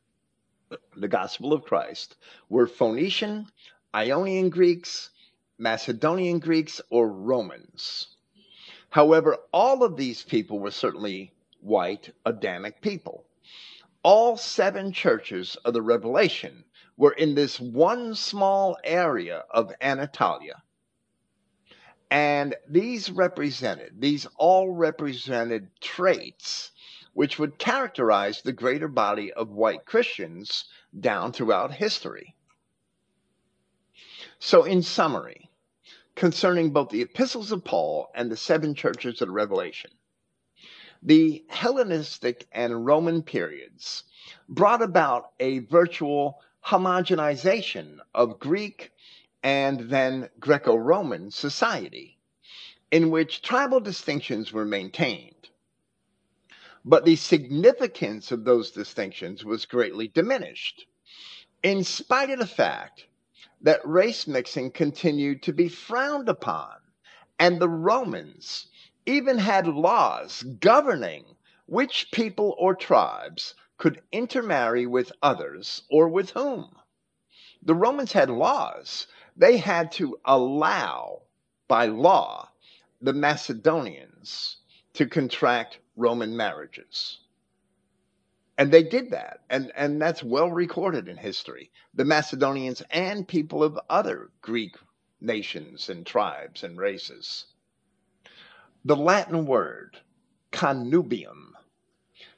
the 0.96 1.08
gospel 1.08 1.52
of 1.52 1.64
Christ, 1.64 2.16
were 2.48 2.66
Phoenician, 2.66 3.48
Ionian 3.94 4.50
Greeks, 4.50 5.10
Macedonian 5.58 6.38
Greeks, 6.38 6.80
or 6.90 7.08
Romans. 7.08 8.08
However, 8.90 9.38
all 9.52 9.82
of 9.82 9.96
these 9.96 10.22
people 10.22 10.58
were 10.58 10.70
certainly 10.70 11.32
white 11.60 12.10
Adamic 12.24 12.80
people. 12.80 13.24
All 14.02 14.36
seven 14.36 14.92
churches 14.92 15.56
of 15.64 15.74
the 15.74 15.82
Revelation 15.82 16.64
were 16.96 17.12
in 17.12 17.34
this 17.34 17.58
one 17.60 18.14
small 18.14 18.76
area 18.84 19.44
of 19.50 19.72
Anatolia. 19.80 20.62
And 22.12 22.56
these 22.68 23.10
represented, 23.10 24.02
these 24.02 24.26
all 24.36 24.68
represented 24.68 25.70
traits 25.80 26.70
which 27.14 27.38
would 27.38 27.56
characterize 27.56 28.42
the 28.42 28.52
greater 28.52 28.86
body 28.86 29.32
of 29.32 29.48
white 29.48 29.86
Christians 29.86 30.66
down 31.00 31.32
throughout 31.32 31.72
history. 31.72 32.34
So, 34.38 34.64
in 34.64 34.82
summary, 34.82 35.48
concerning 36.14 36.70
both 36.70 36.90
the 36.90 37.00
epistles 37.00 37.50
of 37.50 37.64
Paul 37.64 38.10
and 38.14 38.30
the 38.30 38.36
seven 38.36 38.74
churches 38.74 39.22
of 39.22 39.28
the 39.28 39.32
Revelation, 39.32 39.92
the 41.02 41.46
Hellenistic 41.48 42.46
and 42.52 42.84
Roman 42.84 43.22
periods 43.22 44.04
brought 44.50 44.82
about 44.82 45.32
a 45.40 45.60
virtual 45.60 46.42
homogenization 46.66 48.00
of 48.14 48.38
Greek 48.38 48.92
and 49.42 49.80
then 49.90 50.28
Greco 50.38 50.76
Roman 50.76 51.30
society, 51.30 52.18
in 52.90 53.10
which 53.10 53.42
tribal 53.42 53.80
distinctions 53.80 54.52
were 54.52 54.64
maintained. 54.64 55.48
But 56.84 57.04
the 57.04 57.16
significance 57.16 58.32
of 58.32 58.44
those 58.44 58.70
distinctions 58.70 59.44
was 59.44 59.66
greatly 59.66 60.08
diminished, 60.08 60.86
in 61.62 61.84
spite 61.84 62.30
of 62.30 62.38
the 62.38 62.46
fact 62.46 63.06
that 63.60 63.86
race 63.86 64.26
mixing 64.26 64.70
continued 64.70 65.42
to 65.44 65.52
be 65.52 65.68
frowned 65.68 66.28
upon, 66.28 66.74
and 67.38 67.60
the 67.60 67.68
Romans 67.68 68.66
even 69.06 69.38
had 69.38 69.66
laws 69.66 70.42
governing 70.60 71.24
which 71.66 72.10
people 72.12 72.54
or 72.58 72.74
tribes 72.74 73.54
could 73.78 74.02
intermarry 74.12 74.86
with 74.86 75.12
others 75.22 75.82
or 75.90 76.08
with 76.08 76.30
whom. 76.30 76.76
The 77.62 77.74
Romans 77.74 78.12
had 78.12 78.30
laws. 78.30 79.06
They 79.36 79.56
had 79.56 79.92
to 79.92 80.18
allow, 80.24 81.22
by 81.68 81.86
law, 81.86 82.50
the 83.00 83.12
Macedonians 83.12 84.58
to 84.94 85.06
contract 85.06 85.78
Roman 85.96 86.36
marriages. 86.36 87.18
And 88.58 88.70
they 88.70 88.82
did 88.82 89.10
that. 89.10 89.40
And, 89.48 89.72
and 89.74 90.00
that's 90.00 90.22
well 90.22 90.50
recorded 90.50 91.08
in 91.08 91.16
history. 91.16 91.70
The 91.94 92.04
Macedonians 92.04 92.82
and 92.90 93.26
people 93.26 93.64
of 93.64 93.78
other 93.88 94.30
Greek 94.42 94.76
nations 95.20 95.88
and 95.88 96.04
tribes 96.04 96.62
and 96.62 96.78
races. 96.78 97.46
The 98.84 98.96
Latin 98.96 99.46
word 99.46 99.98
connubium 100.50 101.52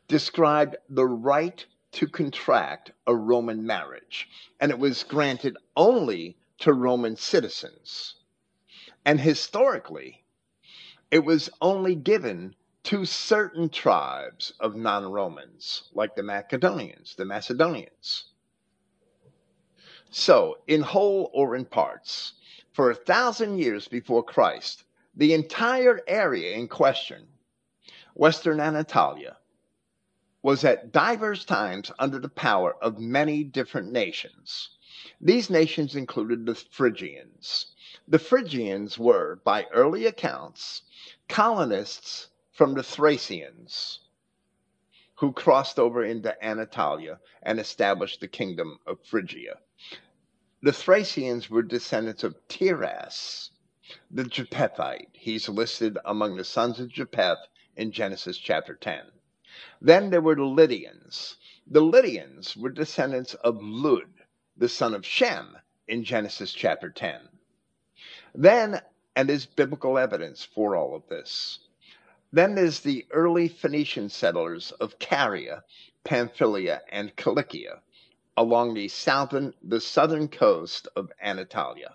described 0.09 0.77
the 0.89 1.07
right 1.07 1.65
to 1.93 2.07
contract 2.07 2.93
a 3.07 3.15
Roman 3.15 3.65
marriage, 3.67 4.29
and 4.61 4.71
it 4.71 4.79
was 4.79 5.03
granted 5.05 5.57
only 5.77 6.37
to 6.59 6.73
Roman 6.73 7.17
citizens. 7.17 8.17
And 9.05 9.21
historically, 9.21 10.25
it 11.11 11.25
was 11.25 11.51
only 11.61 11.95
given 11.95 12.55
to 12.85 13.05
certain 13.05 13.69
tribes 13.69 14.53
of 14.61 14.77
non 14.77 15.11
Romans, 15.11 15.91
like 15.95 16.15
the 16.15 16.23
Macedonians, 16.23 17.15
the 17.17 17.25
Macedonians. 17.25 18.27
So, 20.11 20.59
in 20.67 20.83
whole 20.83 21.31
or 21.33 21.57
in 21.57 21.65
parts, 21.65 22.35
for 22.73 22.91
a 22.91 22.95
thousand 22.95 23.59
years 23.59 23.89
before 23.89 24.23
Christ, 24.23 24.85
the 25.17 25.33
entire 25.33 26.01
area 26.07 26.57
in 26.57 26.69
question, 26.69 27.27
Western 28.15 28.61
Anatolia, 28.61 29.39
was 30.43 30.65
at 30.65 30.93
divers 30.93 31.45
times 31.45 31.91
under 31.99 32.19
the 32.19 32.29
power 32.29 32.77
of 32.83 32.99
many 32.99 33.45
different 33.45 33.91
nations. 33.91 34.71
These 35.21 35.49
nations 35.51 35.95
included 35.95 36.45
the 36.45 36.55
Phrygians. 36.55 37.75
The 38.07 38.19
Phrygians 38.19 38.99
were, 38.99 39.37
by 39.45 39.65
early 39.73 40.07
accounts, 40.07 40.83
colonists 41.29 42.29
from 42.53 42.75
the 42.75 42.83
Thracians 42.83 44.01
who 45.17 45.33
crossed 45.33 45.79
over 45.79 46.05
into 46.05 46.45
Anatolia 46.45 47.21
and 47.43 47.61
established 47.61 48.21
the 48.21 48.29
kingdom 48.29 48.79
of 48.87 48.99
Phrygia. 49.05 49.59
The 50.63 50.73
Thracians 50.73 51.49
were 51.49 51.63
descendants 51.63 52.25
of 52.25 52.37
Tiras, 52.49 53.51
the 54.11 54.25
Japhethite. 54.25 55.11
He's 55.13 55.49
listed 55.49 55.99
among 56.05 56.37
the 56.37 56.45
sons 56.45 56.81
of 56.81 56.89
Japheth 56.89 57.47
in 57.77 57.93
Genesis 57.93 58.39
chapter 58.39 58.75
10. 58.75 59.03
Then 59.81 60.11
there 60.11 60.21
were 60.21 60.35
the 60.35 60.45
Lydians. 60.45 61.37
The 61.67 61.83
Lydians 61.83 62.57
were 62.57 62.71
descendants 62.71 63.35
of 63.35 63.63
Lud, 63.63 64.14
the 64.57 64.69
son 64.69 64.95
of 64.95 65.05
Shem, 65.05 65.57
in 65.87 66.05
Genesis 66.05 66.53
chapter 66.53 66.91
10. 66.91 67.29
Then, 68.35 68.81
and 69.17 69.29
there's 69.29 69.47
biblical 69.47 69.99
evidence 69.99 70.45
for 70.45 70.77
all 70.77 70.95
of 70.95 71.09
this, 71.09 71.59
then 72.33 72.55
there's 72.55 72.81
the 72.81 73.07
early 73.11 73.49
Phoenician 73.49 74.09
settlers 74.09 74.73
of 74.73 74.99
Caria, 74.99 75.63
Pamphylia, 76.05 76.83
and 76.91 77.13
Cilicia 77.17 77.81
along 78.37 78.75
the 78.75 78.89
southern, 78.89 79.55
the 79.63 79.81
southern 79.81 80.29
coast 80.29 80.89
of 80.97 81.13
Anatolia. 81.23 81.95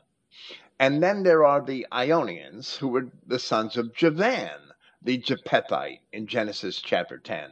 And 0.79 1.03
then 1.03 1.23
there 1.23 1.43
are 1.43 1.61
the 1.61 1.85
Ionians, 1.91 2.77
who 2.77 2.87
were 2.87 3.09
the 3.27 3.39
sons 3.39 3.75
of 3.75 3.93
Javan, 3.93 4.71
the 5.01 5.17
Japhethite, 5.17 5.99
in 6.13 6.27
Genesis 6.27 6.81
chapter 6.81 7.17
10. 7.17 7.51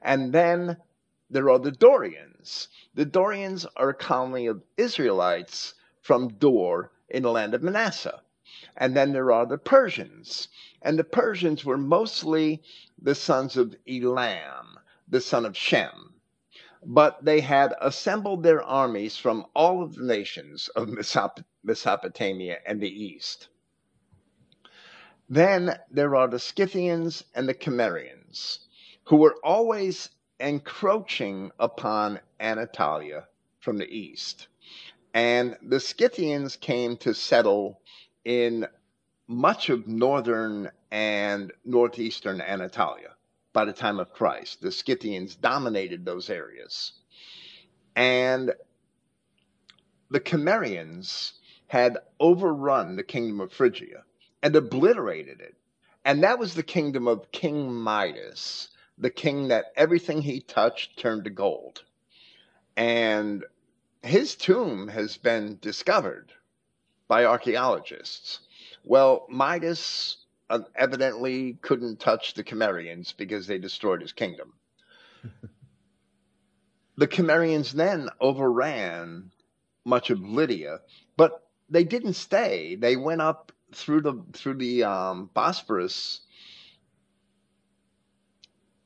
And 0.00 0.32
then 0.32 0.78
there 1.32 1.48
are 1.48 1.58
the 1.58 1.72
Dorians. 1.72 2.68
The 2.94 3.06
Dorians 3.06 3.66
are 3.76 3.88
a 3.88 3.94
colony 3.94 4.46
of 4.46 4.62
Israelites 4.76 5.74
from 6.02 6.28
Dor 6.28 6.92
in 7.08 7.22
the 7.22 7.30
land 7.30 7.54
of 7.54 7.62
Manasseh. 7.62 8.22
And 8.76 8.94
then 8.94 9.12
there 9.12 9.32
are 9.32 9.46
the 9.46 9.56
Persians. 9.56 10.48
And 10.82 10.98
the 10.98 11.04
Persians 11.04 11.64
were 11.64 11.78
mostly 11.78 12.62
the 13.00 13.14
sons 13.14 13.56
of 13.56 13.74
Elam, 13.88 14.78
the 15.08 15.22
son 15.22 15.46
of 15.46 15.56
Shem. 15.56 16.14
But 16.84 17.24
they 17.24 17.40
had 17.40 17.74
assembled 17.80 18.42
their 18.42 18.62
armies 18.62 19.16
from 19.16 19.46
all 19.54 19.82
of 19.82 19.94
the 19.94 20.04
nations 20.04 20.68
of 20.76 20.90
Mesopotamia 21.64 22.58
and 22.66 22.80
the 22.80 22.90
east. 22.90 23.48
Then 25.30 25.78
there 25.90 26.14
are 26.14 26.28
the 26.28 26.38
Scythians 26.38 27.24
and 27.34 27.48
the 27.48 27.54
Cimmerians 27.54 28.58
who 29.04 29.16
were 29.16 29.36
always 29.42 30.10
encroaching 30.42 31.52
upon 31.58 32.20
Anatolia 32.40 33.28
from 33.60 33.78
the 33.78 33.88
east. 33.88 34.48
And 35.14 35.56
the 35.62 35.80
Scythians 35.80 36.56
came 36.56 36.96
to 36.98 37.14
settle 37.14 37.80
in 38.24 38.66
much 39.28 39.70
of 39.70 39.86
northern 39.86 40.70
and 40.90 41.52
northeastern 41.64 42.40
Anatolia 42.40 43.14
by 43.52 43.64
the 43.64 43.72
time 43.72 44.00
of 44.00 44.12
Christ. 44.12 44.60
The 44.60 44.72
Scythians 44.72 45.36
dominated 45.36 46.04
those 46.04 46.28
areas. 46.28 46.92
And 47.94 48.52
the 50.10 50.20
Cimmerians 50.20 51.34
had 51.68 51.98
overrun 52.18 52.96
the 52.96 53.02
kingdom 53.02 53.40
of 53.40 53.52
Phrygia 53.52 54.02
and 54.42 54.56
obliterated 54.56 55.40
it. 55.40 55.54
And 56.04 56.24
that 56.24 56.38
was 56.38 56.54
the 56.54 56.62
kingdom 56.64 57.06
of 57.06 57.30
King 57.30 57.72
Midas, 57.72 58.68
the 58.98 59.10
king 59.10 59.48
that 59.48 59.72
everything 59.76 60.22
he 60.22 60.40
touched 60.40 60.98
turned 60.98 61.24
to 61.24 61.30
gold. 61.30 61.82
And 62.76 63.44
his 64.02 64.34
tomb 64.34 64.88
has 64.88 65.16
been 65.16 65.58
discovered 65.60 66.32
by 67.08 67.24
archaeologists. 67.24 68.40
Well, 68.84 69.26
Midas 69.28 70.16
uh, 70.50 70.60
evidently 70.74 71.58
couldn't 71.62 72.00
touch 72.00 72.34
the 72.34 72.42
Cimmerians 72.42 73.12
because 73.16 73.46
they 73.46 73.58
destroyed 73.58 74.00
his 74.00 74.12
kingdom. 74.12 74.52
the 76.96 77.06
Cimmerians 77.06 77.72
then 77.72 78.08
overran 78.20 79.30
much 79.84 80.10
of 80.10 80.20
Lydia, 80.20 80.80
but 81.16 81.48
they 81.68 81.84
didn't 81.84 82.14
stay. 82.14 82.76
They 82.76 82.96
went 82.96 83.20
up 83.20 83.52
through 83.72 84.02
the 84.02 84.22
through 84.32 84.54
the 84.54 84.84
um, 84.84 85.30
Bosphorus 85.34 86.20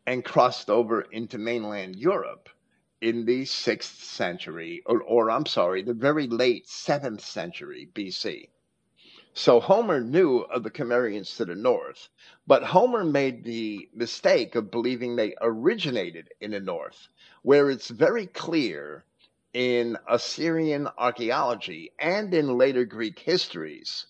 and 0.07 0.25
crossed 0.25 0.71
over 0.71 1.03
into 1.03 1.39
mainland 1.39 1.97
Europe 1.97 2.49
in 3.01 3.25
the 3.25 3.45
sixth 3.45 4.03
century, 4.03 4.83
or, 4.87 5.03
or 5.03 5.31
I'm 5.31 5.47
sorry, 5.47 5.83
the 5.83 5.95
very 5.95 6.27
late 6.27 6.69
seventh 6.69 7.21
century 7.21 7.89
BC. 7.95 8.49
So 9.35 9.61
Homer 9.61 10.01
knew 10.01 10.39
of 10.39 10.63
the 10.63 10.71
Cimmerians 10.71 11.37
to 11.37 11.45
the 11.45 11.55
north, 11.55 12.09
but 12.47 12.63
Homer 12.63 13.05
made 13.05 13.45
the 13.45 13.89
mistake 13.93 14.55
of 14.55 14.71
believing 14.71 15.15
they 15.15 15.35
originated 15.43 16.31
in 16.41 16.53
the 16.53 16.61
north, 16.61 17.09
where 17.43 17.69
it's 17.71 17.89
very 17.89 18.27
clear 18.27 19.05
in 19.53 19.99
Assyrian 20.09 20.89
archaeology 20.97 21.93
and 21.99 22.33
in 22.33 22.57
later 22.57 22.85
Greek 22.87 23.19
histories 23.19 24.07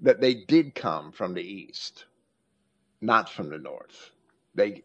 that 0.00 0.20
they 0.20 0.34
did 0.34 0.74
come 0.74 1.12
from 1.12 1.34
the 1.34 1.42
east, 1.42 2.06
not 3.00 3.28
from 3.28 3.50
the 3.50 3.58
north. 3.58 4.10
They 4.54 4.84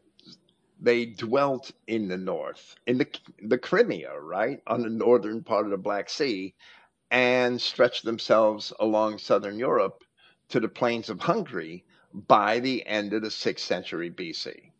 they 0.79 1.05
dwelt 1.05 1.71
in 1.87 2.07
the 2.07 2.17
north, 2.17 2.75
in 2.85 2.97
the 2.97 3.07
the 3.41 3.57
Crimea, 3.57 4.19
right, 4.19 4.61
on 4.67 4.81
the 4.81 4.89
northern 4.89 5.43
part 5.43 5.65
of 5.65 5.71
the 5.71 5.77
Black 5.77 6.09
Sea, 6.09 6.53
and 7.11 7.61
stretched 7.61 8.03
themselves 8.03 8.73
along 8.79 9.17
southern 9.17 9.57
Europe 9.57 10.03
to 10.49 10.59
the 10.59 10.67
plains 10.67 11.09
of 11.09 11.19
Hungary 11.19 11.85
by 12.13 12.59
the 12.59 12.85
end 12.85 13.13
of 13.13 13.21
the 13.21 13.29
6th 13.29 13.59
century 13.59 14.09
BC. 14.09 14.71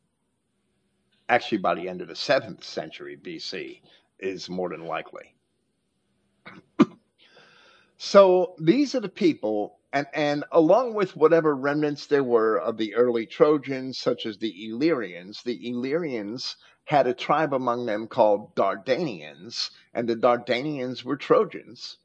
Actually, 1.29 1.57
by 1.57 1.75
the 1.75 1.89
end 1.89 2.01
of 2.01 2.07
the 2.07 2.13
7th 2.13 2.63
century 2.63 3.17
BC 3.17 3.81
is 4.19 4.49
more 4.49 4.69
than 4.69 4.85
likely. 4.85 5.35
so 7.97 8.55
these 8.59 8.95
are 8.95 9.01
the 9.01 9.09
people, 9.09 9.76
and, 9.93 10.07
and 10.14 10.43
along 10.51 10.93
with 10.93 11.15
whatever 11.15 11.55
remnants 11.55 12.07
there 12.07 12.23
were 12.23 12.57
of 12.57 12.77
the 12.77 12.95
early 12.95 13.26
Trojans, 13.26 13.97
such 13.97 14.26
as 14.26 14.38
the 14.38 14.68
Illyrians, 14.69 15.43
the 15.43 15.69
Illyrians 15.69 16.57
had 16.85 17.07
a 17.07 17.14
tribe 17.14 17.53
among 17.53 17.85
them 17.85 18.07
called 18.07 18.55
Dardanians, 18.55 19.72
and 19.93 20.07
the 20.07 20.15
Dardanians 20.15 21.03
were 21.03 21.18
Trojans 21.18 21.97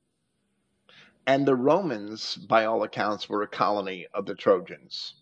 and 1.26 1.46
the 1.46 1.54
Romans, 1.54 2.36
by 2.36 2.64
all 2.64 2.82
accounts, 2.82 3.28
were 3.28 3.42
a 3.42 3.48
colony 3.48 4.06
of 4.12 4.26
the 4.26 4.34
Trojans. 4.34 5.14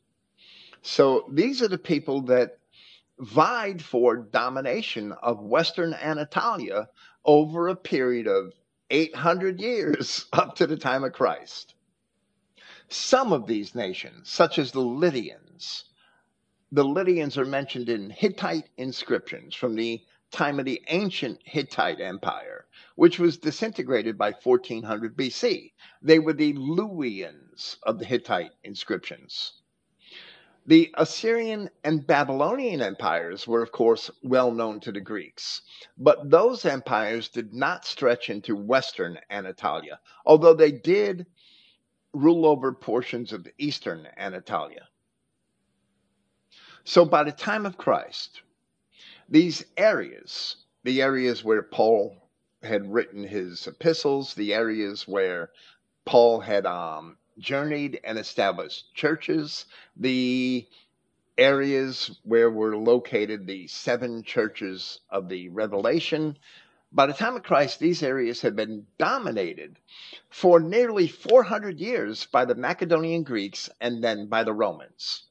So 0.82 1.26
these 1.30 1.60
are 1.60 1.68
the 1.68 1.78
people 1.78 2.22
that 2.22 2.58
vied 3.18 3.82
for 3.82 4.16
domination 4.16 5.12
of 5.12 5.40
Western 5.40 5.92
Anatolia 5.92 6.88
over 7.24 7.68
a 7.68 7.76
period 7.76 8.26
of 8.26 8.54
800 8.88 9.60
years 9.60 10.24
up 10.32 10.56
to 10.56 10.66
the 10.66 10.78
time 10.78 11.04
of 11.04 11.12
Christ. 11.12 11.74
Some 12.92 13.32
of 13.32 13.46
these 13.46 13.74
nations, 13.74 14.28
such 14.28 14.58
as 14.58 14.72
the 14.72 14.80
Lydians, 14.80 15.84
the 16.72 16.84
Lydians 16.84 17.38
are 17.38 17.44
mentioned 17.44 17.88
in 17.88 18.10
Hittite 18.10 18.68
inscriptions 18.76 19.54
from 19.54 19.76
the 19.76 20.04
time 20.32 20.58
of 20.58 20.64
the 20.64 20.82
ancient 20.88 21.40
Hittite 21.44 22.00
Empire, 22.00 22.66
which 22.96 23.20
was 23.20 23.38
disintegrated 23.38 24.18
by 24.18 24.32
1400 24.32 25.16
BC. 25.16 25.72
They 26.02 26.18
were 26.18 26.32
the 26.32 26.52
Luwians 26.54 27.76
of 27.84 28.00
the 28.00 28.04
Hittite 28.04 28.52
inscriptions. 28.64 29.52
The 30.66 30.92
Assyrian 30.94 31.70
and 31.84 32.06
Babylonian 32.06 32.82
empires 32.82 33.46
were, 33.46 33.62
of 33.62 33.72
course, 33.72 34.10
well 34.22 34.52
known 34.52 34.80
to 34.80 34.92
the 34.92 35.00
Greeks, 35.00 35.62
but 35.96 36.28
those 36.28 36.64
empires 36.64 37.28
did 37.28 37.54
not 37.54 37.84
stretch 37.84 38.28
into 38.28 38.56
western 38.56 39.18
Anatolia, 39.30 40.00
although 40.26 40.54
they 40.54 40.72
did 40.72 41.26
rule 42.12 42.46
over 42.46 42.72
portions 42.72 43.32
of 43.32 43.46
eastern 43.58 44.08
Anatolia. 44.16 44.88
So 46.84 47.04
by 47.04 47.24
the 47.24 47.32
time 47.32 47.66
of 47.66 47.76
Christ, 47.78 48.42
these 49.28 49.64
areas, 49.76 50.56
the 50.82 51.02
areas 51.02 51.44
where 51.44 51.62
Paul 51.62 52.28
had 52.62 52.92
written 52.92 53.24
his 53.24 53.66
epistles, 53.66 54.34
the 54.34 54.54
areas 54.54 55.06
where 55.06 55.50
Paul 56.04 56.40
had 56.40 56.66
um, 56.66 57.16
journeyed 57.38 58.00
and 58.04 58.18
established 58.18 58.94
churches, 58.94 59.66
the 59.96 60.66
areas 61.38 62.18
where 62.24 62.50
were 62.50 62.76
located 62.76 63.46
the 63.46 63.66
seven 63.66 64.22
churches 64.22 65.00
of 65.10 65.28
the 65.28 65.48
Revelation. 65.48 66.36
By 66.92 67.06
the 67.06 67.12
time 67.12 67.36
of 67.36 67.42
Christ, 67.42 67.78
these 67.78 68.02
areas 68.02 68.42
had 68.42 68.56
been 68.56 68.86
dominated 68.98 69.78
for 70.28 70.58
nearly 70.58 71.06
400 71.06 71.78
years 71.78 72.26
by 72.26 72.44
the 72.44 72.54
Macedonian 72.54 73.22
Greeks 73.22 73.70
and 73.80 74.02
then 74.02 74.26
by 74.26 74.42
the 74.42 74.52
Romans 74.52 75.24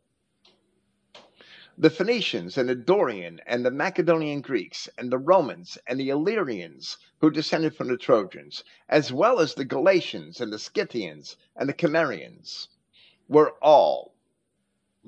the 1.80 1.90
Phoenicians 1.90 2.58
and 2.58 2.68
the 2.68 2.76
Dorian 2.76 3.40
and 3.46 3.66
the 3.66 3.72
Macedonian 3.72 4.42
Greeks 4.42 4.90
and 4.98 5.10
the 5.10 5.18
Romans 5.18 5.78
and 5.88 5.98
the 5.98 6.10
Illyrians 6.10 6.98
who 7.22 7.32
descended 7.32 7.74
from 7.74 7.88
the 7.88 7.96
Trojans, 7.96 8.66
as 8.90 9.14
well 9.14 9.40
as 9.40 9.54
the 9.54 9.64
Galatians 9.64 10.42
and 10.42 10.52
the 10.52 10.60
Scythians 10.60 11.38
and 11.56 11.70
the 11.70 11.74
Cimmerians, 11.74 12.68
were 13.30 13.52
all 13.62 14.14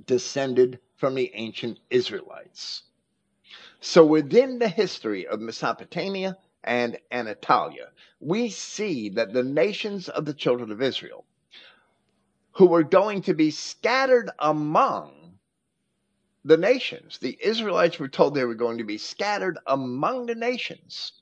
descended 0.05 0.79
from 0.95 1.15
the 1.15 1.29
ancient 1.33 1.79
Israelites. 1.89 2.83
So 3.83 4.05
within 4.05 4.59
the 4.59 4.69
history 4.69 5.25
of 5.25 5.41
Mesopotamia 5.41 6.37
and 6.63 6.99
Anatolia, 7.11 7.89
we 8.19 8.49
see 8.49 9.09
that 9.09 9.33
the 9.33 9.43
nations 9.43 10.07
of 10.07 10.25
the 10.25 10.35
children 10.35 10.71
of 10.71 10.83
Israel, 10.83 11.25
who 12.51 12.67
were 12.67 12.83
going 12.83 13.23
to 13.23 13.33
be 13.33 13.49
scattered 13.49 14.29
among 14.37 15.39
the 16.45 16.57
nations. 16.57 17.17
The 17.17 17.37
Israelites 17.41 17.97
were 17.97 18.07
told 18.07 18.35
they 18.35 18.45
were 18.45 18.53
going 18.53 18.77
to 18.77 18.83
be 18.83 18.99
scattered 18.99 19.57
among 19.65 20.27
the 20.27 20.35
nations. 20.35 21.13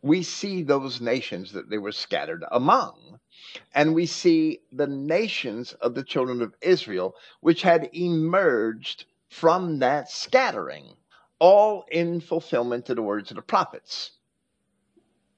We 0.00 0.22
see 0.22 0.62
those 0.62 1.02
nations 1.02 1.52
that 1.52 1.68
they 1.68 1.78
were 1.78 1.92
scattered 1.92 2.44
among. 2.50 3.18
And 3.74 3.94
we 3.94 4.06
see 4.06 4.60
the 4.72 4.86
nations 4.86 5.74
of 5.74 5.94
the 5.94 6.04
children 6.04 6.40
of 6.40 6.54
Israel, 6.62 7.14
which 7.40 7.60
had 7.62 7.90
emerged 7.92 9.04
from 9.28 9.80
that 9.80 10.10
scattering, 10.10 10.96
all 11.38 11.84
in 11.90 12.20
fulfillment 12.20 12.86
to 12.86 12.94
the 12.94 13.02
words 13.02 13.30
of 13.30 13.36
the 13.36 13.42
prophets. 13.42 14.12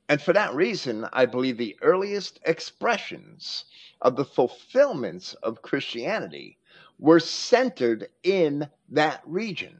And 0.09 0.23
for 0.23 0.33
that 0.35 0.55
reason, 0.55 1.07
I 1.13 1.27
believe 1.27 1.57
the 1.57 1.77
earliest 1.83 2.39
expressions 2.45 3.65
of 4.03 4.15
the 4.17 4.25
fulfillments 4.25 5.35
of 5.43 5.63
Christianity 5.63 6.59
were 6.99 7.21
centered 7.21 8.09
in 8.23 8.69
that 8.91 9.23
region. 9.27 9.79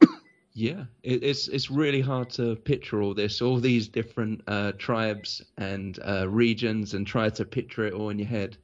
Yeah, 0.54 0.84
it, 1.02 1.24
it's 1.24 1.48
it's 1.48 1.70
really 1.70 2.02
hard 2.02 2.28
to 2.32 2.56
picture 2.56 3.00
all 3.00 3.14
this, 3.14 3.40
all 3.40 3.58
these 3.58 3.88
different 3.88 4.42
uh, 4.46 4.72
tribes 4.72 5.42
and 5.56 5.98
uh, 6.06 6.28
regions, 6.28 6.92
and 6.92 7.06
try 7.06 7.30
to 7.30 7.46
picture 7.46 7.86
it 7.86 7.94
all 7.94 8.10
in 8.10 8.18
your 8.18 8.28
head. 8.28 8.58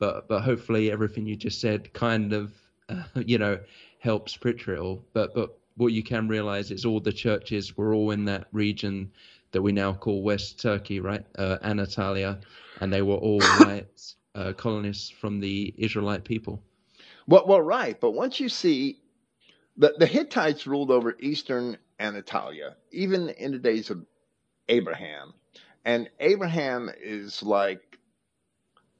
But 0.00 0.26
but 0.26 0.40
hopefully 0.40 0.90
everything 0.90 1.26
you 1.26 1.36
just 1.36 1.60
said 1.60 1.92
kind 1.92 2.32
of 2.32 2.52
uh, 2.88 3.04
you 3.24 3.38
know 3.38 3.60
helps 4.00 4.36
picture 4.36 4.74
it 4.74 4.80
all. 4.80 5.04
But 5.12 5.32
but 5.32 5.56
what 5.78 5.92
you 5.92 6.02
can 6.02 6.28
realize 6.28 6.70
is 6.70 6.84
all 6.84 7.00
the 7.00 7.12
churches 7.12 7.76
were 7.76 7.94
all 7.94 8.10
in 8.10 8.26
that 8.26 8.48
region 8.52 9.12
that 9.52 9.62
we 9.62 9.72
now 9.72 9.94
call 9.94 10.22
West 10.22 10.60
Turkey, 10.60 11.00
right? 11.00 11.24
Uh, 11.38 11.58
Anatolia, 11.62 12.40
and 12.80 12.92
they 12.92 13.02
were 13.02 13.16
all 13.16 13.40
white 13.52 14.14
uh, 14.34 14.52
colonists 14.52 15.10
from 15.10 15.40
the 15.40 15.74
Israelite 15.78 16.24
people. 16.24 16.62
Well, 17.26 17.46
well, 17.46 17.62
right. 17.62 17.98
But 17.98 18.12
once 18.12 18.40
you 18.40 18.48
see 18.48 18.98
the, 19.76 19.94
the 19.98 20.06
Hittites 20.06 20.66
ruled 20.66 20.90
over 20.90 21.16
eastern 21.20 21.78
Anatolia, 22.00 22.76
even 22.90 23.28
in 23.30 23.52
the 23.52 23.58
days 23.58 23.90
of 23.90 24.04
Abraham. 24.68 25.34
And 25.84 26.10
Abraham 26.20 26.90
is 27.00 27.42
like, 27.42 27.98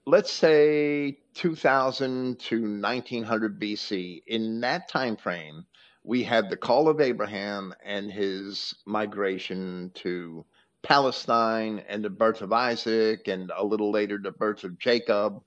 let's 0.06 0.32
say 0.32 1.18
2000 1.34 2.38
to 2.38 2.80
1900 2.80 3.60
BC. 3.60 4.22
In 4.26 4.60
that 4.60 4.88
time 4.88 5.16
frame, 5.16 5.66
we 6.04 6.22
had 6.22 6.48
the 6.48 6.56
call 6.56 6.88
of 6.88 7.00
Abraham 7.00 7.74
and 7.84 8.10
his 8.10 8.74
migration 8.86 9.90
to 9.94 10.44
Palestine 10.82 11.84
and 11.88 12.04
the 12.04 12.10
birth 12.10 12.40
of 12.40 12.52
Isaac, 12.52 13.28
and 13.28 13.50
a 13.54 13.64
little 13.64 13.90
later, 13.90 14.18
the 14.18 14.30
birth 14.30 14.64
of 14.64 14.78
Jacob 14.78 15.42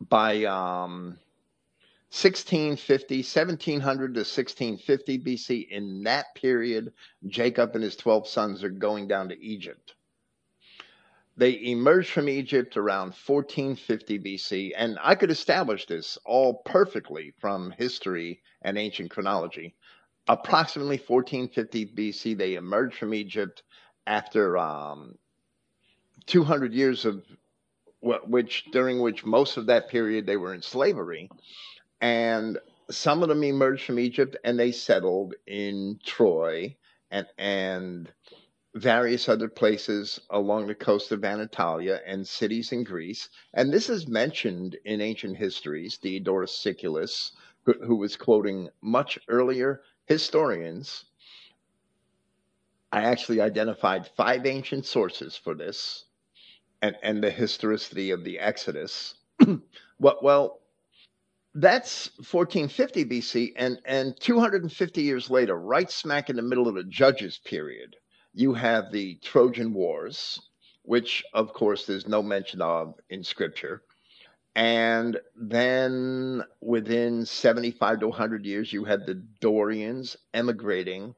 by 0.00 0.44
um, 0.44 1.18
1650, 2.10 3.18
1700 3.18 4.14
to 4.14 4.20
1650 4.20 5.18
BC. 5.18 5.68
In 5.68 6.02
that 6.04 6.34
period, 6.34 6.92
Jacob 7.26 7.74
and 7.74 7.84
his 7.84 7.96
12 7.96 8.28
sons 8.28 8.64
are 8.64 8.70
going 8.70 9.08
down 9.08 9.28
to 9.28 9.40
Egypt. 9.40 9.94
They 11.38 11.60
emerged 11.66 12.10
from 12.10 12.28
Egypt 12.28 12.76
around 12.76 13.14
1450 13.14 14.18
BC, 14.18 14.72
and 14.76 14.98
I 15.00 15.14
could 15.14 15.30
establish 15.30 15.86
this 15.86 16.18
all 16.26 16.62
perfectly 16.64 17.32
from 17.38 17.70
history 17.70 18.42
and 18.62 18.76
ancient 18.76 19.10
chronology. 19.10 19.76
Approximately 20.26 20.98
1450 20.98 21.86
BC, 21.94 22.36
they 22.36 22.54
emerged 22.54 22.98
from 22.98 23.14
Egypt 23.14 23.62
after 24.06 24.58
um, 24.58 25.16
200 26.26 26.74
years 26.74 27.04
of 27.04 27.24
which 28.00 28.64
during 28.72 29.00
which 29.00 29.24
most 29.24 29.56
of 29.56 29.66
that 29.66 29.88
period 29.88 30.26
they 30.26 30.36
were 30.36 30.54
in 30.54 30.62
slavery, 30.62 31.30
and 32.00 32.58
some 32.90 33.22
of 33.22 33.28
them 33.28 33.44
emerged 33.44 33.84
from 33.84 34.00
Egypt 34.00 34.36
and 34.42 34.58
they 34.58 34.72
settled 34.72 35.34
in 35.46 36.00
Troy 36.04 36.76
and 37.10 37.26
and 37.38 38.12
various 38.74 39.28
other 39.28 39.48
places 39.48 40.20
along 40.30 40.66
the 40.66 40.74
coast 40.74 41.10
of 41.12 41.24
Anatolia 41.24 42.00
and 42.06 42.26
cities 42.26 42.72
in 42.72 42.84
Greece. 42.84 43.28
And 43.54 43.72
this 43.72 43.88
is 43.88 44.06
mentioned 44.06 44.76
in 44.84 45.00
ancient 45.00 45.36
histories. 45.36 45.98
Diodorus 45.98 46.56
Siculus, 46.56 47.32
who, 47.64 47.74
who 47.84 47.96
was 47.96 48.16
quoting 48.16 48.68
much 48.80 49.18
earlier 49.28 49.82
historians, 50.06 51.04
I 52.90 53.02
actually 53.02 53.40
identified 53.40 54.10
five 54.16 54.46
ancient 54.46 54.86
sources 54.86 55.36
for 55.36 55.54
this 55.54 56.04
and, 56.80 56.96
and 57.02 57.22
the 57.22 57.30
historicity 57.30 58.10
of 58.10 58.24
the 58.24 58.38
Exodus. 58.38 59.14
well, 59.98 60.18
well, 60.22 60.60
that's 61.54 62.10
1450 62.18 63.04
BC, 63.04 63.52
and, 63.56 63.80
and 63.84 64.18
250 64.20 65.02
years 65.02 65.28
later, 65.28 65.58
right 65.58 65.90
smack 65.90 66.30
in 66.30 66.36
the 66.36 66.42
middle 66.42 66.68
of 66.68 66.74
the 66.74 66.84
Judges 66.84 67.38
period, 67.38 67.96
you 68.32 68.54
have 68.54 68.92
the 68.92 69.16
Trojan 69.16 69.72
Wars, 69.74 70.40
which, 70.82 71.24
of 71.34 71.52
course, 71.52 71.86
there's 71.86 72.08
no 72.08 72.22
mention 72.22 72.62
of 72.62 72.94
in 73.10 73.24
Scripture. 73.24 73.82
And 74.54 75.20
then 75.36 76.42
within 76.60 77.24
75 77.24 78.00
to 78.00 78.08
100 78.08 78.44
years, 78.44 78.72
you 78.72 78.84
had 78.84 79.06
the 79.06 79.14
Dorians 79.40 80.16
emigrating. 80.34 81.14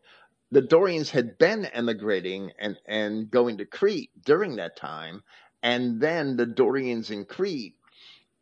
The 0.51 0.61
Dorians 0.61 1.11
had 1.11 1.39
been 1.39 1.65
emigrating 1.67 2.53
and, 2.59 2.77
and 2.87 3.31
going 3.31 3.59
to 3.59 3.65
Crete 3.65 4.11
during 4.25 4.57
that 4.57 4.77
time. 4.77 5.23
And 5.63 6.01
then 6.01 6.37
the 6.37 6.47
Dorians 6.47 7.11
in 7.11 7.25
Crete 7.25 7.77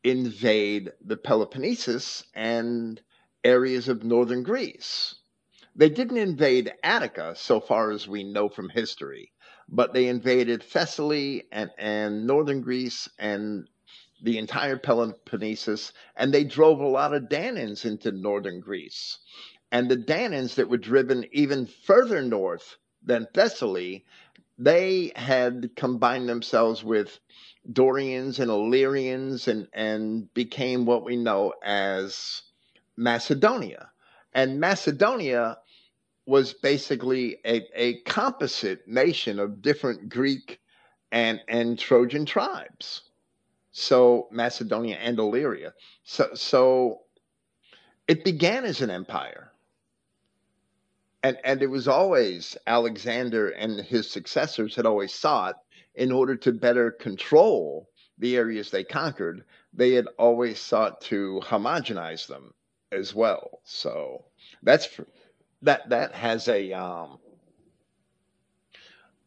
invade 0.03 0.93
the 1.05 1.17
Peloponnesus 1.17 2.25
and 2.35 3.01
areas 3.45 3.89
of 3.89 4.05
northern 4.05 4.43
Greece. 4.43 5.15
They 5.79 5.89
didn't 5.89 6.17
invade 6.17 6.75
Attica, 6.83 7.37
so 7.37 7.61
far 7.61 7.93
as 7.93 8.09
we 8.09 8.25
know 8.25 8.49
from 8.49 8.69
history, 8.69 9.31
but 9.69 9.95
they 9.95 10.09
invaded 10.09 10.61
Thessaly 10.61 11.45
and, 11.53 11.71
and 11.79 12.27
northern 12.27 12.63
Greece 12.63 13.09
and 13.17 13.69
the 14.21 14.39
entire 14.39 14.77
Peloponnesus, 14.77 15.93
and 16.17 16.35
they 16.35 16.43
drove 16.43 16.81
a 16.81 16.89
lot 16.89 17.15
of 17.15 17.29
Danaans 17.29 17.85
into 17.85 18.11
northern 18.11 18.59
Greece. 18.59 19.19
And 19.71 19.89
the 19.89 19.97
Danaans 19.97 20.57
that 20.57 20.69
were 20.69 20.79
driven 20.79 21.25
even 21.31 21.67
further 21.67 22.23
north 22.23 22.77
than 23.01 23.29
Thessaly, 23.33 24.05
they 24.59 25.13
had 25.15 25.77
combined 25.77 26.29
themselves 26.29 26.83
with 26.83 27.21
Dorians 27.73 28.41
and 28.41 28.51
Illyrians 28.51 29.47
and, 29.47 29.69
and 29.73 30.35
became 30.35 30.87
what 30.87 31.05
we 31.05 31.15
know 31.15 31.55
as 31.63 32.43
Macedonia. 32.97 33.93
And 34.35 34.59
Macedonia 34.59 35.59
was 36.29 36.53
basically 36.53 37.39
a, 37.47 37.63
a 37.75 38.01
composite 38.03 38.87
nation 38.87 39.39
of 39.39 39.63
different 39.63 40.11
Greek 40.11 40.61
and, 41.11 41.41
and 41.49 41.79
Trojan 41.79 42.27
tribes. 42.27 43.01
So 43.73 44.29
Macedonia 44.31 44.97
and 44.97 45.19
Illyria. 45.19 45.73
So, 46.05 46.29
so 46.35 47.01
it 48.07 48.25
began 48.25 48.67
as 48.67 48.83
an 48.83 48.91
empire. 48.91 49.51
And, 51.23 51.39
and 51.45 51.63
it 51.63 51.69
was 51.69 51.89
always 51.89 52.59
Alexander 52.67 53.49
and 53.49 53.81
his 53.81 54.11
successors 54.11 54.77
had 54.77 54.85
always 54.85 55.15
sought 55.15 55.57
in 55.95 56.13
order 56.13 56.37
to 56.37 56.53
better 56.53 56.91
control 56.91 57.89
the 58.19 58.37
areas 58.37 58.71
they 58.71 58.85
conquered, 58.85 59.45
they 59.73 59.93
had 59.93 60.09
always 60.19 60.61
sought 60.61 61.01
to 61.01 61.41
homogenize 61.43 62.27
them 62.27 62.53
as 62.93 63.15
well. 63.15 63.61
So 63.65 64.27
that's 64.63 65.01
that 65.63 65.89
that 65.91 66.15
has 66.15 66.49
a 66.49 66.73
um, 66.73 67.19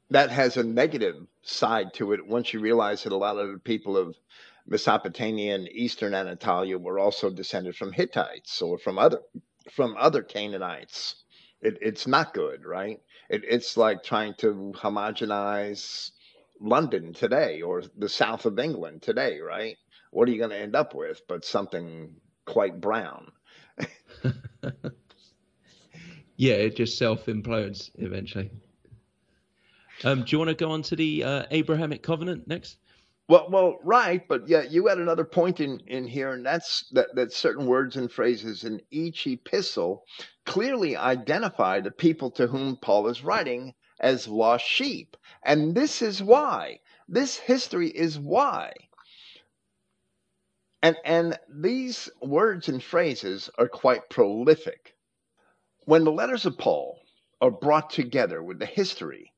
that 0.09 0.29
has 0.29 0.57
a 0.57 0.63
negative 0.63 1.15
side 1.41 1.93
to 1.95 2.13
it 2.13 2.25
once 2.27 2.53
you 2.53 2.59
realize 2.59 3.03
that 3.03 3.13
a 3.13 3.17
lot 3.17 3.37
of 3.37 3.51
the 3.51 3.59
people 3.59 3.97
of 3.97 4.15
Mesopotamia 4.67 5.55
and 5.55 5.67
eastern 5.69 6.13
Anatolia 6.13 6.77
were 6.77 6.99
also 6.99 7.29
descended 7.29 7.75
from 7.75 7.91
Hittites 7.93 8.61
or 8.61 8.77
from 8.77 8.99
other 8.99 9.19
from 9.71 9.95
other 9.97 10.23
Canaanites. 10.23 11.23
It, 11.61 11.77
it's 11.81 12.07
not 12.07 12.33
good, 12.33 12.65
right? 12.65 12.99
It, 13.29 13.43
it's 13.47 13.77
like 13.77 14.03
trying 14.03 14.33
to 14.35 14.73
homogenize 14.75 16.11
London 16.59 17.13
today 17.13 17.61
or 17.61 17.83
the 17.97 18.09
south 18.09 18.45
of 18.45 18.59
England 18.59 19.01
today, 19.03 19.39
right? 19.39 19.77
What 20.11 20.27
are 20.27 20.31
you 20.31 20.39
going 20.39 20.49
to 20.51 20.57
end 20.57 20.75
up 20.75 20.93
with 20.95 21.21
but 21.27 21.45
something 21.45 22.15
quite 22.45 22.81
brown? 22.81 23.31
yeah, 26.41 26.55
it 26.55 26.75
just 26.75 26.97
self 26.97 27.27
implodes 27.27 27.91
eventually. 27.99 28.49
Um, 30.03 30.23
do 30.23 30.31
you 30.31 30.39
want 30.39 30.49
to 30.49 30.55
go 30.55 30.71
on 30.71 30.81
to 30.81 30.95
the 30.95 31.23
uh, 31.23 31.43
Abrahamic 31.51 32.01
covenant 32.01 32.47
next? 32.47 32.77
Well, 33.27 33.47
well, 33.51 33.77
right, 33.83 34.27
but 34.27 34.47
yeah, 34.47 34.63
you 34.63 34.87
had 34.87 34.97
another 34.97 35.23
point 35.23 35.59
in, 35.59 35.79
in 35.85 36.07
here, 36.07 36.31
and 36.31 36.43
that's 36.43 36.89
that, 36.93 37.13
that 37.13 37.31
certain 37.31 37.67
words 37.67 37.95
and 37.95 38.11
phrases 38.11 38.63
in 38.63 38.81
each 38.89 39.27
epistle 39.27 40.03
clearly 40.47 40.97
identify 40.97 41.79
the 41.79 41.91
people 41.91 42.31
to 42.31 42.47
whom 42.47 42.75
Paul 42.75 43.07
is 43.07 43.23
writing 43.23 43.75
as 43.99 44.27
lost 44.27 44.65
sheep. 44.65 45.17
And 45.43 45.75
this 45.75 46.01
is 46.01 46.23
why. 46.23 46.79
This 47.07 47.37
history 47.37 47.89
is 47.89 48.17
why. 48.17 48.73
And, 50.81 50.97
and 51.05 51.37
these 51.47 52.09
words 52.19 52.67
and 52.67 52.81
phrases 52.81 53.47
are 53.59 53.67
quite 53.67 54.09
prolific. 54.09 54.90
When 55.85 56.03
the 56.03 56.11
letters 56.11 56.45
of 56.45 56.57
Paul 56.57 56.99
are 57.41 57.51
brought 57.51 57.89
together 57.89 58.41
with 58.41 58.59
the 58.59 58.65
history, 58.65 59.33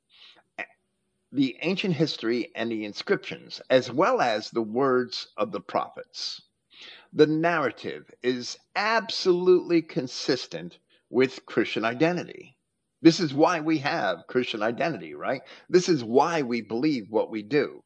the 1.31 1.57
ancient 1.61 1.95
history 1.95 2.51
and 2.53 2.71
the 2.71 2.85
inscriptions, 2.85 3.61
as 3.69 3.91
well 3.91 4.21
as 4.21 4.51
the 4.51 4.61
words 4.61 5.27
of 5.37 5.51
the 5.51 5.61
prophets, 5.61 6.41
the 7.13 7.27
narrative 7.27 8.11
is 8.21 8.57
absolutely 8.75 9.81
consistent 9.81 10.77
with 11.09 11.45
Christian 11.45 11.85
identity. 11.85 12.57
This 13.01 13.19
is 13.19 13.33
why 13.33 13.59
we 13.61 13.79
have 13.79 14.27
Christian 14.27 14.61
identity, 14.61 15.13
right? 15.13 15.41
This 15.69 15.89
is 15.89 16.03
why 16.03 16.41
we 16.41 16.61
believe 16.61 17.09
what 17.09 17.31
we 17.31 17.41
do. 17.41 17.81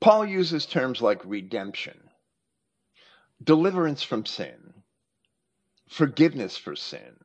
Paul 0.00 0.26
uses 0.26 0.66
terms 0.66 1.02
like 1.02 1.24
redemption, 1.24 2.10
deliverance 3.42 4.02
from 4.02 4.26
sin, 4.26 4.61
forgiveness 5.92 6.56
for 6.56 6.74
sin, 6.74 7.16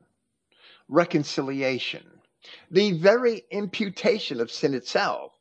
reconciliation, 0.88 2.20
the 2.70 2.92
very 2.92 3.42
imputation 3.50 4.40
of 4.40 4.50
sin 4.50 4.74
itself. 4.74 5.32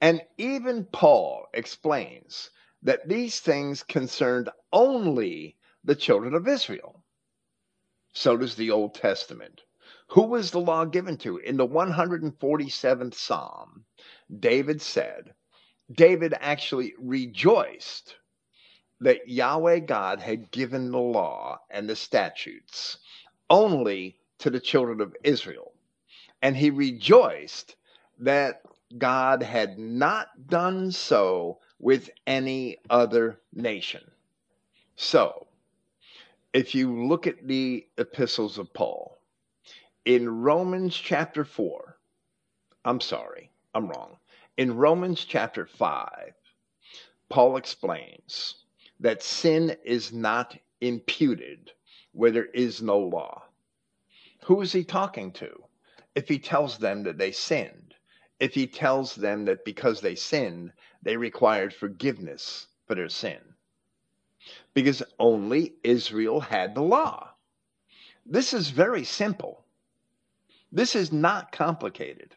And 0.00 0.22
even 0.38 0.84
Paul 0.84 1.46
explains 1.52 2.50
that 2.82 3.08
these 3.08 3.40
things 3.40 3.82
concerned 3.82 4.50
only 4.72 5.56
the 5.82 5.96
children 5.96 6.32
of 6.34 6.46
Israel. 6.46 7.02
So 8.12 8.36
does 8.36 8.54
the 8.54 8.70
Old 8.70 8.94
Testament. 8.94 9.62
Who 10.10 10.22
was 10.22 10.52
the 10.52 10.60
law 10.60 10.84
given 10.84 11.16
to? 11.18 11.38
In 11.38 11.56
the 11.56 11.66
147th 11.66 13.14
Psalm, 13.14 13.84
David 14.38 14.80
said, 14.80 15.34
David 15.90 16.34
actually 16.38 16.94
rejoiced 16.98 18.16
that 19.00 19.28
Yahweh 19.28 19.80
God 19.80 20.20
had 20.20 20.50
given 20.50 20.90
the 20.90 20.98
law 20.98 21.60
and 21.70 21.88
the 21.88 21.96
statutes 21.96 22.98
only 23.50 24.16
to 24.38 24.50
the 24.50 24.60
children 24.60 25.00
of 25.00 25.14
Israel. 25.22 25.72
And 26.42 26.56
he 26.56 26.70
rejoiced 26.70 27.76
that 28.20 28.62
God 28.98 29.42
had 29.42 29.78
not 29.78 30.48
done 30.48 30.90
so 30.92 31.58
with 31.78 32.10
any 32.26 32.78
other 32.88 33.40
nation. 33.52 34.02
So, 34.96 35.46
if 36.52 36.74
you 36.74 37.06
look 37.06 37.26
at 37.26 37.46
the 37.46 37.86
epistles 37.98 38.56
of 38.56 38.72
Paul, 38.72 39.18
in 40.04 40.42
Romans 40.42 40.96
chapter 40.96 41.44
4, 41.44 41.98
I'm 42.84 43.00
sorry, 43.00 43.50
I'm 43.74 43.88
wrong. 43.88 44.16
In 44.56 44.76
Romans 44.76 45.24
chapter 45.24 45.66
5, 45.66 46.32
Paul 47.28 47.56
explains 47.56 48.64
that 49.00 49.22
sin 49.22 49.76
is 49.84 50.12
not 50.12 50.56
imputed 50.80 51.72
where 52.12 52.30
there 52.30 52.46
is 52.46 52.82
no 52.82 52.98
law. 52.98 53.42
Who 54.44 54.60
is 54.60 54.72
he 54.72 54.84
talking 54.84 55.32
to 55.32 55.64
if 56.14 56.28
he 56.28 56.38
tells 56.38 56.78
them 56.78 57.02
that 57.04 57.18
they 57.18 57.32
sinned? 57.32 57.86
if 58.38 58.54
he 58.54 58.66
tells 58.66 59.14
them 59.14 59.44
that 59.46 59.64
because 59.64 60.00
they 60.00 60.14
sinned, 60.14 60.72
they 61.02 61.16
required 61.16 61.72
forgiveness 61.72 62.66
for 62.86 62.94
their 62.94 63.08
sin. 63.08 63.40
Because 64.74 65.02
only 65.18 65.74
Israel 65.82 66.40
had 66.40 66.74
the 66.74 66.82
law. 66.82 67.30
This 68.24 68.52
is 68.52 68.70
very 68.70 69.04
simple. 69.04 69.64
This 70.70 70.94
is 70.94 71.12
not 71.12 71.52
complicated. 71.52 72.34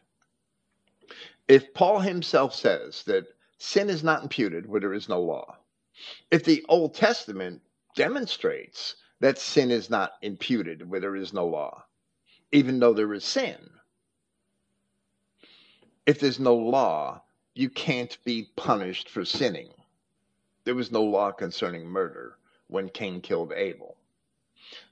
If 1.48 1.74
Paul 1.74 2.00
himself 2.00 2.54
says 2.54 3.02
that 3.04 3.26
sin 3.58 3.90
is 3.90 4.02
not 4.02 4.22
imputed 4.22 4.66
where 4.66 4.80
there 4.80 4.94
is 4.94 5.08
no 5.08 5.20
law, 5.20 5.56
if 6.30 6.44
the 6.44 6.64
Old 6.68 6.94
Testament 6.94 7.62
demonstrates 7.94 8.96
that 9.20 9.38
sin 9.38 9.70
is 9.70 9.90
not 9.90 10.12
imputed 10.22 10.88
where 10.88 11.00
there 11.00 11.16
is 11.16 11.32
no 11.32 11.46
law, 11.46 11.84
even 12.52 12.78
though 12.78 12.94
there 12.94 13.12
is 13.14 13.24
sin, 13.24 13.70
if 16.06 16.18
there's 16.18 16.40
no 16.40 16.56
law, 16.56 17.22
you 17.54 17.68
can't 17.68 18.16
be 18.24 18.50
punished 18.56 19.08
for 19.08 19.24
sinning. 19.24 19.68
There 20.64 20.74
was 20.74 20.90
no 20.90 21.02
law 21.02 21.32
concerning 21.32 21.86
murder 21.86 22.38
when 22.68 22.88
Cain 22.88 23.20
killed 23.20 23.52
Abel. 23.52 23.96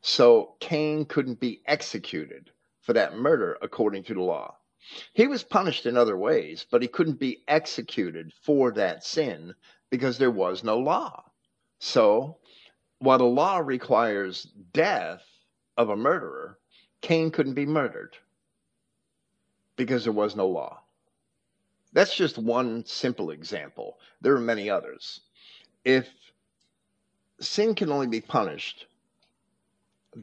So 0.01 0.57
Cain 0.61 1.07
couldn't 1.07 1.41
be 1.41 1.63
executed 1.67 2.51
for 2.81 2.93
that 2.93 3.17
murder 3.17 3.59
according 3.63 4.05
to 4.05 4.15
the 4.15 4.23
law. 4.23 4.57
He 5.13 5.27
was 5.27 5.43
punished 5.45 5.87
in 5.87 5.97
other 5.97 6.17
ways, 6.17 6.67
but 6.71 6.83
he 6.83 6.89
couldn't 6.89 7.19
be 7.19 7.43
executed 7.47 8.33
for 8.43 8.73
that 8.73 9.05
sin 9.05 9.55
because 9.91 10.19
there 10.19 10.31
was 10.31 10.65
no 10.65 10.79
law. 10.79 11.25
So, 11.79 12.37
while 12.99 13.19
the 13.19 13.25
law 13.25 13.59
requires 13.59 14.49
death 14.73 15.23
of 15.77 15.91
a 15.91 15.97
murderer, 15.97 16.59
Cain 17.01 17.31
couldn't 17.31 17.55
be 17.55 17.67
murdered 17.67 18.17
because 19.77 20.05
there 20.05 20.13
was 20.13 20.35
no 20.35 20.49
law. 20.49 20.83
That's 21.93 22.15
just 22.15 22.37
one 22.37 22.85
simple 22.85 23.31
example. 23.31 23.99
There 24.21 24.35
are 24.35 24.41
many 24.41 24.69
others. 24.69 25.21
If 25.85 26.09
sin 27.41 27.75
can 27.75 27.91
only 27.91 28.09
be 28.09 28.21
punished 28.21 28.87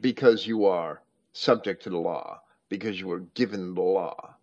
because 0.00 0.46
you 0.46 0.66
are 0.66 1.02
subject 1.32 1.82
to 1.84 1.90
the 1.90 1.98
law, 1.98 2.40
because 2.68 3.00
you 3.00 3.06
were 3.06 3.20
given 3.20 3.74
the 3.74 3.80
law, 3.80 4.34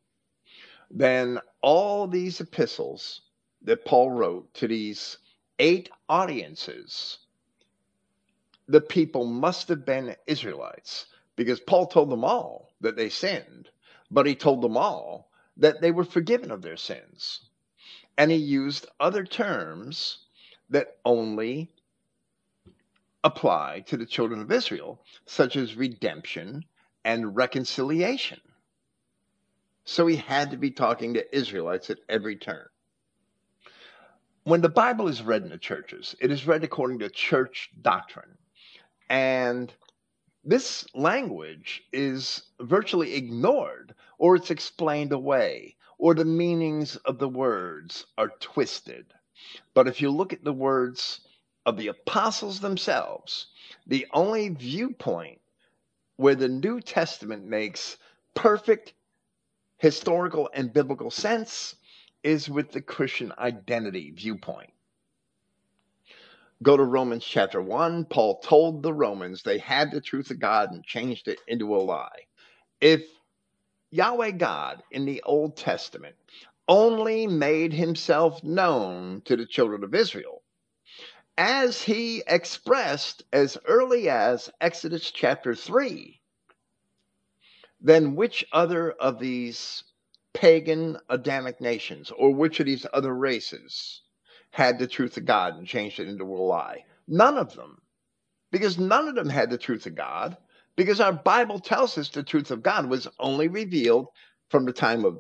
then 0.90 1.40
all 1.62 2.08
these 2.08 2.42
epistles 2.42 3.22
that 3.64 3.86
Paul 3.86 4.12
wrote 4.12 4.54
to 4.56 4.68
these 4.68 5.18
eight 5.60 5.90
audiences, 6.10 7.20
the 8.68 8.82
people 8.82 9.26
must 9.26 9.68
have 9.70 9.86
been 9.86 10.16
Israelites 10.28 11.06
because 11.36 11.60
Paul 11.60 11.88
told 11.88 12.10
them 12.10 12.24
all 12.24 12.70
that 12.82 12.96
they 12.96 13.10
sinned, 13.10 13.70
but 14.12 14.26
he 14.26 14.36
told 14.36 14.62
them 14.62 14.78
all 14.78 15.30
that 15.58 15.82
they 15.82 15.92
were 15.92 16.04
forgiven 16.04 16.52
of 16.52 16.62
their 16.62 16.78
sins. 16.78 17.42
And 18.18 18.32
he 18.32 18.38
used 18.38 18.88
other 19.00 19.24
terms 19.24 20.20
that 20.70 20.98
only 21.06 21.72
apply 23.24 23.84
to 23.88 23.98
the 23.98 24.06
children 24.06 24.42
of 24.42 24.52
Israel, 24.52 25.02
such 25.26 25.56
as 25.56 25.76
redemption 25.76 26.66
and 27.06 27.36
reconciliation. 27.36 28.40
So 29.86 30.08
he 30.08 30.16
had 30.16 30.52
to 30.52 30.58
be 30.58 30.72
talking 30.72 31.14
to 31.14 31.36
Israelites 31.36 31.90
at 31.90 32.00
every 32.08 32.36
turn. 32.36 32.66
When 34.46 34.60
the 34.60 34.68
Bible 34.68 35.08
is 35.08 35.22
read 35.22 35.44
in 35.44 35.50
the 35.50 35.58
churches, 35.58 36.16
it 36.20 36.30
is 36.30 36.46
read 36.46 36.66
according 36.66 37.00
to 37.00 37.10
church 37.10 37.70
doctrine. 37.82 38.38
And 39.10 39.74
this 40.44 40.86
language 40.94 41.82
is 41.94 42.44
virtually 42.60 43.16
ignored 43.16 43.96
or 44.18 44.36
it's 44.36 44.52
explained 44.52 45.14
away 45.14 45.78
or 45.98 46.14
the 46.14 46.26
meanings 46.26 46.98
of 46.98 47.20
the 47.20 47.30
words 47.30 48.06
are 48.18 48.34
twisted. 48.42 49.14
But 49.74 49.88
if 49.88 50.02
you 50.02 50.10
look 50.10 50.34
at 50.34 50.44
the 50.44 50.52
words 50.52 51.22
of 51.66 51.78
the 51.78 51.88
apostles 51.88 52.60
themselves, 52.60 53.48
the 53.88 54.06
only 54.12 54.50
viewpoint 54.50 55.40
where 56.18 56.36
the 56.36 56.50
New 56.50 56.82
Testament 56.82 57.46
makes 57.46 57.98
perfect 58.34 58.94
historical 59.78 60.50
and 60.54 60.74
biblical 60.74 61.12
sense 61.12 61.76
is 62.24 62.50
with 62.50 62.72
the 62.72 62.82
Christian 62.82 63.34
identity 63.38 64.12
viewpoint. 64.12 64.72
Go 66.62 66.78
to 66.78 66.84
Romans 66.84 67.26
chapter 67.26 67.62
1. 67.62 68.06
Paul 68.06 68.40
told 68.40 68.84
the 68.84 68.94
Romans 68.94 69.44
they 69.44 69.58
had 69.58 69.92
the 69.92 70.00
truth 70.00 70.32
of 70.32 70.40
God 70.40 70.72
and 70.72 70.84
changed 70.84 71.28
it 71.28 71.40
into 71.48 71.76
a 71.76 71.78
lie. 71.78 72.28
If 72.80 73.04
Yahweh 73.92 74.32
God 74.32 74.82
in 74.92 75.06
the 75.06 75.22
Old 75.24 75.58
Testament 75.58 76.16
only 76.68 77.28
made 77.28 77.74
himself 77.74 78.44
known 78.44 79.22
to 79.26 79.36
the 79.36 79.46
children 79.46 79.84
of 79.84 79.94
Israel, 79.94 80.42
as 81.38 81.82
he 81.82 82.24
expressed 82.28 83.24
as 83.34 83.58
early 83.66 84.08
as 84.08 84.50
Exodus 84.62 85.12
chapter 85.12 85.56
3, 85.56 86.22
then 87.82 88.16
which 88.16 88.46
other 88.54 88.92
of 88.92 89.20
these 89.20 89.84
pagan 90.34 90.98
Adamic 91.10 91.62
nations 91.62 92.12
or 92.12 92.34
which 92.34 92.60
of 92.60 92.66
these 92.66 92.86
other 92.94 93.14
races 93.14 94.02
had 94.52 94.78
the 94.78 94.88
truth 94.88 95.18
of 95.18 95.26
God 95.26 95.56
and 95.56 95.68
changed 95.68 96.00
it 96.00 96.08
into 96.08 96.26
a 96.26 96.36
lie? 96.36 96.86
None 97.08 97.38
of 97.38 97.56
them. 97.56 97.82
Because 98.52 98.78
none 98.78 99.08
of 99.08 99.16
them 99.16 99.30
had 99.30 99.50
the 99.50 99.58
truth 99.58 99.86
of 99.86 99.96
God, 99.96 100.38
because 100.76 101.00
our 101.00 101.14
Bible 101.14 101.60
tells 101.60 101.98
us 101.98 102.10
the 102.10 102.24
truth 102.24 102.52
of 102.52 102.64
God 102.64 102.88
was 102.88 103.08
only 103.20 103.48
revealed 103.48 104.08
from 104.50 104.66
the 104.66 104.74
time 104.74 105.06
of 105.06 105.20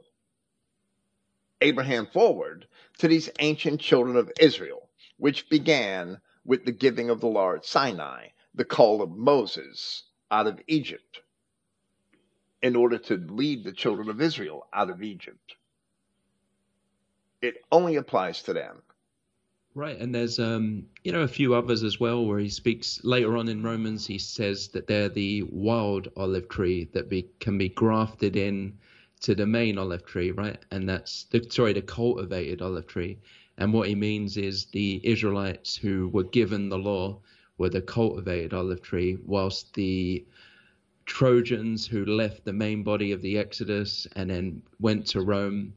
Abraham 1.61 2.05
forward 2.05 2.67
to 2.99 3.07
these 3.07 3.29
ancient 3.39 3.81
children 3.81 4.15
of 4.15 4.31
Israel, 4.39 4.89
which 5.17 5.49
began 5.49 6.19
with 6.45 6.65
the 6.65 6.71
giving 6.71 7.09
of 7.09 7.21
the 7.21 7.27
law 7.27 7.55
at 7.55 7.65
Sinai, 7.65 8.27
the 8.53 8.65
call 8.65 9.01
of 9.01 9.09
Moses 9.11 10.03
out 10.29 10.45
of 10.45 10.59
Egypt, 10.67 11.21
in 12.63 12.77
order 12.77 12.97
to 12.97 13.17
lead 13.17 13.63
the 13.63 13.73
children 13.73 14.09
of 14.09 14.21
Israel 14.21 14.65
out 14.73 14.89
of 14.89 15.03
Egypt. 15.03 15.57
It 17.41 17.57
only 17.71 17.97
applies 17.97 18.41
to 18.43 18.53
them. 18.53 18.81
Right, 19.75 19.99
and 19.99 20.15
there's 20.15 20.39
um, 20.39 20.85
you 21.03 21.11
know 21.11 21.21
a 21.21 21.27
few 21.27 21.55
others 21.55 21.83
as 21.83 21.99
well 21.99 22.25
where 22.25 22.39
he 22.39 22.49
speaks 22.49 23.03
later 23.03 23.35
on 23.35 23.49
in 23.49 23.63
Romans. 23.63 24.05
He 24.07 24.17
says 24.17 24.69
that 24.69 24.87
they're 24.87 25.09
the 25.09 25.43
wild 25.43 26.07
olive 26.15 26.47
tree 26.47 26.89
that 26.93 27.09
be, 27.09 27.27
can 27.39 27.57
be 27.57 27.69
grafted 27.69 28.35
in 28.35 28.77
to 29.21 29.35
the 29.35 29.47
main 29.47 29.77
olive 29.77 30.05
tree, 30.05 30.31
right? 30.31 30.59
And 30.71 30.87
that's 30.87 31.25
the 31.25 31.45
sorry, 31.49 31.73
the 31.73 31.81
cultivated 31.81 32.61
olive 32.61 32.87
tree. 32.87 33.17
And 33.57 33.73
what 33.73 33.87
he 33.87 33.95
means 33.95 34.37
is 34.37 34.65
the 34.65 35.01
Israelites 35.03 35.75
who 35.75 36.07
were 36.09 36.23
given 36.23 36.69
the 36.69 36.77
law 36.77 37.19
were 37.57 37.69
the 37.69 37.81
cultivated 37.81 38.53
olive 38.53 38.81
tree, 38.81 39.17
whilst 39.25 39.73
the 39.73 40.25
Trojans 41.05 41.85
who 41.85 42.05
left 42.05 42.45
the 42.45 42.53
main 42.53 42.83
body 42.83 43.11
of 43.11 43.21
the 43.21 43.37
Exodus 43.37 44.07
and 44.15 44.29
then 44.29 44.61
went 44.79 45.05
to 45.07 45.21
Rome 45.21 45.73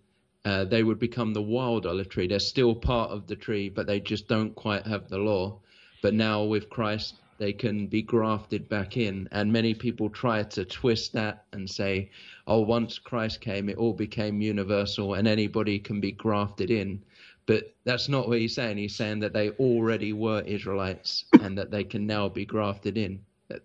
uh, 0.46 0.64
they 0.64 0.84
would 0.84 1.00
become 1.00 1.32
the 1.32 1.42
wild 1.42 1.86
olive 1.86 2.08
tree. 2.08 2.28
They're 2.28 2.38
still 2.38 2.72
part 2.72 3.10
of 3.10 3.26
the 3.26 3.34
tree, 3.34 3.68
but 3.68 3.88
they 3.88 3.98
just 3.98 4.28
don't 4.28 4.54
quite 4.54 4.86
have 4.86 5.08
the 5.08 5.18
law. 5.18 5.58
But 6.02 6.14
now 6.14 6.44
with 6.44 6.70
Christ, 6.70 7.16
they 7.38 7.52
can 7.52 7.88
be 7.88 8.00
grafted 8.00 8.68
back 8.68 8.96
in. 8.96 9.28
And 9.32 9.52
many 9.52 9.74
people 9.74 10.08
try 10.08 10.44
to 10.44 10.64
twist 10.64 11.12
that 11.14 11.46
and 11.52 11.68
say, 11.68 12.10
oh, 12.46 12.60
once 12.60 13.00
Christ 13.00 13.40
came, 13.40 13.68
it 13.68 13.76
all 13.76 13.92
became 13.92 14.40
universal 14.40 15.14
and 15.14 15.26
anybody 15.26 15.80
can 15.80 16.00
be 16.00 16.12
grafted 16.12 16.70
in. 16.70 17.02
But 17.46 17.74
that's 17.82 18.08
not 18.08 18.28
what 18.28 18.38
he's 18.38 18.54
saying. 18.54 18.78
He's 18.78 18.94
saying 18.94 19.18
that 19.20 19.32
they 19.32 19.50
already 19.50 20.12
were 20.12 20.42
Israelites 20.42 21.24
and 21.40 21.58
that 21.58 21.72
they 21.72 21.82
can 21.82 22.06
now 22.06 22.28
be 22.28 22.44
grafted 22.44 22.96
in. 22.96 23.20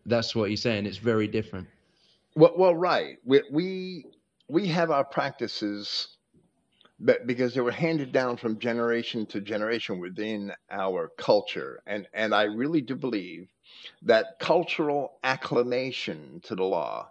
That's 0.06 0.36
what 0.36 0.50
he's 0.50 0.62
saying. 0.62 0.86
It's 0.86 0.98
very 0.98 1.28
different. 1.28 1.68
Well, 2.36 2.54
well 2.58 2.76
right. 2.76 3.18
We, 3.26 3.42
we, 3.52 4.06
we 4.48 4.68
have 4.68 4.92
our 4.92 5.04
practices 5.04 6.18
but 7.04 7.26
because 7.26 7.56
they 7.56 7.62
were 7.62 7.72
handed 7.72 8.12
down 8.12 8.38
from 8.38 8.60
generation 8.60 9.26
to 9.26 9.42
generation 9.42 10.00
within 10.00 10.54
our 10.70 11.10
culture. 11.18 11.82
And, 11.88 12.08
and 12.14 12.34
I 12.34 12.44
really 12.44 12.82
do 12.82 12.96
believe 12.96 13.48
that 14.04 14.38
cultural 14.40 15.18
acclamation 15.24 16.42
to 16.44 16.56
the 16.56 16.64
law 16.64 17.10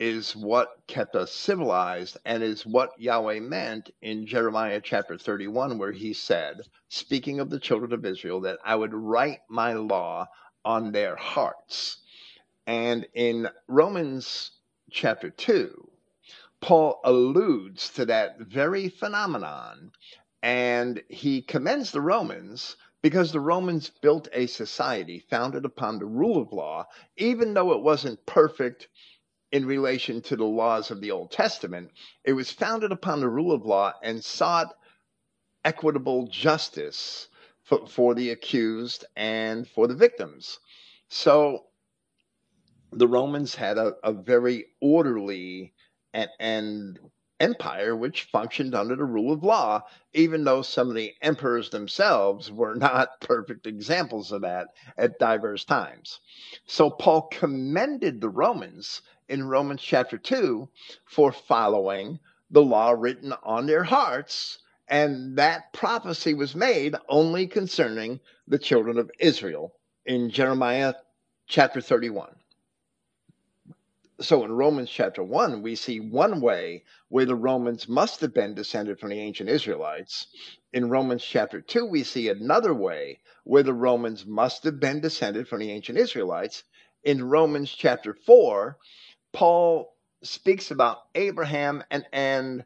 is 0.00 0.34
what 0.34 0.82
kept 0.88 1.14
us 1.14 1.32
civilized 1.32 2.16
and 2.24 2.42
is 2.42 2.66
what 2.66 2.90
Yahweh 2.98 3.38
meant 3.38 3.90
in 4.02 4.26
Jeremiah 4.26 4.80
chapter 4.82 5.16
31, 5.16 5.78
where 5.78 5.92
he 5.92 6.12
said, 6.12 6.62
speaking 6.88 7.38
of 7.38 7.50
the 7.50 7.60
children 7.60 7.92
of 7.92 8.04
Israel, 8.04 8.40
that 8.40 8.58
I 8.64 8.74
would 8.74 8.92
write 8.92 9.40
my 9.48 9.74
law 9.74 10.26
on 10.64 10.92
their 10.92 11.16
hearts. 11.16 11.98
And 12.66 13.06
in 13.14 13.48
Romans 13.68 14.52
chapter 14.90 15.30
2, 15.30 15.90
Paul 16.60 17.00
alludes 17.04 17.90
to 17.90 18.06
that 18.06 18.38
very 18.40 18.88
phenomenon 18.88 19.92
and 20.42 21.02
he 21.08 21.42
commends 21.42 21.90
the 21.90 22.00
Romans 22.00 22.76
because 23.00 23.32
the 23.32 23.40
Romans 23.40 23.90
built 24.00 24.28
a 24.32 24.46
society 24.46 25.18
founded 25.18 25.64
upon 25.64 25.98
the 25.98 26.06
rule 26.06 26.40
of 26.40 26.52
law, 26.52 26.86
even 27.16 27.54
though 27.54 27.72
it 27.72 27.82
wasn't 27.82 28.24
perfect 28.26 28.88
in 29.52 29.66
relation 29.66 30.20
to 30.20 30.36
the 30.36 30.44
laws 30.44 30.90
of 30.90 31.00
the 31.00 31.10
Old 31.10 31.30
Testament, 31.30 31.90
it 32.24 32.32
was 32.32 32.50
founded 32.50 32.92
upon 32.92 33.20
the 33.20 33.28
rule 33.28 33.52
of 33.52 33.64
law 33.64 33.92
and 34.02 34.24
sought 34.24 34.74
equitable 35.64 36.26
justice 36.26 37.28
for, 37.64 37.86
for 37.86 38.14
the 38.14 38.30
accused 38.30 39.04
and 39.16 39.66
for 39.68 39.86
the 39.86 39.94
victims. 39.94 40.60
So 41.08 41.66
the 42.92 43.08
Romans 43.08 43.54
had 43.54 43.78
a, 43.78 43.94
a 44.04 44.12
very 44.12 44.66
orderly 44.80 45.74
and, 46.12 46.30
and 46.38 46.98
empire 47.40 47.96
which 47.96 48.24
functioned 48.24 48.74
under 48.74 48.94
the 48.94 49.04
rule 49.04 49.32
of 49.32 49.42
law, 49.42 49.82
even 50.12 50.44
though 50.44 50.62
some 50.62 50.88
of 50.88 50.94
the 50.94 51.12
emperors 51.20 51.70
themselves 51.70 52.50
were 52.50 52.74
not 52.76 53.20
perfect 53.20 53.66
examples 53.66 54.30
of 54.30 54.42
that 54.42 54.68
at 54.96 55.18
diverse 55.18 55.64
times. 55.64 56.20
So 56.66 56.90
Paul 56.90 57.22
commended 57.22 58.20
the 58.20 58.28
Romans 58.28 59.02
in 59.28 59.48
Romans 59.48 59.82
chapter 59.82 60.18
2 60.18 60.68
for 61.04 61.32
following 61.32 62.20
the 62.50 62.62
law 62.62 62.90
written 62.90 63.32
on 63.42 63.66
their 63.66 63.82
hearts. 63.82 64.58
And 64.88 65.38
that 65.38 65.72
prophecy 65.72 66.34
was 66.34 66.54
made 66.54 66.94
only 67.08 67.46
concerning 67.46 68.20
the 68.46 68.58
children 68.58 68.98
of 68.98 69.10
Israel 69.18 69.74
in 70.04 70.30
Jeremiah 70.30 70.94
chapter 71.46 71.80
31 71.80 72.36
so 74.20 74.44
in 74.44 74.52
Romans 74.52 74.90
chapter 74.90 75.22
1, 75.22 75.60
we 75.60 75.74
see 75.74 75.98
one 75.98 76.40
way 76.40 76.84
where 77.08 77.24
the 77.24 77.34
Romans 77.34 77.88
must 77.88 78.20
have 78.20 78.32
been 78.32 78.54
descended 78.54 78.98
from 79.00 79.10
the 79.10 79.18
ancient 79.18 79.48
Israelites. 79.48 80.28
In 80.72 80.88
Romans 80.88 81.24
chapter 81.24 81.60
2, 81.60 81.84
we 81.84 82.04
see 82.04 82.28
another 82.28 82.72
way 82.72 83.20
where 83.42 83.64
the 83.64 83.74
Romans 83.74 84.24
must 84.24 84.62
have 84.64 84.78
been 84.78 85.00
descended 85.00 85.48
from 85.48 85.58
the 85.58 85.70
ancient 85.70 85.98
Israelites. 85.98 86.62
In 87.02 87.28
Romans 87.28 87.70
chapter 87.72 88.14
4, 88.14 88.78
Paul 89.32 89.96
speaks 90.22 90.70
about 90.70 90.98
Abraham 91.16 91.82
and, 91.90 92.06
and 92.12 92.64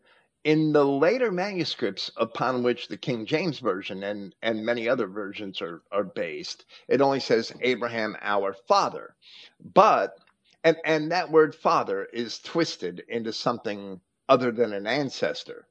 in 0.49 0.73
the 0.73 0.83
later 0.87 1.31
manuscripts 1.31 2.11
upon 2.17 2.63
which 2.63 2.89
the 2.89 2.97
King 2.97 3.27
James 3.27 3.59
Version 3.59 4.03
and, 4.03 4.35
and 4.41 4.65
many 4.65 4.89
other 4.89 5.07
versions 5.07 5.61
are, 5.61 5.83
are 5.93 6.05
based, 6.05 6.65
it 6.89 7.03
only 7.03 7.21
says 7.21 7.53
Abraham 7.61 8.17
our 8.23 8.55
father. 8.67 9.15
But 9.63 10.17
and 10.65 10.79
and 10.87 11.13
that 11.13 11.31
word 11.31 11.55
father 11.55 12.07
is 12.15 12.39
twisted 12.39 13.05
into 13.09 13.31
something 13.31 14.01
other 14.27 14.51
than 14.51 14.73
an 14.73 14.87
ancestor 14.87 15.67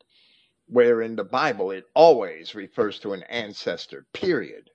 where 0.68 1.02
in 1.02 1.16
the 1.16 1.24
bible 1.24 1.72
it 1.72 1.86
always 1.96 2.54
refers 2.54 3.00
to 3.00 3.14
an 3.14 3.24
ancestor 3.24 4.06
period 4.14 4.70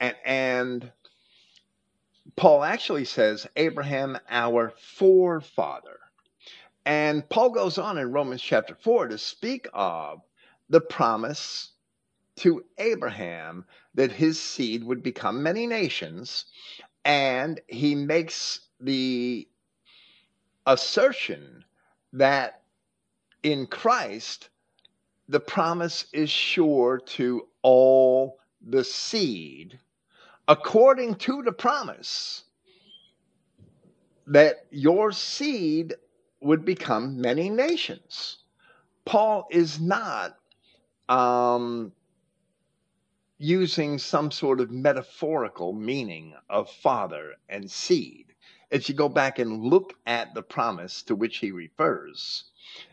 and 0.00 0.16
and 0.24 0.92
paul 2.36 2.64
actually 2.64 3.04
says 3.04 3.46
abraham 3.56 4.18
our 4.28 4.72
forefather 4.78 5.98
and 6.86 7.28
paul 7.28 7.50
goes 7.50 7.78
on 7.78 7.98
in 7.98 8.12
romans 8.12 8.42
chapter 8.42 8.74
4 8.74 9.08
to 9.08 9.18
speak 9.18 9.68
of 9.72 10.20
the 10.68 10.80
promise 10.80 11.72
to 12.36 12.64
abraham 12.78 13.64
that 13.94 14.12
his 14.12 14.40
seed 14.40 14.84
would 14.84 15.02
become 15.02 15.42
many 15.42 15.66
nations 15.66 16.46
and 17.04 17.60
he 17.68 17.94
makes 17.94 18.60
the 18.80 19.46
assertion 20.66 21.64
that 22.12 22.62
in 23.42 23.66
Christ, 23.66 24.48
the 25.28 25.40
promise 25.40 26.06
is 26.12 26.30
sure 26.30 26.98
to 27.06 27.46
all 27.62 28.38
the 28.66 28.84
seed, 28.84 29.78
according 30.48 31.16
to 31.16 31.42
the 31.42 31.52
promise 31.52 32.44
that 34.26 34.66
your 34.70 35.12
seed 35.12 35.94
would 36.44 36.64
become 36.64 37.20
many 37.20 37.48
nations. 37.50 38.38
Paul 39.04 39.48
is 39.50 39.80
not 39.80 40.36
um, 41.08 41.92
using 43.38 43.98
some 43.98 44.30
sort 44.30 44.60
of 44.60 44.70
metaphorical 44.70 45.72
meaning 45.72 46.34
of 46.48 46.70
father 46.70 47.34
and 47.48 47.70
seed. 47.70 48.34
If 48.70 48.88
you 48.88 48.94
go 48.94 49.08
back 49.08 49.38
and 49.38 49.64
look 49.64 49.94
at 50.06 50.34
the 50.34 50.42
promise 50.42 51.02
to 51.04 51.14
which 51.14 51.38
he 51.38 51.50
refers, 51.50 52.44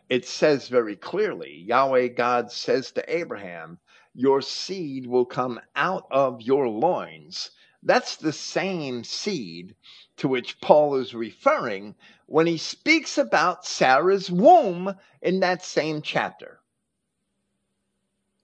it 0.09 0.25
says 0.25 0.67
very 0.67 0.95
clearly 0.95 1.63
Yahweh 1.67 2.07
God 2.09 2.51
says 2.51 2.91
to 2.91 3.15
Abraham, 3.15 3.79
Your 4.13 4.41
seed 4.41 5.07
will 5.07 5.25
come 5.25 5.59
out 5.75 6.05
of 6.11 6.41
your 6.41 6.67
loins. 6.67 7.51
That's 7.83 8.15
the 8.15 8.33
same 8.33 9.03
seed 9.03 9.75
to 10.21 10.27
which 10.27 10.61
Paul 10.61 10.97
is 10.97 11.15
referring 11.15 11.95
when 12.27 12.45
he 12.45 12.57
speaks 12.57 13.17
about 13.17 13.65
Sarah's 13.65 14.29
womb 14.29 14.93
in 15.19 15.39
that 15.39 15.65
same 15.65 16.03
chapter. 16.03 16.59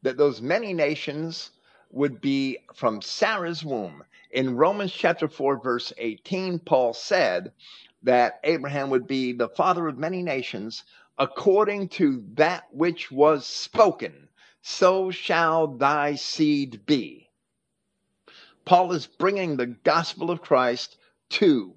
That 0.02 0.18
those 0.18 0.42
many 0.42 0.74
nations 0.74 1.52
would 1.92 2.20
be 2.20 2.58
from 2.74 3.04
Sarah's 3.04 3.64
womb. 3.64 4.04
In 4.32 4.56
Romans 4.56 4.92
chapter 4.92 5.28
4, 5.28 5.62
verse 5.62 5.94
18, 6.00 6.58
Paul 6.58 6.96
said 6.96 7.52
that 8.02 8.40
Abraham 8.44 8.90
would 8.90 9.06
be 9.06 9.34
the 9.34 9.50
father 9.50 9.88
of 9.88 10.00
many 10.00 10.24
nations 10.24 10.84
according 11.20 11.90
to 11.90 12.26
that 12.34 12.64
which 12.72 13.12
was 13.12 13.46
spoken. 13.46 14.30
So 14.64 15.12
shall 15.12 15.68
thy 15.68 16.16
seed 16.16 16.88
be. 16.88 17.30
Paul 18.66 18.94
is 18.94 19.06
bringing 19.06 19.58
the 19.58 19.68
gospel 19.68 20.32
of 20.32 20.42
Christ 20.42 20.98
to 21.30 21.74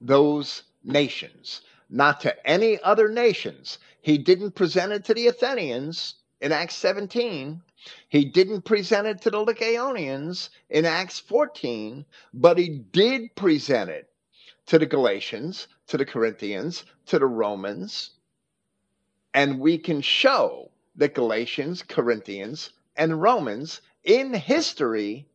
those 0.00 0.64
nations, 0.82 1.62
not 1.88 2.20
to 2.20 2.46
any 2.48 2.80
other 2.82 3.08
nations. 3.08 3.78
He 4.00 4.18
didn't 4.18 4.54
present 4.54 4.92
it 4.92 5.04
to 5.06 5.14
the 5.14 5.28
Athenians 5.28 6.16
in 6.40 6.52
Acts 6.52 6.76
17. 6.76 7.62
He 8.08 8.24
didn't 8.24 8.62
present 8.62 9.06
it 9.06 9.22
to 9.22 9.30
the 9.30 9.44
Lycaonians 9.44 10.50
in 10.70 10.84
Acts 10.84 11.18
14, 11.18 12.04
but 12.32 12.58
he 12.58 12.68
did 12.68 13.34
present 13.34 13.90
it 13.90 14.10
to 14.66 14.78
the 14.78 14.86
Galatians, 14.86 15.68
to 15.88 15.96
the 15.96 16.06
Corinthians, 16.06 16.84
to 17.06 17.18
the 17.18 17.26
Romans. 17.26 18.10
And 19.32 19.60
we 19.60 19.78
can 19.78 20.00
show 20.00 20.70
that 20.96 21.14
Galatians, 21.14 21.82
Corinthians, 21.82 22.70
and 22.96 23.20
Romans 23.20 23.80
in 24.04 24.32
history 24.32 25.26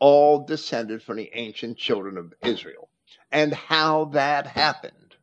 all 0.00 0.44
descended 0.44 1.02
from 1.02 1.18
the 1.18 1.30
ancient 1.34 1.78
children 1.78 2.18
of 2.18 2.34
Israel. 2.42 2.88
And 3.30 3.54
how 3.54 4.06
that 4.06 4.48
happened. 4.48 5.16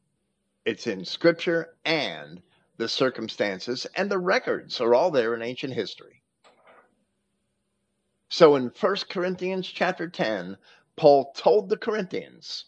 It's 0.64 0.88
in 0.88 1.04
scripture 1.04 1.76
and 1.84 2.42
the 2.78 2.88
circumstances, 2.88 3.88
and 3.96 4.10
the 4.10 4.20
records 4.20 4.80
are 4.80 4.94
all 4.94 5.12
there 5.12 5.34
in 5.34 5.42
ancient 5.42 5.74
history. 5.74 6.22
So 8.30 8.56
in 8.56 8.72
1 8.80 8.96
Corinthians 9.10 9.68
chapter 9.68 10.08
10, 10.08 10.58
Paul 10.96 11.32
told 11.34 11.70
the 11.70 11.78
Corinthians, 11.78 12.66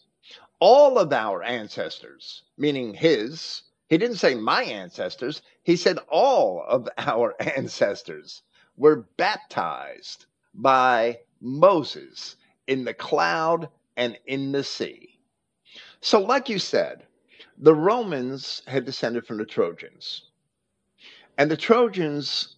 all 0.60 0.98
of 0.98 1.14
our 1.14 1.44
ancestors, 1.44 2.44
meaning 2.58 2.94
his, 2.94 3.64
he 3.88 3.98
didn't 3.98 4.18
say 4.18 4.36
my 4.36 4.64
ancestors, 4.64 5.42
he 5.64 5.76
said 5.76 6.00
all 6.10 6.64
of 6.68 6.88
our 6.98 7.36
ancestors 7.58 8.44
were 8.78 9.08
baptized 9.18 10.26
by 10.54 11.20
Moses 11.42 12.36
in 12.68 12.84
the 12.84 12.94
cloud 12.94 13.70
and 13.98 14.18
in 14.26 14.52
the 14.52 14.64
sea. 14.64 15.20
So, 16.02 16.22
like 16.22 16.50
you 16.50 16.60
said, 16.60 17.06
the 17.58 17.76
Romans 17.76 18.62
had 18.68 18.86
descended 18.86 19.26
from 19.26 19.38
the 19.38 19.46
Trojans. 19.46 20.24
And 21.38 21.52
the 21.52 21.58
Trojans 21.58 22.56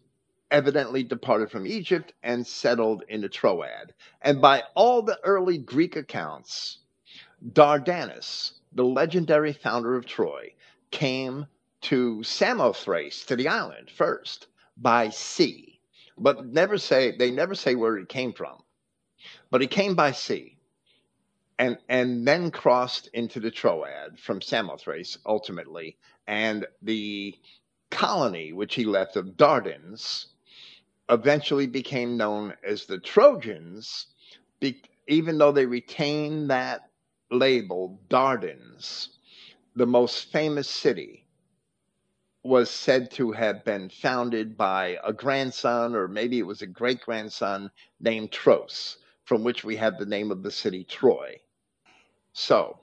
evidently 0.52 1.04
departed 1.04 1.50
from 1.50 1.66
Egypt 1.66 2.14
and 2.24 2.46
settled 2.46 3.04
in 3.10 3.22
the 3.22 3.30
Troad. 3.30 3.94
And 4.22 4.42
by 4.42 4.64
all 4.76 5.02
the 5.02 5.20
early 5.24 5.58
Greek 5.58 5.96
accounts, 5.96 6.80
Dardanus, 7.54 8.54
the 8.74 8.84
legendary 8.84 9.54
founder 9.54 9.96
of 9.96 10.06
Troy, 10.06 10.54
came 10.92 11.48
to 11.82 12.22
Samothrace, 12.24 13.26
to 13.26 13.36
the 13.36 13.48
island 13.48 13.90
first, 13.90 14.48
by 14.78 15.10
sea. 15.10 15.80
But 16.18 16.46
never 16.46 16.78
say 16.78 17.16
they 17.18 17.32
never 17.32 17.56
say 17.56 17.76
where 17.76 17.98
he 17.98 18.06
came 18.06 18.34
from. 18.34 18.61
But 19.52 19.60
he 19.62 19.68
came 19.68 19.96
by 19.96 20.14
sea 20.14 20.58
and 21.60 21.78
and 21.90 22.26
then 22.26 22.50
crossed 22.52 23.08
into 23.14 23.40
the 23.42 23.52
Troad 23.52 24.18
from 24.18 24.42
Samothrace 24.42 25.18
ultimately, 25.26 25.98
and 26.26 26.66
the 26.82 27.38
colony 27.90 28.54
which 28.54 28.76
he 28.76 28.86
left 28.86 29.18
of 29.18 29.36
Dardans 29.36 30.28
eventually 31.10 31.68
became 31.68 32.16
known 32.16 32.56
as 32.64 32.86
the 32.86 32.98
Trojans, 32.98 34.08
even 35.08 35.38
though 35.38 35.52
they 35.52 35.66
retained 35.66 36.50
that 36.50 36.90
label, 37.30 38.00
Dardans. 38.10 39.10
The 39.76 39.86
most 39.86 40.32
famous 40.32 40.70
city 40.70 41.26
was 42.42 42.70
said 42.70 43.12
to 43.12 43.34
have 43.34 43.66
been 43.66 43.90
founded 43.90 44.58
by 44.58 44.98
a 45.04 45.12
grandson, 45.12 45.94
or 45.94 46.08
maybe 46.08 46.40
it 46.40 46.48
was 46.48 46.62
a 46.62 46.68
great 46.68 47.02
grandson, 47.02 47.70
named 48.00 48.32
Tros, 48.32 48.98
from 49.32 49.46
which 49.46 49.64
we 49.64 49.78
have 49.78 49.98
the 49.98 50.06
name 50.06 50.30
of 50.30 50.44
the 50.44 50.52
city 50.52 50.84
Troy. 50.84 51.40
So, 52.34 52.82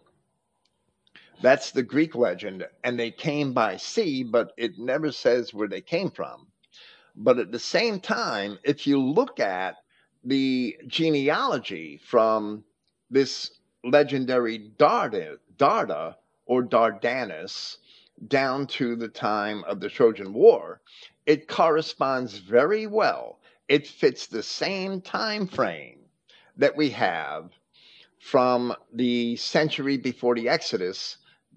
That's 1.43 1.73
the 1.73 1.83
Greek 1.83 2.15
legend. 2.15 2.67
And 2.83 2.99
they 2.99 3.11
came 3.11 3.53
by 3.53 3.77
sea, 3.77 4.23
but 4.25 4.53
it 4.57 4.79
never 4.79 5.13
says 5.13 5.53
where 5.53 5.69
they 5.69 5.83
came 5.83 6.11
from. 6.11 6.47
But 7.15 7.39
at 7.39 7.53
the 7.53 7.59
same 7.59 8.01
time, 8.01 8.59
if 8.65 8.87
you 8.87 8.99
look 8.99 9.41
at 9.41 9.77
the 10.25 10.79
genealogy 10.87 12.01
from 12.03 12.65
this 13.11 13.51
legendary 13.85 14.73
Darda, 14.79 15.37
Darda 15.59 16.17
or 16.47 16.63
Dardanus 16.63 17.77
down 18.27 18.67
to 18.69 18.97
the 18.97 19.09
time 19.09 19.65
of 19.65 19.81
the 19.81 19.91
Trojan 19.91 20.33
War, 20.33 20.81
it 21.27 21.47
corresponds 21.47 22.39
very 22.39 22.87
well. 22.87 23.39
It 23.69 23.87
fits 23.87 24.29
the 24.29 24.43
same 24.43 25.03
time 25.03 25.47
frame 25.47 25.98
that 26.59 26.77
we 26.77 26.91
have 26.91 27.51
from 28.21 28.75
the 28.93 29.37
century 29.37 29.97
before 29.97 30.35
the 30.35 30.49
Exodus 30.49 31.17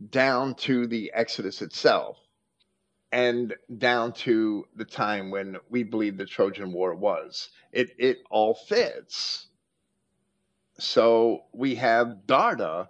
down 0.10 0.56
to 0.56 0.88
the 0.88 1.12
Exodus 1.14 1.62
itself 1.62 2.18
and 3.12 3.54
down 3.78 4.14
to 4.14 4.66
the 4.76 4.86
time 4.86 5.32
when 5.32 5.58
we 5.70 5.84
believe 5.84 6.18
the 6.18 6.26
Trojan 6.26 6.72
War 6.72 6.96
was. 6.96 7.50
It 7.72 7.92
it 7.98 8.20
all 8.30 8.54
fits. 8.54 9.48
So 10.80 11.44
we 11.54 11.76
have 11.76 12.22
Darda, 12.26 12.88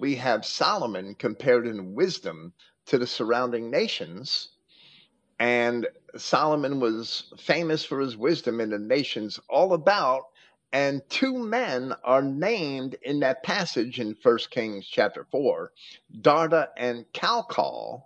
we 0.00 0.16
have 0.16 0.44
Solomon 0.44 1.14
compared 1.14 1.66
in 1.66 1.94
wisdom 1.94 2.52
to 2.86 2.98
the 2.98 3.06
surrounding 3.06 3.70
nations. 3.70 4.48
And 5.38 5.86
Solomon 6.16 6.80
was 6.80 7.32
famous 7.38 7.84
for 7.84 8.00
his 8.00 8.16
wisdom 8.16 8.60
in 8.60 8.70
the 8.70 8.78
nations 8.78 9.38
all 9.48 9.72
about. 9.72 10.24
And 10.72 11.02
two 11.08 11.38
men 11.38 11.94
are 12.04 12.22
named 12.22 12.96
in 13.02 13.20
that 13.20 13.42
passage 13.42 13.98
in 13.98 14.16
1 14.22 14.38
Kings 14.50 14.86
chapter 14.86 15.24
4, 15.30 15.72
Darda 16.20 16.68
and 16.76 17.10
Calcol. 17.12 18.02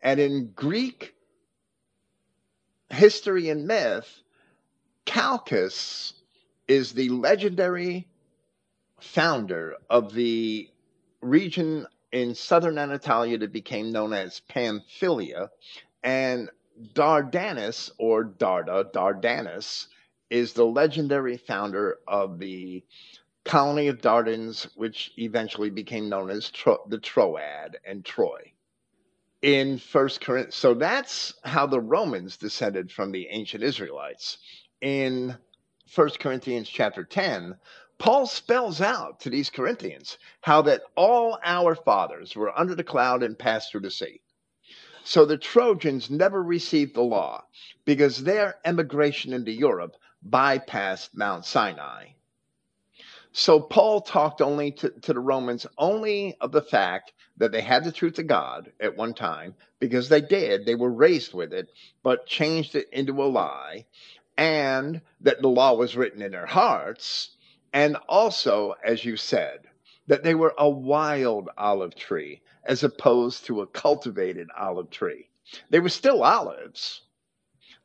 And 0.00 0.18
in 0.18 0.52
Greek 0.52 1.14
history 2.90 3.50
and 3.50 3.66
myth, 3.66 4.22
Calchas 5.04 6.14
is 6.66 6.92
the 6.92 7.10
legendary 7.10 8.08
founder 8.98 9.76
of 9.90 10.14
the 10.14 10.70
region 11.20 11.86
in 12.12 12.34
southern 12.34 12.78
Anatolia 12.78 13.36
that 13.38 13.52
became 13.52 13.92
known 13.92 14.12
as 14.12 14.40
Pamphylia, 14.48 15.50
and 16.02 16.50
Dardanus 16.94 17.90
or 17.98 18.24
Darda, 18.24 18.90
Dardanus, 18.92 19.88
is 20.30 20.52
the 20.52 20.66
legendary 20.66 21.36
founder 21.36 21.98
of 22.06 22.38
the 22.38 22.84
colony 23.44 23.86
of 23.86 24.00
Dardans, 24.00 24.68
which 24.74 25.12
eventually 25.18 25.70
became 25.70 26.08
known 26.08 26.30
as 26.30 26.50
Tro- 26.50 26.84
the 26.88 26.98
Troad 26.98 27.78
and 27.84 28.04
Troy. 28.04 28.52
In 29.42 29.78
First 29.78 30.20
Corinthians, 30.20 30.56
so 30.56 30.74
that's 30.74 31.34
how 31.44 31.66
the 31.66 31.80
Romans 31.80 32.36
descended 32.36 32.90
from 32.90 33.12
the 33.12 33.28
ancient 33.28 33.62
Israelites. 33.62 34.38
In 34.80 35.36
First 35.86 36.18
Corinthians 36.18 36.68
chapter 36.68 37.04
10, 37.04 37.56
Paul 37.98 38.26
spells 38.26 38.80
out 38.80 39.20
to 39.20 39.30
these 39.30 39.48
Corinthians 39.48 40.18
how 40.40 40.62
that 40.62 40.82
all 40.96 41.38
our 41.44 41.76
fathers 41.76 42.34
were 42.34 42.58
under 42.58 42.74
the 42.74 42.84
cloud 42.84 43.22
and 43.22 43.38
passed 43.38 43.70
through 43.70 43.82
the 43.82 43.90
sea. 43.90 44.20
So 45.04 45.24
the 45.24 45.38
Trojans 45.38 46.10
never 46.10 46.42
received 46.42 46.94
the 46.94 47.02
law 47.02 47.44
because 47.84 48.24
their 48.24 48.58
emigration 48.64 49.32
into 49.32 49.52
Europe 49.52 49.96
bypassed 50.30 51.10
Mount 51.14 51.44
Sinai. 51.44 52.08
So 53.32 53.60
Paul 53.60 54.00
talked 54.00 54.40
only 54.40 54.72
to, 54.72 54.88
to, 54.88 55.12
the 55.12 55.20
Romans 55.20 55.66
only 55.76 56.36
of 56.40 56.52
the 56.52 56.62
fact 56.62 57.12
that 57.36 57.52
they 57.52 57.60
had 57.60 57.84
the 57.84 57.92
truth 57.92 58.18
of 58.18 58.26
God 58.26 58.72
at 58.80 58.96
one 58.96 59.12
time, 59.12 59.54
because 59.78 60.08
they 60.08 60.22
did, 60.22 60.64
they 60.64 60.74
were 60.74 60.90
raised 60.90 61.34
with 61.34 61.52
it, 61.52 61.68
but 62.02 62.26
changed 62.26 62.74
it 62.74 62.88
into 62.92 63.22
a 63.22 63.26
lie, 63.26 63.84
and 64.38 65.02
that 65.20 65.42
the 65.42 65.48
law 65.48 65.74
was 65.74 65.96
written 65.96 66.22
in 66.22 66.32
their 66.32 66.46
hearts, 66.46 67.36
and 67.74 67.96
also, 68.08 68.74
as 68.82 69.04
you 69.04 69.18
said, 69.18 69.60
that 70.06 70.22
they 70.22 70.34
were 70.34 70.54
a 70.56 70.70
wild 70.70 71.50
olive 71.58 71.94
tree 71.94 72.40
as 72.64 72.84
opposed 72.84 73.44
to 73.44 73.60
a 73.60 73.66
cultivated 73.66 74.48
olive 74.56 74.88
tree. 74.88 75.28
They 75.68 75.80
were 75.80 75.90
still 75.90 76.22
olives, 76.22 77.02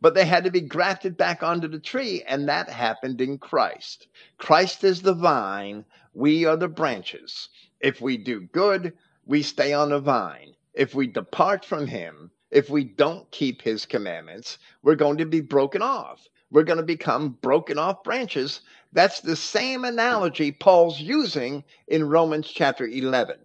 but 0.01 0.15
they 0.15 0.25
had 0.25 0.43
to 0.43 0.51
be 0.51 0.61
grafted 0.61 1.15
back 1.15 1.43
onto 1.43 1.67
the 1.67 1.79
tree, 1.79 2.23
and 2.27 2.49
that 2.49 2.69
happened 2.69 3.21
in 3.21 3.37
Christ. 3.37 4.07
Christ 4.37 4.83
is 4.83 5.01
the 5.01 5.13
vine, 5.13 5.85
we 6.13 6.43
are 6.45 6.57
the 6.57 6.67
branches. 6.67 7.49
If 7.79 8.01
we 8.01 8.17
do 8.17 8.41
good, 8.41 8.93
we 9.25 9.43
stay 9.43 9.71
on 9.71 9.89
the 9.89 9.99
vine. 9.99 10.55
If 10.73 10.95
we 10.95 11.07
depart 11.07 11.63
from 11.63 11.87
him, 11.87 12.31
if 12.49 12.69
we 12.69 12.83
don't 12.83 13.29
keep 13.31 13.61
his 13.61 13.85
commandments, 13.85 14.57
we're 14.83 14.95
going 14.95 15.17
to 15.17 15.25
be 15.25 15.41
broken 15.41 15.81
off. 15.81 16.27
We're 16.49 16.63
going 16.63 16.77
to 16.77 16.83
become 16.83 17.37
broken 17.41 17.77
off 17.77 18.03
branches 18.03 18.61
that's 18.93 19.21
the 19.21 19.37
same 19.37 19.85
analogy 19.85 20.51
Paul's 20.51 20.99
using 20.99 21.63
in 21.87 22.09
Romans 22.09 22.49
chapter 22.49 22.85
11. 22.85 23.37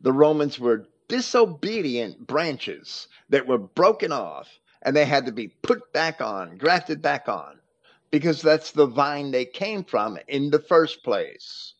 The 0.00 0.12
Romans 0.12 0.60
were 0.60 0.86
disobedient 1.08 2.26
branches 2.26 3.08
that 3.30 3.48
were 3.48 3.58
broken 3.58 4.12
off 4.12 4.48
and 4.86 4.94
they 4.94 5.04
had 5.04 5.26
to 5.26 5.32
be 5.32 5.48
put 5.48 5.92
back 5.92 6.20
on, 6.20 6.56
grafted 6.56 7.02
back 7.02 7.28
on, 7.28 7.58
because 8.12 8.40
that's 8.40 8.70
the 8.70 8.86
vine 8.86 9.32
they 9.32 9.44
came 9.44 9.82
from 9.82 10.16
in 10.28 10.48
the 10.50 10.60
first 10.60 11.02
place. 11.02 11.74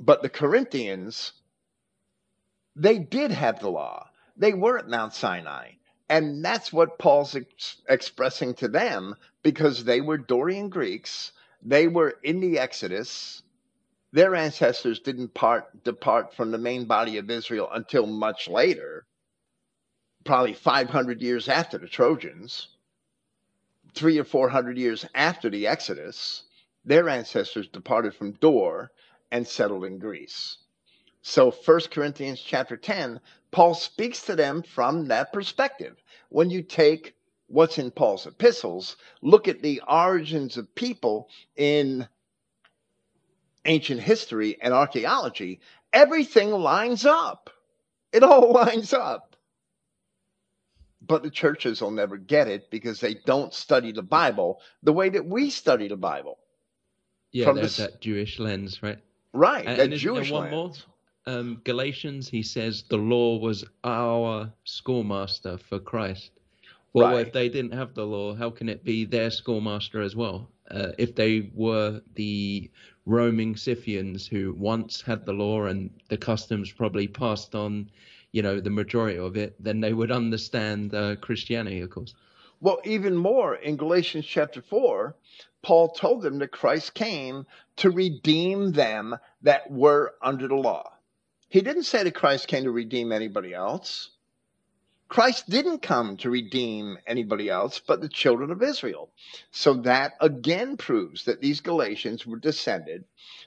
But 0.00 0.22
the 0.22 0.30
Corinthians, 0.30 1.32
they 2.74 2.98
did 2.98 3.32
have 3.32 3.60
the 3.60 3.70
law. 3.70 4.08
They 4.34 4.54
were 4.54 4.78
at 4.78 4.88
Mount 4.88 5.12
Sinai. 5.12 5.72
And 6.08 6.42
that's 6.42 6.72
what 6.72 6.98
Paul's 6.98 7.34
ex- 7.34 7.82
expressing 7.86 8.54
to 8.54 8.68
them 8.68 9.16
because 9.42 9.84
they 9.84 10.00
were 10.00 10.16
Dorian 10.16 10.70
Greeks. 10.70 11.32
They 11.62 11.86
were 11.86 12.14
in 12.22 12.40
the 12.40 12.58
Exodus. 12.58 13.42
Their 14.12 14.34
ancestors 14.34 15.00
didn't 15.00 15.34
part, 15.34 15.84
depart 15.84 16.32
from 16.32 16.50
the 16.50 16.58
main 16.58 16.86
body 16.86 17.18
of 17.18 17.28
Israel 17.28 17.68
until 17.70 18.06
much 18.06 18.48
later, 18.48 19.04
probably 20.26 20.52
500 20.52 21.22
years 21.22 21.48
after 21.48 21.78
the 21.78 21.88
Trojans, 21.88 22.68
three 23.94 24.18
or 24.18 24.24
400 24.24 24.76
years 24.76 25.06
after 25.14 25.48
the 25.48 25.66
Exodus. 25.66 26.42
Their 26.84 27.08
ancestors 27.08 27.68
departed 27.68 28.14
from 28.14 28.32
Dor 28.32 28.92
and 29.30 29.46
settled 29.46 29.84
in 29.84 29.98
Greece. 29.98 30.58
So 31.22 31.50
1 31.50 31.80
Corinthians 31.90 32.40
chapter 32.40 32.76
10, 32.76 33.20
Paul 33.50 33.74
speaks 33.74 34.22
to 34.22 34.36
them 34.36 34.62
from 34.62 35.08
that 35.08 35.32
perspective. 35.32 36.02
When 36.28 36.50
you 36.50 36.62
take 36.62 37.16
what's 37.48 37.78
in 37.78 37.90
Paul's 37.90 38.26
epistles, 38.26 38.96
look 39.22 39.48
at 39.48 39.62
the 39.62 39.82
origins 39.88 40.56
of 40.56 40.74
people 40.74 41.28
in 41.56 42.06
ancient 43.64 44.00
history 44.00 44.56
and 44.60 44.72
archaeology, 44.72 45.60
everything 45.92 46.50
lines 46.50 47.04
up. 47.04 47.50
It 48.12 48.22
all 48.22 48.52
lines 48.64 48.92
up. 48.92 49.25
But 51.06 51.22
the 51.22 51.30
churches 51.30 51.80
will 51.80 51.90
never 51.90 52.16
get 52.16 52.48
it 52.48 52.70
because 52.70 53.00
they 53.00 53.14
don't 53.14 53.54
study 53.54 53.92
the 53.92 54.02
Bible 54.02 54.60
the 54.82 54.92
way 54.92 55.08
that 55.10 55.24
we 55.24 55.50
study 55.50 55.88
the 55.88 55.96
Bible. 55.96 56.38
Yeah, 57.32 57.44
From 57.46 57.56
the, 57.56 57.66
that 57.78 58.00
Jewish 58.00 58.38
lens, 58.38 58.82
right? 58.82 58.98
Right, 59.32 59.66
and, 59.66 59.78
that 59.78 59.90
and 59.90 59.96
Jewish 59.96 60.30
one 60.30 60.50
lens. 60.50 60.52
More? 60.52 60.72
Um, 61.38 61.60
Galatians, 61.64 62.28
he 62.28 62.42
says 62.42 62.84
the 62.88 62.96
law 62.96 63.38
was 63.38 63.64
our 63.84 64.52
schoolmaster 64.64 65.58
for 65.58 65.78
Christ. 65.78 66.30
Well, 66.92 67.16
right. 67.16 67.26
if 67.26 67.32
they 67.32 67.48
didn't 67.48 67.72
have 67.72 67.94
the 67.94 68.06
law, 68.06 68.34
how 68.34 68.48
can 68.48 68.68
it 68.68 68.82
be 68.84 69.04
their 69.04 69.30
schoolmaster 69.30 70.00
as 70.00 70.16
well? 70.16 70.50
Uh, 70.70 70.92
if 70.98 71.14
they 71.14 71.50
were 71.52 72.00
the 72.14 72.70
roaming 73.04 73.54
Scythians 73.54 74.26
who 74.26 74.54
once 74.56 75.02
had 75.02 75.26
the 75.26 75.32
law 75.32 75.66
and 75.66 75.90
the 76.08 76.16
customs 76.16 76.72
probably 76.72 77.06
passed 77.06 77.54
on, 77.54 77.90
you 78.36 78.42
know, 78.42 78.60
the 78.60 78.68
majority 78.68 79.18
of 79.18 79.34
it, 79.34 79.56
then 79.58 79.80
they 79.80 79.94
would 79.94 80.10
understand 80.12 80.94
uh, 80.94 81.16
Christianity, 81.16 81.80
of 81.80 81.88
course. 81.88 82.14
Well, 82.60 82.80
even 82.84 83.16
more 83.16 83.54
in 83.54 83.78
Galatians 83.78 84.26
chapter 84.26 84.60
4, 84.60 85.16
Paul 85.62 85.88
told 85.88 86.20
them 86.20 86.38
that 86.40 86.52
Christ 86.52 86.92
came 86.92 87.46
to 87.76 87.90
redeem 87.90 88.72
them 88.72 89.16
that 89.40 89.70
were 89.70 90.16
under 90.20 90.48
the 90.48 90.54
law. 90.54 90.92
He 91.48 91.62
didn't 91.62 91.84
say 91.84 92.02
that 92.02 92.14
Christ 92.14 92.46
came 92.46 92.64
to 92.64 92.70
redeem 92.70 93.10
anybody 93.10 93.54
else. 93.54 94.10
Christ 95.08 95.48
didn't 95.48 95.80
come 95.80 96.18
to 96.18 96.28
redeem 96.28 96.98
anybody 97.06 97.48
else 97.48 97.80
but 97.80 98.02
the 98.02 98.08
children 98.22 98.50
of 98.50 98.62
Israel. 98.62 99.08
So 99.50 99.72
that 99.84 100.12
again 100.20 100.76
proves 100.76 101.24
that 101.24 101.40
these 101.40 101.62
Galatians 101.62 102.26
were 102.26 102.38
descended 102.38 103.04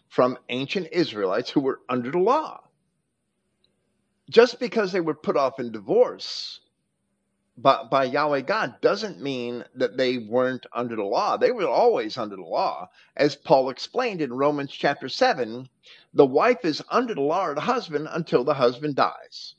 from 0.07 0.39
ancient 0.49 0.87
Israelites 0.91 1.51
who 1.51 1.59
were 1.59 1.81
under 1.87 2.09
the 2.09 2.17
law. 2.17 2.63
Just 4.29 4.59
because 4.59 4.91
they 4.91 5.01
were 5.01 5.15
put 5.15 5.35
off 5.35 5.59
in 5.59 5.71
divorce 5.71 6.59
by, 7.57 7.83
by 7.83 8.03
Yahweh 8.05 8.41
God 8.41 8.79
doesn't 8.79 9.21
mean 9.21 9.65
that 9.75 9.97
they 9.97 10.19
weren't 10.19 10.65
under 10.71 10.95
the 10.95 11.03
law. 11.03 11.35
They 11.35 11.51
were 11.51 11.67
always 11.67 12.17
under 12.17 12.35
the 12.35 12.43
law. 12.43 12.89
As 13.17 13.35
Paul 13.35 13.69
explained 13.69 14.21
in 14.21 14.31
Romans 14.31 14.71
chapter 14.71 15.09
7, 15.09 15.67
the 16.13 16.25
wife 16.25 16.63
is 16.63 16.81
under 16.89 17.15
the 17.15 17.21
law 17.21 17.49
of 17.49 17.55
the 17.55 17.61
husband 17.61 18.07
until 18.11 18.43
the 18.43 18.53
husband 18.53 18.95
dies. 18.95 19.55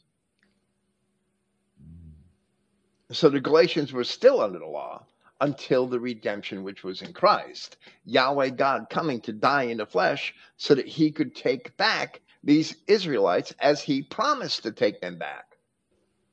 So 3.12 3.28
the 3.28 3.40
Galatians 3.40 3.92
were 3.92 4.04
still 4.04 4.40
under 4.40 4.60
the 4.60 4.66
law 4.66 5.04
until 5.40 5.86
the 5.86 5.98
redemption 5.98 6.62
which 6.62 6.84
was 6.84 7.02
in 7.02 7.12
Christ. 7.12 7.76
Yahweh 8.04 8.50
God 8.50 8.86
coming 8.88 9.20
to 9.22 9.32
die 9.32 9.64
in 9.64 9.78
the 9.78 9.86
flesh 9.86 10.34
so 10.56 10.74
that 10.74 10.86
he 10.86 11.10
could 11.10 11.34
take 11.34 11.76
back 11.76 12.20
these 12.42 12.74
Israelites 12.86 13.52
as 13.58 13.82
he 13.82 14.02
promised 14.02 14.62
to 14.62 14.72
take 14.72 15.00
them 15.00 15.18
back. 15.18 15.56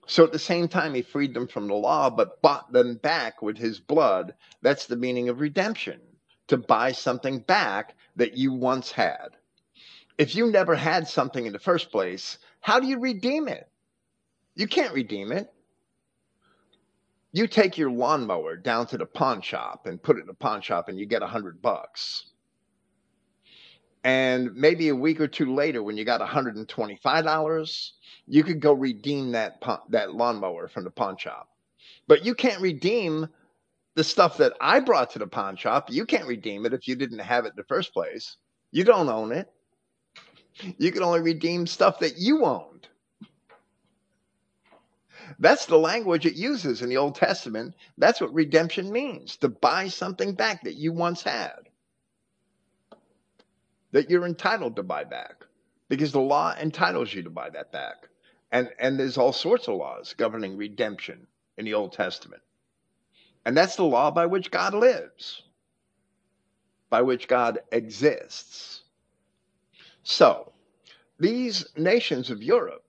So 0.08 0.24
at 0.24 0.32
the 0.32 0.40
same 0.40 0.70
time, 0.70 0.94
he 0.94 1.02
freed 1.02 1.34
them 1.34 1.48
from 1.48 1.68
the 1.68 1.74
law, 1.74 2.10
but 2.10 2.42
bought 2.42 2.72
them 2.72 2.96
back 2.96 3.42
with 3.42 3.58
his 3.58 3.80
blood. 3.80 4.36
That's 4.62 4.86
the 4.86 4.96
meaning 4.96 5.28
of 5.28 5.42
redemption 5.42 6.00
to 6.48 6.58
buy 6.58 6.94
something 6.94 7.40
back 7.40 7.96
that 8.16 8.38
you 8.38 8.54
once 8.54 8.92
had. 8.92 9.30
If 10.18 10.34
you 10.34 10.48
never 10.48 10.76
had 10.76 11.08
something 11.08 11.46
in 11.46 11.54
the 11.54 11.60
first 11.60 11.92
place, 11.92 12.38
how 12.62 12.80
do 12.80 12.88
you 12.88 13.00
redeem 13.00 13.50
it? 13.50 13.70
You 14.56 14.68
can't 14.68 14.94
redeem 14.94 15.32
it. 15.32 15.54
You 17.34 17.48
take 17.48 17.78
your 17.78 17.92
lawnmower 17.92 18.56
down 18.56 18.88
to 18.88 18.98
the 18.98 19.06
pawn 19.06 19.42
shop 19.42 19.86
and 19.86 20.02
put 20.02 20.18
it 20.18 20.22
in 20.22 20.28
the 20.28 20.34
pawn 20.34 20.62
shop 20.62 20.88
and 20.88 20.98
you 20.98 21.06
get 21.06 21.22
a 21.22 21.28
hundred 21.28 21.62
bucks. 21.62 22.26
And 24.08 24.56
maybe 24.56 24.88
a 24.88 24.96
week 24.96 25.20
or 25.20 25.28
two 25.28 25.54
later, 25.54 25.84
when 25.84 25.98
you 25.98 26.06
got 26.06 26.22
$125, 26.22 27.92
you 28.26 28.42
could 28.42 28.62
go 28.62 28.72
redeem 28.72 29.34
that 29.34 29.62
that 29.90 30.14
lawnmower 30.14 30.70
from 30.70 30.86
the 30.86 30.92
pawn 30.92 31.18
shop. 31.18 31.50
But 32.08 32.24
you 32.24 32.34
can't 32.34 32.62
redeem 32.62 33.28
the 33.96 34.06
stuff 34.06 34.38
that 34.38 34.54
I 34.62 34.80
brought 34.80 35.10
to 35.10 35.20
the 35.20 35.28
pawn 35.28 35.58
shop. 35.58 35.90
You 35.92 36.06
can't 36.06 36.26
redeem 36.26 36.66
it 36.66 36.74
if 36.74 36.88
you 36.88 36.96
didn't 36.96 37.20
have 37.20 37.44
it 37.44 37.50
in 37.50 37.56
the 37.58 37.66
first 37.66 37.92
place. 37.92 38.38
You 38.72 38.86
don't 38.86 39.10
own 39.10 39.34
it. 39.34 39.52
You 40.78 40.94
can 40.94 41.04
only 41.04 41.20
redeem 41.20 41.68
stuff 41.68 42.00
that 42.00 42.18
you 42.18 42.46
owned. 42.46 42.88
That's 45.38 45.66
the 45.66 45.78
language 45.78 46.26
it 46.26 46.36
uses 46.36 46.82
in 46.82 46.88
the 46.88 46.96
Old 46.96 47.16
Testament. 47.16 47.76
That's 47.98 48.22
what 48.22 48.34
redemption 48.34 48.90
means 48.90 49.36
to 49.38 49.50
buy 49.50 49.90
something 49.90 50.34
back 50.34 50.64
that 50.64 50.76
you 50.76 50.94
once 50.94 51.24
had, 51.24 51.68
that 53.92 54.10
you're 54.10 54.26
entitled 54.26 54.76
to 54.76 54.84
buy 54.84 55.04
back 55.04 55.46
because 55.90 56.12
the 56.12 56.20
law 56.20 56.54
entitles 56.60 57.14
you 57.14 57.24
to 57.24 57.30
buy 57.30 57.50
that 57.50 57.72
back. 57.72 58.10
And, 58.52 58.70
and 58.80 59.00
there's 59.00 59.18
all 59.18 59.34
sorts 59.34 59.68
of 59.68 59.76
laws 59.76 60.14
governing 60.18 60.58
redemption 60.58 61.28
in 61.58 61.66
the 61.66 61.74
Old 61.74 61.94
Testament. 61.94 62.42
And 63.46 63.56
that's 63.56 63.76
the 63.76 63.84
law 63.84 64.12
by 64.12 64.26
which 64.26 64.52
God 64.52 64.74
lives, 64.74 65.42
by 66.90 67.02
which 67.02 67.28
God 67.28 67.60
exists. 67.72 68.84
So, 70.04 70.52
these 71.20 71.66
nations 71.76 72.30
of 72.30 72.44
Europe, 72.44 72.84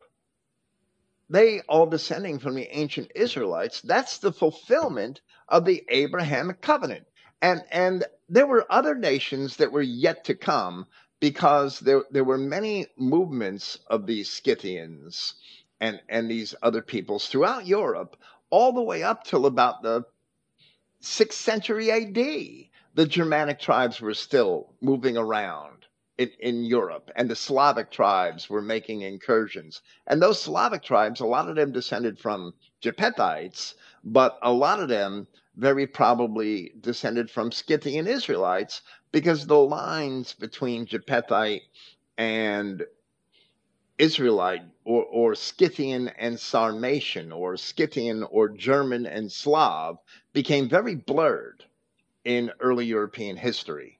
they 1.30 1.60
all 1.68 1.86
descending 1.86 2.38
from 2.38 2.54
the 2.54 2.76
ancient 2.76 3.12
Israelites, 3.14 3.80
that's 3.80 4.18
the 4.18 4.32
fulfillment 4.32 5.20
of 5.48 5.64
the 5.64 5.84
Abrahamic 5.88 6.60
covenant. 6.60 7.06
And, 7.40 7.62
and 7.70 8.04
there 8.28 8.46
were 8.46 8.70
other 8.70 8.94
nations 8.94 9.56
that 9.56 9.72
were 9.72 9.82
yet 9.82 10.24
to 10.24 10.34
come 10.34 10.86
because 11.20 11.80
there, 11.80 12.04
there 12.10 12.24
were 12.24 12.38
many 12.38 12.86
movements 12.96 13.78
of 13.88 14.06
these 14.06 14.30
Scythians 14.30 15.34
and, 15.80 16.00
and 16.08 16.30
these 16.30 16.54
other 16.62 16.82
peoples 16.82 17.28
throughout 17.28 17.66
Europe, 17.66 18.16
all 18.50 18.72
the 18.72 18.82
way 18.82 19.02
up 19.02 19.24
till 19.24 19.46
about 19.46 19.82
the 19.82 20.04
sixth 21.00 21.40
century 21.40 21.90
AD. 21.90 22.14
The 22.94 23.06
Germanic 23.06 23.60
tribes 23.60 24.00
were 24.00 24.14
still 24.14 24.74
moving 24.80 25.16
around 25.16 25.86
in, 26.18 26.30
in 26.40 26.64
Europe, 26.64 27.10
and 27.16 27.30
the 27.30 27.36
Slavic 27.36 27.90
tribes 27.90 28.50
were 28.50 28.62
making 28.62 29.02
incursions. 29.02 29.82
And 30.06 30.20
those 30.20 30.42
Slavic 30.42 30.82
tribes, 30.82 31.20
a 31.20 31.26
lot 31.26 31.48
of 31.48 31.56
them 31.56 31.72
descended 31.72 32.18
from 32.18 32.54
Japhethites, 32.82 33.74
but 34.02 34.38
a 34.42 34.52
lot 34.52 34.80
of 34.80 34.88
them 34.88 35.28
very 35.58 35.88
probably 35.88 36.72
descended 36.80 37.28
from 37.28 37.50
Scythian 37.50 38.06
Israelites 38.06 38.80
because 39.10 39.44
the 39.44 39.58
lines 39.58 40.32
between 40.34 40.86
Japhethite 40.86 41.62
and 42.16 42.84
Israelite 43.98 44.62
or, 44.84 45.04
or 45.04 45.34
Scythian 45.34 46.08
and 46.16 46.38
Sarmatian 46.38 47.32
or 47.32 47.56
Scythian 47.56 48.22
or 48.22 48.48
German 48.48 49.04
and 49.04 49.30
Slav 49.32 49.98
became 50.32 50.68
very 50.68 50.94
blurred 50.94 51.64
in 52.24 52.52
early 52.60 52.86
European 52.86 53.36
history. 53.36 53.98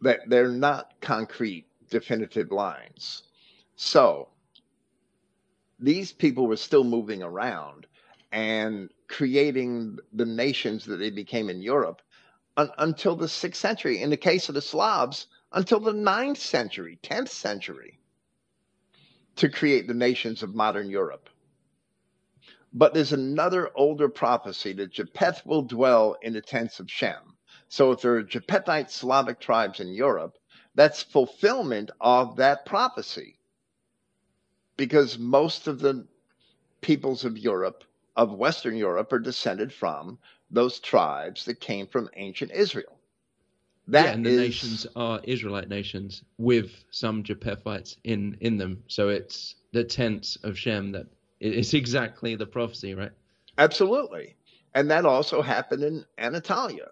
That 0.00 0.20
they're 0.26 0.48
not 0.48 0.94
concrete, 1.02 1.66
definitive 1.90 2.50
lines. 2.50 3.24
So 3.76 4.30
these 5.78 6.12
people 6.12 6.46
were 6.46 6.56
still 6.56 6.84
moving 6.84 7.22
around 7.22 7.86
and 8.32 8.90
creating 9.08 9.98
the 10.12 10.24
nations 10.24 10.86
that 10.86 10.96
they 10.96 11.10
became 11.10 11.50
in 11.50 11.62
Europe 11.62 12.00
un- 12.56 12.70
until 12.78 13.14
the 13.14 13.28
sixth 13.28 13.60
century. 13.60 14.00
In 14.00 14.10
the 14.10 14.16
case 14.16 14.48
of 14.48 14.54
the 14.54 14.62
Slavs, 14.62 15.26
until 15.52 15.80
the 15.80 15.92
ninth 15.92 16.38
century, 16.38 16.98
10th 17.02 17.28
century, 17.28 18.00
to 19.36 19.48
create 19.48 19.86
the 19.86 19.94
nations 19.94 20.42
of 20.42 20.54
modern 20.54 20.90
Europe. 20.90 21.28
But 22.72 22.94
there's 22.94 23.12
another 23.12 23.70
older 23.74 24.08
prophecy 24.08 24.72
that 24.74 24.92
Japheth 24.92 25.44
will 25.44 25.62
dwell 25.62 26.16
in 26.22 26.32
the 26.32 26.40
tents 26.40 26.80
of 26.80 26.90
Shem. 26.90 27.36
So 27.68 27.92
if 27.92 28.00
there 28.00 28.16
are 28.16 28.22
Japhethite 28.22 28.90
Slavic 28.90 29.40
tribes 29.40 29.80
in 29.80 29.88
Europe, 29.88 30.38
that's 30.74 31.02
fulfillment 31.02 31.90
of 32.00 32.36
that 32.36 32.64
prophecy. 32.64 33.38
Because 34.78 35.18
most 35.18 35.66
of 35.66 35.80
the 35.80 36.06
peoples 36.80 37.24
of 37.26 37.36
Europe, 37.36 37.84
of 38.16 38.32
Western 38.32 38.76
Europe, 38.76 39.12
are 39.12 39.18
descended 39.18 39.72
from 39.72 40.18
those 40.50 40.80
tribes 40.80 41.44
that 41.46 41.60
came 41.60 41.86
from 41.86 42.10
ancient 42.14 42.52
Israel. 42.52 42.98
That 43.88 44.04
yeah, 44.04 44.12
and 44.12 44.26
the 44.26 44.30
is... 44.30 44.38
nations 44.38 44.86
are 44.94 45.20
Israelite 45.24 45.68
nations 45.68 46.22
with 46.38 46.70
some 46.90 47.24
Japhethites 47.24 47.96
in 48.04 48.36
in 48.40 48.58
them. 48.58 48.84
So 48.86 49.08
it's 49.08 49.56
the 49.72 49.84
tents 49.84 50.36
of 50.44 50.58
Shem 50.58 50.92
that 50.92 51.06
it's 51.40 51.74
exactly 51.74 52.36
the 52.36 52.46
prophecy, 52.46 52.94
right? 52.94 53.12
Absolutely. 53.58 54.36
And 54.74 54.90
that 54.90 55.04
also 55.04 55.42
happened 55.42 55.82
in 55.82 56.04
Anatolia. 56.16 56.88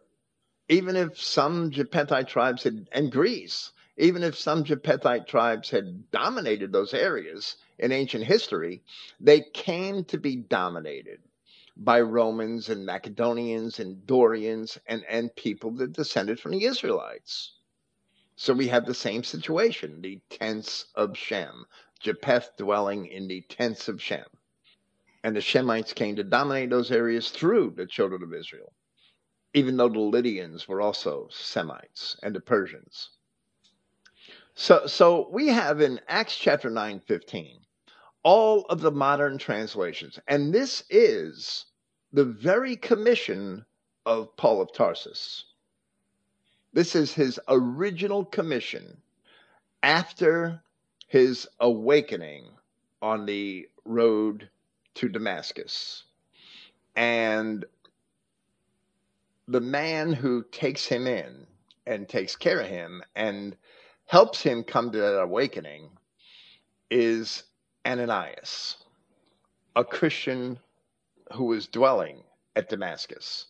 Even 0.68 0.96
if 0.96 1.20
some 1.20 1.70
Japhethite 1.70 2.28
tribes 2.28 2.64
had, 2.64 2.88
and 2.92 3.10
Greece, 3.10 3.72
even 3.96 4.22
if 4.22 4.36
some 4.36 4.64
Japhethite 4.64 5.26
tribes 5.26 5.70
had 5.70 6.10
dominated 6.10 6.72
those 6.72 6.94
areas 6.94 7.56
in 7.80 7.92
ancient 7.92 8.24
history, 8.24 8.82
they 9.18 9.40
came 9.40 10.04
to 10.04 10.18
be 10.18 10.36
dominated 10.36 11.20
by 11.76 12.00
Romans 12.00 12.68
and 12.68 12.84
Macedonians 12.84 13.80
and 13.80 14.06
Dorians 14.06 14.78
and, 14.86 15.02
and 15.08 15.34
people 15.34 15.70
that 15.72 15.94
descended 15.94 16.38
from 16.38 16.52
the 16.52 16.64
Israelites. 16.64 17.54
So 18.36 18.52
we 18.52 18.68
have 18.68 18.86
the 18.86 18.94
same 18.94 19.24
situation, 19.24 20.02
the 20.02 20.20
tents 20.28 20.86
of 20.94 21.16
Shem, 21.16 21.64
Japheth 22.00 22.50
dwelling 22.58 23.06
in 23.06 23.28
the 23.28 23.40
tents 23.42 23.88
of 23.88 24.00
Shem. 24.00 24.26
And 25.22 25.34
the 25.34 25.40
Shemites 25.40 25.94
came 25.94 26.16
to 26.16 26.24
dominate 26.24 26.70
those 26.70 26.90
areas 26.90 27.30
through 27.30 27.74
the 27.76 27.86
children 27.86 28.22
of 28.22 28.34
Israel, 28.34 28.72
even 29.54 29.76
though 29.76 29.88
the 29.88 30.00
Lydians 30.00 30.68
were 30.68 30.80
also 30.80 31.28
Semites 31.30 32.16
and 32.22 32.34
the 32.34 32.40
Persians. 32.40 33.10
So, 34.54 34.86
so 34.86 35.28
we 35.30 35.48
have 35.48 35.80
in 35.80 36.00
Acts 36.08 36.36
chapter 36.36 36.68
9, 36.68 37.00
15, 37.00 37.60
all 38.22 38.62
of 38.68 38.80
the 38.80 38.90
modern 38.90 39.38
translations. 39.38 40.18
And 40.28 40.52
this 40.52 40.84
is 40.90 41.66
the 42.12 42.24
very 42.24 42.76
commission 42.76 43.64
of 44.06 44.36
Paul 44.36 44.60
of 44.60 44.72
Tarsus. 44.72 45.44
This 46.72 46.94
is 46.94 47.12
his 47.12 47.40
original 47.48 48.24
commission 48.24 48.98
after 49.82 50.62
his 51.08 51.48
awakening 51.58 52.44
on 53.02 53.26
the 53.26 53.68
road 53.84 54.48
to 54.94 55.08
Damascus. 55.08 56.04
And 56.94 57.64
the 59.48 59.60
man 59.60 60.12
who 60.12 60.44
takes 60.52 60.86
him 60.86 61.06
in 61.06 61.46
and 61.86 62.08
takes 62.08 62.36
care 62.36 62.60
of 62.60 62.68
him 62.68 63.02
and 63.16 63.56
helps 64.06 64.42
him 64.42 64.62
come 64.62 64.92
to 64.92 64.98
that 64.98 65.20
awakening 65.20 65.90
is 66.90 67.44
Ananias, 67.86 68.76
a 69.74 69.84
Christian 69.84 70.58
who 71.32 71.44
was 71.44 71.66
dwelling 71.66 72.22
at 72.56 72.68
Damascus. 72.68 73.46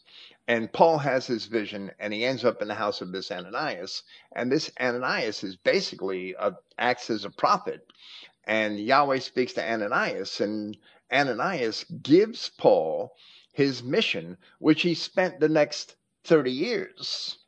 And 0.46 0.72
Paul 0.72 0.98
has 0.98 1.26
his 1.26 1.46
vision 1.46 1.90
and 1.98 2.12
he 2.12 2.24
ends 2.24 2.44
up 2.44 2.60
in 2.60 2.68
the 2.68 2.74
house 2.74 3.00
of 3.00 3.12
this 3.12 3.30
Ananias. 3.30 4.02
And 4.32 4.50
this 4.50 4.70
Ananias 4.80 5.44
is 5.44 5.56
basically 5.56 6.34
a, 6.38 6.56
acts 6.78 7.10
as 7.10 7.24
a 7.24 7.30
prophet. 7.30 7.86
And 8.44 8.78
Yahweh 8.80 9.20
speaks 9.20 9.52
to 9.54 9.72
Ananias, 9.72 10.40
and 10.40 10.76
Ananias 11.12 11.84
gives 12.02 12.48
Paul 12.48 13.14
his 13.52 13.82
mission, 13.82 14.38
which 14.58 14.82
he 14.82 14.94
spent 14.94 15.38
the 15.38 15.48
next 15.48 15.94
30 16.24 16.50
years. 16.50 17.38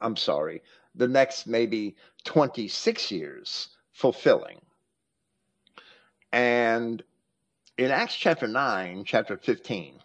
I'm 0.00 0.16
sorry, 0.16 0.62
the 0.94 1.08
next 1.08 1.46
maybe 1.46 1.96
26 2.24 3.10
years 3.10 3.68
fulfilling. 3.92 4.60
And 6.32 7.02
in 7.76 7.90
Acts 7.90 8.16
chapter 8.16 8.48
9, 8.48 9.04
chapter 9.04 9.36
15, 9.36 10.00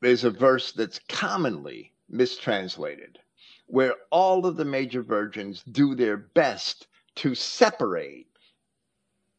there's 0.00 0.24
a 0.24 0.30
verse 0.30 0.72
that's 0.72 1.00
commonly 1.08 1.92
mistranslated 2.08 3.18
where 3.66 3.94
all 4.10 4.46
of 4.46 4.56
the 4.56 4.64
major 4.64 5.02
virgins 5.02 5.62
do 5.64 5.94
their 5.94 6.16
best 6.16 6.86
to 7.16 7.34
separate 7.34 8.28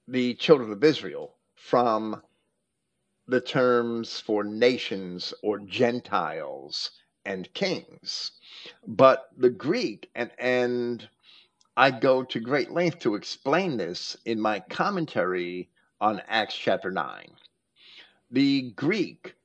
the 0.08 0.34
children 0.36 0.72
of 0.72 0.84
Israel 0.84 1.36
from 1.56 2.22
the 3.28 3.42
terms 3.42 4.20
for 4.20 4.44
nations 4.44 5.34
or 5.42 5.60
Gentiles 5.60 6.92
and 7.26 7.54
kings. 7.54 8.32
But 8.86 9.30
the 9.38 9.50
Greek, 9.50 10.10
and, 10.16 10.32
and 10.38 11.08
I 11.80 11.92
go 11.92 12.24
to 12.24 12.40
great 12.40 12.72
length 12.72 12.98
to 13.02 13.14
explain 13.14 13.78
this 13.78 14.18
in 14.26 14.42
my 14.42 14.62
commentary 14.62 15.70
on 16.02 16.24
Acts 16.28 16.56
chapter 16.58 16.90
9. 16.90 17.30
The 18.32 18.72
Greek 18.72 19.36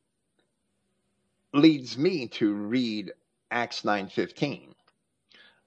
leads 1.52 1.98
me 1.98 2.28
to 2.28 2.54
read 2.54 3.12
Acts 3.50 3.82
9:15 3.82 4.74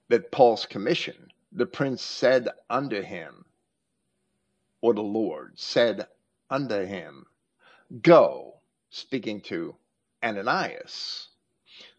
that 0.08 0.32
Paul's 0.32 0.66
commission 0.66 1.30
the 1.52 1.66
prince 1.66 2.02
said 2.02 2.48
unto 2.68 3.00
him 3.00 3.44
or 4.80 4.92
the 4.92 5.02
Lord 5.02 5.60
said 5.60 6.08
unto 6.50 6.84
him 6.84 7.26
go 8.02 8.58
speaking 8.90 9.40
to 9.42 9.76
Ananias 10.20 11.28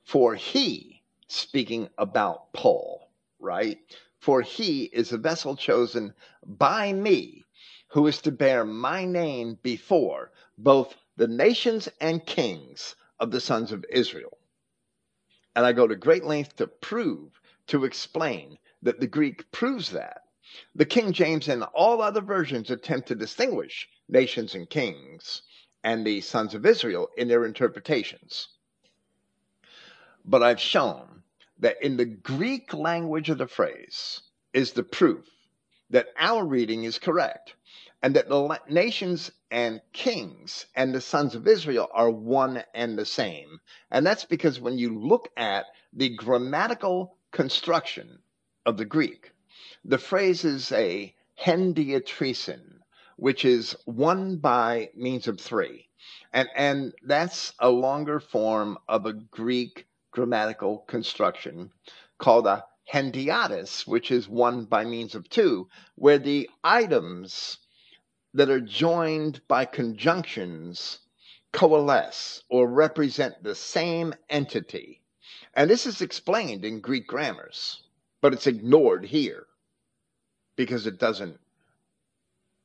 for 0.04 0.36
he 0.36 1.04
speaking 1.30 1.88
about 1.98 2.52
Paul 2.52 3.10
right 3.40 3.80
for 4.20 4.42
he 4.42 4.84
is 4.86 5.12
a 5.12 5.18
vessel 5.18 5.56
chosen 5.56 6.14
by 6.46 6.92
me 6.94 7.46
who 7.90 8.08
is 8.08 8.22
to 8.22 8.32
bear 8.32 8.66
my 8.66 9.06
name 9.06 9.58
before 9.64 10.32
both 10.58 10.96
the 11.16 11.28
nations 11.28 11.88
and 12.02 12.26
kings 12.26 12.96
of 13.20 13.32
the 13.32 13.40
sons 13.40 13.72
of 13.72 13.86
Israel. 13.90 14.38
And 15.56 15.66
I 15.66 15.72
go 15.74 15.88
to 15.88 15.96
great 15.96 16.24
length 16.24 16.58
to 16.58 16.68
prove, 16.68 17.40
to 17.68 17.86
explain 17.86 18.58
that 18.84 19.00
the 19.00 19.08
Greek 19.08 19.50
proves 19.52 19.92
that. 19.92 20.22
The 20.76 20.86
King 20.86 21.12
James 21.14 21.48
and 21.48 21.64
all 21.64 22.02
other 22.02 22.22
versions 22.22 22.70
attempt 22.70 23.08
to 23.08 23.16
distinguish 23.16 23.88
nations 24.08 24.56
and 24.56 24.70
kings 24.70 25.42
and 25.84 26.06
the 26.06 26.22
sons 26.22 26.54
of 26.54 26.66
Israel 26.66 27.10
in 27.18 27.28
their 27.28 27.46
interpretations. 27.46 28.50
But 30.26 30.44
I've 30.44 30.60
shown 30.60 31.07
that 31.60 31.82
in 31.82 31.98
the 31.98 32.06
Greek 32.06 32.74
language 32.74 33.30
of 33.30 33.38
the 33.38 33.48
phrase 33.48 34.22
is 34.54 34.72
the 34.72 34.84
proof 34.84 35.26
that 35.90 36.08
our 36.18 36.46
reading 36.46 36.84
is 36.84 37.00
correct 37.00 37.56
and 38.04 38.16
that 38.16 38.30
the 38.30 38.60
nations 38.70 39.32
and 39.50 39.82
kings 39.94 40.66
and 40.76 40.94
the 40.94 41.02
sons 41.02 41.34
of 41.34 41.48
Israel 41.48 41.90
are 41.94 42.12
one 42.12 42.64
and 42.74 42.98
the 42.98 43.06
same. 43.06 43.60
And 43.90 44.06
that's 44.06 44.26
because 44.26 44.60
when 44.60 44.78
you 44.78 45.00
look 45.00 45.30
at 45.38 45.66
the 45.94 46.10
grammatical 46.10 47.18
construction 47.32 48.20
of 48.66 48.78
the 48.78 48.86
Greek, 48.86 49.32
the 49.84 49.98
phrase 49.98 50.44
is 50.44 50.72
a 50.72 51.16
hendiatrison, 51.42 52.80
which 53.16 53.46
is 53.46 53.76
one 53.86 54.38
by 54.38 54.90
means 54.96 55.28
of 55.28 55.40
three. 55.40 55.88
And, 56.34 56.50
and 56.56 56.94
that's 57.04 57.54
a 57.60 57.70
longer 57.70 58.20
form 58.20 58.78
of 58.88 59.06
a 59.06 59.14
Greek 59.14 59.87
grammatical 60.18 60.80
construction 60.88 61.72
called 62.18 62.48
a 62.48 62.66
hendiadys, 62.92 63.86
which 63.86 64.10
is 64.10 64.28
one 64.28 64.66
by 64.66 64.84
means 64.84 65.14
of 65.14 65.30
two, 65.30 65.70
where 65.94 66.18
the 66.18 66.50
items 66.64 67.60
that 68.34 68.50
are 68.50 68.60
joined 68.60 69.40
by 69.48 69.64
conjunctions 69.64 70.98
coalesce 71.54 72.42
or 72.50 72.68
represent 72.68 73.44
the 73.44 73.54
same 73.54 74.12
entity. 74.28 75.04
And 75.54 75.70
this 75.70 75.86
is 75.86 76.02
explained 76.02 76.66
in 76.66 76.82
Greek 76.82 77.06
grammars, 77.06 77.84
but 78.20 78.34
it's 78.34 78.48
ignored 78.48 79.06
here 79.06 79.46
because 80.56 80.88
it 80.88 80.98
doesn't 80.98 81.40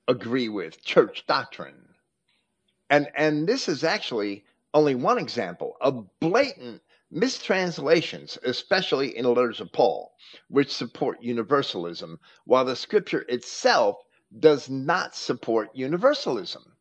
agree 0.08 0.48
with 0.48 0.82
church 0.82 1.26
doctrine. 1.26 1.86
And, 2.88 3.10
and 3.14 3.46
this 3.46 3.68
is 3.68 3.84
actually 3.84 4.44
only 4.72 4.94
one 4.94 5.18
example 5.18 5.76
of 5.82 6.08
blatant 6.18 6.80
mistranslations, 7.12 8.38
especially 8.42 9.16
in 9.16 9.24
the 9.24 9.30
letters 9.30 9.60
of 9.60 9.70
Paul, 9.70 10.14
which 10.48 10.72
support 10.72 11.22
universalism, 11.22 12.18
while 12.44 12.64
the 12.64 12.74
scripture 12.74 13.24
itself 13.28 13.96
does 14.38 14.70
not 14.70 15.14
support 15.14 15.68
universalism. 15.74 16.74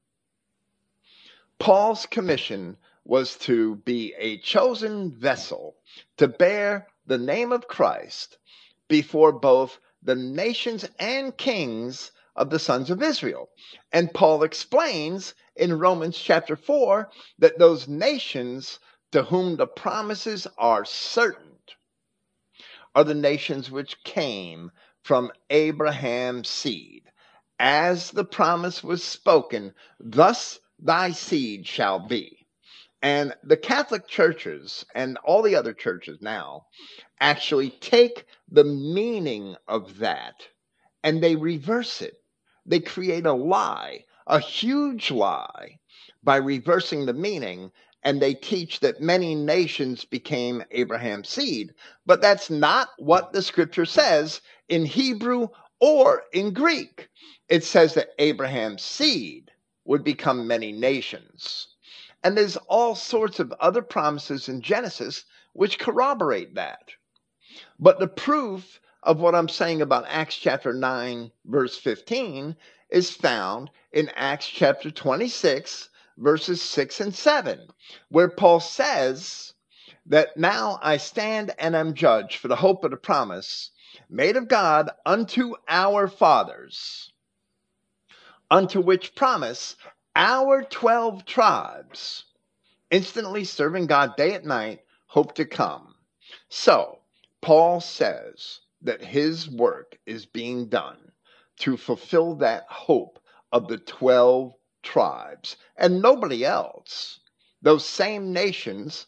Paul's 1.59 2.05
commission 2.05 2.77
was 3.03 3.35
to 3.39 3.75
be 3.75 4.13
a 4.17 4.37
chosen 4.37 5.11
vessel 5.11 5.75
to 6.17 6.27
bear 6.27 6.87
the 7.05 7.17
name 7.17 7.51
of 7.51 7.67
Christ 7.67 8.37
before 8.87 9.31
both 9.31 9.79
the 10.01 10.15
nations 10.15 10.87
and 10.97 11.35
kings 11.35 12.11
of 12.35 12.49
the 12.49 12.59
sons 12.59 12.89
of 12.89 13.03
Israel. 13.03 13.49
And 13.91 14.13
Paul 14.13 14.43
explains 14.43 15.35
in 15.55 15.77
Romans 15.77 16.17
chapter 16.17 16.55
4 16.55 17.09
that 17.39 17.59
those 17.59 17.87
nations 17.87 18.79
to 19.11 19.23
whom 19.23 19.57
the 19.57 19.67
promises 19.67 20.47
are 20.57 20.85
certain 20.85 21.51
are 22.95 23.03
the 23.03 23.13
nations 23.13 23.71
which 23.71 24.03
came 24.03 24.71
from 25.03 25.31
Abraham's 25.49 26.49
seed 26.49 27.03
as 27.59 28.11
the 28.11 28.25
promise 28.25 28.83
was 28.83 29.03
spoken, 29.03 29.73
thus 29.99 30.59
thy 30.79 31.11
seed 31.11 31.67
shall 31.67 31.99
be. 31.99 32.47
And 33.01 33.35
the 33.43 33.57
Catholic 33.57 34.07
churches 34.07 34.85
and 34.93 35.17
all 35.23 35.41
the 35.41 35.55
other 35.55 35.73
churches 35.73 36.19
now 36.21 36.65
actually 37.19 37.69
take 37.69 38.25
the 38.49 38.63
meaning 38.63 39.55
of 39.67 39.99
that 39.99 40.35
and 41.03 41.23
they 41.23 41.35
reverse 41.35 42.01
it. 42.01 42.15
They 42.65 42.79
create 42.79 43.25
a 43.25 43.33
lie, 43.33 44.05
a 44.27 44.39
huge 44.39 45.11
lie, 45.11 45.79
by 46.23 46.37
reversing 46.37 47.05
the 47.05 47.13
meaning. 47.13 47.71
And 48.03 48.21
they 48.21 48.33
teach 48.33 48.79
that 48.81 49.01
many 49.01 49.35
nations 49.35 50.05
became 50.05 50.63
Abraham's 50.71 51.29
seed. 51.29 51.73
But 52.05 52.21
that's 52.21 52.49
not 52.49 52.89
what 52.97 53.33
the 53.33 53.41
scripture 53.41 53.85
says 53.85 54.41
in 54.69 54.85
Hebrew 54.85 55.49
or 55.79 56.23
in 56.33 56.53
Greek 56.53 57.09
it 57.49 57.65
says 57.65 57.95
that 57.95 58.11
Abraham's 58.17 58.81
seed 58.81 59.51
would 59.83 60.05
become 60.05 60.47
many 60.47 60.71
nations. 60.71 61.67
And 62.23 62.37
there's 62.37 62.55
all 62.57 62.95
sorts 62.95 63.39
of 63.41 63.53
other 63.59 63.81
promises 63.81 64.47
in 64.47 64.61
Genesis 64.61 65.25
which 65.53 65.77
corroborate 65.77 66.55
that. 66.55 66.91
But 67.77 67.99
the 67.99 68.07
proof 68.07 68.79
of 69.03 69.19
what 69.19 69.35
I'm 69.35 69.49
saying 69.49 69.81
about 69.81 70.05
Acts 70.07 70.37
chapter 70.37 70.73
9, 70.73 71.31
verse 71.45 71.77
15, 71.77 72.55
is 72.89 73.11
found 73.11 73.69
in 73.91 74.09
Acts 74.15 74.47
chapter 74.47 74.91
26, 74.91 75.89
verses 76.21 76.61
6 76.61 77.01
and 77.01 77.15
7, 77.15 77.67
where 78.09 78.29
Paul 78.29 78.59
says 78.59 79.53
that 80.05 80.37
now 80.37 80.79
I 80.81 80.97
stand 80.97 81.53
and 81.59 81.75
am 81.75 81.93
judged 81.93 82.37
for 82.37 82.47
the 82.47 82.55
hope 82.55 82.83
of 82.83 82.91
the 82.91 82.97
promise 82.97 83.71
made 84.09 84.37
of 84.37 84.47
God 84.47 84.89
unto 85.05 85.55
our 85.67 86.07
fathers 86.07 87.11
unto 88.51 88.81
which 88.81 89.15
promise 89.15 89.77
our 90.13 90.61
12 90.63 91.25
tribes, 91.25 92.25
instantly 92.91 93.45
serving 93.45 93.87
God 93.87 94.17
day 94.17 94.35
and 94.35 94.45
night, 94.45 94.81
hope 95.07 95.33
to 95.35 95.45
come. 95.45 95.95
So, 96.49 96.99
Paul 97.41 97.79
says 97.79 98.59
that 98.81 99.01
his 99.01 99.49
work 99.49 99.97
is 100.05 100.25
being 100.25 100.67
done 100.67 100.97
to 101.59 101.77
fulfill 101.77 102.35
that 102.35 102.65
hope 102.67 103.19
of 103.53 103.69
the 103.69 103.77
12 103.77 104.53
tribes 104.83 105.57
and 105.77 106.01
nobody 106.01 106.45
else. 106.45 107.19
Those 107.61 107.85
same 107.85 108.33
nations 108.33 109.07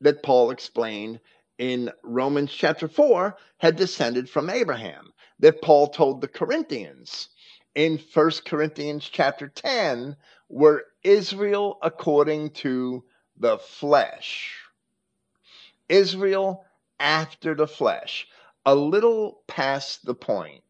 that 0.00 0.22
Paul 0.22 0.50
explained 0.50 1.20
in 1.58 1.90
Romans 2.02 2.52
chapter 2.52 2.88
4 2.88 3.36
had 3.58 3.76
descended 3.76 4.28
from 4.28 4.50
Abraham, 4.50 5.12
that 5.38 5.62
Paul 5.62 5.88
told 5.88 6.20
the 6.20 6.28
Corinthians 6.28 7.28
in 7.74 7.98
First 7.98 8.44
Corinthians 8.44 9.08
chapter 9.08 9.48
10 9.48 10.16
were 10.48 10.84
Israel 11.02 11.78
according 11.82 12.50
to 12.50 13.04
the 13.36 13.58
flesh. 13.58 14.58
Israel 15.88 16.64
after 16.98 17.54
the 17.54 17.66
flesh, 17.66 18.26
a 18.64 18.74
little 18.74 19.42
past 19.46 20.04
the 20.04 20.14
point 20.14 20.62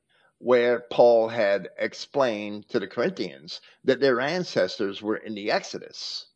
where 0.43 0.81
Paul 0.91 1.29
had 1.29 1.69
explained 1.79 2.69
to 2.71 2.81
the 2.81 2.89
Corinthians 2.89 3.61
that 3.85 4.01
their 4.01 4.21
ancestors 4.21 5.01
were 5.01 5.17
in 5.17 5.37
the 5.37 5.53
Exodus. 5.53 6.27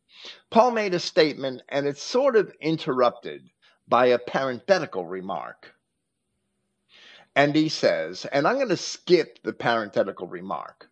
Paul 0.49 0.71
made 0.71 0.95
a 0.95 1.01
statement 1.01 1.63
and 1.69 1.89
it's 1.89 2.03
sort 2.03 2.37
of 2.37 2.55
interrupted 2.61 3.51
by 3.89 4.07
a 4.07 4.19
parenthetical 4.21 5.05
remark. 5.05 5.75
And 7.35 7.57
he 7.57 7.69
says, 7.69 8.25
and 8.27 8.47
I'm 8.47 8.55
going 8.55 8.69
to 8.69 8.77
skip 8.77 9.41
the 9.43 9.53
parenthetical 9.53 10.29
remark. 10.29 10.89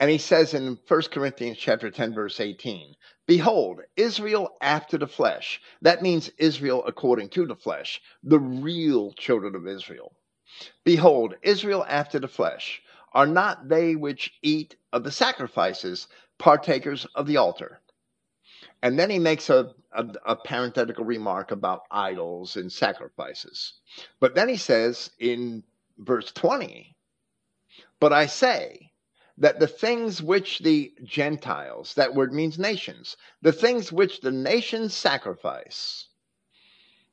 And 0.00 0.10
he 0.10 0.18
says 0.18 0.54
in 0.54 0.78
1 0.88 1.02
Corinthians 1.12 1.58
chapter 1.58 1.90
10 1.90 2.14
verse 2.14 2.40
18, 2.40 2.96
behold, 3.26 3.82
Israel 3.94 4.56
after 4.62 4.96
the 4.96 5.06
flesh. 5.06 5.60
That 5.82 6.00
means 6.00 6.30
Israel 6.38 6.82
according 6.86 7.28
to 7.30 7.46
the 7.46 7.56
flesh, 7.56 8.00
the 8.22 8.40
real 8.40 9.12
children 9.12 9.54
of 9.54 9.68
Israel. 9.68 10.14
Behold, 10.84 11.34
Israel 11.42 11.84
after 11.88 12.18
the 12.18 12.28
flesh 12.28 12.82
are 13.12 13.26
not 13.26 13.68
they 13.68 13.96
which 13.96 14.34
eat 14.42 14.76
of 14.92 15.04
the 15.04 15.10
sacrifices 15.10 16.08
partakers 16.38 17.06
of 17.14 17.26
the 17.26 17.36
altar. 17.36 17.80
And 18.82 18.98
then 18.98 19.10
he 19.10 19.18
makes 19.18 19.48
a, 19.48 19.74
a, 19.92 20.06
a, 20.26 20.36
parenthetical 20.36 21.04
remark 21.04 21.50
about 21.50 21.82
idols 21.90 22.56
and 22.56 22.70
sacrifices. 22.70 23.74
But 24.20 24.34
then 24.34 24.48
he 24.48 24.56
says 24.56 25.10
in 25.18 25.64
verse 25.98 26.30
20, 26.32 26.94
But 27.98 28.12
I 28.12 28.26
say 28.26 28.92
that 29.38 29.60
the 29.60 29.66
things 29.66 30.22
which 30.22 30.60
the 30.60 30.94
Gentiles, 31.04 31.94
that 31.94 32.14
word 32.14 32.32
means 32.32 32.58
nations, 32.58 33.16
the 33.42 33.52
things 33.52 33.92
which 33.92 34.20
the 34.20 34.32
nations 34.32 34.94
sacrifice, 34.94 36.08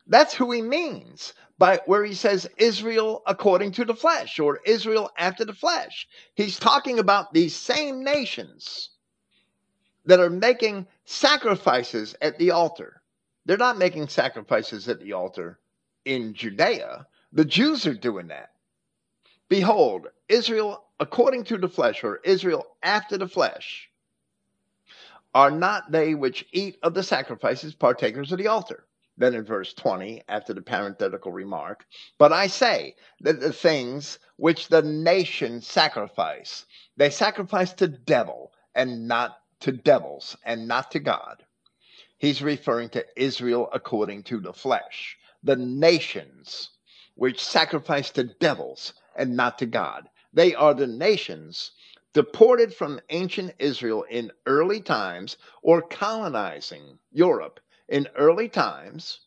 that's 0.08 0.34
who 0.34 0.52
he 0.52 0.62
means 0.62 1.34
by 1.58 1.80
where 1.86 2.04
he 2.04 2.14
says 2.14 2.50
Israel 2.58 3.22
according 3.28 3.72
to 3.74 3.86
the 3.86 3.96
flesh 3.96 4.40
or 4.40 4.60
Israel 4.66 5.12
after 5.18 5.46
the 5.46 5.54
flesh. 5.54 6.08
He's 6.36 6.60
talking 6.60 7.00
about 7.00 7.34
these 7.34 7.56
same 7.56 8.04
nations 8.04 8.90
that 10.06 10.20
are 10.20 10.30
making 10.30 10.88
sacrifices 11.06 12.16
at 12.22 12.38
the 12.38 12.52
altar. 12.52 13.02
They're 13.46 13.58
not 13.58 13.78
making 13.78 14.08
sacrifices 14.08 14.88
at 14.90 15.00
the 15.00 15.14
altar 15.14 15.60
in 16.06 16.34
Judea. 16.34 17.08
The 17.32 17.46
Jews 17.46 17.86
are 17.88 17.94
doing 17.94 18.28
that. 18.28 18.52
Behold, 19.50 20.08
Israel 20.28 20.84
according 21.04 21.44
to 21.44 21.58
the 21.58 21.68
flesh, 21.68 22.04
or 22.04 22.22
Israel 22.24 22.66
after 22.82 23.18
the 23.18 23.28
flesh, 23.28 23.90
are 25.34 25.52
not 25.52 25.92
they 25.92 26.16
which 26.16 26.46
eat 26.54 26.78
of 26.82 26.94
the 26.94 27.04
sacrifices 27.04 27.74
partakers 27.74 28.32
of 28.32 28.38
the 28.38 28.48
altar. 28.48 28.86
Then 29.16 29.36
in 29.36 29.46
verse 29.46 29.74
20, 29.76 30.24
after 30.28 30.54
the 30.54 30.62
parenthetical 30.62 31.32
remark, 31.32 31.86
but 32.18 32.34
I 32.34 32.48
say 32.48 32.96
that 33.22 33.40
the 33.40 33.54
things 33.54 34.18
which 34.38 34.70
the 34.70 34.82
nation 34.82 35.62
sacrifice, 35.62 36.66
they 36.98 37.12
sacrifice 37.12 37.74
to 37.74 37.88
devil 37.88 38.54
and 38.74 39.08
not 39.08 39.38
to 39.60 39.72
devils 39.72 40.36
and 40.44 40.68
not 40.68 40.90
to 40.92 41.00
God. 41.00 41.46
He's 42.18 42.42
referring 42.42 42.90
to 42.90 43.06
Israel 43.16 43.70
according 43.72 44.24
to 44.24 44.40
the 44.40 44.54
flesh, 44.54 45.18
the 45.44 45.58
nations 45.58 46.72
which 47.16 47.44
sacrifice 47.44 48.10
to 48.12 48.24
devils 48.24 48.94
and 49.16 49.36
not 49.36 49.60
to 49.60 49.68
God. 49.68 50.10
They 50.34 50.56
are 50.56 50.74
the 50.74 50.88
nations 50.88 51.72
deported 52.14 52.74
from 52.74 53.00
ancient 53.10 53.54
Israel 53.60 54.04
in 54.10 54.32
early 54.46 54.82
times 54.82 55.38
or 55.62 55.82
colonizing 55.82 56.98
Europe 57.12 57.60
in 57.94 58.08
early 58.16 58.50
times 58.50 59.20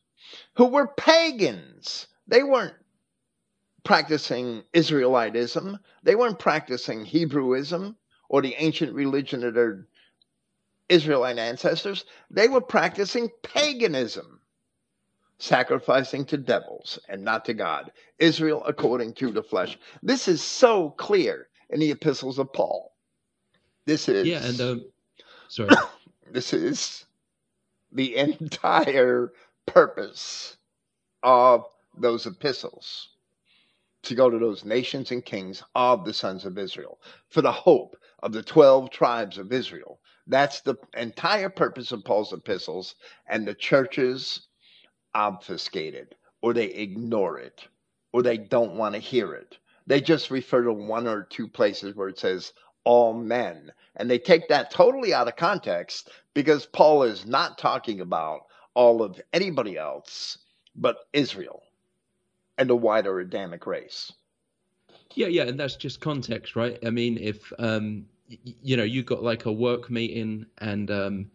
who 0.56 0.66
were 0.66 0.88
pagans. 0.88 2.08
They 2.26 2.42
weren't 2.42 2.74
practicing 3.84 4.64
Israelitism, 4.74 5.78
they 6.02 6.16
weren't 6.16 6.40
practicing 6.40 7.06
Hebrewism 7.06 7.94
or 8.28 8.42
the 8.42 8.56
ancient 8.58 8.92
religion 8.92 9.44
of 9.44 9.54
their 9.54 9.86
Israelite 10.88 11.38
ancestors, 11.38 12.04
they 12.28 12.48
were 12.48 12.60
practicing 12.60 13.30
paganism, 13.44 14.40
sacrificing 15.38 16.24
to 16.26 16.36
devils 16.36 16.98
and 17.08 17.22
not 17.22 17.44
to 17.44 17.54
God. 17.54 17.92
Israel 18.18 18.64
according 18.66 19.14
to 19.14 19.30
the 19.30 19.44
flesh. 19.44 19.78
This 20.02 20.26
is 20.26 20.42
so 20.42 20.90
clear 20.90 21.48
in 21.70 21.78
the 21.78 21.92
epistles 21.92 22.40
of 22.40 22.52
Paul. 22.52 22.92
This 23.84 24.08
is 24.08 24.26
yeah, 24.26 24.44
and 24.44 24.60
um, 24.60 24.84
sorry, 25.48 25.70
this 26.32 26.52
is 26.52 27.05
the 27.92 28.16
entire 28.40 29.32
purpose 29.66 30.56
of 31.22 31.64
those 31.96 32.26
epistles 32.26 33.08
to 34.02 34.14
go 34.14 34.30
to 34.30 34.38
those 34.38 34.64
nations 34.64 35.10
and 35.10 35.24
kings 35.24 35.62
of 35.74 36.04
the 36.04 36.12
sons 36.14 36.44
of 36.44 36.58
Israel 36.58 36.98
for 37.30 37.42
the 37.42 37.52
hope 37.52 37.96
of 38.22 38.32
the 38.32 38.42
12 38.42 38.90
tribes 38.90 39.38
of 39.38 39.52
Israel 39.52 39.98
that's 40.26 40.60
the 40.60 40.76
entire 40.96 41.48
purpose 41.48 41.92
of 41.92 42.04
Paul's 42.04 42.32
epistles, 42.32 42.96
and 43.28 43.46
the 43.46 43.54
churches 43.54 44.48
obfuscate 45.14 45.94
it, 45.94 46.16
or 46.42 46.52
they 46.52 46.66
ignore 46.66 47.38
it, 47.38 47.68
or 48.12 48.22
they 48.22 48.36
don't 48.36 48.74
want 48.74 48.94
to 48.94 49.00
hear 49.00 49.34
it. 49.34 49.58
They 49.86 50.00
just 50.00 50.32
refer 50.32 50.64
to 50.64 50.72
one 50.72 51.06
or 51.06 51.22
two 51.22 51.46
places 51.46 51.94
where 51.94 52.08
it 52.08 52.18
says 52.18 52.52
all 52.82 53.12
men, 53.12 53.72
and 53.94 54.10
they 54.10 54.18
take 54.18 54.48
that 54.48 54.70
totally 54.72 55.14
out 55.14 55.28
of 55.28 55.36
context 55.36 56.10
because 56.36 56.66
Paul 56.66 57.04
is 57.04 57.24
not 57.24 57.56
talking 57.56 58.02
about 58.02 58.42
all 58.74 59.02
of 59.02 59.18
anybody 59.32 59.78
else 59.78 60.36
but 60.76 60.98
Israel 61.14 61.62
and 62.58 62.68
the 62.68 62.76
wider 62.76 63.20
Adamic 63.20 63.66
race. 63.66 64.12
Yeah, 65.14 65.28
yeah, 65.28 65.44
and 65.44 65.58
that's 65.58 65.76
just 65.76 66.02
context, 66.02 66.54
right? 66.54 66.78
I 66.84 66.90
mean, 66.90 67.16
if 67.16 67.50
um, 67.58 68.04
you 68.28 68.76
know, 68.76 68.82
you 68.84 69.02
got 69.02 69.22
like 69.22 69.46
a 69.46 69.52
work 69.52 69.90
meeting 69.90 70.44
and 70.58 70.90
um, 70.90 71.30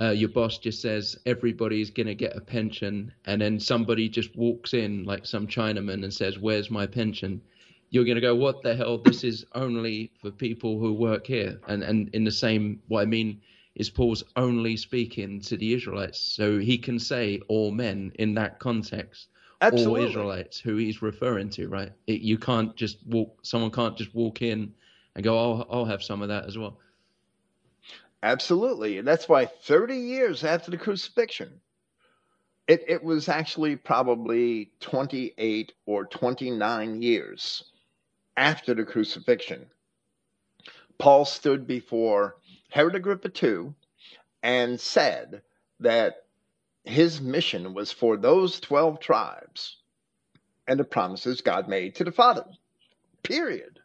uh, 0.00 0.10
your 0.10 0.28
boss 0.28 0.58
just 0.58 0.80
says 0.80 1.18
everybody's 1.26 1.90
to 2.06 2.14
get 2.14 2.36
a 2.36 2.40
pension, 2.40 3.12
and 3.24 3.40
then 3.40 3.58
somebody 3.58 4.08
just 4.08 4.36
walks 4.36 4.74
in, 4.74 5.02
like 5.02 5.26
some 5.26 5.48
Chinaman, 5.48 6.04
and 6.04 6.14
says, 6.14 6.38
Where's 6.38 6.70
my 6.70 6.86
pension? 6.86 7.40
You're 7.90 8.04
to 8.14 8.20
go, 8.20 8.36
What 8.36 8.62
the 8.62 8.76
hell? 8.76 8.98
This 8.98 9.24
is 9.24 9.44
only 9.56 10.12
for 10.22 10.30
people 10.30 10.78
who 10.78 10.92
work 10.92 11.26
here. 11.26 11.58
And, 11.66 11.82
and 11.82 12.10
in 12.14 12.22
the 12.22 12.30
same, 12.30 12.80
what 12.86 13.02
I 13.02 13.06
mean 13.06 13.40
is 13.76 13.90
Paul's 13.90 14.24
only 14.36 14.76
speaking 14.76 15.40
to 15.42 15.56
the 15.56 15.74
Israelites. 15.74 16.18
So 16.18 16.58
he 16.58 16.78
can 16.78 16.98
say 16.98 17.40
all 17.46 17.70
men 17.70 18.10
in 18.18 18.34
that 18.34 18.58
context. 18.58 19.28
Absolutely. 19.60 20.00
All 20.00 20.08
Israelites 20.08 20.58
who 20.58 20.76
he's 20.76 21.02
referring 21.02 21.50
to, 21.50 21.68
right? 21.68 21.92
It, 22.06 22.22
you 22.22 22.38
can't 22.38 22.74
just 22.74 23.06
walk, 23.06 23.38
someone 23.42 23.70
can't 23.70 23.96
just 23.96 24.14
walk 24.14 24.42
in 24.42 24.72
and 25.14 25.22
go, 25.22 25.38
I'll, 25.38 25.66
I'll 25.70 25.84
have 25.84 26.02
some 26.02 26.22
of 26.22 26.28
that 26.28 26.46
as 26.46 26.56
well. 26.56 26.78
Absolutely. 28.22 28.98
And 28.98 29.06
that's 29.06 29.28
why 29.28 29.44
30 29.44 29.96
years 29.96 30.42
after 30.42 30.70
the 30.70 30.78
crucifixion, 30.78 31.60
it, 32.66 32.82
it 32.88 33.04
was 33.04 33.28
actually 33.28 33.76
probably 33.76 34.70
28 34.80 35.72
or 35.84 36.06
29 36.06 37.02
years 37.02 37.64
after 38.36 38.74
the 38.74 38.84
crucifixion. 38.84 39.66
Paul 40.98 41.26
stood 41.26 41.66
before 41.66 42.36
Herod 42.76 42.94
Agrippa 42.94 43.30
II 43.42 43.72
and 44.42 44.78
said 44.78 45.40
that 45.80 46.26
his 46.84 47.22
mission 47.22 47.72
was 47.72 47.90
for 47.90 48.18
those 48.18 48.60
12 48.60 49.00
tribes 49.00 49.78
and 50.68 50.78
the 50.78 50.84
promises 50.84 51.40
God 51.40 51.68
made 51.68 51.94
to 51.94 52.04
the 52.04 52.12
fathers. 52.12 52.58
Period. 53.22 53.80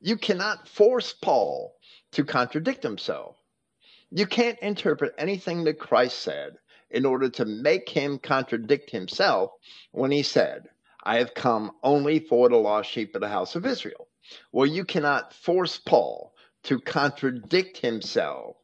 You 0.00 0.16
cannot 0.16 0.66
force 0.66 1.12
Paul 1.12 1.76
to 2.10 2.24
contradict 2.24 2.82
himself. 2.82 3.36
You 4.10 4.26
can't 4.26 4.58
interpret 4.58 5.14
anything 5.16 5.62
that 5.62 5.78
Christ 5.78 6.18
said 6.18 6.58
in 6.90 7.06
order 7.06 7.28
to 7.28 7.44
make 7.44 7.88
him 7.88 8.18
contradict 8.18 8.90
himself 8.90 9.52
when 9.92 10.10
he 10.10 10.24
said, 10.24 10.68
I 11.04 11.18
have 11.18 11.34
come 11.34 11.70
only 11.84 12.18
for 12.18 12.48
the 12.48 12.56
lost 12.56 12.90
sheep 12.90 13.14
of 13.14 13.20
the 13.20 13.28
house 13.28 13.54
of 13.54 13.64
Israel. 13.64 14.08
Well, 14.50 14.66
you 14.66 14.84
cannot 14.84 15.32
force 15.32 15.78
Paul 15.78 16.34
to 16.64 16.80
contradict 16.80 17.78
himself 17.78 18.56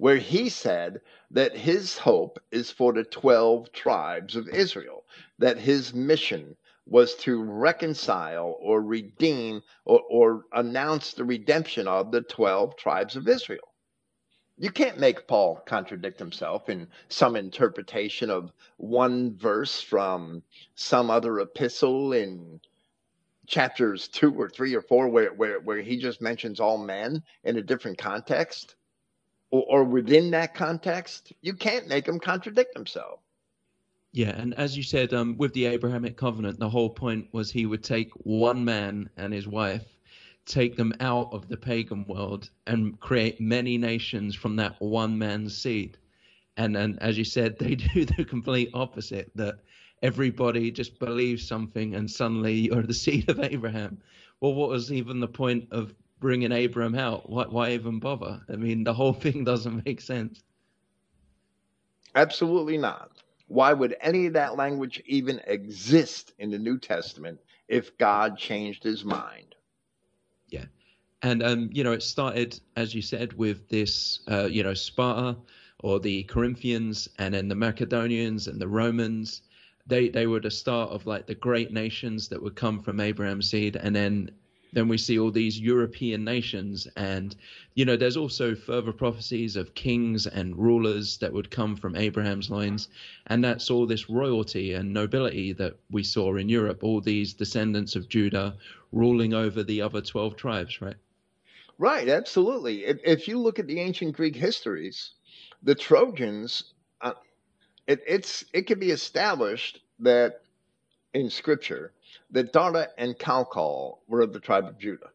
where 0.00 0.16
he 0.16 0.48
said 0.48 0.98
that 1.30 1.54
his 1.54 1.98
hope 1.98 2.38
is 2.50 2.70
for 2.70 2.94
the 2.94 3.04
12 3.04 3.70
tribes 3.70 4.34
of 4.34 4.48
Israel, 4.48 5.04
that 5.38 5.58
his 5.58 5.92
mission 5.92 6.56
was 6.86 7.14
to 7.16 7.42
reconcile 7.42 8.56
or 8.60 8.80
redeem 8.80 9.62
or, 9.84 10.00
or 10.08 10.44
announce 10.54 11.12
the 11.12 11.24
redemption 11.24 11.86
of 11.86 12.10
the 12.10 12.22
12 12.22 12.76
tribes 12.76 13.14
of 13.14 13.28
Israel. 13.28 13.74
You 14.56 14.70
can't 14.70 14.98
make 14.98 15.28
Paul 15.28 15.56
contradict 15.66 16.18
himself 16.18 16.70
in 16.70 16.88
some 17.10 17.36
interpretation 17.36 18.30
of 18.30 18.52
one 18.78 19.36
verse 19.36 19.82
from 19.82 20.42
some 20.74 21.10
other 21.10 21.40
epistle 21.40 22.14
in 22.14 22.58
chapters 23.50 24.08
two 24.08 24.32
or 24.40 24.48
three 24.48 24.74
or 24.74 24.80
four 24.80 25.08
where, 25.08 25.32
where, 25.32 25.60
where 25.60 25.82
he 25.82 25.98
just 25.98 26.22
mentions 26.22 26.60
all 26.60 26.78
men 26.78 27.22
in 27.44 27.56
a 27.56 27.62
different 27.62 27.98
context 27.98 28.76
or, 29.50 29.64
or 29.68 29.84
within 29.84 30.30
that 30.30 30.54
context. 30.54 31.32
You 31.42 31.54
can't 31.54 31.88
make 31.88 32.06
him 32.06 32.20
contradict 32.20 32.74
himself. 32.74 33.20
Yeah, 34.12 34.30
and 34.30 34.54
as 34.54 34.76
you 34.76 34.82
said, 34.82 35.12
um, 35.12 35.36
with 35.36 35.52
the 35.52 35.66
Abrahamic 35.66 36.16
covenant, 36.16 36.58
the 36.58 36.68
whole 36.68 36.90
point 36.90 37.28
was 37.32 37.50
he 37.50 37.66
would 37.66 37.84
take 37.84 38.10
one 38.14 38.64
man 38.64 39.10
and 39.16 39.32
his 39.32 39.46
wife 39.46 39.84
take 40.46 40.76
them 40.76 40.92
out 41.00 41.28
of 41.32 41.48
the 41.48 41.56
pagan 41.56 42.04
world 42.08 42.50
and 42.66 42.98
create 42.98 43.40
many 43.40 43.78
nations 43.78 44.34
from 44.34 44.56
that 44.56 44.80
one 44.80 45.18
man's 45.18 45.56
seed. 45.56 45.96
And 46.56 46.74
then, 46.74 46.98
as 47.00 47.16
you 47.16 47.24
said, 47.24 47.56
they 47.60 47.74
do 47.74 48.04
the 48.04 48.24
complete 48.24 48.70
opposite 48.74 49.30
that 49.34 49.60
everybody 50.02 50.70
just 50.70 50.98
believes 50.98 51.46
something 51.46 51.94
and 51.94 52.10
suddenly 52.10 52.54
you're 52.54 52.82
the 52.82 52.94
seed 52.94 53.28
of 53.28 53.40
Abraham. 53.40 53.98
Well, 54.40 54.54
what 54.54 54.70
was 54.70 54.92
even 54.92 55.20
the 55.20 55.28
point 55.28 55.68
of 55.70 55.94
bringing 56.18 56.52
Abraham 56.52 56.94
out? 56.94 57.28
Why, 57.28 57.44
why 57.44 57.70
even 57.72 57.98
bother? 57.98 58.40
I 58.48 58.56
mean, 58.56 58.84
the 58.84 58.94
whole 58.94 59.12
thing 59.24 59.44
doesn't 59.44 59.84
make 59.84 60.00
sense. 60.00 60.42
Absolutely 62.14 62.78
not. 62.78 63.10
Why 63.48 63.72
would 63.72 63.96
any 64.00 64.26
of 64.26 64.34
that 64.34 64.56
language 64.56 65.02
even 65.06 65.40
exist 65.46 66.32
in 66.38 66.50
the 66.50 66.58
New 66.58 66.78
Testament 66.78 67.40
if 67.68 67.96
God 67.98 68.38
changed 68.38 68.82
his 68.84 69.04
mind? 69.04 69.54
Yeah. 70.48 70.66
And, 71.22 71.42
um, 71.42 71.68
you 71.72 71.84
know, 71.84 71.92
it 71.92 72.02
started, 72.02 72.58
as 72.76 72.94
you 72.94 73.02
said, 73.02 73.32
with 73.34 73.68
this, 73.68 74.20
uh, 74.30 74.48
you 74.50 74.62
know, 74.62 74.74
Sparta 74.74 75.36
or 75.80 75.98
the 75.98 76.22
Corinthians 76.24 77.08
and 77.18 77.34
then 77.34 77.48
the 77.48 77.54
Macedonians 77.54 78.46
and 78.46 78.60
the 78.60 78.68
Romans 78.68 79.42
they 79.86 80.08
they 80.08 80.26
were 80.26 80.40
the 80.40 80.50
start 80.50 80.90
of 80.90 81.06
like 81.06 81.26
the 81.26 81.34
great 81.34 81.72
nations 81.72 82.28
that 82.28 82.42
would 82.42 82.56
come 82.56 82.80
from 82.80 83.00
Abraham's 83.00 83.50
seed, 83.50 83.76
and 83.76 83.94
then 83.94 84.30
then 84.72 84.86
we 84.86 84.98
see 84.98 85.18
all 85.18 85.30
these 85.30 85.58
European 85.58 86.24
nations, 86.24 86.86
and 86.96 87.34
you 87.74 87.84
know 87.84 87.96
there's 87.96 88.16
also 88.16 88.54
further 88.54 88.92
prophecies 88.92 89.56
of 89.56 89.74
kings 89.74 90.26
and 90.26 90.56
rulers 90.56 91.18
that 91.18 91.32
would 91.32 91.50
come 91.50 91.76
from 91.76 91.96
Abraham's 91.96 92.50
lines, 92.50 92.88
and 93.26 93.42
that's 93.42 93.70
all 93.70 93.86
this 93.86 94.08
royalty 94.08 94.74
and 94.74 94.92
nobility 94.92 95.52
that 95.54 95.76
we 95.90 96.02
saw 96.04 96.36
in 96.36 96.48
Europe, 96.48 96.84
all 96.84 97.00
these 97.00 97.34
descendants 97.34 97.96
of 97.96 98.08
Judah 98.08 98.56
ruling 98.92 99.34
over 99.34 99.62
the 99.62 99.82
other 99.82 100.00
twelve 100.00 100.36
tribes, 100.36 100.80
right? 100.80 100.96
Right, 101.78 102.08
absolutely. 102.08 102.84
If, 102.84 102.98
if 103.04 103.26
you 103.26 103.38
look 103.38 103.58
at 103.58 103.66
the 103.66 103.80
ancient 103.80 104.14
Greek 104.14 104.36
histories, 104.36 105.12
the 105.62 105.74
Trojans 105.74 106.74
uh, 107.00 107.14
it, 107.86 108.02
it's 108.06 108.44
it 108.52 108.66
can 108.66 108.78
be 108.78 108.90
established 108.90 109.80
that 110.00 110.42
in 111.12 111.30
Scripture 111.30 111.92
that 112.30 112.52
Darda 112.52 112.88
and 112.98 113.18
Calcol 113.18 113.98
were 114.08 114.20
of 114.20 114.32
the 114.32 114.40
tribe 114.40 114.66
of 114.66 114.78
Judah, 114.78 115.10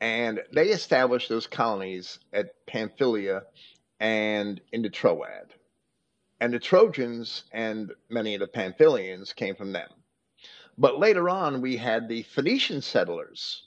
and 0.00 0.40
they 0.52 0.68
established 0.68 1.28
those 1.28 1.46
colonies 1.46 2.18
at 2.32 2.54
Pamphylia 2.66 3.42
and 4.00 4.60
into 4.72 4.90
Troad, 4.90 5.54
and 6.40 6.52
the 6.52 6.58
Trojans 6.58 7.44
and 7.52 7.92
many 8.08 8.34
of 8.34 8.40
the 8.40 8.46
Pamphylians 8.46 9.34
came 9.34 9.54
from 9.54 9.72
them. 9.72 9.88
But 10.76 10.98
later 10.98 11.28
on, 11.28 11.60
we 11.60 11.76
had 11.76 12.08
the 12.08 12.22
Phoenician 12.22 12.82
settlers, 12.82 13.64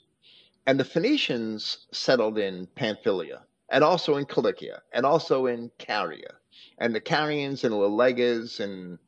and 0.66 0.78
the 0.78 0.84
Phoenicians 0.84 1.86
settled 1.92 2.38
in 2.38 2.66
Pamphylia 2.74 3.42
and 3.70 3.82
also 3.82 4.16
in 4.16 4.26
Cilicia 4.26 4.82
and 4.92 5.04
also 5.04 5.46
in 5.46 5.70
Caria 5.78 6.37
and 6.78 6.94
the 6.94 7.00
Carians 7.00 7.64
and 7.64 7.72
the 7.72 7.76
Legas 7.76 8.60
and 8.60 8.98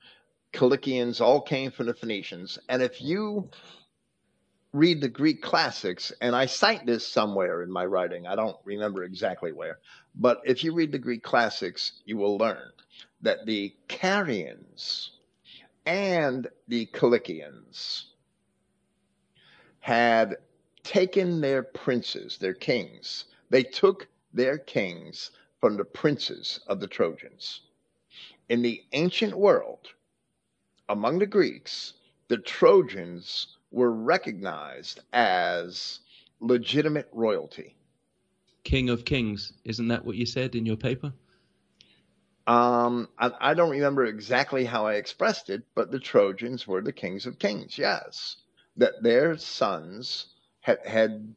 Cilicians 0.52 1.20
all 1.20 1.40
came 1.40 1.70
from 1.70 1.86
the 1.86 1.94
Phoenicians. 1.94 2.58
And 2.68 2.82
if 2.82 3.00
you 3.00 3.50
read 4.72 5.00
the 5.00 5.08
Greek 5.08 5.42
classics, 5.42 6.12
and 6.20 6.34
I 6.34 6.46
cite 6.46 6.86
this 6.86 7.06
somewhere 7.06 7.62
in 7.62 7.70
my 7.70 7.84
writing, 7.84 8.26
I 8.26 8.36
don't 8.36 8.56
remember 8.64 9.04
exactly 9.04 9.52
where, 9.52 9.78
but 10.14 10.40
if 10.44 10.62
you 10.62 10.74
read 10.74 10.92
the 10.92 10.98
Greek 10.98 11.22
classics, 11.22 11.92
you 12.04 12.16
will 12.16 12.36
learn 12.38 12.70
that 13.22 13.46
the 13.46 13.74
Carians 13.88 15.10
and 15.86 16.48
the 16.68 16.86
Cilicians 16.86 18.04
had 19.80 20.36
taken 20.82 21.40
their 21.40 21.62
princes, 21.62 22.38
their 22.38 22.54
kings. 22.54 23.24
They 23.48 23.62
took 23.62 24.08
their 24.32 24.58
kings 24.58 25.30
from 25.60 25.76
the 25.76 25.84
princes 25.84 26.60
of 26.66 26.80
the 26.80 26.86
Trojans. 26.86 27.60
In 28.48 28.62
the 28.62 28.82
ancient 28.92 29.34
world, 29.34 29.88
among 30.88 31.18
the 31.18 31.26
Greeks, 31.26 31.94
the 32.28 32.38
Trojans 32.38 33.58
were 33.70 33.92
recognized 33.92 35.00
as 35.12 36.00
legitimate 36.40 37.08
royalty. 37.12 37.76
King 38.64 38.90
of 38.90 39.04
kings, 39.04 39.52
isn't 39.64 39.88
that 39.88 40.04
what 40.04 40.16
you 40.16 40.26
said 40.26 40.54
in 40.54 40.66
your 40.66 40.76
paper? 40.76 41.12
Um, 42.46 43.08
I, 43.18 43.30
I, 43.40 43.54
don't 43.54 43.70
remember 43.70 44.06
exactly 44.06 44.64
how 44.64 44.86
I 44.86 44.94
expressed 44.94 45.50
it, 45.50 45.62
but 45.74 45.92
the 45.92 46.00
Trojans 46.00 46.66
were 46.66 46.82
the 46.82 46.92
kings 46.92 47.26
of 47.26 47.38
kings. 47.38 47.78
Yes, 47.78 48.36
that 48.76 49.02
their 49.02 49.36
sons 49.36 50.26
had 50.60 50.84
had 50.84 51.34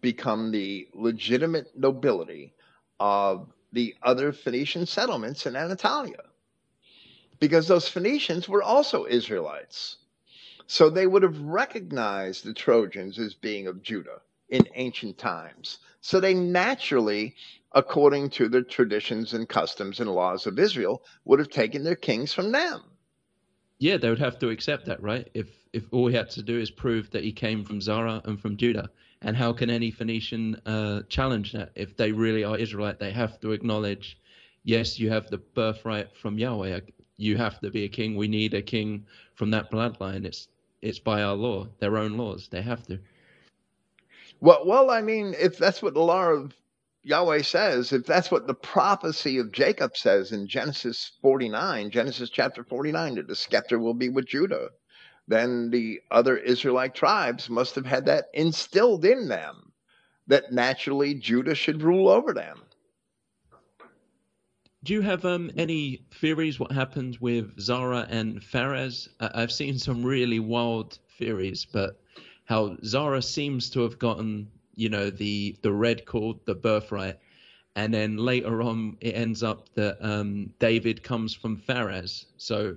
become 0.00 0.52
the 0.52 0.88
legitimate 0.94 1.76
nobility 1.76 2.54
of 3.00 3.52
the 3.72 3.94
other 4.02 4.32
Phoenician 4.32 4.86
settlements 4.86 5.46
in 5.46 5.56
Anatolia. 5.56 6.22
Because 7.38 7.68
those 7.68 7.88
Phoenicians 7.88 8.48
were 8.48 8.62
also 8.62 9.06
Israelites. 9.06 9.98
So 10.66 10.88
they 10.88 11.06
would 11.06 11.22
have 11.22 11.40
recognized 11.40 12.44
the 12.44 12.54
Trojans 12.54 13.18
as 13.18 13.34
being 13.34 13.66
of 13.66 13.82
Judah 13.82 14.20
in 14.48 14.66
ancient 14.74 15.18
times. 15.18 15.78
So 16.00 16.20
they 16.20 16.34
naturally, 16.34 17.34
according 17.72 18.30
to 18.30 18.48
the 18.48 18.62
traditions 18.62 19.32
and 19.32 19.48
customs 19.48 20.00
and 20.00 20.10
laws 20.10 20.46
of 20.46 20.58
Israel, 20.58 21.02
would 21.24 21.38
have 21.38 21.50
taken 21.50 21.84
their 21.84 21.96
kings 21.96 22.32
from 22.32 22.52
them. 22.52 22.82
Yeah, 23.78 23.98
they 23.98 24.08
would 24.08 24.18
have 24.18 24.38
to 24.38 24.48
accept 24.48 24.86
that, 24.86 25.02
right? 25.02 25.28
If 25.34 25.48
if 25.72 25.84
all 25.92 26.06
he 26.06 26.16
had 26.16 26.30
to 26.30 26.42
do 26.42 26.58
is 26.58 26.70
prove 26.70 27.10
that 27.10 27.24
he 27.24 27.32
came 27.32 27.62
from 27.62 27.82
Zara 27.82 28.22
and 28.24 28.40
from 28.40 28.56
Judah. 28.56 28.88
And 29.22 29.36
how 29.36 29.52
can 29.52 29.70
any 29.70 29.90
Phoenician 29.90 30.60
uh, 30.66 31.02
challenge 31.08 31.52
that? 31.52 31.72
If 31.74 31.96
they 31.96 32.12
really 32.12 32.44
are 32.44 32.56
Israelite, 32.56 32.98
they 32.98 33.12
have 33.12 33.40
to 33.40 33.52
acknowledge, 33.52 34.18
yes, 34.62 34.98
you 34.98 35.10
have 35.10 35.28
the 35.28 35.38
birthright 35.38 36.16
from 36.16 36.38
Yahweh. 36.38 36.80
You 37.16 37.36
have 37.36 37.58
to 37.60 37.70
be 37.70 37.84
a 37.84 37.88
king. 37.88 38.16
We 38.16 38.28
need 38.28 38.52
a 38.54 38.62
king 38.62 39.06
from 39.34 39.50
that 39.50 39.70
bloodline. 39.70 40.24
It's 40.26 40.48
it's 40.82 40.98
by 40.98 41.22
our 41.22 41.34
law, 41.34 41.66
their 41.80 41.96
own 41.96 42.16
laws. 42.18 42.48
They 42.50 42.62
have 42.62 42.86
to. 42.86 42.98
Well, 44.40 44.64
well, 44.66 44.90
I 44.90 45.00
mean, 45.00 45.34
if 45.38 45.56
that's 45.56 45.82
what 45.82 45.94
the 45.94 46.02
law 46.02 46.28
of 46.28 46.54
Yahweh 47.02 47.42
says, 47.42 47.92
if 47.92 48.04
that's 48.04 48.30
what 48.30 48.46
the 48.46 48.54
prophecy 48.54 49.38
of 49.38 49.52
Jacob 49.52 49.96
says 49.96 50.32
in 50.32 50.46
Genesis 50.46 51.12
49, 51.22 51.90
Genesis 51.90 52.28
chapter 52.28 52.62
49, 52.62 53.14
that 53.14 53.28
the 53.28 53.34
scepter 53.34 53.78
will 53.78 53.94
be 53.94 54.10
with 54.10 54.26
Judah 54.26 54.70
then 55.28 55.70
the 55.70 56.00
other 56.10 56.36
Israelite 56.36 56.94
tribes 56.94 57.50
must 57.50 57.74
have 57.74 57.86
had 57.86 58.06
that 58.06 58.26
instilled 58.32 59.04
in 59.04 59.28
them 59.28 59.72
that 60.26 60.52
naturally 60.52 61.14
Judah 61.14 61.54
should 61.54 61.82
rule 61.82 62.08
over 62.08 62.32
them. 62.32 62.62
Do 64.84 64.92
you 64.92 65.00
have 65.00 65.24
um, 65.24 65.50
any 65.56 66.06
theories 66.14 66.60
what 66.60 66.70
happened 66.70 67.18
with 67.20 67.58
Zara 67.58 68.06
and 68.08 68.40
Pharez? 68.40 69.08
I've 69.18 69.50
seen 69.50 69.78
some 69.78 70.04
really 70.04 70.38
wild 70.38 70.98
theories, 71.18 71.64
but 71.64 72.00
how 72.44 72.76
Zara 72.84 73.20
seems 73.20 73.68
to 73.70 73.80
have 73.80 73.98
gotten, 73.98 74.48
you 74.74 74.88
know, 74.88 75.10
the 75.10 75.56
the 75.62 75.72
red 75.72 76.06
cord, 76.06 76.36
the 76.44 76.54
birthright, 76.54 77.18
and 77.74 77.92
then 77.92 78.16
later 78.16 78.62
on 78.62 78.96
it 79.00 79.16
ends 79.16 79.42
up 79.42 79.74
that 79.74 79.98
um, 80.00 80.52
David 80.60 81.02
comes 81.02 81.34
from 81.34 81.56
Pharez. 81.56 82.26
So 82.36 82.76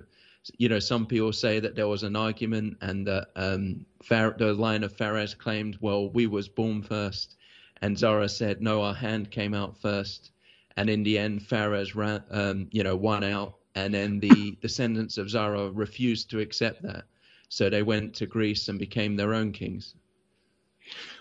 you 0.56 0.68
know, 0.68 0.78
some 0.78 1.06
people 1.06 1.32
say 1.32 1.60
that 1.60 1.74
there 1.74 1.88
was 1.88 2.02
an 2.02 2.16
argument 2.16 2.78
and 2.80 3.06
that 3.06 3.28
um, 3.36 3.84
the 4.08 4.54
line 4.56 4.82
of 4.82 4.96
Pharez 4.96 5.36
claimed, 5.36 5.76
well, 5.80 6.08
we 6.10 6.26
was 6.26 6.48
born 6.48 6.82
first. 6.82 7.36
And 7.82 7.98
Zara 7.98 8.28
said, 8.28 8.62
no, 8.62 8.82
our 8.82 8.94
hand 8.94 9.30
came 9.30 9.54
out 9.54 9.80
first. 9.80 10.32
And 10.76 10.88
in 10.88 11.02
the 11.02 11.18
end, 11.18 11.42
Pharez 11.42 11.94
ran, 11.94 12.22
um, 12.30 12.68
you 12.70 12.82
know, 12.82 12.96
won 12.96 13.24
out. 13.24 13.56
And 13.74 13.92
then 13.92 14.20
the 14.20 14.56
descendants 14.62 15.18
of 15.18 15.30
Zara 15.30 15.70
refused 15.70 16.30
to 16.30 16.40
accept 16.40 16.82
that. 16.82 17.04
So 17.48 17.68
they 17.68 17.82
went 17.82 18.14
to 18.14 18.26
Greece 18.26 18.68
and 18.68 18.78
became 18.78 19.16
their 19.16 19.34
own 19.34 19.52
kings. 19.52 19.94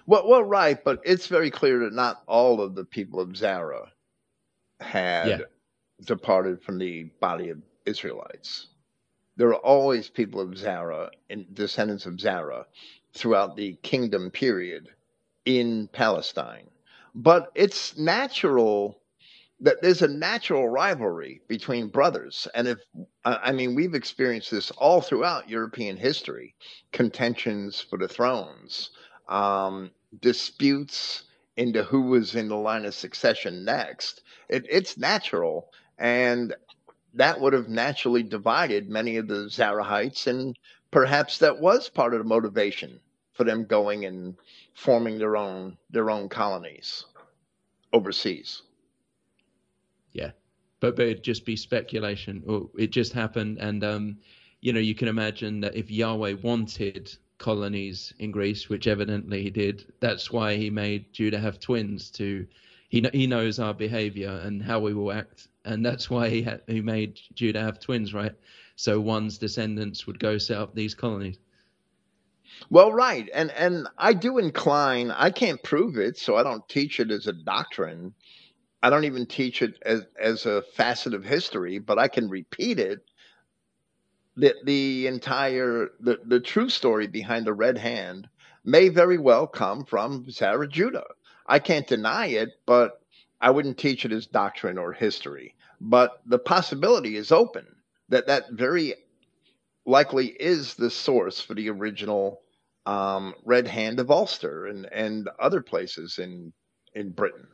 Well, 0.06 0.28
well, 0.28 0.44
right, 0.44 0.82
but 0.84 1.02
it's 1.04 1.28
very 1.28 1.52
clear 1.52 1.80
that 1.80 1.94
not 1.94 2.24
all 2.28 2.62
of 2.62 2.76
the 2.76 2.86
people 2.86 3.20
of 3.20 3.36
Zara 3.36 3.92
had 4.80 5.28
yeah. 5.28 5.38
departed 6.06 6.62
from 6.62 6.78
the 6.78 7.04
body 7.20 7.50
of 7.50 7.60
Israelites 7.86 8.68
there 9.40 9.48
are 9.48 9.66
always 9.66 10.10
people 10.10 10.42
of 10.42 10.58
Zara 10.58 11.12
and 11.30 11.46
descendants 11.56 12.06
of 12.06 12.20
Zara 12.20 12.66
throughout 13.14 13.56
the 13.56 13.78
kingdom 13.84 14.30
period 14.32 14.90
in 15.46 15.88
Palestine. 15.94 16.68
But 17.16 17.50
it's 17.56 17.98
natural 17.98 19.00
that 19.62 19.82
there's 19.82 20.02
a 20.02 20.10
natural 20.10 20.68
rivalry 20.68 21.40
between 21.48 21.88
brothers. 21.88 22.50
And 22.54 22.68
if, 22.68 22.80
I 23.24 23.54
mean, 23.54 23.76
we've 23.76 23.96
experienced 23.96 24.52
this 24.52 24.72
all 24.72 25.00
throughout 25.00 25.48
European 25.48 25.96
history 25.96 26.54
contentions 26.92 27.80
for 27.80 27.98
the 27.98 28.10
thrones, 28.10 28.90
um, 29.30 29.92
disputes 30.20 31.24
into 31.56 31.84
who 31.84 32.02
was 32.02 32.36
in 32.36 32.50
the 32.50 32.58
line 32.58 32.84
of 32.84 32.94
succession 32.94 33.64
next. 33.64 34.22
It, 34.50 34.66
it's 34.70 34.98
natural. 34.98 35.72
And 35.98 36.54
that 37.14 37.40
would 37.40 37.54
have 37.54 37.70
naturally 37.70 38.24
divided 38.24 38.90
many 38.90 39.18
of 39.18 39.28
the 39.28 39.50
Zarahites, 39.50 40.28
and 40.28 40.58
perhaps 40.92 41.40
that 41.40 41.60
was 41.60 41.90
part 41.90 42.14
of 42.14 42.20
the 42.20 42.26
motivation 42.26 43.00
for 43.34 43.44
them 43.44 43.66
going 43.66 44.06
and 44.06 44.36
forming 44.74 45.18
their 45.18 45.38
own 45.38 45.78
their 45.90 46.10
own 46.10 46.30
colonies 46.30 47.06
overseas. 47.94 48.62
Yeah, 50.12 50.32
but 50.80 50.96
but 50.96 51.08
it'd 51.08 51.24
just 51.24 51.46
be 51.46 51.56
speculation, 51.56 52.44
or 52.48 52.70
it 52.78 52.92
just 52.92 53.14
happened, 53.14 53.58
and 53.60 53.84
um, 53.84 54.18
you 54.62 54.74
know, 54.74 54.80
you 54.80 54.96
can 54.96 55.08
imagine 55.08 55.62
that 55.62 55.76
if 55.76 55.90
Yahweh 55.90 56.34
wanted 56.42 57.16
colonies 57.38 58.14
in 58.20 58.32
Greece, 58.32 58.68
which 58.70 58.88
evidently 58.88 59.42
he 59.42 59.50
did, 59.50 59.94
that's 60.00 60.32
why 60.32 60.56
he 60.56 60.70
made 60.70 61.14
Judah 61.14 61.40
have 61.40 61.60
twins 61.60 62.12
to. 62.12 62.46
He, 62.90 63.08
he 63.14 63.28
knows 63.28 63.60
our 63.60 63.74
behavior 63.74 64.42
and 64.44 64.62
how 64.62 64.80
we 64.80 64.94
will 64.94 65.12
act, 65.12 65.48
and 65.70 65.86
that's 65.86 66.10
why 66.10 66.30
he 66.30 66.42
had, 66.42 66.62
he 66.68 66.82
made 66.82 67.20
Judah 67.36 67.62
have 67.62 67.80
twins, 67.80 68.14
right? 68.14 68.34
So 68.76 69.00
one's 69.00 69.38
descendants 69.38 70.08
would 70.08 70.20
go 70.20 70.38
set 70.38 70.58
up 70.58 70.74
these 70.74 70.96
colonies. 70.96 71.38
Well, 72.70 72.92
right, 72.92 73.30
and 73.34 73.52
and 73.52 73.88
I 73.98 74.14
do 74.14 74.38
incline. 74.40 75.12
I 75.12 75.30
can't 75.30 75.62
prove 75.62 75.98
it, 75.98 76.18
so 76.18 76.36
I 76.36 76.44
don't 76.44 76.68
teach 76.68 77.00
it 77.00 77.12
as 77.12 77.28
a 77.28 77.34
doctrine. 77.34 78.14
I 78.82 78.90
don't 78.90 79.06
even 79.06 79.26
teach 79.26 79.62
it 79.62 79.76
as 79.84 80.06
as 80.20 80.46
a 80.46 80.64
facet 80.74 81.14
of 81.14 81.24
history, 81.24 81.78
but 81.80 82.00
I 82.00 82.08
can 82.08 82.30
repeat 82.30 82.80
it. 82.80 83.00
That 84.38 84.56
the 84.66 85.08
entire 85.08 85.92
the 86.00 86.20
the 86.26 86.40
true 86.40 86.70
story 86.70 87.08
behind 87.08 87.46
the 87.46 87.54
Red 87.54 87.78
Hand 87.78 88.28
may 88.64 88.90
very 88.90 89.18
well 89.18 89.46
come 89.46 89.86
from 89.86 90.30
Zara 90.32 90.68
Judah. 90.68 91.06
I 91.46 91.60
can't 91.60 91.88
deny 91.88 92.28
it, 92.28 92.50
but 92.66 93.02
I 93.42 93.52
wouldn't 93.52 93.78
teach 93.78 94.06
it 94.06 94.12
as 94.12 94.26
doctrine 94.26 94.78
or 94.78 94.94
history. 94.94 95.56
But 95.82 96.22
the 96.26 96.40
possibility 96.40 97.16
is 97.16 97.32
open 97.32 97.66
that 98.10 98.28
that 98.28 98.52
very 98.52 98.96
likely 99.86 100.28
is 100.28 100.76
the 100.76 100.90
source 100.90 101.40
for 101.40 101.54
the 101.54 101.70
original 101.70 102.42
um, 102.86 103.34
Red 103.46 103.68
Hand 103.68 104.00
of 104.00 104.12
Ulster 104.12 104.66
and, 104.68 104.86
and 104.92 105.30
other 105.40 105.62
places 105.62 106.20
in 106.20 106.54
in 106.96 107.12
Britain. 107.12 107.48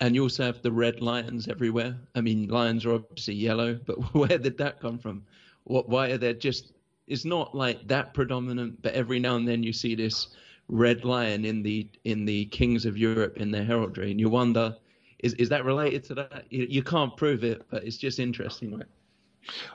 And 0.00 0.14
you 0.14 0.22
also 0.22 0.44
have 0.44 0.62
the 0.62 0.70
red 0.70 1.00
lions 1.00 1.48
everywhere. 1.48 1.96
I 2.14 2.20
mean, 2.20 2.46
lions 2.48 2.86
are 2.86 2.94
obviously 2.94 3.34
yellow, 3.34 3.74
but 3.74 3.96
where 4.14 4.38
did 4.38 4.56
that 4.58 4.80
come 4.80 4.98
from? 4.98 5.24
What? 5.64 5.88
Why 5.88 6.10
are 6.10 6.18
there 6.18 6.34
just? 6.34 6.72
It's 7.08 7.24
not 7.24 7.54
like 7.54 7.88
that 7.88 8.14
predominant, 8.14 8.82
but 8.82 8.94
every 8.94 9.18
now 9.18 9.36
and 9.36 9.48
then 9.48 9.62
you 9.62 9.72
see 9.72 9.94
this 9.94 10.28
red 10.68 11.04
lion 11.04 11.44
in 11.44 11.62
the 11.62 11.88
in 12.04 12.24
the 12.26 12.44
kings 12.46 12.86
of 12.86 12.96
Europe 12.96 13.38
in 13.38 13.50
their 13.50 13.64
heraldry, 13.64 14.10
and 14.10 14.20
you 14.20 14.28
wonder, 14.28 14.76
is 15.20 15.34
is 15.34 15.48
that 15.48 15.64
related 15.64 16.04
to 16.04 16.14
that? 16.14 16.44
You, 16.50 16.66
you 16.68 16.82
can't 16.82 17.16
prove 17.16 17.44
it, 17.44 17.62
but 17.70 17.84
it's 17.84 17.96
just 17.96 18.18
interesting, 18.18 18.76
right? 18.76 18.86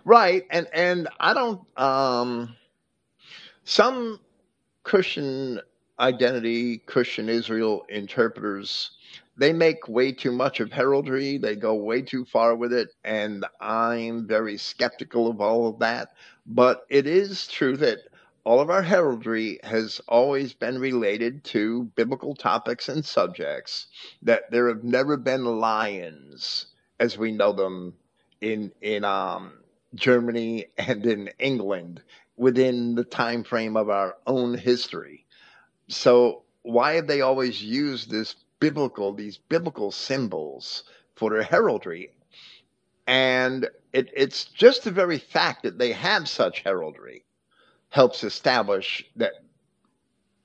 Right, 0.06 0.44
and 0.52 0.68
and 0.74 1.08
I 1.20 1.34
don't. 1.34 1.62
Um, 1.78 2.56
some 3.64 4.20
Christian 4.84 5.62
identity, 6.00 6.80
Christian 6.80 7.30
Israel 7.30 7.86
interpreters, 7.90 8.92
they 9.38 9.54
make 9.54 9.88
way 9.88 10.12
too 10.12 10.32
much 10.32 10.60
of 10.60 10.72
heraldry. 10.72 11.38
They 11.38 11.56
go 11.56 11.74
way 11.76 12.02
too 12.02 12.26
far 12.26 12.56
with 12.56 12.74
it. 12.74 12.90
And 13.04 13.46
I'm 13.62 14.28
very 14.28 14.58
skeptical 14.58 15.28
of 15.28 15.42
all 15.42 15.68
of 15.68 15.80
that. 15.80 16.10
But 16.46 16.86
it 16.90 17.08
is 17.08 17.48
true 17.48 17.78
that 17.78 18.00
all 18.46 18.60
of 18.60 18.70
our 18.70 18.82
heraldry 18.82 19.60
has 19.64 20.02
always 20.08 20.54
been 20.54 20.78
related 20.80 21.44
to 21.46 21.84
biblical 21.96 22.36
topics 22.36 22.90
and 22.90 23.06
subjects, 23.06 23.88
that 24.22 24.52
there 24.52 24.68
have 24.68 24.84
never 24.84 25.18
been 25.18 25.46
lions 25.46 26.68
as 27.00 27.18
we 27.18 27.32
know 27.32 27.54
them 27.54 27.94
in, 28.42 28.72
in, 28.82 29.04
um, 29.04 29.54
Germany 29.96 30.66
and 30.78 31.06
in 31.06 31.30
England 31.40 32.02
within 32.36 32.96
the 32.96 33.04
time 33.04 33.44
frame 33.44 33.78
of 33.78 33.90
our 33.90 34.18
own 34.26 34.58
history. 34.58 35.26
So 35.88 36.44
why 36.64 36.94
have 36.94 37.08
they 37.08 37.22
always 37.22 37.62
used 37.62 38.10
this 38.10 38.36
biblical, 38.60 39.14
these 39.14 39.38
biblical 39.38 39.92
symbols 39.92 40.84
for 41.16 41.30
their 41.30 41.44
heraldry? 41.44 42.12
And 43.06 43.70
it, 43.92 44.10
it's 44.16 44.46
just 44.46 44.84
the 44.84 44.92
very 44.92 45.20
fact 45.20 45.64
that 45.64 45.78
they 45.78 45.92
have 45.92 46.28
such 46.28 46.62
heraldry 46.62 47.24
helps 47.94 48.24
establish 48.24 49.06
that 49.16 49.34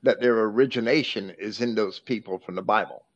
that 0.03 0.21
their 0.21 0.39
origination 0.45 1.31
is 1.39 1.63
in 1.63 1.75
those 1.75 1.99
people 1.99 2.39
from 2.39 2.55
the 2.55 2.63
Bible. 2.63 3.07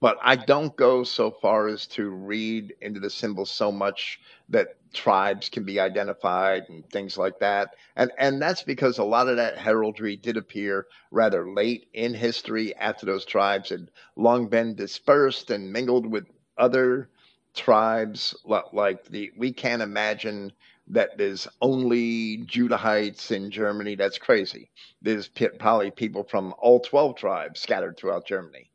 But 0.00 0.18
I 0.22 0.36
don't 0.36 0.76
go 0.76 1.02
so 1.02 1.32
far 1.32 1.66
as 1.66 1.86
to 1.88 2.08
read 2.10 2.74
into 2.80 3.00
the 3.00 3.10
symbols 3.10 3.50
so 3.50 3.72
much 3.72 4.20
that 4.50 4.76
tribes 4.94 5.48
can 5.48 5.64
be 5.64 5.80
identified 5.80 6.62
and 6.68 6.88
things 6.90 7.18
like 7.18 7.40
that. 7.40 7.74
And 7.96 8.12
and 8.18 8.40
that's 8.40 8.62
because 8.62 8.98
a 8.98 9.04
lot 9.04 9.28
of 9.28 9.36
that 9.38 9.58
heraldry 9.58 10.14
did 10.14 10.36
appear 10.36 10.86
rather 11.10 11.50
late 11.50 11.88
in 11.92 12.14
history 12.14 12.76
after 12.76 13.04
those 13.04 13.24
tribes 13.24 13.70
had 13.70 13.90
long 14.14 14.46
been 14.48 14.76
dispersed 14.76 15.50
and 15.50 15.72
mingled 15.72 16.06
with 16.06 16.26
other 16.56 17.10
tribes 17.54 18.36
like 18.72 19.04
the 19.06 19.32
we 19.36 19.52
can't 19.52 19.82
imagine 19.82 20.52
that 20.92 21.18
there's 21.18 21.48
only 21.60 22.38
Judahites 22.38 23.30
in 23.30 23.50
Germany. 23.50 23.96
That's 23.96 24.18
crazy. 24.18 24.70
There's 25.00 25.28
probably 25.58 25.90
people 25.90 26.22
from 26.22 26.54
all 26.58 26.80
12 26.80 27.16
tribes 27.16 27.60
scattered 27.60 27.96
throughout 27.96 28.26
Germany. 28.26 28.70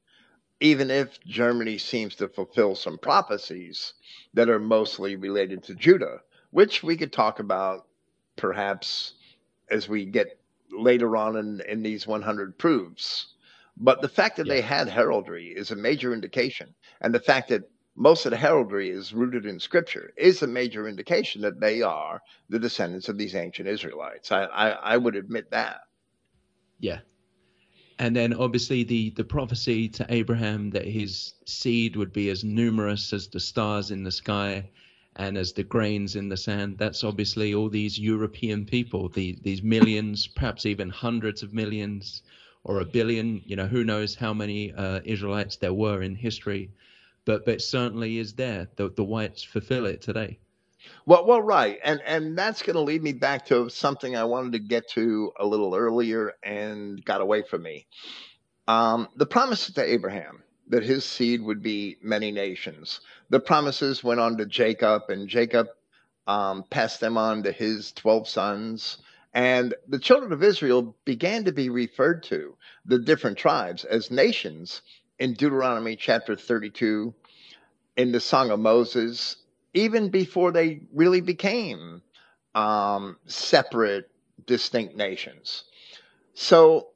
Even 0.59 0.89
if 0.89 1.19
Germany 1.23 1.77
seems 1.77 2.15
to 2.15 2.27
fulfill 2.27 2.75
some 2.75 2.97
prophecies, 2.97 3.93
that 4.33 4.49
are 4.49 4.59
mostly 4.59 5.15
related 5.15 5.63
to 5.63 5.75
Judah, 5.75 6.21
which 6.51 6.83
we 6.83 6.97
could 6.97 7.13
talk 7.13 7.39
about 7.39 7.87
perhaps 8.35 9.13
as 9.69 9.89
we 9.89 10.05
get 10.05 10.39
later 10.71 11.15
on 11.15 11.35
in, 11.37 11.61
in 11.67 11.81
these 11.83 12.05
100 12.05 12.57
proofs. 12.57 13.33
But 13.77 14.01
the 14.01 14.09
fact 14.09 14.37
that 14.37 14.47
yeah. 14.47 14.55
they 14.55 14.61
had 14.61 14.89
heraldry 14.89 15.47
is 15.47 15.71
a 15.71 15.75
major 15.75 16.13
indication. 16.13 16.73
And 17.01 17.13
the 17.13 17.19
fact 17.19 17.49
that 17.49 17.69
most 17.98 18.27
of 18.27 18.30
the 18.30 18.38
heraldry 18.38 18.92
is 18.92 19.11
rooted 19.11 19.48
in 19.48 19.59
scripture 19.59 20.14
is 20.16 20.43
a 20.43 20.48
major 20.48 20.88
indication 20.88 21.42
that 21.42 21.59
they 21.59 21.82
are 21.82 22.22
the 22.48 22.59
descendants 22.59 23.09
of 23.09 23.17
these 23.17 23.34
ancient 23.34 23.67
Israelites. 23.67 24.32
I, 24.32 24.43
I, 24.43 24.69
I 24.69 24.98
would 24.98 25.16
admit 25.16 25.50
that. 25.50 25.82
Yeah. 26.80 27.00
And 27.98 28.16
then 28.16 28.35
obviously 28.35 28.84
the, 28.84 29.09
the 29.09 29.24
prophecy 29.24 29.90
to 29.90 30.06
Abraham 30.09 30.69
that 30.69 30.85
his 30.85 31.34
seed 31.48 31.95
would 31.95 32.14
be 32.14 32.30
as 32.30 32.43
numerous 32.43 33.11
as 33.14 33.27
the 33.27 33.40
stars 33.40 33.90
in 33.90 34.03
the 34.03 34.11
sky 34.11 34.69
and 35.16 35.35
as 35.35 35.53
the 35.53 35.64
grains 35.64 36.16
in 36.16 36.30
the 36.30 36.38
sand. 36.38 36.77
That's 36.77 37.03
obviously 37.03 37.56
all 37.56 37.69
these 37.69 37.98
European 37.98 38.66
people, 38.66 39.09
the, 39.09 39.40
these 39.42 39.64
millions, 39.64 40.27
perhaps 40.27 40.67
even 40.67 40.92
hundreds 40.92 41.42
of 41.42 41.51
millions 41.51 42.22
or 42.64 42.82
a 42.82 42.85
billion, 42.85 43.42
you 43.43 43.56
know, 43.56 43.66
who 43.66 43.84
knows 43.84 44.14
how 44.14 44.35
many 44.35 44.72
uh, 44.74 45.00
Israelites 45.03 45.56
there 45.56 45.74
were 45.74 46.03
in 46.03 46.14
history. 46.14 46.69
But, 47.27 47.45
but 47.45 47.61
certainly 47.61 48.17
is 48.17 48.33
there. 48.33 48.69
The, 48.77 48.89
the 48.89 49.03
whites 49.03 49.43
fulfill 49.43 49.85
it 49.85 50.01
today. 50.01 50.39
Well, 51.06 51.25
well, 51.27 51.41
right, 51.41 51.77
and 51.83 52.01
and 52.06 52.38
that's 52.38 52.61
going 52.61 52.75
to 52.75 52.81
lead 52.81 53.03
me 53.03 53.11
back 53.11 53.45
to 53.47 53.69
something 53.69 54.15
I 54.15 54.23
wanted 54.23 54.53
to 54.53 54.59
get 54.59 54.88
to 54.91 55.33
a 55.38 55.45
little 55.45 55.75
earlier 55.75 56.31
and 56.41 57.03
got 57.03 57.19
away 57.19 57.41
from 57.41 57.64
me. 57.64 57.85
Um, 58.69 59.09
the 59.17 59.25
promises 59.25 59.75
to 59.75 59.83
Abraham 59.83 60.41
that 60.69 60.83
his 60.83 61.03
seed 61.03 61.41
would 61.41 61.61
be 61.61 61.97
many 62.01 62.31
nations. 62.31 63.01
The 63.30 63.41
promises 63.41 64.03
went 64.06 64.22
on 64.22 64.38
to 64.38 64.45
Jacob, 64.45 65.03
and 65.09 65.27
Jacob 65.27 65.67
um, 66.27 66.64
passed 66.69 67.01
them 67.01 67.17
on 67.17 67.43
to 67.43 67.51
his 67.51 67.91
twelve 67.91 68.30
sons. 68.30 68.99
And 69.33 69.75
the 69.89 69.99
children 69.99 70.31
of 70.31 70.43
Israel 70.43 70.95
began 71.03 71.43
to 71.43 71.51
be 71.51 71.69
referred 71.69 72.23
to, 72.23 72.56
the 72.85 72.99
different 72.99 73.38
tribes, 73.38 73.83
as 73.83 74.09
nations 74.11 74.81
in 75.19 75.33
Deuteronomy 75.33 75.95
chapter 75.95 76.35
32, 76.35 77.13
in 77.95 78.11
the 78.11 78.19
Song 78.19 78.51
of 78.51 78.59
Moses, 78.59 79.37
even 79.73 80.09
before 80.09 80.51
they 80.51 80.81
really 80.93 81.21
became 81.21 82.01
um, 82.55 83.17
separate, 83.25 84.09
distinct 84.45 84.95
nations. 84.95 85.63
So 86.33 86.89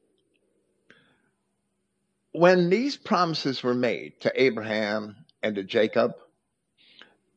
when 2.32 2.70
these 2.70 2.98
promises 2.98 3.64
were 3.64 3.74
made 3.74 4.20
to 4.22 4.42
Abraham 4.42 5.16
and 5.44 5.56
to 5.56 5.64
Jacob, 5.64 6.14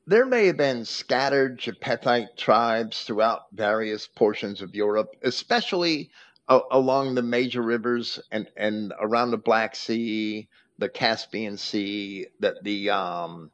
there 0.06 0.26
may 0.26 0.46
have 0.46 0.58
been 0.58 0.84
scattered 0.84 1.58
Japhethite 1.58 2.36
tribes 2.36 3.02
throughout 3.04 3.46
various 3.52 4.06
portions 4.06 4.60
of 4.60 4.74
Europe, 4.74 5.16
especially 5.22 6.10
uh, 6.48 6.60
along 6.70 7.14
the 7.14 7.22
major 7.22 7.62
rivers 7.62 8.20
and, 8.30 8.46
and 8.56 8.92
around 9.00 9.30
the 9.30 9.38
Black 9.38 9.74
Sea, 9.74 10.48
the 10.78 10.88
Caspian 10.88 11.56
Sea, 11.56 12.26
that 12.40 12.62
the 12.62 12.90
um, 12.90 13.50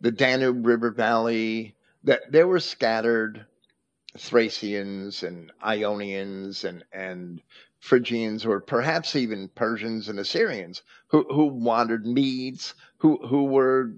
the 0.00 0.10
Danube 0.10 0.66
River 0.66 0.90
Valley, 0.90 1.74
that 2.04 2.30
there 2.30 2.46
were 2.46 2.60
scattered 2.60 3.46
Thracians 4.18 5.22
and 5.22 5.52
Ionians 5.62 6.64
and, 6.64 6.84
and 6.92 7.42
Phrygians 7.80 8.46
or 8.46 8.60
perhaps 8.60 9.16
even 9.16 9.48
Persians 9.48 10.08
and 10.08 10.18
Assyrians 10.18 10.82
who, 11.08 11.24
who 11.24 11.46
wandered 11.46 12.06
Medes, 12.06 12.74
who, 12.98 13.18
who 13.26 13.44
were 13.44 13.92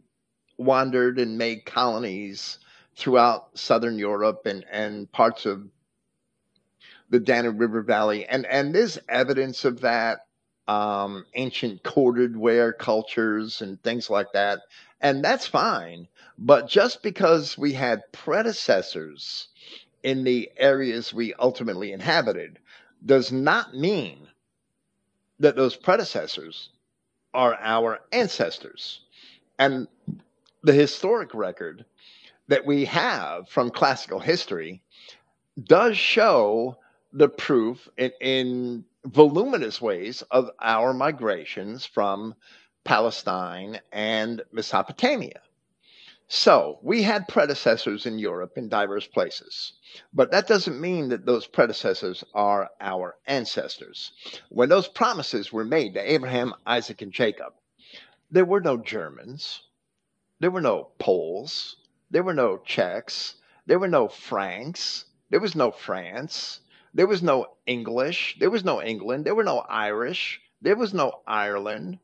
wandered 0.56 1.18
and 1.18 1.38
made 1.38 1.64
colonies 1.64 2.58
throughout 2.96 3.56
southern 3.56 3.98
Europe 3.98 4.46
and, 4.46 4.64
and 4.70 5.10
parts 5.12 5.46
of 5.46 5.68
the 7.10 7.20
Danube 7.20 7.60
River 7.60 7.82
Valley, 7.82 8.26
and 8.26 8.44
and 8.46 8.74
there's 8.74 8.98
evidence 9.08 9.64
of 9.64 9.80
that. 9.80 10.26
Um, 10.68 11.24
ancient 11.34 11.82
corded 11.82 12.36
ware 12.36 12.74
cultures 12.74 13.62
and 13.62 13.82
things 13.82 14.10
like 14.10 14.32
that, 14.34 14.60
and 15.00 15.24
that's 15.24 15.46
fine. 15.46 16.08
But 16.36 16.68
just 16.68 17.02
because 17.02 17.56
we 17.56 17.72
had 17.72 18.12
predecessors 18.12 19.48
in 20.02 20.24
the 20.24 20.50
areas 20.58 21.12
we 21.12 21.34
ultimately 21.34 21.92
inhabited 21.92 22.58
does 23.04 23.32
not 23.32 23.74
mean 23.74 24.28
that 25.40 25.56
those 25.56 25.76
predecessors 25.76 26.70
are 27.34 27.56
our 27.60 28.00
ancestors. 28.12 29.00
And 29.58 29.88
the 30.62 30.72
historic 30.72 31.34
record 31.34 31.84
that 32.48 32.66
we 32.66 32.84
have 32.86 33.48
from 33.48 33.70
classical 33.70 34.18
history 34.18 34.82
does 35.64 35.96
show 35.96 36.76
the 37.12 37.28
proof 37.28 37.88
in, 37.96 38.12
in 38.20 38.84
voluminous 39.12 39.80
ways 39.80 40.22
of 40.30 40.50
our 40.60 40.92
migrations 40.92 41.86
from 41.86 42.34
Palestine 42.84 43.80
and 43.92 44.42
Mesopotamia. 44.52 45.40
So 46.30 46.78
we 46.82 47.02
had 47.02 47.26
predecessors 47.26 48.04
in 48.04 48.18
Europe 48.18 48.58
in 48.58 48.68
diverse 48.68 49.06
places, 49.06 49.72
but 50.12 50.30
that 50.30 50.46
doesn't 50.46 50.78
mean 50.78 51.08
that 51.08 51.24
those 51.24 51.46
predecessors 51.46 52.22
are 52.34 52.68
our 52.82 53.16
ancestors. 53.26 54.12
When 54.50 54.68
those 54.68 54.88
promises 54.88 55.52
were 55.52 55.64
made 55.64 55.94
to 55.94 56.12
Abraham, 56.12 56.52
Isaac, 56.66 57.00
and 57.00 57.12
Jacob, 57.12 57.54
there 58.30 58.44
were 58.44 58.60
no 58.60 58.76
Germans, 58.76 59.62
there 60.38 60.50
were 60.50 60.60
no 60.60 60.90
Poles, 60.98 61.76
there 62.10 62.22
were 62.22 62.34
no 62.34 62.58
Czechs, 62.58 63.36
there 63.64 63.78
were 63.78 63.88
no 63.88 64.06
Franks, 64.08 65.06
there 65.30 65.40
was 65.40 65.54
no 65.54 65.70
France, 65.70 66.60
there 66.98 67.06
was 67.06 67.22
no 67.22 67.46
English, 67.64 68.36
there 68.40 68.50
was 68.50 68.64
no 68.64 68.82
England, 68.82 69.24
there 69.24 69.36
were 69.36 69.44
no 69.44 69.60
Irish, 69.60 70.40
there 70.60 70.74
was 70.74 70.92
no 70.92 71.20
Ireland, 71.28 72.00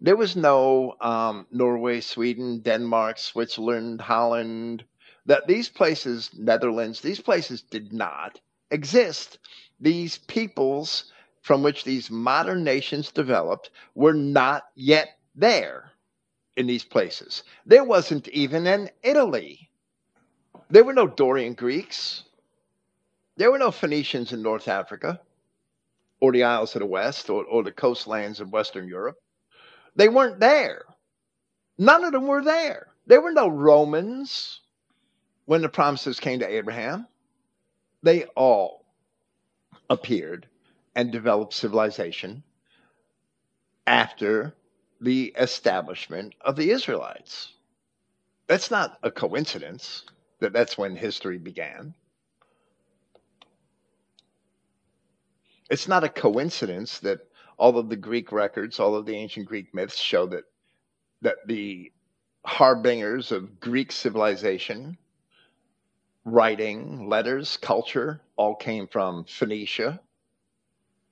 there 0.00 0.16
was 0.16 0.34
no 0.36 0.96
um, 1.02 1.46
Norway, 1.50 2.00
Sweden, 2.00 2.60
Denmark, 2.60 3.18
Switzerland, 3.18 4.00
Holland. 4.00 4.84
That 5.26 5.46
these 5.46 5.68
places, 5.68 6.30
Netherlands, 6.32 7.02
these 7.02 7.20
places 7.20 7.60
did 7.60 7.92
not 7.92 8.40
exist. 8.70 9.38
These 9.78 10.16
peoples 10.16 11.12
from 11.42 11.62
which 11.62 11.84
these 11.84 12.10
modern 12.10 12.64
nations 12.64 13.12
developed 13.12 13.68
were 13.94 14.14
not 14.14 14.62
yet 14.74 15.18
there 15.34 15.92
in 16.56 16.66
these 16.66 16.84
places. 16.84 17.42
There 17.66 17.84
wasn't 17.84 18.28
even 18.28 18.66
an 18.66 18.88
Italy. 19.02 19.68
There 20.70 20.84
were 20.84 20.94
no 20.94 21.06
Dorian 21.06 21.52
Greeks. 21.52 22.24
There 23.42 23.50
were 23.50 23.58
no 23.58 23.72
Phoenicians 23.72 24.32
in 24.32 24.40
North 24.40 24.68
Africa 24.68 25.20
or 26.20 26.30
the 26.30 26.44
Isles 26.44 26.76
of 26.76 26.78
the 26.78 26.86
West 26.86 27.28
or, 27.28 27.42
or 27.42 27.64
the 27.64 27.72
coastlands 27.72 28.38
of 28.38 28.52
Western 28.52 28.86
Europe. 28.86 29.18
They 29.96 30.08
weren't 30.08 30.38
there. 30.38 30.84
None 31.76 32.04
of 32.04 32.12
them 32.12 32.28
were 32.28 32.44
there. 32.44 32.86
There 33.08 33.20
were 33.20 33.32
no 33.32 33.48
Romans 33.48 34.60
when 35.46 35.60
the 35.60 35.68
promises 35.68 36.20
came 36.20 36.38
to 36.38 36.46
Abraham. 36.46 37.08
They 38.04 38.26
all 38.36 38.84
appeared 39.90 40.46
and 40.94 41.10
developed 41.10 41.52
civilization 41.52 42.44
after 43.88 44.54
the 45.00 45.34
establishment 45.36 46.36
of 46.42 46.54
the 46.54 46.70
Israelites. 46.70 47.50
That's 48.46 48.70
not 48.70 49.00
a 49.02 49.10
coincidence 49.10 50.04
that 50.38 50.52
that's 50.52 50.78
when 50.78 50.94
history 50.94 51.38
began. 51.38 51.96
It's 55.72 55.88
not 55.88 56.04
a 56.04 56.10
coincidence 56.10 56.98
that 56.98 57.20
all 57.56 57.78
of 57.78 57.88
the 57.88 57.96
Greek 57.96 58.30
records, 58.30 58.78
all 58.78 58.94
of 58.94 59.06
the 59.06 59.16
ancient 59.16 59.46
Greek 59.46 59.72
myths 59.72 59.98
show 59.98 60.26
that 60.26 60.44
that 61.22 61.38
the 61.46 61.90
harbingers 62.44 63.32
of 63.32 63.58
Greek 63.58 63.90
civilization, 63.90 64.98
writing, 66.26 67.08
letters, 67.08 67.56
culture, 67.56 68.20
all 68.36 68.54
came 68.54 68.86
from 68.86 69.24
Phoenicia 69.24 69.98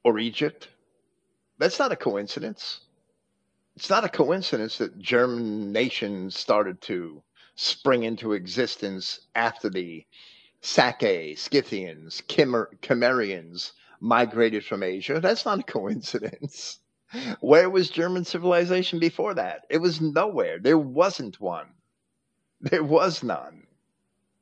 or 0.05 0.19
Egypt. 0.19 0.69
That's 1.57 1.79
not 1.79 1.93
a 1.93 1.97
coincidence. 1.97 2.81
It's 3.77 3.89
not 3.89 4.05
a 4.05 4.11
coincidence 4.11 4.77
that 4.77 4.99
German 4.99 5.73
nations 5.73 6.39
started 6.39 6.83
to 6.83 7.23
spring 7.55 8.03
into 8.03 8.35
existence 8.35 9.21
after 9.35 9.71
the 9.71 10.05
Sacae, 10.61 11.39
Scythians, 11.39 12.21
Cimmerians. 12.29 13.73
Migrated 14.01 14.65
from 14.65 14.83
Asia. 14.83 15.21
That's 15.21 15.45
not 15.45 15.61
a 15.61 15.63
coincidence. 15.63 16.81
Where 17.41 17.69
was 17.69 17.91
German 17.91 18.25
civilization 18.25 18.99
before 18.99 19.35
that? 19.35 19.67
It 19.69 19.79
was 19.79 20.01
nowhere. 20.01 20.59
There 20.59 20.79
wasn't 20.79 21.41
one. 21.41 21.67
There 22.61 22.85
was 22.85 23.23
none. 23.23 23.67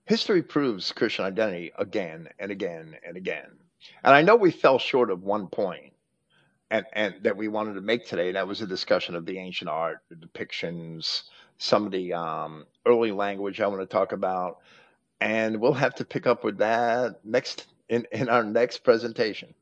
History 0.05 0.43
proves 0.43 0.93
Christian 0.93 1.25
identity 1.25 1.73
again 1.79 2.29
and 2.39 2.51
again 2.51 2.97
and 3.07 3.17
again. 3.17 3.59
And 4.03 4.15
I 4.15 4.23
know 4.23 4.37
we 4.37 4.51
fell 4.51 4.79
short 4.79 5.11
of 5.11 5.23
one 5.23 5.49
point 5.49 5.93
and, 6.71 6.85
and 6.93 7.15
that 7.23 7.37
we 7.37 7.49
wanted 7.49 7.75
to 7.75 7.81
make 7.81 8.07
today. 8.07 8.33
That 8.33 8.49
was 8.49 8.61
a 8.61 8.67
discussion 8.67 9.15
of 9.15 9.27
the 9.27 9.39
ancient 9.39 9.71
art, 9.71 10.03
the 10.09 10.17
depictions, 10.17 11.23
some 11.59 11.87
of 11.87 11.93
the 11.93 12.13
um, 12.13 12.67
early 12.87 13.13
language 13.13 13.61
I 13.61 13.67
want 13.67 13.81
to 13.81 13.87
talk 13.87 14.13
about. 14.13 14.59
And 15.21 15.61
we'll 15.61 15.73
have 15.73 15.95
to 15.97 16.05
pick 16.05 16.27
up 16.27 16.45
with 16.45 16.59
that 16.59 17.21
next 17.25 17.67
in, 17.89 18.07
in 18.13 18.29
our 18.29 18.45
next 18.45 18.79
presentation. 18.79 19.55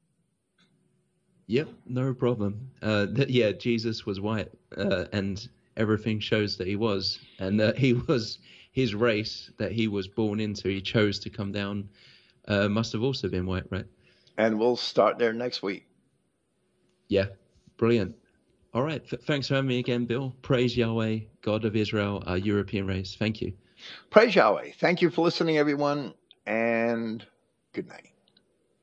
Yep, 1.49 1.69
no 1.87 2.13
problem. 2.13 2.71
Uh, 2.83 3.07
th- 3.07 3.29
yeah, 3.29 3.53
Jesus 3.53 4.05
was 4.05 4.21
white, 4.21 4.51
uh, 4.77 5.05
and 5.13 5.49
everything 5.77 6.19
shows 6.19 6.57
that 6.57 6.67
he 6.67 6.77
was, 6.77 7.21
and 7.39 7.59
that 7.61 7.79
he 7.79 7.93
was 7.93 8.39
his 8.73 8.95
race 8.95 9.51
that 9.59 9.73
he 9.73 9.89
was 9.89 10.09
born 10.09 10.41
into. 10.41 10.69
He 10.69 10.81
chose 10.81 11.19
to 11.21 11.31
come 11.31 11.53
down. 11.53 11.89
Uh, 12.49 12.69
must 12.69 12.93
have 12.93 13.03
also 13.03 13.29
been 13.29 13.47
white, 13.47 13.65
right? 13.71 13.87
And 14.39 14.59
we'll 14.59 14.77
start 14.77 15.19
there 15.19 15.33
next 15.33 15.63
week. 15.63 15.87
Yeah, 17.09 17.27
brilliant. 17.77 18.17
All 18.75 18.83
right, 18.83 19.03
F- 19.11 19.21
thanks 19.21 19.49
for 19.49 19.55
having 19.55 19.69
me 19.69 19.79
again, 19.79 20.05
Bill. 20.05 20.35
Praise 20.43 20.77
Yahweh, 20.77 21.21
God 21.43 21.65
of 21.65 21.77
Israel, 21.77 22.23
our 22.27 22.39
European 22.39 22.87
race. 22.87 23.17
Thank 23.19 23.41
you. 23.41 23.53
Praise 24.11 24.35
Yahweh. 24.35 24.73
Thank 24.79 25.01
you 25.01 25.11
for 25.11 25.25
listening, 25.25 25.59
everyone, 25.59 26.15
and 26.47 27.25
good 27.73 27.89
night. 27.89 28.11